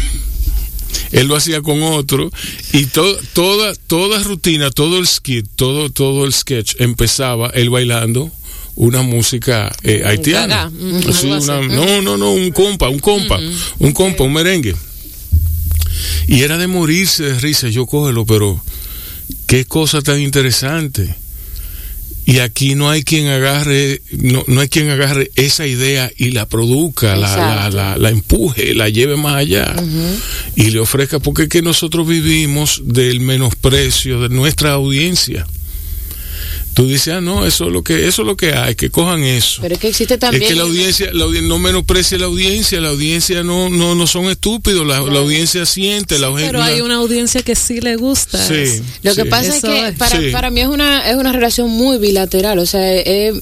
él 1.11 1.27
lo 1.27 1.35
hacía 1.35 1.61
con 1.61 1.81
otro 1.83 2.31
y 2.73 2.85
toda 2.85 3.73
toda 3.87 4.23
rutina, 4.23 4.71
todo 4.71 4.97
el 4.99 5.07
skit, 5.07 5.47
todo 5.55 5.89
todo 5.89 6.25
el 6.25 6.33
sketch 6.33 6.75
empezaba 6.79 7.49
él 7.49 7.69
bailando 7.69 8.31
una 8.77 9.01
música 9.01 9.75
eh, 9.83 10.03
haitiana. 10.05 10.71
no, 10.71 12.01
no, 12.01 12.17
no, 12.17 12.31
un 12.31 12.51
compa, 12.51 12.89
un 12.89 12.99
compa, 12.99 13.39
un 13.79 13.91
compa, 13.91 14.23
un 14.23 14.33
merengue. 14.33 14.75
Y 16.27 16.41
era 16.43 16.57
de 16.57 16.67
morirse 16.67 17.23
de 17.23 17.39
risa, 17.39 17.69
yo 17.69 17.85
cógelo, 17.85 18.25
pero 18.25 18.61
qué 19.47 19.65
cosa 19.65 20.01
tan 20.01 20.21
interesante. 20.21 21.15
Y 22.25 22.39
aquí 22.39 22.75
no 22.75 22.89
hay 22.89 23.03
quien 23.03 23.27
agarre, 23.27 24.01
no, 24.11 24.43
no 24.47 24.59
hay 24.59 24.67
quien 24.67 24.89
agarre 24.89 25.31
esa 25.35 25.65
idea 25.65 26.11
y 26.17 26.31
la 26.31 26.45
produzca, 26.45 27.15
la, 27.15 27.69
la, 27.69 27.97
la, 27.97 28.09
empuje, 28.09 28.75
la 28.75 28.89
lleve 28.89 29.15
más 29.15 29.35
allá. 29.35 29.73
Y 30.55 30.71
le 30.71 30.79
ofrezca, 30.79 31.19
porque 31.19 31.43
es 31.43 31.49
que 31.49 31.61
nosotros 31.61 32.05
vivimos 32.05 32.81
del 32.83 33.21
menosprecio 33.21 34.19
de 34.21 34.29
nuestra 34.29 34.73
audiencia 34.73 35.47
Tú 36.77 36.85
dices, 36.85 37.15
ah, 37.15 37.21
no, 37.21 37.43
eso 37.43 37.65
es 37.65 37.73
lo 37.73 37.83
que, 37.83 38.07
eso 38.07 38.21
es 38.21 38.27
lo 38.27 38.37
que 38.37 38.53
hay, 38.53 38.75
que 38.75 38.91
cojan 38.91 39.23
eso. 39.23 39.63
Pero 39.63 39.73
es 39.73 39.81
que 39.81 39.87
existe 39.87 40.19
también. 40.19 40.43
Es 40.43 40.49
que 40.49 40.55
la 40.55 40.61
audiencia, 40.61 41.11
la 41.11 41.23
audiencia 41.23 41.49
no 41.49 41.57
menosprecia 41.57 42.19
la 42.19 42.27
audiencia, 42.27 42.79
la 42.79 42.89
audiencia 42.89 43.41
no, 43.41 43.67
no, 43.67 43.95
no 43.95 44.05
son 44.05 44.25
estúpidos, 44.25 44.85
la, 44.85 45.01
la 45.01 45.17
audiencia 45.17 45.65
siente, 45.65 46.19
la 46.19 46.31
Pero 46.35 46.61
hay 46.61 46.81
una 46.81 46.97
audiencia 46.97 47.41
que 47.41 47.55
sí 47.55 47.81
le 47.81 47.95
gusta. 47.95 48.37
Sí. 48.37 48.83
Lo 49.01 49.15
que 49.15 49.23
sí. 49.23 49.27
pasa 49.27 49.55
es 49.55 49.63
que 49.63 49.87
es. 49.87 49.95
para, 49.95 50.19
Sí. 50.19 50.29
para 50.31 50.51
mí 50.51 50.61
es 50.61 50.67
una, 50.67 51.09
es 51.09 51.15
una 51.15 51.31
relación 51.31 51.67
muy 51.67 51.97
bilateral, 51.97 52.59
o 52.59 52.65
sea, 52.67 52.93
es, 52.93 53.33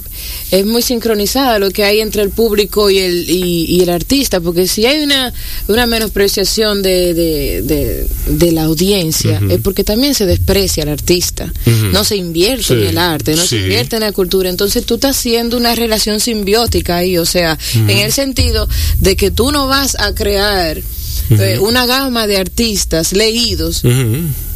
es 0.51 0.65
muy 0.65 0.81
sincronizada 0.81 1.59
lo 1.59 1.71
que 1.71 1.83
hay 1.83 1.99
entre 1.99 2.21
el 2.21 2.29
público 2.29 2.89
y 2.89 2.99
el, 2.99 3.29
y, 3.29 3.65
y 3.69 3.81
el 3.81 3.89
artista, 3.89 4.39
porque 4.41 4.67
si 4.67 4.85
hay 4.85 5.03
una, 5.03 5.33
una 5.67 5.85
menospreciación 5.85 6.81
de, 6.81 7.13
de, 7.13 7.61
de, 7.61 8.07
de 8.27 8.51
la 8.51 8.63
audiencia, 8.63 9.41
es 9.49 9.59
porque 9.61 9.83
también 9.83 10.13
se 10.15 10.25
desprecia 10.25 10.83
al 10.83 10.89
artista, 10.89 11.51
no 11.91 12.03
se 12.03 12.15
invierte 12.15 12.63
Sí, 12.65 12.73
en 12.73 12.83
el 12.87 12.97
arte, 12.97 13.35
no 13.35 13.41
sí. 13.41 13.49
se 13.49 13.57
invierte 13.57 13.95
en 13.97 14.01
la 14.03 14.11
cultura, 14.11 14.49
entonces 14.49 14.85
tú 14.85 14.95
estás 14.95 15.17
haciendo 15.17 15.57
una 15.57 15.75
relación 15.75 16.19
simbiótica 16.19 16.97
ahí, 16.97 17.17
o 17.17 17.25
sea, 17.25 17.57
en 17.73 17.89
el 17.89 18.11
sentido 18.11 18.67
de 18.99 19.15
que 19.15 19.31
tú 19.31 19.51
no 19.51 19.67
vas 19.67 19.95
a 19.99 20.13
crear 20.13 20.81
eh, 21.29 21.59
una 21.59 21.85
gama 21.85 22.27
de 22.27 22.37
artistas 22.37 23.13
leídos, 23.13 23.83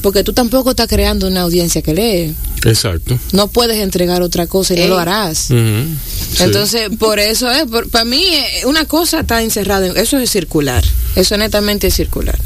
porque 0.02 0.24
tú 0.24 0.34
tampoco 0.34 0.72
estás 0.72 0.88
creando 0.88 1.28
una 1.28 1.42
audiencia 1.42 1.82
que 1.82 1.94
lee. 1.94 2.36
Exacto. 2.66 3.18
No 3.32 3.48
puedes 3.48 3.78
entregar 3.78 4.22
otra 4.22 4.48
cosa 4.48 4.74
y 4.74 4.80
no 4.80 4.88
lo 4.88 5.00
harás. 5.00 5.38
Sí. 5.38 5.54
Entonces, 6.40 6.90
por 7.00 7.20
eso 7.20 7.50
es, 7.52 7.64
para 7.92 8.06
mí, 8.06 8.24
eh, 8.24 8.66
una 8.66 8.86
cosa 8.86 9.22
está 9.22 9.42
encerrada, 9.42 9.88
en, 9.88 9.98
eso 9.98 10.18
es 10.18 10.30
circular. 10.30 10.84
Eso 11.16 11.38
netamente 11.38 11.88
es 11.88 11.96
circular. 11.96 12.40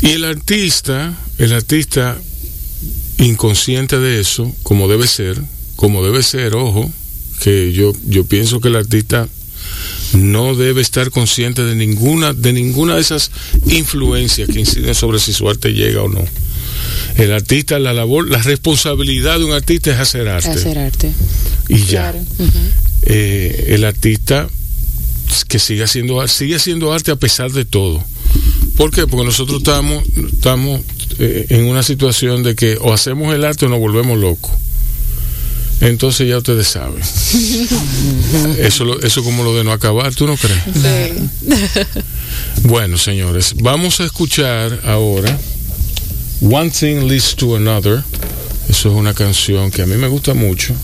Y 0.00 0.10
el 0.12 0.24
artista, 0.24 1.14
el 1.38 1.52
artista 1.52 2.18
inconsciente 3.18 3.98
de 3.98 4.20
eso, 4.20 4.52
como 4.62 4.88
debe 4.88 5.06
ser, 5.06 5.40
como 5.76 6.04
debe 6.04 6.22
ser, 6.22 6.54
ojo, 6.54 6.90
que 7.42 7.72
yo, 7.72 7.92
yo 8.06 8.24
pienso 8.24 8.60
que 8.60 8.68
el 8.68 8.76
artista 8.76 9.28
no 10.14 10.54
debe 10.54 10.80
estar 10.80 11.10
consciente 11.10 11.62
de 11.64 11.74
ninguna, 11.74 12.32
de 12.32 12.52
ninguna 12.52 12.96
de 12.96 13.00
esas 13.00 13.30
influencias 13.66 14.48
que 14.48 14.60
inciden 14.60 14.94
sobre 14.94 15.18
si 15.18 15.32
su 15.32 15.48
arte 15.48 15.72
llega 15.72 16.02
o 16.02 16.08
no. 16.08 16.24
El 17.16 17.32
artista, 17.32 17.78
la 17.78 17.92
labor, 17.92 18.28
la 18.28 18.42
responsabilidad 18.42 19.38
de 19.38 19.44
un 19.44 19.52
artista 19.52 19.92
es 19.92 19.98
hacer 19.98 20.28
arte. 20.28 20.50
Hacer 20.50 20.78
arte. 20.78 21.12
y 21.68 21.84
ya. 21.84 22.14
Eh, 23.02 23.66
el 23.68 23.84
artista 23.84 24.48
que 25.48 25.58
sigue 25.58 25.84
haciendo, 25.84 26.26
sigue 26.28 26.56
haciendo 26.56 26.92
arte 26.92 27.10
a 27.10 27.16
pesar 27.16 27.50
de 27.52 27.64
todo. 27.64 28.02
¿Por 28.76 28.90
qué? 28.90 29.06
Porque 29.06 29.26
nosotros 29.26 29.58
estamos, 29.58 30.04
estamos 30.32 30.80
eh, 31.18 31.46
en 31.50 31.66
una 31.66 31.82
situación 31.82 32.42
de 32.42 32.54
que 32.54 32.78
o 32.80 32.92
hacemos 32.92 33.34
el 33.34 33.44
arte 33.44 33.66
o 33.66 33.68
nos 33.68 33.78
volvemos 33.78 34.18
locos. 34.18 34.50
Entonces 35.80 36.28
ya 36.28 36.38
ustedes 36.38 36.68
saben. 36.68 37.00
Eso, 38.58 38.84
lo- 38.84 39.00
eso 39.02 39.24
como 39.24 39.42
lo 39.44 39.56
de 39.56 39.64
no 39.64 39.72
acabar, 39.72 40.14
¿tú 40.14 40.26
no 40.26 40.36
crees? 40.36 40.60
Bueno, 42.62 42.96
señores, 42.98 43.54
vamos 43.60 44.00
a 44.00 44.04
escuchar 44.04 44.80
ahora 44.84 45.36
One 46.42 46.70
Thing 46.70 47.08
Leads 47.08 47.34
to 47.36 47.56
Another. 47.56 48.02
Eso 48.68 48.88
es 48.90 48.94
una 48.94 49.14
canción 49.14 49.70
que 49.70 49.82
a 49.82 49.86
mí 49.86 49.96
me 49.96 50.06
gusta 50.08 50.34
mucho. 50.34 50.74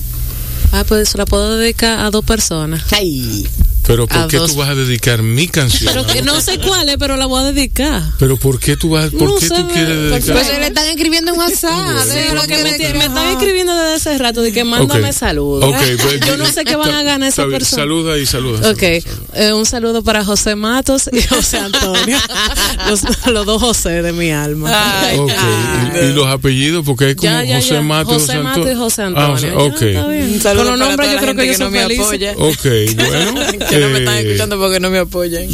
Ah, 0.73 0.85
pues 0.87 1.15
la 1.15 1.25
puedo 1.27 1.57
dedicar 1.57 2.01
a 2.01 2.11
dos 2.11 2.25
personas. 2.25 2.83
Ay. 2.93 3.47
Pero 3.87 4.07
¿por 4.07 4.27
qué 4.29 4.39
dos. 4.39 4.51
tú 4.53 4.57
vas 4.59 4.69
a 4.71 4.75
dedicar 4.75 5.23
mi 5.23 5.47
canción? 5.49 5.93
Pero 5.95 6.07
que 6.07 6.23
no 6.23 6.41
sé 6.41 6.59
cuál 6.59 6.89
es, 6.89 6.97
pero 6.99 7.17
la 7.17 7.27
voy 7.27 7.41
a 7.43 7.53
dedicar. 7.53 8.03
Pero 8.19 8.37
¿por 8.37 8.59
qué 8.59 8.77
tú 8.77 8.91
vas, 8.91 9.11
por 9.11 9.29
No 9.29 9.37
qué 9.37 9.47
sé, 9.49 9.55
tú 9.55 9.69
quieres 9.69 9.97
dedicar? 10.11 10.35
Pues 10.35 10.47
se 10.49 10.59
le 10.59 10.67
están 10.67 10.87
escribiendo 10.89 11.33
en 11.33 11.39
WhatsApp. 11.39 11.97
Sí, 12.05 12.19
que 12.49 12.63
me, 12.63 12.71
están 13.05 13.29
escribiendo 13.29 13.75
desde 13.77 13.95
hace 13.95 14.19
rato 14.19 14.43
de 14.43 14.53
que 14.53 14.65
mándame 14.65 15.13
saludos. 15.13 15.73
Pues, 16.03 16.21
Yo 16.27 16.37
no 16.37 16.47
sé 16.47 16.65
qué 16.65 16.77
van 16.77 16.95
a 16.95 17.03
ganar 17.03 17.29
está 17.29 17.43
esa 17.43 17.49
bien, 17.49 17.59
persona. 17.59 17.83
Saluda 17.83 18.19
y 18.19 18.27
saluda. 18.27 18.71
Ok, 18.71 18.83
eh, 18.83 19.53
un 19.53 19.67
saludo 19.67 20.03
para 20.03 20.25
José 20.25 20.57
Matos 20.57 21.09
y 21.13 21.23
José 21.23 21.59
Antonio, 21.59 22.19
los, 22.89 23.03
los 23.29 23.47
dos 23.47 23.63
José 23.63 24.03
de 24.03 24.13
mi 24.13 24.31
alma. 24.33 24.71
Ay, 25.03 25.19
y, 25.19 25.99
y 26.07 26.13
los 26.13 26.27
apellidos, 26.27 26.85
porque 26.85 27.07
hay 27.07 27.15
como 27.15 27.31
Ya, 27.31 27.45
ya, 27.45 27.57
José 27.57 27.75
ya. 27.75 27.83
Matos. 27.83 28.13
José 28.23 28.39
Matos 28.41 28.69
y 28.71 28.75
José 28.75 29.03
Ah, 29.03 29.07
Antonio. 29.07 29.71
José- 29.71 29.99
ok, 29.99 30.43
Con 30.43 30.67
los 30.67 30.79
nombres 30.79 31.13
yo 31.13 31.19
creo 31.19 31.35
que 31.35 31.47
yo 31.47 31.55
soy 31.55 31.65
no 31.67 31.71
me 31.71 31.83
feliz. 31.83 32.01
ok, 32.37 32.67
bueno. 32.97 33.41
Que 33.77 33.83
no 33.83 33.91
me 33.91 33.99
están 33.99 34.17
escuchando 34.17 34.59
porque 34.59 34.81
no 34.81 34.91
me 34.91 34.99
apoyan. 34.99 35.47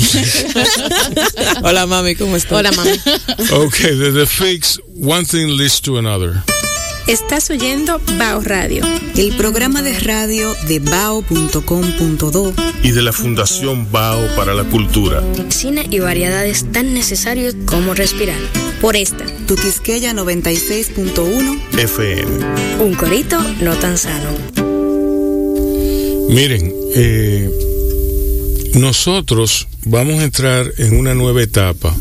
Hola 1.63 1.87
mami, 1.87 2.15
¿cómo 2.15 2.37
estás? 2.37 2.53
Hola, 2.53 2.71
mami. 2.73 2.91
Ok, 3.53 3.79
de 3.79 4.13
The 4.13 4.27
Fix, 4.27 4.81
One 5.03 5.25
Thing 5.25 5.57
Leads 5.59 5.81
to 5.83 5.99
Another. 5.99 6.35
Estás 7.09 7.51
oyendo 7.51 8.01
Bao 8.17 8.41
Radio. 8.43 8.85
El 9.17 9.37
programa 9.37 9.83
de 9.83 9.99
radio 9.99 10.55
de 10.69 10.79
bao.com.do 10.79 12.55
y 12.85 12.93
de 12.93 13.03
la 13.03 13.13
Fundación 13.13 13.91
Bao 13.91 14.25
para 14.37 14.55
la 14.55 14.63
Cultura. 14.65 15.21
Cine 15.49 15.87
y 15.91 15.99
variedades 15.99 16.71
tan 16.71 16.95
necesarios 16.95 17.57
como 17.67 17.95
respirar. 17.95 18.39
Por 18.81 18.95
esta. 18.95 19.25
Tuquisqueya 19.49 20.13
96.1 20.13 21.61
FM. 21.77 22.85
Un 22.85 22.95
corito 22.95 23.41
no 23.61 23.75
tan 23.75 23.99
sano. 23.99 24.31
Miren, 26.29 26.73
eh, 26.95 27.51
nosotros 28.75 29.69
vamos 29.85 30.21
a 30.21 30.25
entrar 30.25 30.73
en 30.79 30.97
una 30.97 31.15
nueva 31.15 31.43
etapa. 31.43 31.95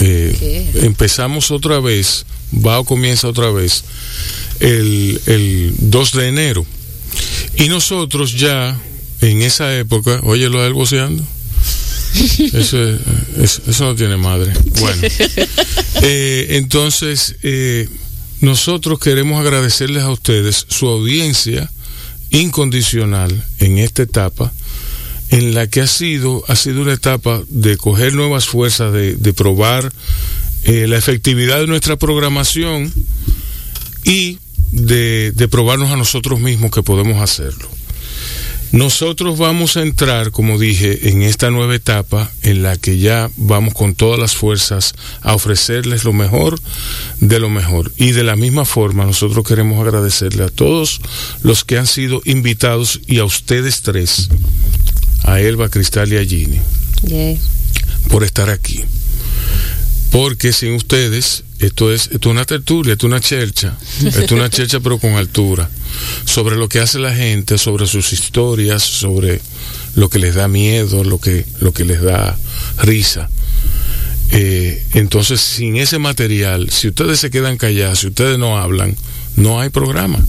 Eh, 0.00 0.70
empezamos 0.82 1.50
otra 1.50 1.80
vez, 1.80 2.24
Bao 2.50 2.84
comienza 2.84 3.28
otra 3.28 3.50
vez 3.50 3.84
el, 4.60 5.20
el 5.26 5.74
2 5.78 6.12
de 6.12 6.28
enero. 6.28 6.66
Y 7.56 7.68
nosotros 7.68 8.32
ya 8.34 8.78
en 9.20 9.42
esa 9.42 9.76
época, 9.76 10.20
oye 10.24 10.48
lo 10.48 10.62
del 10.62 10.72
boceando. 10.74 11.24
Eso, 12.52 12.82
es- 12.88 13.00
eso, 13.38 13.62
eso 13.68 13.84
no 13.84 13.94
tiene 13.94 14.16
madre. 14.16 14.52
Bueno, 14.80 15.02
eh, 16.02 16.46
entonces 16.50 17.36
eh, 17.42 17.88
nosotros 18.40 18.98
queremos 18.98 19.38
agradecerles 19.40 20.02
a 20.04 20.10
ustedes 20.10 20.64
su 20.68 20.86
audiencia 20.88 21.70
incondicional 22.30 23.44
en 23.58 23.78
esta 23.78 24.02
etapa 24.02 24.52
en 25.30 25.54
la 25.54 25.66
que 25.66 25.80
ha 25.80 25.86
sido 25.86 26.42
ha 26.48 26.56
sido 26.56 26.82
una 26.82 26.94
etapa 26.94 27.42
de 27.48 27.76
coger 27.76 28.14
nuevas 28.14 28.46
fuerzas 28.46 28.92
de, 28.92 29.14
de 29.16 29.32
probar 29.32 29.92
eh, 30.64 30.86
la 30.86 30.96
efectividad 30.96 31.60
de 31.60 31.66
nuestra 31.66 31.96
programación 31.96 32.92
y 34.04 34.38
de, 34.72 35.32
de 35.32 35.48
probarnos 35.48 35.90
a 35.90 35.96
nosotros 35.96 36.40
mismos 36.40 36.70
que 36.70 36.82
podemos 36.82 37.22
hacerlo 37.22 37.68
nosotros 38.72 39.38
vamos 39.38 39.78
a 39.78 39.82
entrar, 39.82 40.30
como 40.30 40.58
dije, 40.58 41.08
en 41.08 41.22
esta 41.22 41.50
nueva 41.50 41.74
etapa 41.74 42.30
en 42.42 42.62
la 42.62 42.76
que 42.76 42.98
ya 42.98 43.30
vamos 43.36 43.72
con 43.72 43.94
todas 43.94 44.20
las 44.20 44.36
fuerzas 44.36 44.94
a 45.22 45.34
ofrecerles 45.34 46.04
lo 46.04 46.12
mejor 46.12 46.60
de 47.20 47.40
lo 47.40 47.48
mejor. 47.48 47.92
Y 47.96 48.12
de 48.12 48.24
la 48.24 48.36
misma 48.36 48.66
forma, 48.66 49.06
nosotros 49.06 49.46
queremos 49.46 49.80
agradecerle 49.80 50.44
a 50.44 50.48
todos 50.48 51.00
los 51.42 51.64
que 51.64 51.78
han 51.78 51.86
sido 51.86 52.20
invitados 52.26 53.00
y 53.06 53.20
a 53.20 53.24
ustedes 53.24 53.80
tres, 53.80 54.28
a 55.32 55.40
Elba, 55.40 55.68
Cristal 55.68 56.12
y 56.12 56.16
a 56.16 56.24
Ginny, 56.24 56.60
por 58.08 58.24
estar 58.24 58.50
aquí. 58.50 58.84
Porque 60.10 60.54
sin 60.54 60.72
ustedes, 60.72 61.44
esto 61.58 61.92
es, 61.92 62.08
esto 62.12 62.30
es 62.30 62.32
una 62.32 62.46
tertulia, 62.46 62.94
esto 62.94 63.06
es 63.06 63.12
una 63.12 63.20
chercha, 63.20 63.76
esto 64.04 64.20
es 64.20 64.32
una 64.32 64.48
chercha 64.50 64.80
pero 64.80 64.98
con 64.98 65.12
altura, 65.14 65.68
sobre 66.24 66.56
lo 66.56 66.68
que 66.68 66.80
hace 66.80 66.98
la 66.98 67.14
gente, 67.14 67.58
sobre 67.58 67.86
sus 67.86 68.12
historias, 68.12 68.82
sobre 68.82 69.40
lo 69.96 70.08
que 70.08 70.18
les 70.18 70.34
da 70.34 70.48
miedo, 70.48 71.04
lo 71.04 71.20
que, 71.20 71.44
lo 71.60 71.72
que 71.72 71.84
les 71.84 72.00
da 72.00 72.38
risa. 72.78 73.28
Eh, 74.30 74.82
entonces, 74.94 75.40
sin 75.40 75.76
ese 75.76 75.98
material, 75.98 76.70
si 76.70 76.88
ustedes 76.88 77.20
se 77.20 77.30
quedan 77.30 77.56
callados, 77.56 78.00
si 78.00 78.08
ustedes 78.08 78.38
no 78.38 78.58
hablan, 78.58 78.96
no 79.36 79.60
hay 79.60 79.68
programa. 79.68 80.24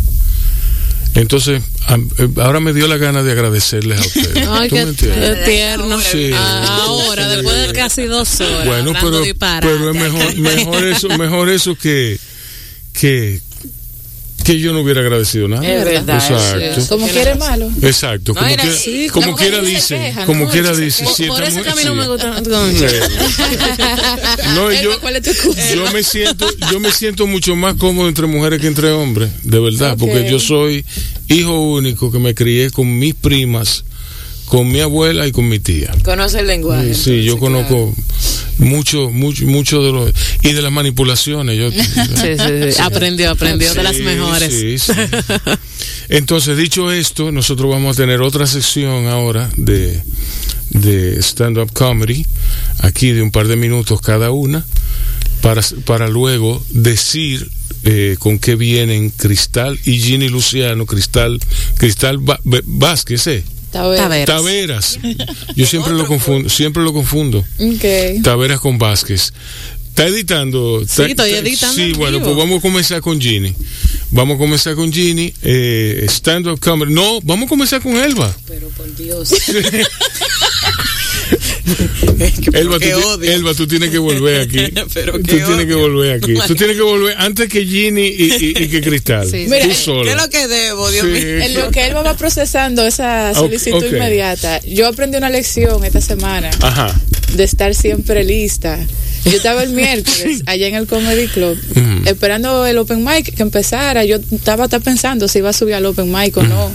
Entonces, 1.20 1.62
eh, 1.90 2.30
ahora 2.38 2.62
me 2.62 2.72
dio 2.72 2.88
la 2.88 2.96
gana 2.96 3.24
de 3.24 3.34
agradecerles 3.34 4.00
a 4.00 4.06
ustedes. 4.06 4.48
Ay, 4.50 4.70
¿Tú 4.70 4.76
qué 4.76 4.86
me 4.86 4.90
entiendes? 4.92 5.38
qué 5.40 5.52
tierno. 5.52 6.00
Sí. 6.00 6.32
Ahora, 6.34 7.28
después 7.28 7.68
de 7.68 7.74
casi 7.74 8.04
dos 8.04 8.40
horas. 8.40 8.66
Bueno, 8.66 8.94
pero, 8.94 9.22
pero 9.60 9.90
es 9.92 9.96
mejor, 9.96 10.36
mejor 10.38 10.86
eso, 10.86 11.08
mejor 11.18 11.50
eso 11.50 11.76
que, 11.76 12.18
que, 12.94 13.42
que 14.50 14.60
yo 14.60 14.74
no 14.74 14.82
hubiera 14.82 15.02
agradecido 15.02 15.48
nada. 15.48 15.64
Es 15.64 15.86
verdad, 15.86 16.16
Exacto. 16.16 16.96
Como 16.96 17.08
quiere 17.08 17.36
malo. 17.36 17.70
Exacto. 17.84 18.34
No, 18.34 18.40
Como, 18.40 18.50
era 18.52 18.64
quiera, 18.64 19.14
como 19.14 19.36
quiera 19.36 19.62
dice, 19.62 19.96
queja, 19.96 20.26
como 20.26 20.46
¿no? 20.46 20.50
quiera 20.52 20.76
dice. 20.76 21.04
Por, 21.04 21.14
si 21.14 21.26
por 21.28 21.44
eso 21.44 21.62
que 21.62 21.70
a 21.70 21.76
mí 21.76 21.82
mujer- 21.86 21.90
no 21.90 21.96
me 21.96 22.04
sí. 22.04 22.10
gusta. 22.10 22.42
No, 24.56 24.72
yo, 24.72 25.00
¿cuál 25.02 25.16
es 25.18 25.22
tu 25.24 25.30
excusa? 25.30 25.74
yo 25.76 25.92
me 25.92 26.02
siento, 26.04 26.48
yo 26.72 26.80
me 26.80 26.92
siento 26.92 27.28
mucho 27.28 27.56
más 27.56 27.76
cómodo 27.76 28.08
entre 28.10 28.26
mujeres 28.26 28.60
que 28.60 28.68
entre 28.68 28.90
hombres, 28.92 29.30
de 29.44 29.60
verdad, 29.60 29.96
porque 30.00 30.28
yo 30.30 30.40
soy 30.40 30.84
hijo 31.28 31.60
único 31.60 32.12
que 32.12 32.18
me 32.20 32.34
crié 32.34 32.72
con 32.72 32.98
mis 32.98 33.14
primas, 33.14 33.86
con 34.50 34.68
mi 34.70 34.82
abuela 34.82 35.28
y 35.28 35.32
con 35.32 35.48
mi 35.48 35.60
tía. 35.60 35.92
Conoce 36.04 36.40
el 36.40 36.48
lenguaje. 36.48 36.96
Sí, 36.96 37.24
yo 37.24 37.38
conozco 37.38 37.94
mucho, 38.58 39.12
mucho, 39.12 39.46
mucho 39.46 39.84
de 39.84 39.92
los 39.92 40.12
y 40.42 40.54
de 40.54 40.62
las 40.64 40.72
manipulaciones. 40.72 41.56
Yo, 41.56 41.72
sí, 41.72 41.80
sí, 41.80 42.72
sí. 42.74 42.82
Aprendió, 42.82 43.30
aprendió 43.30 43.72
de 43.76 43.84
las 43.84 43.98
mejores. 44.00 44.52
Sí, 44.52 44.80
sí. 44.80 44.92
Entonces, 46.10 46.58
dicho 46.58 46.92
esto, 46.92 47.32
nosotros 47.32 47.70
vamos 47.70 47.96
a 47.96 48.02
tener 48.02 48.22
otra 48.22 48.48
sección 48.48 49.06
ahora 49.06 49.52
de, 49.56 50.02
de 50.72 51.22
stand-up 51.22 51.72
comedy, 51.72 52.26
aquí 52.80 53.12
de 53.12 53.22
un 53.22 53.30
par 53.30 53.48
de 53.48 53.56
minutos 53.56 54.02
cada 54.02 54.32
una, 54.32 54.66
para, 55.42 55.62
para 55.86 56.08
luego 56.08 56.66
decir 56.72 57.48
eh, 57.84 58.16
con 58.18 58.40
qué 58.40 58.56
vienen 58.56 59.12
Cristal 59.12 59.80
y 59.86 60.00
Ginny 60.00 60.28
Luciano, 60.28 60.88
Cristal, 60.88 61.40
Cristal 61.78 62.18
Vázquez, 62.66 63.28
¿eh? 63.28 63.44
Taveras. 63.72 64.26
Taveras. 64.26 65.00
Yo 65.56 65.66
siempre 65.66 65.94
lo 65.94 66.06
confundo, 66.06 66.50
siempre 66.50 66.84
lo 66.84 66.94
confundo. 66.94 67.44
Okay. 67.60 68.22
Taveras 68.22 68.60
con 68.60 68.78
Vázquez. 68.78 69.34
Está 69.90 70.08
editando. 70.08 70.82
Sí, 70.88 71.02
estoy 71.04 71.32
editando. 71.32 71.76
Sí, 71.76 71.92
bueno, 71.94 72.22
pues 72.22 72.36
vamos 72.36 72.60
a 72.60 72.62
comenzar 72.62 73.02
con 73.02 73.20
Ginny. 73.20 73.54
Vamos 74.12 74.36
a 74.36 74.38
comenzar 74.38 74.76
con 74.76 74.94
Ginny. 74.94 75.34
Eh, 75.44 76.06
stand 76.08 76.48
up 76.48 76.60
comedy. 76.60 76.94
No, 76.94 77.20
vamos 77.22 77.48
a 77.48 77.50
comenzar 77.50 77.82
con 77.82 77.98
Elba. 77.98 78.34
Pero 78.48 78.70
por 78.70 78.96
Dios. 78.96 79.30
Elba, 82.54 82.80
tú, 82.80 83.24
Elba, 83.24 83.54
tú 83.54 83.68
tienes 83.68 83.90
que 83.90 83.98
volver 83.98 84.42
aquí. 84.42 84.60
Pero 84.94 85.14
tú 85.14 85.24
tienes 85.24 85.66
que 85.66 85.76
volver 85.76 86.18
aquí. 86.18 86.36
Tú 86.48 86.56
tienes 86.56 86.76
que 86.76 86.82
volver 86.82 87.16
antes 87.18 87.50
que 87.50 87.66
Ginny 87.66 88.08
y, 88.08 88.34
y, 88.40 88.64
y 88.64 88.70
que 88.70 88.82
Cristal. 88.90 89.30
Sí, 89.30 89.46
Mira, 89.50 89.68
tú 89.68 89.74
solo. 89.74 90.04
¿qué 90.04 90.12
es 90.12 90.18
lo 90.18 90.30
que 90.30 90.48
debo, 90.48 90.90
Dios 90.90 91.06
mío? 91.06 91.22
En 91.22 91.54
lo 91.54 91.72
que 91.72 91.88
Elba 91.88 92.02
va 92.02 92.18
procesando 92.18 92.86
esa 92.86 93.34
solicitud 93.34 93.78
okay. 93.78 93.90
inmediata, 93.90 94.62
yo 94.62 94.88
aprendí 94.88 95.18
una 95.18 95.30
lección 95.30 95.84
esta 95.84 96.02
semana 96.02 96.50
Ajá. 96.62 97.00
De 97.36 97.44
estar 97.44 97.74
siempre 97.76 98.24
lista. 98.24 98.80
Yo 99.26 99.32
estaba 99.32 99.64
el 99.64 99.70
miércoles 99.74 100.44
allá 100.46 100.68
en 100.68 100.76
el 100.76 100.88
Comedy 100.88 101.28
Club 101.28 101.58
Mm. 101.76 102.08
esperando 102.08 102.66
el 102.66 102.78
open 102.78 103.04
mic 103.04 103.34
que 103.36 103.44
empezara. 103.44 104.06
Yo 104.06 104.18
estaba 104.32 104.64
hasta 104.66 104.80
pensando 104.80 105.28
si 105.28 105.40
iba 105.40 105.50
a 105.50 105.54
subir 105.54 105.74
al 105.76 105.86
open 105.86 106.12
mic 106.12 106.36
o 106.38 106.44
no. 106.44 106.72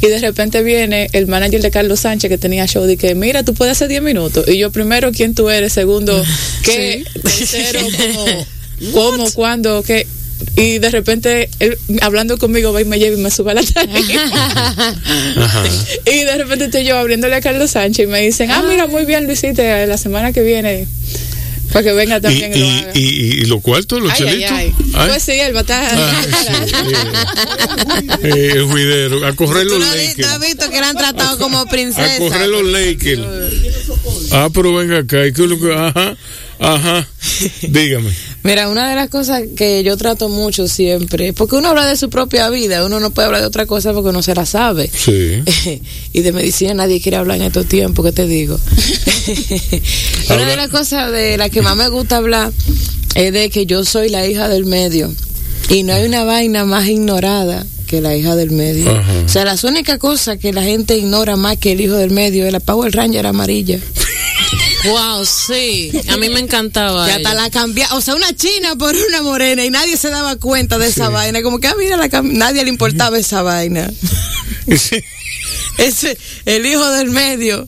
Y 0.00 0.06
de 0.08 0.18
repente 0.18 0.62
viene 0.62 1.08
el 1.12 1.26
manager 1.26 1.62
de 1.62 1.70
Carlos 1.70 2.00
Sánchez 2.00 2.28
que 2.28 2.38
tenía 2.38 2.66
show 2.66 2.88
y 2.88 2.96
que, 2.96 3.14
mira, 3.14 3.42
tú 3.44 3.54
puedes 3.54 3.72
hacer 3.72 3.88
10 3.88 4.02
minutos. 4.02 4.44
Y 4.48 4.58
yo, 4.58 4.70
primero, 4.70 5.12
¿quién 5.12 5.34
tú 5.34 5.48
eres? 5.50 5.72
Segundo, 5.72 6.22
¿qué? 6.62 7.04
Tercero, 7.22 7.80
¿cómo? 7.96 8.46
¿Cómo? 8.92 9.30
¿Cuándo? 9.32 9.82
¿Qué? 9.82 10.06
Y 10.56 10.78
de 10.78 10.90
repente 10.90 11.48
él 11.60 11.78
hablando 12.00 12.38
conmigo 12.38 12.72
va 12.72 12.80
y 12.80 12.84
me 12.84 12.98
lleva 12.98 13.16
y 13.16 13.20
me 13.20 13.30
sube 13.30 13.52
a 13.52 13.54
la 13.54 13.62
tarima 13.74 14.94
y 16.06 16.24
de 16.24 16.38
repente 16.38 16.66
estoy 16.66 16.84
yo 16.84 16.96
abriéndole 16.98 17.34
a 17.36 17.40
Carlos 17.40 17.70
Sánchez 17.72 18.04
y 18.04 18.06
me 18.06 18.20
dicen 18.20 18.50
ah 18.50 18.64
mira 18.68 18.86
muy 18.86 19.04
bien 19.04 19.26
lo 19.26 19.32
hiciste 19.32 19.86
la 19.86 19.96
semana 19.98 20.32
que 20.32 20.42
viene 20.42 20.86
para 21.72 21.82
que 21.86 21.92
venga 21.92 22.20
también 22.20 22.52
y, 22.54 22.56
y, 22.56 22.60
lo 22.60 22.68
haga. 22.68 22.90
y, 22.94 23.00
y, 23.00 23.32
y 23.40 23.44
los 23.46 23.60
cuartos, 23.60 24.00
los 24.00 24.12
ay, 24.12 24.18
chelitos. 24.18 24.50
Ay, 24.52 24.74
ay. 24.94 25.08
Pues 25.08 25.22
sí, 25.24 25.32
él 25.32 25.52
va 25.56 25.58
a 25.58 25.62
estar. 25.62 25.84
Ah, 25.92 26.22
sí, 28.20 28.22
eh, 28.22 28.52
el 28.54 28.64
juidero, 28.66 29.26
a 29.26 29.32
correr 29.34 29.66
los 29.66 29.80
Lakers. 29.80 30.14
¿Tú 30.16 30.24
has 30.34 30.40
visto 30.40 30.70
que 30.70 30.80
le 30.80 30.86
han 30.86 30.96
tratado 30.96 31.36
como 31.36 31.66
princesa? 31.66 32.14
A 32.14 32.18
correr 32.18 32.48
los 32.48 32.64
Lakers. 32.64 33.22
Ah, 34.30 34.50
pero 34.54 34.72
venga 34.72 34.98
acá. 34.98 35.26
¿y 35.26 35.32
qué 35.32 35.42
es 35.42 35.48
lo 35.48 35.58
que, 35.58 35.72
ajá, 35.74 36.16
ajá. 36.64 37.08
Dígame. 37.62 38.10
Mira, 38.42 38.68
una 38.68 38.88
de 38.88 38.94
las 38.94 39.08
cosas 39.08 39.42
que 39.56 39.82
yo 39.82 39.96
trato 39.96 40.28
mucho 40.28 40.68
siempre, 40.68 41.32
porque 41.32 41.56
uno 41.56 41.68
habla 41.68 41.86
de 41.86 41.96
su 41.96 42.10
propia 42.10 42.48
vida, 42.50 42.84
uno 42.84 43.00
no 43.00 43.10
puede 43.10 43.26
hablar 43.26 43.40
de 43.40 43.46
otra 43.46 43.66
cosa 43.66 43.92
porque 43.92 44.12
no 44.12 44.22
se 44.22 44.34
la 44.34 44.46
sabe. 44.46 44.90
Sí. 44.94 45.42
y 46.12 46.20
de 46.20 46.32
medicina 46.32 46.74
nadie 46.74 47.00
quiere 47.00 47.16
hablar 47.16 47.38
en 47.38 47.44
estos 47.44 47.66
tiempos, 47.66 48.04
¿qué 48.04 48.12
te 48.12 48.26
digo? 48.26 48.58
una 50.30 50.46
de 50.46 50.56
las 50.56 50.68
cosas 50.68 51.10
de 51.12 51.36
las 51.36 51.50
que 51.50 51.62
más 51.62 51.76
me 51.76 51.88
gusta 51.88 52.16
hablar 52.16 52.52
es 53.14 53.32
de 53.32 53.50
que 53.50 53.66
yo 53.66 53.84
soy 53.84 54.08
la 54.08 54.26
hija 54.26 54.48
del 54.48 54.66
medio. 54.66 55.12
Y 55.70 55.82
no 55.82 55.94
hay 55.94 56.04
una 56.04 56.24
vaina 56.24 56.64
más 56.64 56.86
ignorada 56.86 57.64
que 57.86 58.00
la 58.00 58.14
hija 58.16 58.36
del 58.36 58.50
medio. 58.50 58.90
Ajá. 58.90 59.12
O 59.24 59.28
sea, 59.28 59.44
las 59.44 59.64
únicas 59.64 59.98
cosas 59.98 60.38
que 60.38 60.52
la 60.52 60.62
gente 60.62 60.96
ignora 60.96 61.36
más 61.36 61.56
que 61.56 61.72
el 61.72 61.80
hijo 61.80 61.94
del 61.94 62.10
medio 62.10 62.46
es 62.46 62.52
la 62.52 62.60
Power 62.60 62.94
Ranger 62.94 63.26
amarilla. 63.26 63.78
Wow, 64.84 65.24
sí. 65.24 65.90
A 66.08 66.16
mí 66.16 66.28
me 66.28 66.40
encantaba. 66.40 67.06
Que 67.06 67.12
hasta 67.12 67.34
la 67.34 67.50
cambia, 67.50 67.88
o 67.94 68.00
sea, 68.00 68.14
una 68.14 68.34
china 68.34 68.76
por 68.76 68.94
una 68.94 69.22
morena 69.22 69.64
y 69.64 69.70
nadie 69.70 69.96
se 69.96 70.10
daba 70.10 70.36
cuenta 70.36 70.78
de 70.78 70.88
esa 70.88 71.08
vaina. 71.08 71.42
Como 71.42 71.58
que, 71.58 71.68
ah, 71.68 71.74
mira, 71.78 71.96
la 71.96 72.08
nadie 72.22 72.62
le 72.62 72.68
importaba 72.70 73.18
esa 73.18 73.42
vaina. 73.42 73.90
Sí. 74.66 74.96
Ese, 75.76 76.16
el 76.46 76.64
hijo 76.64 76.90
del 76.92 77.10
medio 77.10 77.66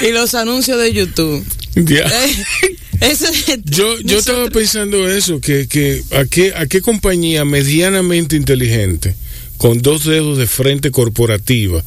y 0.00 0.12
los 0.12 0.36
anuncios 0.36 0.80
de 0.80 0.92
YouTube. 0.92 1.44
Ya. 1.74 2.04
Eh, 2.06 2.76
Ese, 3.00 3.60
Yo, 3.64 3.98
yo 4.00 4.18
estaba 4.18 4.48
pensando 4.50 5.08
eso, 5.08 5.40
que, 5.40 5.68
que 5.68 6.02
a, 6.12 6.24
qué, 6.24 6.52
a 6.54 6.66
qué 6.66 6.80
compañía 6.80 7.44
medianamente 7.44 8.36
inteligente, 8.36 9.14
con 9.56 9.80
dos 9.82 10.04
dedos 10.04 10.38
de 10.38 10.46
frente 10.46 10.90
corporativa, 10.90 11.82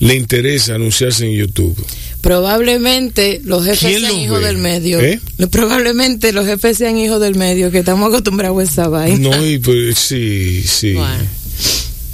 le 0.00 0.14
interesa 0.14 0.74
anunciarse 0.74 1.24
en 1.26 1.32
YouTube. 1.32 1.76
Probablemente 2.20 3.40
los 3.44 3.64
jefes 3.64 3.80
¿Quién 3.80 4.00
sean 4.00 4.16
hijos 4.16 4.42
del 4.42 4.58
medio. 4.58 5.00
¿Eh? 5.00 5.20
Probablemente 5.50 6.32
los 6.32 6.46
jefes 6.46 6.78
sean 6.78 6.98
hijos 6.98 7.20
del 7.20 7.36
medio, 7.36 7.70
que 7.70 7.78
estamos 7.78 8.08
acostumbrados 8.08 8.58
a 8.58 8.62
esa 8.62 8.88
vaina. 8.88 9.36
No, 9.36 9.46
y 9.46 9.58
pues, 9.58 9.98
sí, 9.98 10.62
sí. 10.64 10.94
Bueno. 10.94 11.24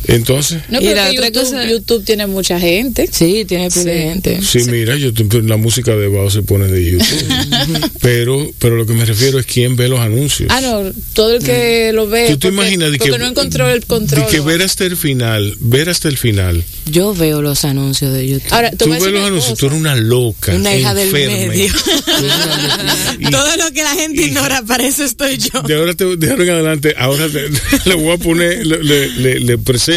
Entonces, 0.09 0.63
No, 0.69 0.81
Y 0.81 0.85
pero 0.85 0.97
la 0.97 1.11
otra 1.11 1.29
YouTube, 1.29 1.43
cosa- 1.43 1.65
YouTube 1.67 2.05
tiene 2.05 2.27
mucha 2.27 2.59
gente. 2.61 3.09
Sí, 3.11 3.45
tiene 3.47 3.69
de 3.69 4.03
gente. 4.03 4.41
sí, 4.43 4.59
mira, 4.71 4.97
yo, 4.97 5.11
la 5.43 5.57
música 5.57 5.97
de 5.97 6.09
Bao 6.09 6.31
se 6.31 6.43
pone 6.43 6.67
de 6.69 6.93
YouTube. 6.93 7.91
pero, 8.01 8.51
pero 8.59 8.77
lo 8.77 8.87
que 8.87 8.93
me 8.95 9.05
refiero 9.05 9.39
es 9.39 9.47
quién 9.47 9.77
ve 9.77 9.89
los 9.89 10.01
anuncios. 10.01 10.49
Ah, 10.53 10.61
no, 10.61 10.83
todo 11.15 11.35
el 11.35 11.43
que 11.43 11.91
lo 11.93 12.07
ve. 12.09 12.29
¿Tú 12.31 12.39
te 12.39 12.49
porque- 12.49 12.55
imaginas 12.55 12.93
de 12.93 12.99
porque 12.99 13.13
que, 13.13 13.19
no 13.19 13.27
encontró 13.27 13.69
el 13.71 13.85
control. 13.87 14.25
de 14.25 14.31
que 14.31 14.41
ver 14.41 14.63
hasta 14.63 14.85
el 14.85 14.97
final, 14.97 15.57
ver 15.61 15.89
hasta 15.89 16.09
el 16.09 16.17
final? 16.19 16.63
Yo 16.87 17.15
veo 17.15 17.41
los 17.43 17.65
anuncios 17.65 18.13
de 18.13 18.29
YouTube. 18.29 18.53
Ahora, 18.53 18.71
Tú 18.73 18.85
a 18.87 18.89
ves 18.89 19.03
los 19.03 19.13
una 19.13 19.27
anuncios, 19.27 19.51
cosa. 19.53 19.61
tú 19.61 19.67
eres 19.67 19.79
una 19.79 19.97
loca. 19.97 20.55
Una 20.55 20.75
hija 20.77 20.95
del 20.95 21.11
medio. 21.13 21.73
Tú. 21.73 21.91
Y- 23.21 23.31
Todo 23.31 23.57
lo 23.57 23.73
que 23.73 23.83
la 23.83 23.95
gente 23.95 24.23
ignora, 24.23 24.63
para 24.67 24.87
eso 24.87 25.05
estoy 25.05 25.39
yo. 25.39 25.63
De 25.63 25.75
ahora, 25.75 25.95
te, 25.95 26.17
de 26.17 26.31
ahora 26.31 26.45
en 26.45 26.51
adelante, 26.51 26.95
ahora 26.99 27.29
te- 27.29 27.49
le 27.89 27.95
voy 27.95 28.13
a 28.13 28.19
poner, 28.19 28.67
le, 28.67 28.83
le- 28.83 29.09
le- 29.09 29.41
le 29.41 29.59
presento 29.59 29.94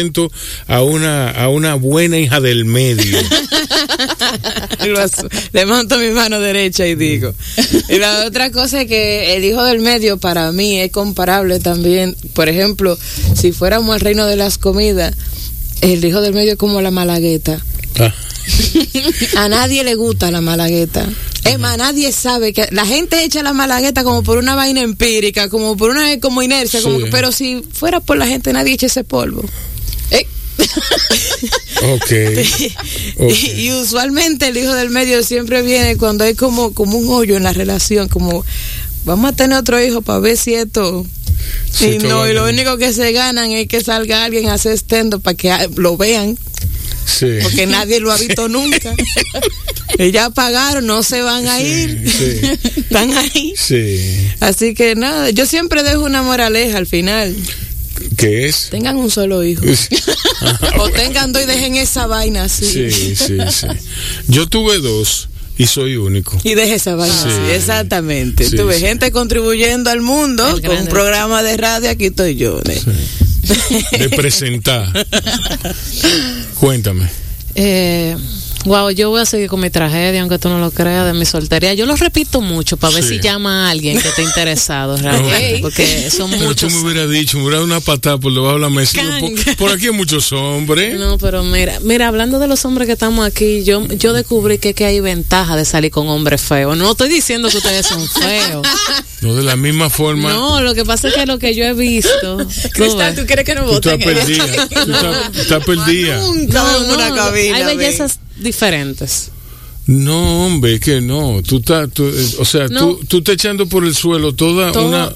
a 0.66 0.82
una, 0.82 1.30
a 1.30 1.48
una 1.48 1.74
buena 1.74 2.18
hija 2.18 2.40
del 2.40 2.64
medio. 2.64 3.18
Le 5.52 5.66
monto 5.66 5.98
mi 5.98 6.10
mano 6.10 6.40
derecha 6.40 6.86
y 6.86 6.94
digo. 6.94 7.34
Y 7.88 7.98
la 7.98 8.24
otra 8.26 8.50
cosa 8.50 8.82
es 8.82 8.88
que 8.88 9.36
el 9.36 9.44
hijo 9.44 9.62
del 9.64 9.80
medio 9.80 10.18
para 10.18 10.52
mí 10.52 10.80
es 10.80 10.90
comparable 10.90 11.60
también. 11.60 12.16
Por 12.34 12.48
ejemplo, 12.48 12.98
si 13.34 13.52
fuéramos 13.52 13.94
al 13.94 14.00
reino 14.00 14.26
de 14.26 14.36
las 14.36 14.58
comidas, 14.58 15.14
el 15.80 16.04
hijo 16.04 16.20
del 16.20 16.34
medio 16.34 16.52
es 16.52 16.58
como 16.58 16.80
la 16.80 16.90
malagueta. 16.90 17.62
Ah, 17.98 18.12
A 19.36 19.48
nadie 19.48 19.84
le 19.84 19.94
gusta 19.94 20.30
la 20.30 20.40
malagueta. 20.40 21.06
Es 21.44 21.58
más, 21.58 21.78
nadie 21.78 22.12
sabe 22.12 22.52
que 22.52 22.66
la 22.72 22.84
gente 22.86 23.22
echa 23.24 23.42
la 23.42 23.52
malagueta 23.52 24.04
como 24.04 24.22
por 24.22 24.38
una 24.38 24.54
vaina 24.54 24.80
empírica, 24.82 25.48
como 25.48 25.76
por 25.76 25.90
una 25.90 26.18
como 26.20 26.42
inercia, 26.42 26.82
como 26.82 26.98
que- 26.98 27.06
pero 27.10 27.32
si 27.32 27.62
fuera 27.72 28.00
por 28.00 28.16
la 28.18 28.26
gente 28.26 28.52
nadie 28.52 28.74
echa 28.74 28.86
ese 28.86 29.04
polvo. 29.04 29.44
Eh, 30.10 30.26
ok. 31.82 32.12
ok. 33.18 33.30
Y, 33.30 33.60
y 33.62 33.72
usualmente 33.72 34.48
el 34.48 34.56
hijo 34.56 34.74
del 34.74 34.90
medio 34.90 35.22
siempre 35.22 35.62
viene 35.62 35.96
cuando 35.96 36.24
hay 36.24 36.34
como, 36.34 36.72
como 36.74 36.98
un 36.98 37.08
hoyo 37.12 37.36
en 37.36 37.44
la 37.44 37.52
relación, 37.52 38.08
como 38.08 38.44
vamos 39.04 39.30
a 39.32 39.36
tener 39.36 39.58
otro 39.58 39.82
hijo 39.82 40.02
para 40.02 40.18
ver 40.20 40.36
si 40.36 40.54
esto... 40.54 41.06
Sí, 41.70 41.92
y 41.94 41.98
no, 41.98 42.28
y 42.28 42.32
lo 42.34 42.44
único 42.46 42.76
que 42.78 42.92
se 42.92 43.12
ganan 43.12 43.50
es 43.52 43.68
que 43.68 43.80
salga 43.82 44.24
alguien 44.24 44.48
a 44.48 44.54
hacer 44.54 44.72
estendo 44.72 45.20
para 45.20 45.36
que 45.36 45.68
lo 45.76 45.96
vean, 45.96 46.36
Sí. 47.06 47.26
porque 47.42 47.66
nadie 47.66 48.00
lo 48.00 48.12
ha 48.12 48.16
visto 48.18 48.48
nunca. 48.48 48.94
ya 50.12 50.28
pagaron, 50.30 50.86
no 50.86 51.02
se 51.02 51.22
van 51.22 51.46
a 51.46 51.60
ir, 51.60 52.10
Sí. 52.10 52.40
están 52.80 53.16
ahí. 53.16 53.54
Sí. 53.56 54.28
Así 54.40 54.74
que 54.74 54.94
nada, 54.96 55.30
yo 55.30 55.46
siempre 55.46 55.82
dejo 55.84 56.02
una 56.04 56.22
moraleja 56.22 56.76
al 56.78 56.86
final. 56.86 57.34
¿Qué 58.16 58.46
es? 58.48 58.68
Tengan 58.70 58.96
un 58.96 59.10
solo 59.10 59.44
hijo. 59.44 59.64
o 60.78 60.88
tengan 60.90 61.32
dos 61.32 61.42
y 61.42 61.46
dejen 61.46 61.76
esa 61.76 62.06
vaina 62.06 62.44
así. 62.44 62.64
Sí, 62.66 62.90
sí, 63.16 63.38
sí. 63.50 63.66
Yo 64.28 64.46
tuve 64.46 64.78
dos 64.78 65.28
y 65.56 65.66
soy 65.66 65.96
único. 65.96 66.38
Y 66.44 66.54
deje 66.54 66.74
esa 66.74 66.94
vaina 66.94 67.14
Sí. 67.14 67.28
así, 67.28 67.52
exactamente. 67.52 68.48
Sí, 68.48 68.56
Tuve 68.56 68.74
sí. 68.76 68.80
gente 68.80 69.10
contribuyendo 69.10 69.90
al 69.90 70.00
mundo 70.00 70.48
El 70.48 70.62
con 70.62 70.76
un 70.76 70.86
programa 70.86 71.42
de 71.42 71.56
radio, 71.56 71.90
aquí 71.90 72.06
estoy 72.06 72.36
yo. 72.36 72.60
¿eh? 72.64 72.80
De 73.98 74.08
presentar. 74.10 74.92
Cuéntame. 76.60 77.08
Eh, 77.54 78.16
Wow, 78.64 78.90
yo 78.90 79.08
voy 79.10 79.20
a 79.20 79.24
seguir 79.24 79.48
con 79.48 79.60
mi 79.60 79.70
tragedia, 79.70 80.20
aunque 80.20 80.38
tú 80.38 80.48
no 80.48 80.58
lo 80.58 80.70
creas, 80.70 81.06
de 81.06 81.14
mi 81.14 81.24
soltería. 81.24 81.74
Yo 81.74 81.86
lo 81.86 81.96
repito 81.96 82.40
mucho 82.40 82.76
para 82.76 82.94
ver 82.94 83.02
Sí. 83.04 83.16
si 83.16 83.20
llama 83.20 83.66
a 83.68 83.70
alguien 83.70 83.98
que 84.00 84.08
esté 84.08 84.22
interesado 84.22 84.96
realmente, 85.00 85.60
porque 85.62 86.10
son 86.10 86.30
Pero 86.30 86.42
tú 86.42 86.48
muchos. 86.48 86.72
me 86.74 86.80
hubieras 86.80 87.08
dicho, 87.08 87.36
me 87.38 87.44
hubiera 87.44 87.58
dado 87.58 87.66
una 87.66 87.80
patada 87.80 88.18
por 88.18 88.34
debajo 88.34 88.54
de 88.54 88.60
la 88.60 88.68
mesa. 88.70 89.00
Por, 89.20 89.56
por 89.56 89.70
aquí 89.70 89.86
hay 89.86 89.92
muchos 89.92 90.32
hombres. 90.32 90.98
No, 90.98 91.16
pero 91.18 91.44
mira, 91.44 91.78
mira, 91.82 92.08
hablando 92.08 92.38
de 92.38 92.46
los 92.48 92.64
hombres 92.64 92.86
que 92.86 92.92
estamos 92.92 93.26
aquí, 93.26 93.62
yo 93.64 93.86
yo 93.86 94.12
descubrí 94.12 94.58
que, 94.58 94.74
que 94.74 94.84
hay 94.84 95.00
ventaja 95.00 95.56
de 95.56 95.64
salir 95.64 95.90
con 95.90 96.08
hombres 96.08 96.40
feos. 96.42 96.76
No 96.76 96.90
estoy 96.90 97.08
diciendo 97.08 97.48
que 97.48 97.56
ustedes 97.58 97.86
son 97.86 98.06
feos. 98.08 98.66
No, 99.20 99.34
de 99.34 99.42
la 99.42 99.56
misma 99.56 99.90
forma. 99.90 100.32
No, 100.32 100.60
lo 100.60 100.76
que 100.76 100.84
pasa 100.84 101.08
es 101.08 101.14
que 101.14 101.26
lo 101.26 101.40
que 101.40 101.52
yo 101.52 101.64
he 101.64 101.72
visto. 101.74 102.38
Cristal, 102.72 103.16
¿tú 103.16 103.26
quieres 103.26 103.44
que 103.44 103.56
nos 103.56 103.66
Tú 103.68 103.74
estás 103.90 103.98
voten? 103.98 104.14
perdida. 104.14 104.68
Tú 104.68 104.92
estás, 104.92 105.36
estás 105.36 105.64
perdida. 105.64 106.18
No, 106.18 106.80
no, 106.86 106.94
una 106.94 107.08
no, 107.08 107.14
cabina, 107.16 107.56
hay 107.56 107.64
bellezas 107.76 108.20
diferentes. 108.40 109.30
No, 109.86 110.46
hombre, 110.46 110.74
es 110.74 110.80
que 110.80 111.00
no. 111.00 111.42
Tú 111.46 111.58
estás, 111.58 111.90
tú, 111.92 112.06
eh, 112.08 112.26
o 112.38 112.44
sea, 112.44 112.68
No. 112.68 112.80
tú, 112.96 113.00
tú 113.08 113.18
estás 113.18 113.34
echando 113.34 113.66
por 113.66 113.84
el 113.84 113.94
suelo 113.94 114.34
toda 114.34 114.70
Todo- 114.72 114.88
una. 114.88 115.12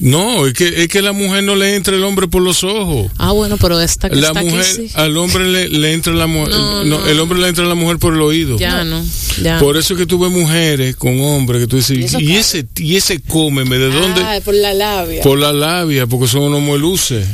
No, 0.00 0.46
es 0.48 0.54
que, 0.54 0.82
es 0.82 0.88
que 0.88 1.00
la 1.00 1.12
mujer 1.12 1.44
no 1.44 1.54
le 1.54 1.76
entra 1.76 1.94
el 1.94 2.02
hombre 2.02 2.26
por 2.26 2.42
los 2.42 2.64
ojos. 2.64 3.10
Ah, 3.18 3.30
bueno, 3.30 3.56
pero 3.56 3.80
esta 3.80 4.10
que 4.10 4.16
La 4.16 4.28
está 4.28 4.42
mujer, 4.42 4.60
aquí 4.60 4.88
sí. 4.88 4.90
al 4.94 5.16
hombre 5.16 5.48
le, 5.48 5.68
le 5.68 5.92
entra 5.92 6.12
la 6.12 6.26
mujer, 6.26 6.48
No, 6.50 6.82
no, 6.84 6.98
no. 6.98 7.06
el 7.06 7.20
hombre 7.20 7.38
le 7.38 7.46
entra 7.48 7.64
a 7.64 7.68
la 7.68 7.76
mujer 7.76 7.98
por 7.98 8.12
el 8.14 8.20
oído. 8.20 8.58
Ya 8.58 8.82
no, 8.82 9.00
ya. 9.40 9.60
Por 9.60 9.76
eso 9.76 9.94
es 9.94 10.00
que 10.00 10.06
tuve 10.06 10.28
mujeres 10.28 10.96
con 10.96 11.20
hombres 11.20 11.60
que 11.62 11.66
tú 11.68 11.76
dices, 11.76 12.14
y 12.20 12.32
ese, 12.34 12.66
y 12.78 12.96
ese 12.96 13.20
cómeme, 13.20 13.78
¿de 13.78 13.90
dónde? 13.90 14.22
Ah, 14.22 14.40
por 14.44 14.54
la 14.54 14.74
labia. 14.74 15.22
Por 15.22 15.38
la 15.38 15.52
labia, 15.52 16.06
porque 16.08 16.26
son 16.26 16.42
unos 16.42 16.62
mueluces. 16.62 17.24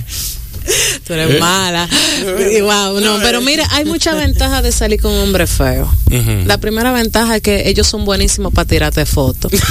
Tú 1.09 1.15
eres 1.15 1.31
Eh. 1.35 1.41
mala. 1.41 1.89
Y 2.55 2.61
wow, 2.61 3.01
no, 3.01 3.19
pero 3.23 3.41
mira, 3.41 3.67
hay 3.71 3.85
mucha 3.87 4.15
ventaja 4.15 4.61
de 4.63 4.71
salir 4.71 5.01
con 5.01 5.13
hombres 5.15 5.49
feos. 5.51 5.89
Ujú. 6.07 6.45
La 6.47 6.59
primera 6.59 6.93
ventaja 6.93 7.37
es 7.37 7.43
que 7.43 7.69
ellos 7.69 7.87
son 7.89 8.05
buenísimos 8.05 8.53
para 8.53 8.69
tirarte 8.69 9.05
fotos. 9.07 9.51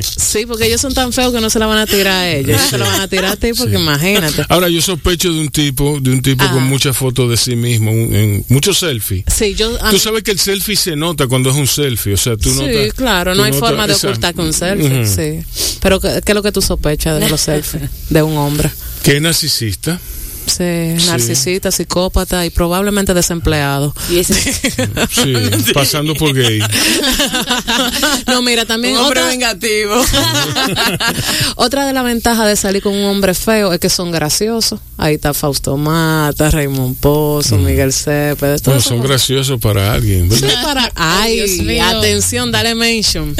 Sí, 0.00 0.46
porque 0.46 0.66
ellos 0.66 0.80
son 0.80 0.92
tan 0.94 1.12
feos 1.12 1.32
que 1.32 1.40
no 1.40 1.48
se 1.48 1.58
la 1.58 1.66
van 1.66 1.78
a 1.78 1.86
tirar 1.86 2.12
a 2.14 2.30
ellos. 2.30 2.60
Se 2.68 2.76
la 2.76 2.86
van 2.86 3.00
a 3.00 3.08
tirar 3.08 3.32
a 3.32 3.36
ti 3.36 3.52
porque 3.56 3.76
imagínate. 3.76 4.44
Ahora, 4.48 4.68
yo 4.68 4.82
sospecho 4.82 5.32
de 5.32 5.40
un 5.40 5.48
tipo, 5.48 5.98
de 6.00 6.10
un 6.10 6.22
tipo 6.22 6.44
Ah. 6.44 6.50
con 6.52 6.64
muchas 6.64 6.96
fotos 6.96 7.30
de 7.30 7.36
sí 7.36 7.54
mismo, 7.56 7.90
un- 7.92 8.14
en 8.14 8.44
muchos 8.48 8.78
selfies. 8.78 9.24
Sí, 9.34 9.54
yo. 9.54 9.76
Tú 9.78 9.92
mí- 9.92 9.98
sabes 9.98 10.22
que 10.22 10.32
el 10.32 10.38
selfie 10.40 10.76
se 10.76 10.96
nota 10.96 11.26
cuando 11.28 11.50
es 11.50 11.56
un 11.56 11.66
selfie, 11.68 12.14
o 12.14 12.16
sea, 12.16 12.36
tú 12.36 12.50
sí, 12.50 12.56
notas. 12.60 12.94
claro, 12.94 13.32
tú 13.32 13.38
no 13.38 13.44
hay 13.44 13.52
notas 13.52 13.68
forma 13.68 13.86
de 13.86 13.92
esa- 13.94 14.08
ocultar 14.08 14.34
con 14.34 14.52
selfie. 14.52 15.02
Ujú. 15.02 15.14
Sí. 15.14 15.76
Pero, 15.80 16.00
¿qué, 16.00 16.20
qué 16.24 16.32
es 16.32 16.34
lo 16.34 16.42
que 16.42 16.52
tú 16.52 16.60
sospechas 16.60 17.20
de 17.20 17.28
los 17.28 17.40
selfies 17.40 17.82
de 18.10 18.22
un 18.22 18.36
hombre? 18.36 18.70
Es 19.06 19.20
narcisista. 19.20 20.00
Sí, 20.46 21.06
narcisista, 21.06 21.70
psicópata 21.70 22.44
y 22.46 22.50
probablemente 22.50 23.14
desempleado. 23.14 23.94
Y 24.10 24.18
ese, 24.18 24.34
Sí, 25.10 25.34
pasando 25.72 26.14
por 26.14 26.34
gay. 26.34 26.60
No, 28.26 28.42
mira, 28.42 28.64
también 28.64 28.94
Un 28.96 29.00
hombre 29.04 29.20
otra, 29.20 29.30
vengativo. 29.30 29.94
otra 31.56 31.86
de 31.86 31.92
las 31.92 32.04
ventajas 32.04 32.46
de 32.46 32.56
salir 32.56 32.82
con 32.82 32.94
un 32.94 33.04
hombre 33.04 33.34
feo 33.34 33.72
es 33.72 33.80
que 33.80 33.88
son 33.88 34.10
graciosos. 34.10 34.80
Ahí 34.96 35.14
está 35.14 35.34
Fausto 35.34 35.76
Mata, 35.76 36.50
Raymond 36.50 36.96
Pozo, 36.98 37.58
Miguel 37.58 37.92
Cepeda. 37.92 38.56
Bueno, 38.64 38.80
son 38.80 39.00
graciosos 39.02 39.60
para 39.60 39.92
alguien. 39.92 40.30
Sí, 40.30 40.42
¿verdad? 40.42 40.62
para... 40.64 40.92
Ay, 40.94 41.78
atención, 41.80 42.50
dale 42.52 42.74
mention. 42.74 43.34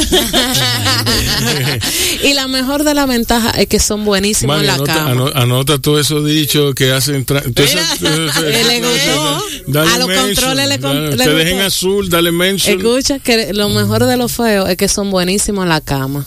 y 2.23 2.33
la 2.35 2.49
mejor 2.49 2.85
de 2.85 2.95
la 2.95 3.07
ventaja 3.07 3.51
es 3.51 3.67
que 3.69 3.79
son 3.79 4.05
buenísimos 4.05 4.61
en 4.61 4.67
la 4.67 4.75
anota, 4.75 4.95
cama. 4.95 5.11
ano- 5.11 5.31
anota 5.35 5.79
todo 5.79 5.99
eso 6.01 6.23
dicho 6.23 6.73
que 6.75 6.93
hacen. 6.95 7.27
le 7.59 8.81
gustó. 8.81 9.45
Dale 9.67 9.91
A 9.91 9.99
los 9.99 10.09
mention, 10.09 10.27
controles 10.35 10.69
le 10.69 10.81
con- 10.81 11.11
dale- 11.11 11.17
le 11.17 11.25
Te 11.25 11.31
dejen 11.35 11.61
azul, 11.61 12.09
dale 12.09 12.33
mention. 12.33 12.79
Escucha 12.79 13.19
que 13.19 13.53
lo 13.53 13.69
mejor 13.69 14.05
de 14.07 14.17
lo 14.17 14.29
feo 14.29 14.67
es 14.67 14.77
que 14.77 14.89
son 14.89 15.11
buenísimos 15.11 15.65
en 15.65 15.69
la 15.69 15.81
cama. 15.81 16.25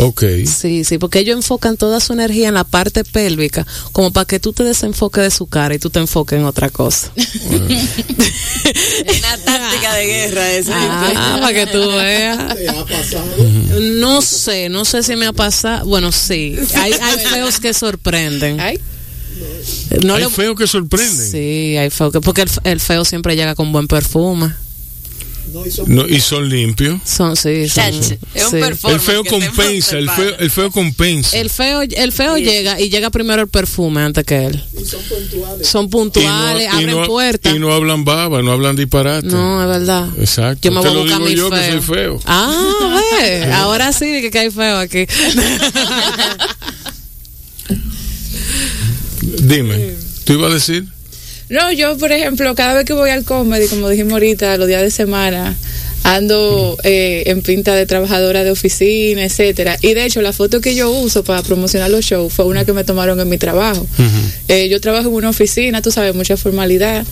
Ok. 0.00 0.22
Sí, 0.46 0.84
sí, 0.84 0.96
porque 0.98 1.18
ellos 1.18 1.34
enfocan 1.36 1.76
toda 1.76 1.98
su 1.98 2.12
energía 2.12 2.46
en 2.48 2.54
la 2.54 2.62
parte 2.62 3.02
pélvica, 3.04 3.66
como 3.90 4.12
para 4.12 4.26
que 4.26 4.38
tú 4.38 4.52
te 4.52 4.62
desenfoques 4.62 5.24
de 5.24 5.30
su 5.32 5.46
cara 5.46 5.74
y 5.74 5.78
tú 5.80 5.90
te 5.90 5.98
enfoques 5.98 6.38
en 6.38 6.44
otra 6.44 6.68
cosa. 6.70 7.10
Una 7.16 9.38
táctica 9.44 9.94
de 9.94 10.06
guerra 10.06 10.50
esa. 10.52 10.72
Ah, 10.76 11.38
para 11.40 11.52
que 11.54 11.66
tú 11.66 11.88
veas. 11.90 12.54
¿Te 12.54 12.68
ha 12.68 12.84
pasado? 12.84 13.24
No 13.80 14.22
sé, 14.22 14.68
no 14.68 14.84
sé 14.84 15.02
si 15.02 15.16
me 15.16 15.26
ha 15.26 15.32
pasado. 15.32 15.84
Bueno, 15.86 16.12
sí, 16.12 16.56
hay, 16.76 16.92
hay 16.92 17.18
feos 17.32 17.58
que 17.58 17.74
sorprenden. 17.74 18.60
ay, 18.60 18.78
No 20.04 20.14
Hay 20.14 20.24
le- 20.24 20.30
feos 20.30 20.56
que 20.56 20.66
sorprenden. 20.66 21.30
Sí, 21.30 21.76
hay 21.76 21.90
feos 21.90 22.12
que. 22.12 22.20
Porque 22.20 22.42
el, 22.42 22.50
el 22.64 22.80
feo 22.80 23.04
siempre 23.04 23.36
llega 23.36 23.54
con 23.54 23.72
buen 23.72 23.86
perfume. 23.88 24.52
No, 25.50 25.64
y 25.64 25.70
son 25.70 25.94
No, 25.94 26.06
y 26.06 26.20
son 26.20 26.46
limpios. 26.46 27.00
Son, 27.06 27.34
sí, 27.34 27.66
son. 27.70 27.84
Chache, 27.84 28.18
es 28.34 28.44
un 28.44 28.50
sí. 28.50 28.56
perfume. 28.58 28.92
El 28.92 29.00
feo 29.00 29.24
compensa, 29.24 29.96
el 29.96 30.10
feo, 30.10 30.36
el 30.38 30.50
feo 30.50 30.70
compensa. 30.70 31.38
El 31.38 31.48
feo, 31.48 31.80
el 31.80 32.12
feo 32.12 32.36
llega 32.36 32.78
y 32.78 32.90
llega 32.90 33.08
primero 33.08 33.40
el 33.40 33.48
perfume 33.48 34.02
antes 34.02 34.26
que 34.26 34.44
él. 34.44 34.62
y 34.78 34.84
son 34.84 35.00
puntuales. 35.08 35.66
Son 35.66 35.84
Y 35.86 35.88
no- 35.88 36.60
y 36.60 36.66
abren 36.66 36.90
no, 37.00 37.06
puertas. 37.06 37.54
Y 37.54 37.58
no 37.58 37.72
hablan 37.72 38.04
baba, 38.04 38.42
no 38.42 38.52
hablan 38.52 38.76
disparate. 38.76 39.26
No, 39.26 39.62
es 39.62 39.68
verdad. 39.68 40.08
Exacto. 40.18 40.68
Yo 40.68 40.72
me 40.72 40.82
Te 40.82 40.88
voy 40.90 40.98
a 40.98 41.00
buscar 41.00 41.18
digo 41.20 41.30
mi 41.30 41.34
yo 41.34 41.48
feo. 41.48 41.60
que 41.62 41.70
soy 41.72 41.80
feo. 41.96 42.20
Ah, 42.26 43.00
ve. 43.18 43.44
Ahora 43.54 43.90
sí 43.94 44.28
que 44.30 44.38
hay 44.38 44.50
feo 44.50 44.76
aquí. 44.76 45.06
Dime, 49.48 49.94
¿tú 50.24 50.34
ibas 50.34 50.50
a 50.50 50.54
decir? 50.54 50.84
No, 51.48 51.72
yo, 51.72 51.96
por 51.96 52.12
ejemplo, 52.12 52.54
cada 52.54 52.74
vez 52.74 52.84
que 52.84 52.92
voy 52.92 53.08
al 53.08 53.24
comedy, 53.24 53.66
como 53.68 53.88
dijimos 53.88 54.12
ahorita, 54.12 54.58
los 54.58 54.68
días 54.68 54.82
de 54.82 54.90
semana, 54.90 55.56
ando 56.16 56.78
eh, 56.84 57.24
en 57.26 57.42
pinta 57.42 57.74
de 57.74 57.84
trabajadora 57.84 58.44
de 58.44 58.50
oficina, 58.50 59.24
etcétera. 59.24 59.76
Y 59.82 59.92
de 59.94 60.06
hecho, 60.06 60.22
la 60.22 60.32
foto 60.32 60.60
que 60.60 60.74
yo 60.74 60.90
uso 60.90 61.22
para 61.22 61.42
promocionar 61.42 61.90
los 61.90 62.04
shows 62.04 62.32
fue 62.32 62.46
una 62.46 62.64
que 62.64 62.72
me 62.72 62.84
tomaron 62.84 63.20
en 63.20 63.28
mi 63.28 63.36
trabajo. 63.36 63.86
Eh, 64.48 64.68
yo 64.70 64.80
trabajo 64.80 65.08
en 65.08 65.14
una 65.14 65.28
oficina, 65.30 65.82
tú 65.82 65.90
sabes, 65.90 66.14
mucha 66.14 66.36
formalidad. 66.36 67.04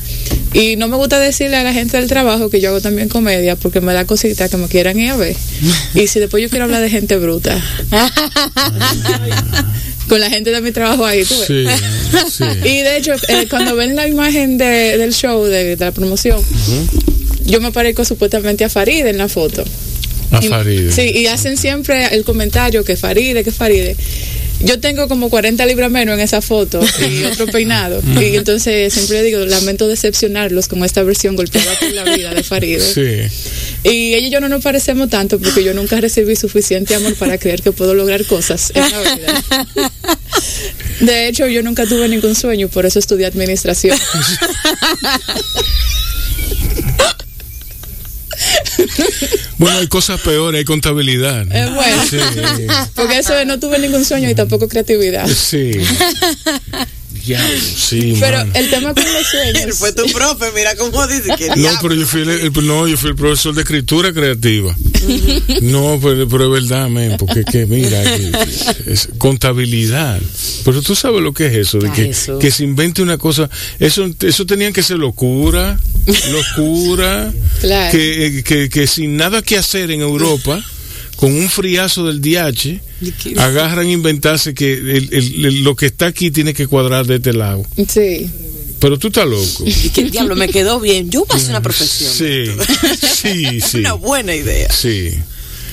Y 0.55 0.77
no 0.77 0.89
me 0.89 0.97
gusta 0.97 1.19
decirle 1.21 1.57
a 1.57 1.63
la 1.63 1.75
gente 1.75 1.99
del 1.99 2.09
trabajo 2.09 2.49
que 2.49 2.61
yo 2.61 2.71
hago 2.71 2.81
también 2.81 3.09
comedia 3.11 3.57
porque 3.57 3.83
me 3.83 3.93
da 3.93 4.07
cosita 4.07 4.49
que 4.49 4.57
me 4.57 4.69
quieran 4.69 4.99
ir 4.99 5.11
a 5.11 5.17
ver. 5.17 5.37
Y 5.95 6.07
si 6.07 6.19
después 6.19 6.43
yo 6.43 6.49
quiero 6.49 6.65
hablar 6.65 6.81
de 6.81 6.89
gente 6.89 7.17
bruta. 7.19 7.63
Con 10.09 10.21
la 10.21 10.31
gente 10.31 10.53
de 10.53 10.61
mi 10.61 10.71
trabajo 10.71 11.05
ahí, 11.05 11.25
tú 11.25 11.35
ves. 11.37 11.47
Sí, 11.49 11.67
sí. 12.31 12.45
Y 12.65 12.79
de 12.83 12.97
hecho, 12.97 13.13
eh, 13.29 13.47
cuando 13.51 13.75
ven 13.75 13.97
la 13.97 14.07
imagen 14.07 14.57
de- 14.57 14.97
del 14.99 15.13
show, 15.13 15.43
de, 15.45 15.75
de 15.77 15.85
la 15.85 15.91
promoción, 15.91 16.41
yo 17.47 17.61
me 17.61 17.73
parezco 17.73 18.05
supuestamente 18.05 18.65
a 18.65 18.69
Faride 18.69 19.11
en 19.11 19.19
la 19.19 19.29
foto. 19.29 19.65
A 20.33 20.45
Y- 20.45 20.49
Faride. 20.49 20.93
Sí, 20.93 21.13
y 21.17 21.27
hacen 21.29 21.57
siempre 21.57 22.07
el 22.15 22.25
comentario 22.25 22.85
que 22.85 22.97
Faride, 22.97 23.45
que 23.45 23.53
Faride. 23.53 23.97
Yo 24.65 24.81
tengo 24.81 25.07
como 25.07 25.29
40 25.29 25.67
libras 25.67 25.91
menos 25.91 26.15
en 26.15 26.21
esa 26.21 26.41
foto 26.41 26.81
y 27.09 27.25
otro 27.25 27.47
peinado. 27.47 28.01
y 28.21 28.37
entonces 28.37 28.93
siempre 28.93 29.23
digo, 29.23 29.39
lamento 29.45 29.87
decepcionarlos 29.87 30.67
con 30.67 30.83
esta 30.83 31.03
versión 31.03 31.37
golpeada 31.37 31.79
por 31.79 31.93
la 31.93 32.05
vida 32.05 32.33
de 32.35 32.43
Faride. 32.43 32.81
Sí. 32.81 33.29
Y 33.89 34.15
ella 34.15 34.27
y 34.27 34.31
yo 34.31 34.41
no 34.41 34.49
nos 34.49 34.63
parecemos 34.63 35.11
tanto 35.11 35.39
porque 35.39 35.63
yo 35.63 35.75
nunca 35.75 36.01
recibí 36.01 36.35
suficiente 36.37 36.95
amor 36.95 37.15
para 37.17 37.37
creer 37.39 37.61
que 37.63 37.73
puedo 37.73 37.93
lograr 37.95 38.25
cosas 38.25 38.73
en 38.75 38.91
la 38.91 39.01
vida. 39.15 39.45
De 41.01 41.29
hecho, 41.29 41.47
yo 41.47 41.63
nunca 41.63 41.85
tuve 41.85 42.09
ningún 42.09 42.35
sueño, 42.35 42.69
por 42.69 42.87
eso 42.87 42.99
estudié 42.99 43.27
administración. 43.27 43.99
Bueno, 49.59 49.79
hay 49.79 49.87
cosas 49.89 50.21
peores, 50.21 50.59
hay 50.59 50.65
contabilidad. 50.65 51.43
Es 51.51 51.75
bueno. 51.75 52.03
Sí, 52.09 52.19
Porque 52.95 53.19
eso 53.19 53.45
no 53.47 53.59
tuve 53.59 53.79
ningún 53.79 54.05
sueño 54.05 54.29
y 54.29 54.35
tampoco 54.35 54.69
creatividad. 54.69 55.27
sí. 55.29 55.73
Diablo, 57.27 57.59
sí, 57.77 58.17
Pero 58.21 58.39
mano. 58.39 58.53
el 58.55 58.71
tema 58.71 58.95
con 58.95 59.05
los 59.05 59.27
sueños. 59.31 59.79
fue 59.79 59.93
tu 59.93 60.05
profe, 60.13 60.47
mira 60.55 60.75
cómo 60.77 61.07
dice 61.07 61.35
que 61.37 61.49
No, 61.57 61.71
pero 61.83 61.95
yo 61.95 62.07
fui 62.07 62.23
el, 62.23 62.29
el- 62.31 62.67
no, 62.67 62.87
yo 62.87 62.97
fui 62.97 63.11
el 63.11 63.17
profesor 63.17 63.55
de 63.55 63.63
escritura 63.63 64.13
creativa. 64.13 64.75
No, 65.63 65.99
pero, 66.03 66.29
pero 66.29 66.45
es 66.57 66.63
verdad, 66.69 66.89
men, 66.89 67.17
porque 67.19 67.45
que 67.45 67.67
mira, 67.67 68.03
que- 68.03 68.33
es 68.93 69.09
contabilidad. 69.19 70.21
Pero 70.65 70.83
tú 70.83 70.95
sabes 70.95 71.21
lo 71.23 71.33
que 71.33 71.47
es 71.47 71.55
eso, 71.55 71.79
de 71.79 71.89
Ah, 71.89 71.93
que, 71.93 72.11
eso. 72.11 72.39
que 72.39 72.51
se 72.51 72.65
invente 72.65 73.03
una 73.03 73.19
cosa. 73.19 73.49
Eso, 73.79 74.09
eso 74.21 74.47
tenían 74.47 74.73
que 74.73 74.83
ser 74.83 74.99
locura, 74.99 75.79
locura, 76.31 77.33
Claro. 77.61 77.91
que, 77.93 78.27
eh, 78.27 78.43
que, 78.43 78.69
que 78.69 78.87
sin 78.87 79.17
nada 79.17 79.43
que 79.43 79.57
hacer 79.57 79.91
en 79.91 80.01
Europa, 80.01 80.63
con 81.17 81.33
un 81.35 81.49
friazo 81.49 82.07
del 82.07 82.21
DH, 82.21 82.81
agarran 83.39 83.87
a 83.87 83.91
inventarse 83.91 84.55
que 84.55 84.73
el- 84.75 85.09
el- 85.13 85.45
el- 85.47 85.65
lo 85.65 85.77
que 85.77 85.87
está 85.87 86.07
aquí 86.07 86.31
tiene 86.31 86.55
que 86.55 86.67
cuadrar 86.67 87.07
de 87.07 87.17
este 87.17 87.33
lado. 87.33 87.65
Sí. 87.89 88.29
Pero 88.81 88.99
tú 88.99 89.09
estás 89.09 89.27
loco. 89.27 89.65
Y 89.67 89.89
que 89.91 90.03
el 90.03 90.11
diablo 90.11 90.37
me 90.37 90.49
quedó 90.49 90.81
bien. 90.81 91.11
Yo 91.11 91.25
pasé 91.25 91.51
una 91.51 91.63
profesión. 91.63 92.11
Sí, 92.13 92.51
sí, 93.23 93.61
sí. 93.67 93.79
Una 93.79 93.95
buena 93.95 94.35
idea. 94.35 94.71
Sí. 94.71 95.11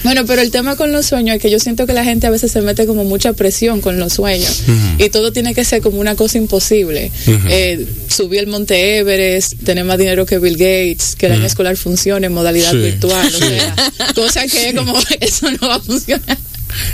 Bueno, 0.03 0.25
pero 0.25 0.41
el 0.41 0.51
tema 0.51 0.75
con 0.75 0.91
los 0.91 1.05
sueños 1.05 1.37
es 1.37 1.41
que 1.41 1.49
yo 1.49 1.59
siento 1.61 1.87
que 1.87 1.93
la 1.93 2.03
gente 2.03 2.27
a 2.27 2.29
veces 2.29 2.51
se 2.51 2.61
mete 2.61 2.85
como 2.85 3.05
mucha 3.05 3.31
presión 3.31 3.79
con 3.79 3.99
los 3.99 4.11
sueños 4.11 4.63
y 4.97 5.07
todo 5.09 5.31
tiene 5.31 5.53
que 5.55 5.63
ser 5.63 5.81
como 5.81 5.97
una 6.01 6.15
cosa 6.15 6.37
imposible. 6.37 7.09
Eh, 7.47 7.85
subir 8.09 8.39
el 8.41 8.47
Monte 8.47 8.97
Everest, 8.97 9.63
tener 9.63 9.85
más 9.85 9.97
dinero 9.97 10.25
que 10.25 10.39
Bill 10.39 10.57
Gates, 10.57 11.15
que 11.17 11.27
el 11.27 11.31
año 11.31 11.45
escolar 11.45 11.77
funcione 11.77 12.27
en 12.27 12.33
modalidad 12.33 12.71
Sí. 12.71 12.77
virtual, 12.79 13.27
o 13.27 13.29
Sí. 13.31 13.37
sea, 13.45 13.75
cosa 14.13 14.45
que 14.45 14.73
como 14.75 14.93
eso 15.21 15.49
no 15.51 15.69
va 15.69 15.75
a 15.75 15.79
funcionar. 15.79 16.37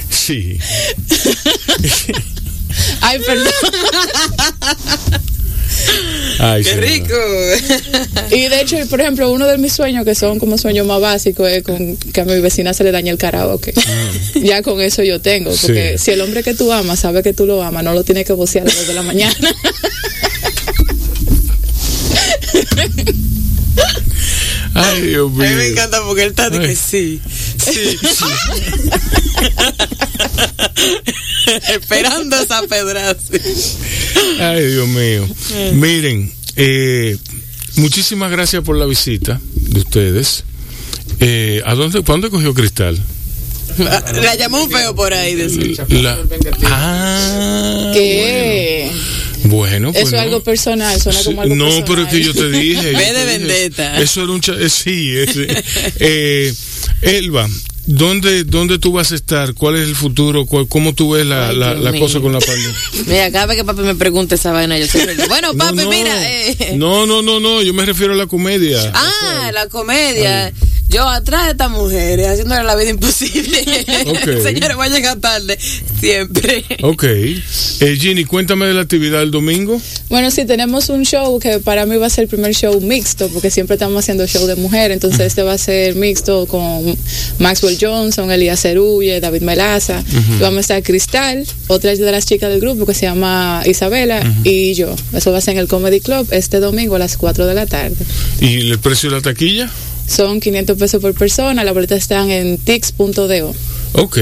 Sí. 0.09 0.57
Ay, 3.01 3.19
perdón. 3.25 3.47
Ay, 6.39 6.63
¡Qué 6.63 6.75
rico! 6.75 7.15
Y 8.31 8.47
de 8.47 8.61
hecho, 8.61 8.77
por 8.89 9.01
ejemplo, 9.01 9.31
uno 9.31 9.45
de 9.47 9.57
mis 9.57 9.73
sueños, 9.73 10.05
que 10.05 10.15
son 10.15 10.39
como 10.39 10.57
sueños 10.57 10.85
más 10.87 11.01
básicos, 11.01 11.49
es 11.49 11.63
con 11.63 11.97
que 11.97 12.21
a 12.21 12.25
mi 12.25 12.39
vecina 12.41 12.73
se 12.73 12.83
le 12.83 12.91
dañe 12.91 13.09
el 13.11 13.17
karaoke. 13.17 13.73
Ya 14.35 14.61
con 14.61 14.79
eso 14.81 15.03
yo 15.03 15.19
tengo, 15.19 15.51
porque. 15.51 15.97
Sí. 15.97 16.05
si 16.05 16.11
el 16.11 16.21
hombre 16.21 16.43
que 16.43 16.53
tú 16.53 16.71
amas 16.71 16.99
sabe 16.99 17.23
que 17.23 17.33
tú 17.33 17.45
lo 17.45 17.61
amas, 17.63 17.83
no 17.83 17.93
lo 17.93 18.03
tiene 18.03 18.23
que 18.25 18.33
vocear 18.33 18.63
a 18.63 18.67
las 18.67 18.75
dos 18.77 18.87
de 18.87 18.93
la 18.93 19.03
mañana. 19.03 19.35
Ay, 24.73 25.01
Dios 25.01 25.29
A 25.31 25.33
mí 25.33 25.37
me 25.39 25.55
mío. 25.55 25.61
encanta 25.71 26.01
porque 26.05 26.23
él 26.23 26.29
está 26.29 26.49
de 26.49 26.59
que 26.59 26.75
sí. 26.75 27.21
Sí, 27.57 27.97
sí. 28.01 28.25
Esperando 31.69 32.35
esa 32.37 32.61
pedraza. 32.63 33.19
Ay, 34.39 34.65
Dios 34.67 34.87
mío. 34.87 35.27
Miren, 35.73 36.31
eh, 36.55 37.17
muchísimas 37.75 38.31
gracias 38.31 38.63
por 38.63 38.77
la 38.77 38.85
visita 38.85 39.39
de 39.53 39.79
ustedes. 39.79 40.43
Eh, 41.19 41.61
¿A 41.65 41.75
dónde, 41.75 42.01
¿para 42.01 42.13
dónde 42.13 42.29
cogió 42.29 42.53
Cristal? 42.53 42.97
La 43.77 44.35
llamó 44.35 44.63
un 44.63 44.71
feo 44.71 44.95
por 44.95 45.13
ahí. 45.13 45.35
decir. 45.35 45.77
La- 45.89 46.17
ah, 46.65 47.91
que 47.93 48.91
bueno, 49.43 49.91
pues 49.93 50.07
eso 50.07 50.15
es 50.15 50.21
no. 50.21 50.23
algo 50.27 50.43
personal, 50.43 50.99
suena 51.01 51.23
como 51.23 51.41
algo 51.41 51.55
no, 51.55 51.65
personal. 51.65 51.85
pero 51.87 52.01
es 52.03 52.07
que 52.09 52.21
yo 52.21 52.33
te 52.33 52.49
dije. 52.49 52.81
Ve 52.91 53.13
de 53.13 53.15
dije. 53.25 53.25
vendetta. 53.25 53.99
Eso 54.01 54.23
era 54.23 54.31
un 54.33 54.41
cha- 54.41 54.57
eh, 54.59 54.69
sí, 54.69 55.15
ese. 55.15 55.47
Eh, 55.99 56.53
Elba, 57.01 57.47
¿dónde, 57.89 58.43
¿dónde 58.43 58.77
tú 58.79 58.91
vas 58.91 59.11
a 59.11 59.15
estar? 59.15 59.53
¿Cuál 59.53 59.75
es 59.77 59.87
el 59.87 59.95
futuro? 59.95 60.45
¿Cuál- 60.45 60.67
¿Cómo 60.67 60.93
tú 60.93 61.11
ves 61.11 61.25
la, 61.25 61.49
Ay, 61.49 61.55
la, 61.57 61.99
cosa 61.99 62.19
con 62.19 62.31
la 62.31 62.39
pandemia? 62.45 62.75
Mira, 63.07 63.31
cada 63.31 63.45
vez 63.47 63.57
que 63.57 63.63
papi 63.65 63.81
me 63.81 63.95
pregunta 63.95 64.35
esa 64.35 64.51
vaina, 64.51 64.77
yo 64.77 64.87
siempre 64.87 65.15
digo, 65.15 65.27
bueno, 65.27 65.51
No, 65.53 65.57
papi, 65.57 65.77
no. 65.77 65.89
mira. 65.89 66.31
eh. 66.31 66.73
No, 66.77 67.05
no, 67.05 67.21
no, 67.21 67.39
no, 67.39 67.61
yo 67.63 67.73
me 67.73 67.85
refiero 67.85 68.13
a 68.13 68.15
la 68.15 68.27
comedia. 68.27 68.79
Ah, 68.93 69.49
la 69.53 69.67
comedia. 69.67 70.53
Yo 70.89 71.07
atrás 71.07 71.45
de 71.45 71.51
estas 71.51 71.69
mujeres, 71.69 72.27
haciéndole 72.27 72.63
la 72.63 72.75
vida 72.75 72.89
imposible. 72.89 73.59
Ok. 74.05 74.41
Señores, 74.43 74.77
va 74.77 74.85
a 74.85 74.89
llegar 74.89 75.19
tarde. 75.19 75.57
Siempre. 75.99 76.65
Ok. 76.81 77.03
Eh, 77.03 77.97
Ginny, 77.99 78.25
cuéntame 78.25 78.65
de 78.65 78.73
la 78.73 78.81
actividad 78.81 79.19
del 79.19 79.31
domingo. 79.31 79.79
Bueno, 80.09 80.31
sí, 80.31 80.45
tenemos 80.45 80.89
un 80.89 81.05
show 81.05 81.39
que 81.39 81.59
para 81.59 81.85
mí 81.85 81.95
va 81.97 82.07
a 82.07 82.09
ser 82.09 82.23
el 82.23 82.27
primer 82.27 82.53
show 82.55 82.79
mixto, 82.81 83.29
porque 83.29 83.51
siempre 83.51 83.75
estamos 83.75 84.03
haciendo 84.03 84.25
show 84.25 84.47
de 84.47 84.55
mujer, 84.55 84.91
entonces 84.91 85.21
este 85.21 85.43
va 85.43 85.53
a 85.53 85.57
ser 85.57 85.95
mixto 85.95 86.47
con 86.47 86.97
Maxwell 87.37 87.77
Johnson, 87.79 88.31
Elías 88.31 88.61
Cerulle, 88.61 89.19
David 89.19 89.41
Melaza, 89.41 90.03
vamos 90.39 90.57
a 90.57 90.61
estar 90.61 90.83
Cristal, 90.83 91.45
otra 91.67 91.95
de 91.95 92.11
las 92.11 92.25
chicas 92.25 92.49
del 92.49 92.59
grupo 92.59 92.85
que 92.85 92.93
se 92.93 93.05
llama 93.05 93.61
Isabela, 93.65 94.21
y 94.43 94.73
yo. 94.73 94.95
Eso 95.13 95.31
va 95.31 95.37
a 95.37 95.41
ser 95.41 95.53
en 95.53 95.59
el 95.59 95.67
Comedy 95.67 95.99
Club 95.99 96.27
este 96.31 96.59
domingo 96.59 96.95
a 96.95 96.99
las 96.99 97.17
4 97.17 97.45
de 97.45 97.53
la 97.53 97.65
tarde. 97.65 97.95
¿Y 98.39 98.71
el 98.71 98.79
precio 98.79 99.09
de 99.09 99.17
la 99.17 99.21
taquilla? 99.21 99.69
Son 100.09 100.39
500 100.39 100.77
pesos 100.77 101.01
por 101.01 101.13
persona, 101.13 101.63
las 101.63 101.73
boletas 101.73 101.99
están 101.99 102.29
en 102.31 102.57
tix.do. 102.57 103.55
Ok, 103.93 104.19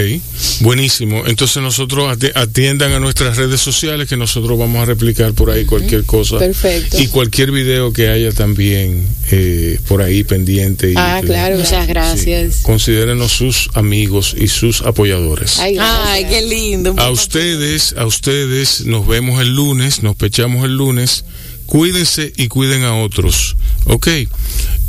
buenísimo. 0.62 1.24
Entonces 1.28 1.62
nosotros 1.62 2.06
ati- 2.18 2.32
atiendan 2.36 2.94
a 2.94 3.00
nuestras 3.00 3.36
redes 3.36 3.60
sociales 3.60 4.08
que 4.08 4.16
nosotros 4.16 4.58
vamos 4.58 4.82
a 4.82 4.86
replicar 4.86 5.34
por 5.34 5.50
ahí 5.52 5.66
cualquier 5.66 6.06
cosa. 6.06 6.40
Perfecto. 6.40 6.98
Y 7.02 7.08
cualquier 7.08 7.52
video 7.52 7.92
que 7.92 8.08
haya 8.10 8.32
también 8.32 9.06
eh, 9.32 9.78
por 9.90 10.02
ahí 10.02 10.24
pendiente. 10.24 10.92
y 10.92 10.94
Ah, 10.96 11.18
que- 11.22 11.28
claro. 11.28 11.58
Muchas 11.58 11.82
Sí. 11.86 11.88
gracias. 11.90 12.56
Considérenos 12.64 13.32
sus 13.34 13.70
amigos 13.74 14.36
y 14.40 14.48
sus 14.48 14.82
apoyadores. 14.84 15.60
Ay, 15.60 16.26
qué 16.30 16.42
lindo. 16.44 16.94
A 16.98 17.10
ustedes, 17.10 17.94
a 17.98 18.06
ustedes 18.06 18.86
nos 18.86 19.06
vemos 19.06 19.42
el 19.42 19.54
lunes, 19.54 20.02
nos 20.02 20.16
pechamos 20.16 20.64
el 20.64 20.76
lunes. 20.78 21.26
Cuídense 21.68 22.34
y 22.36 22.48
cuiden 22.48 22.84
a 22.84 22.96
otros. 22.96 23.56
Ok. 23.86 24.08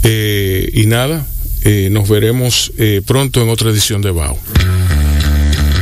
Eh, 0.05 0.71
y 0.73 0.87
nada, 0.87 1.27
eh, 1.65 1.89
nos 1.91 2.09
veremos 2.09 2.73
eh, 2.79 3.03
pronto 3.05 3.43
en 3.43 3.51
otra 3.51 3.71
edición 3.71 4.01
de 4.01 4.13
BAO. 4.13 4.39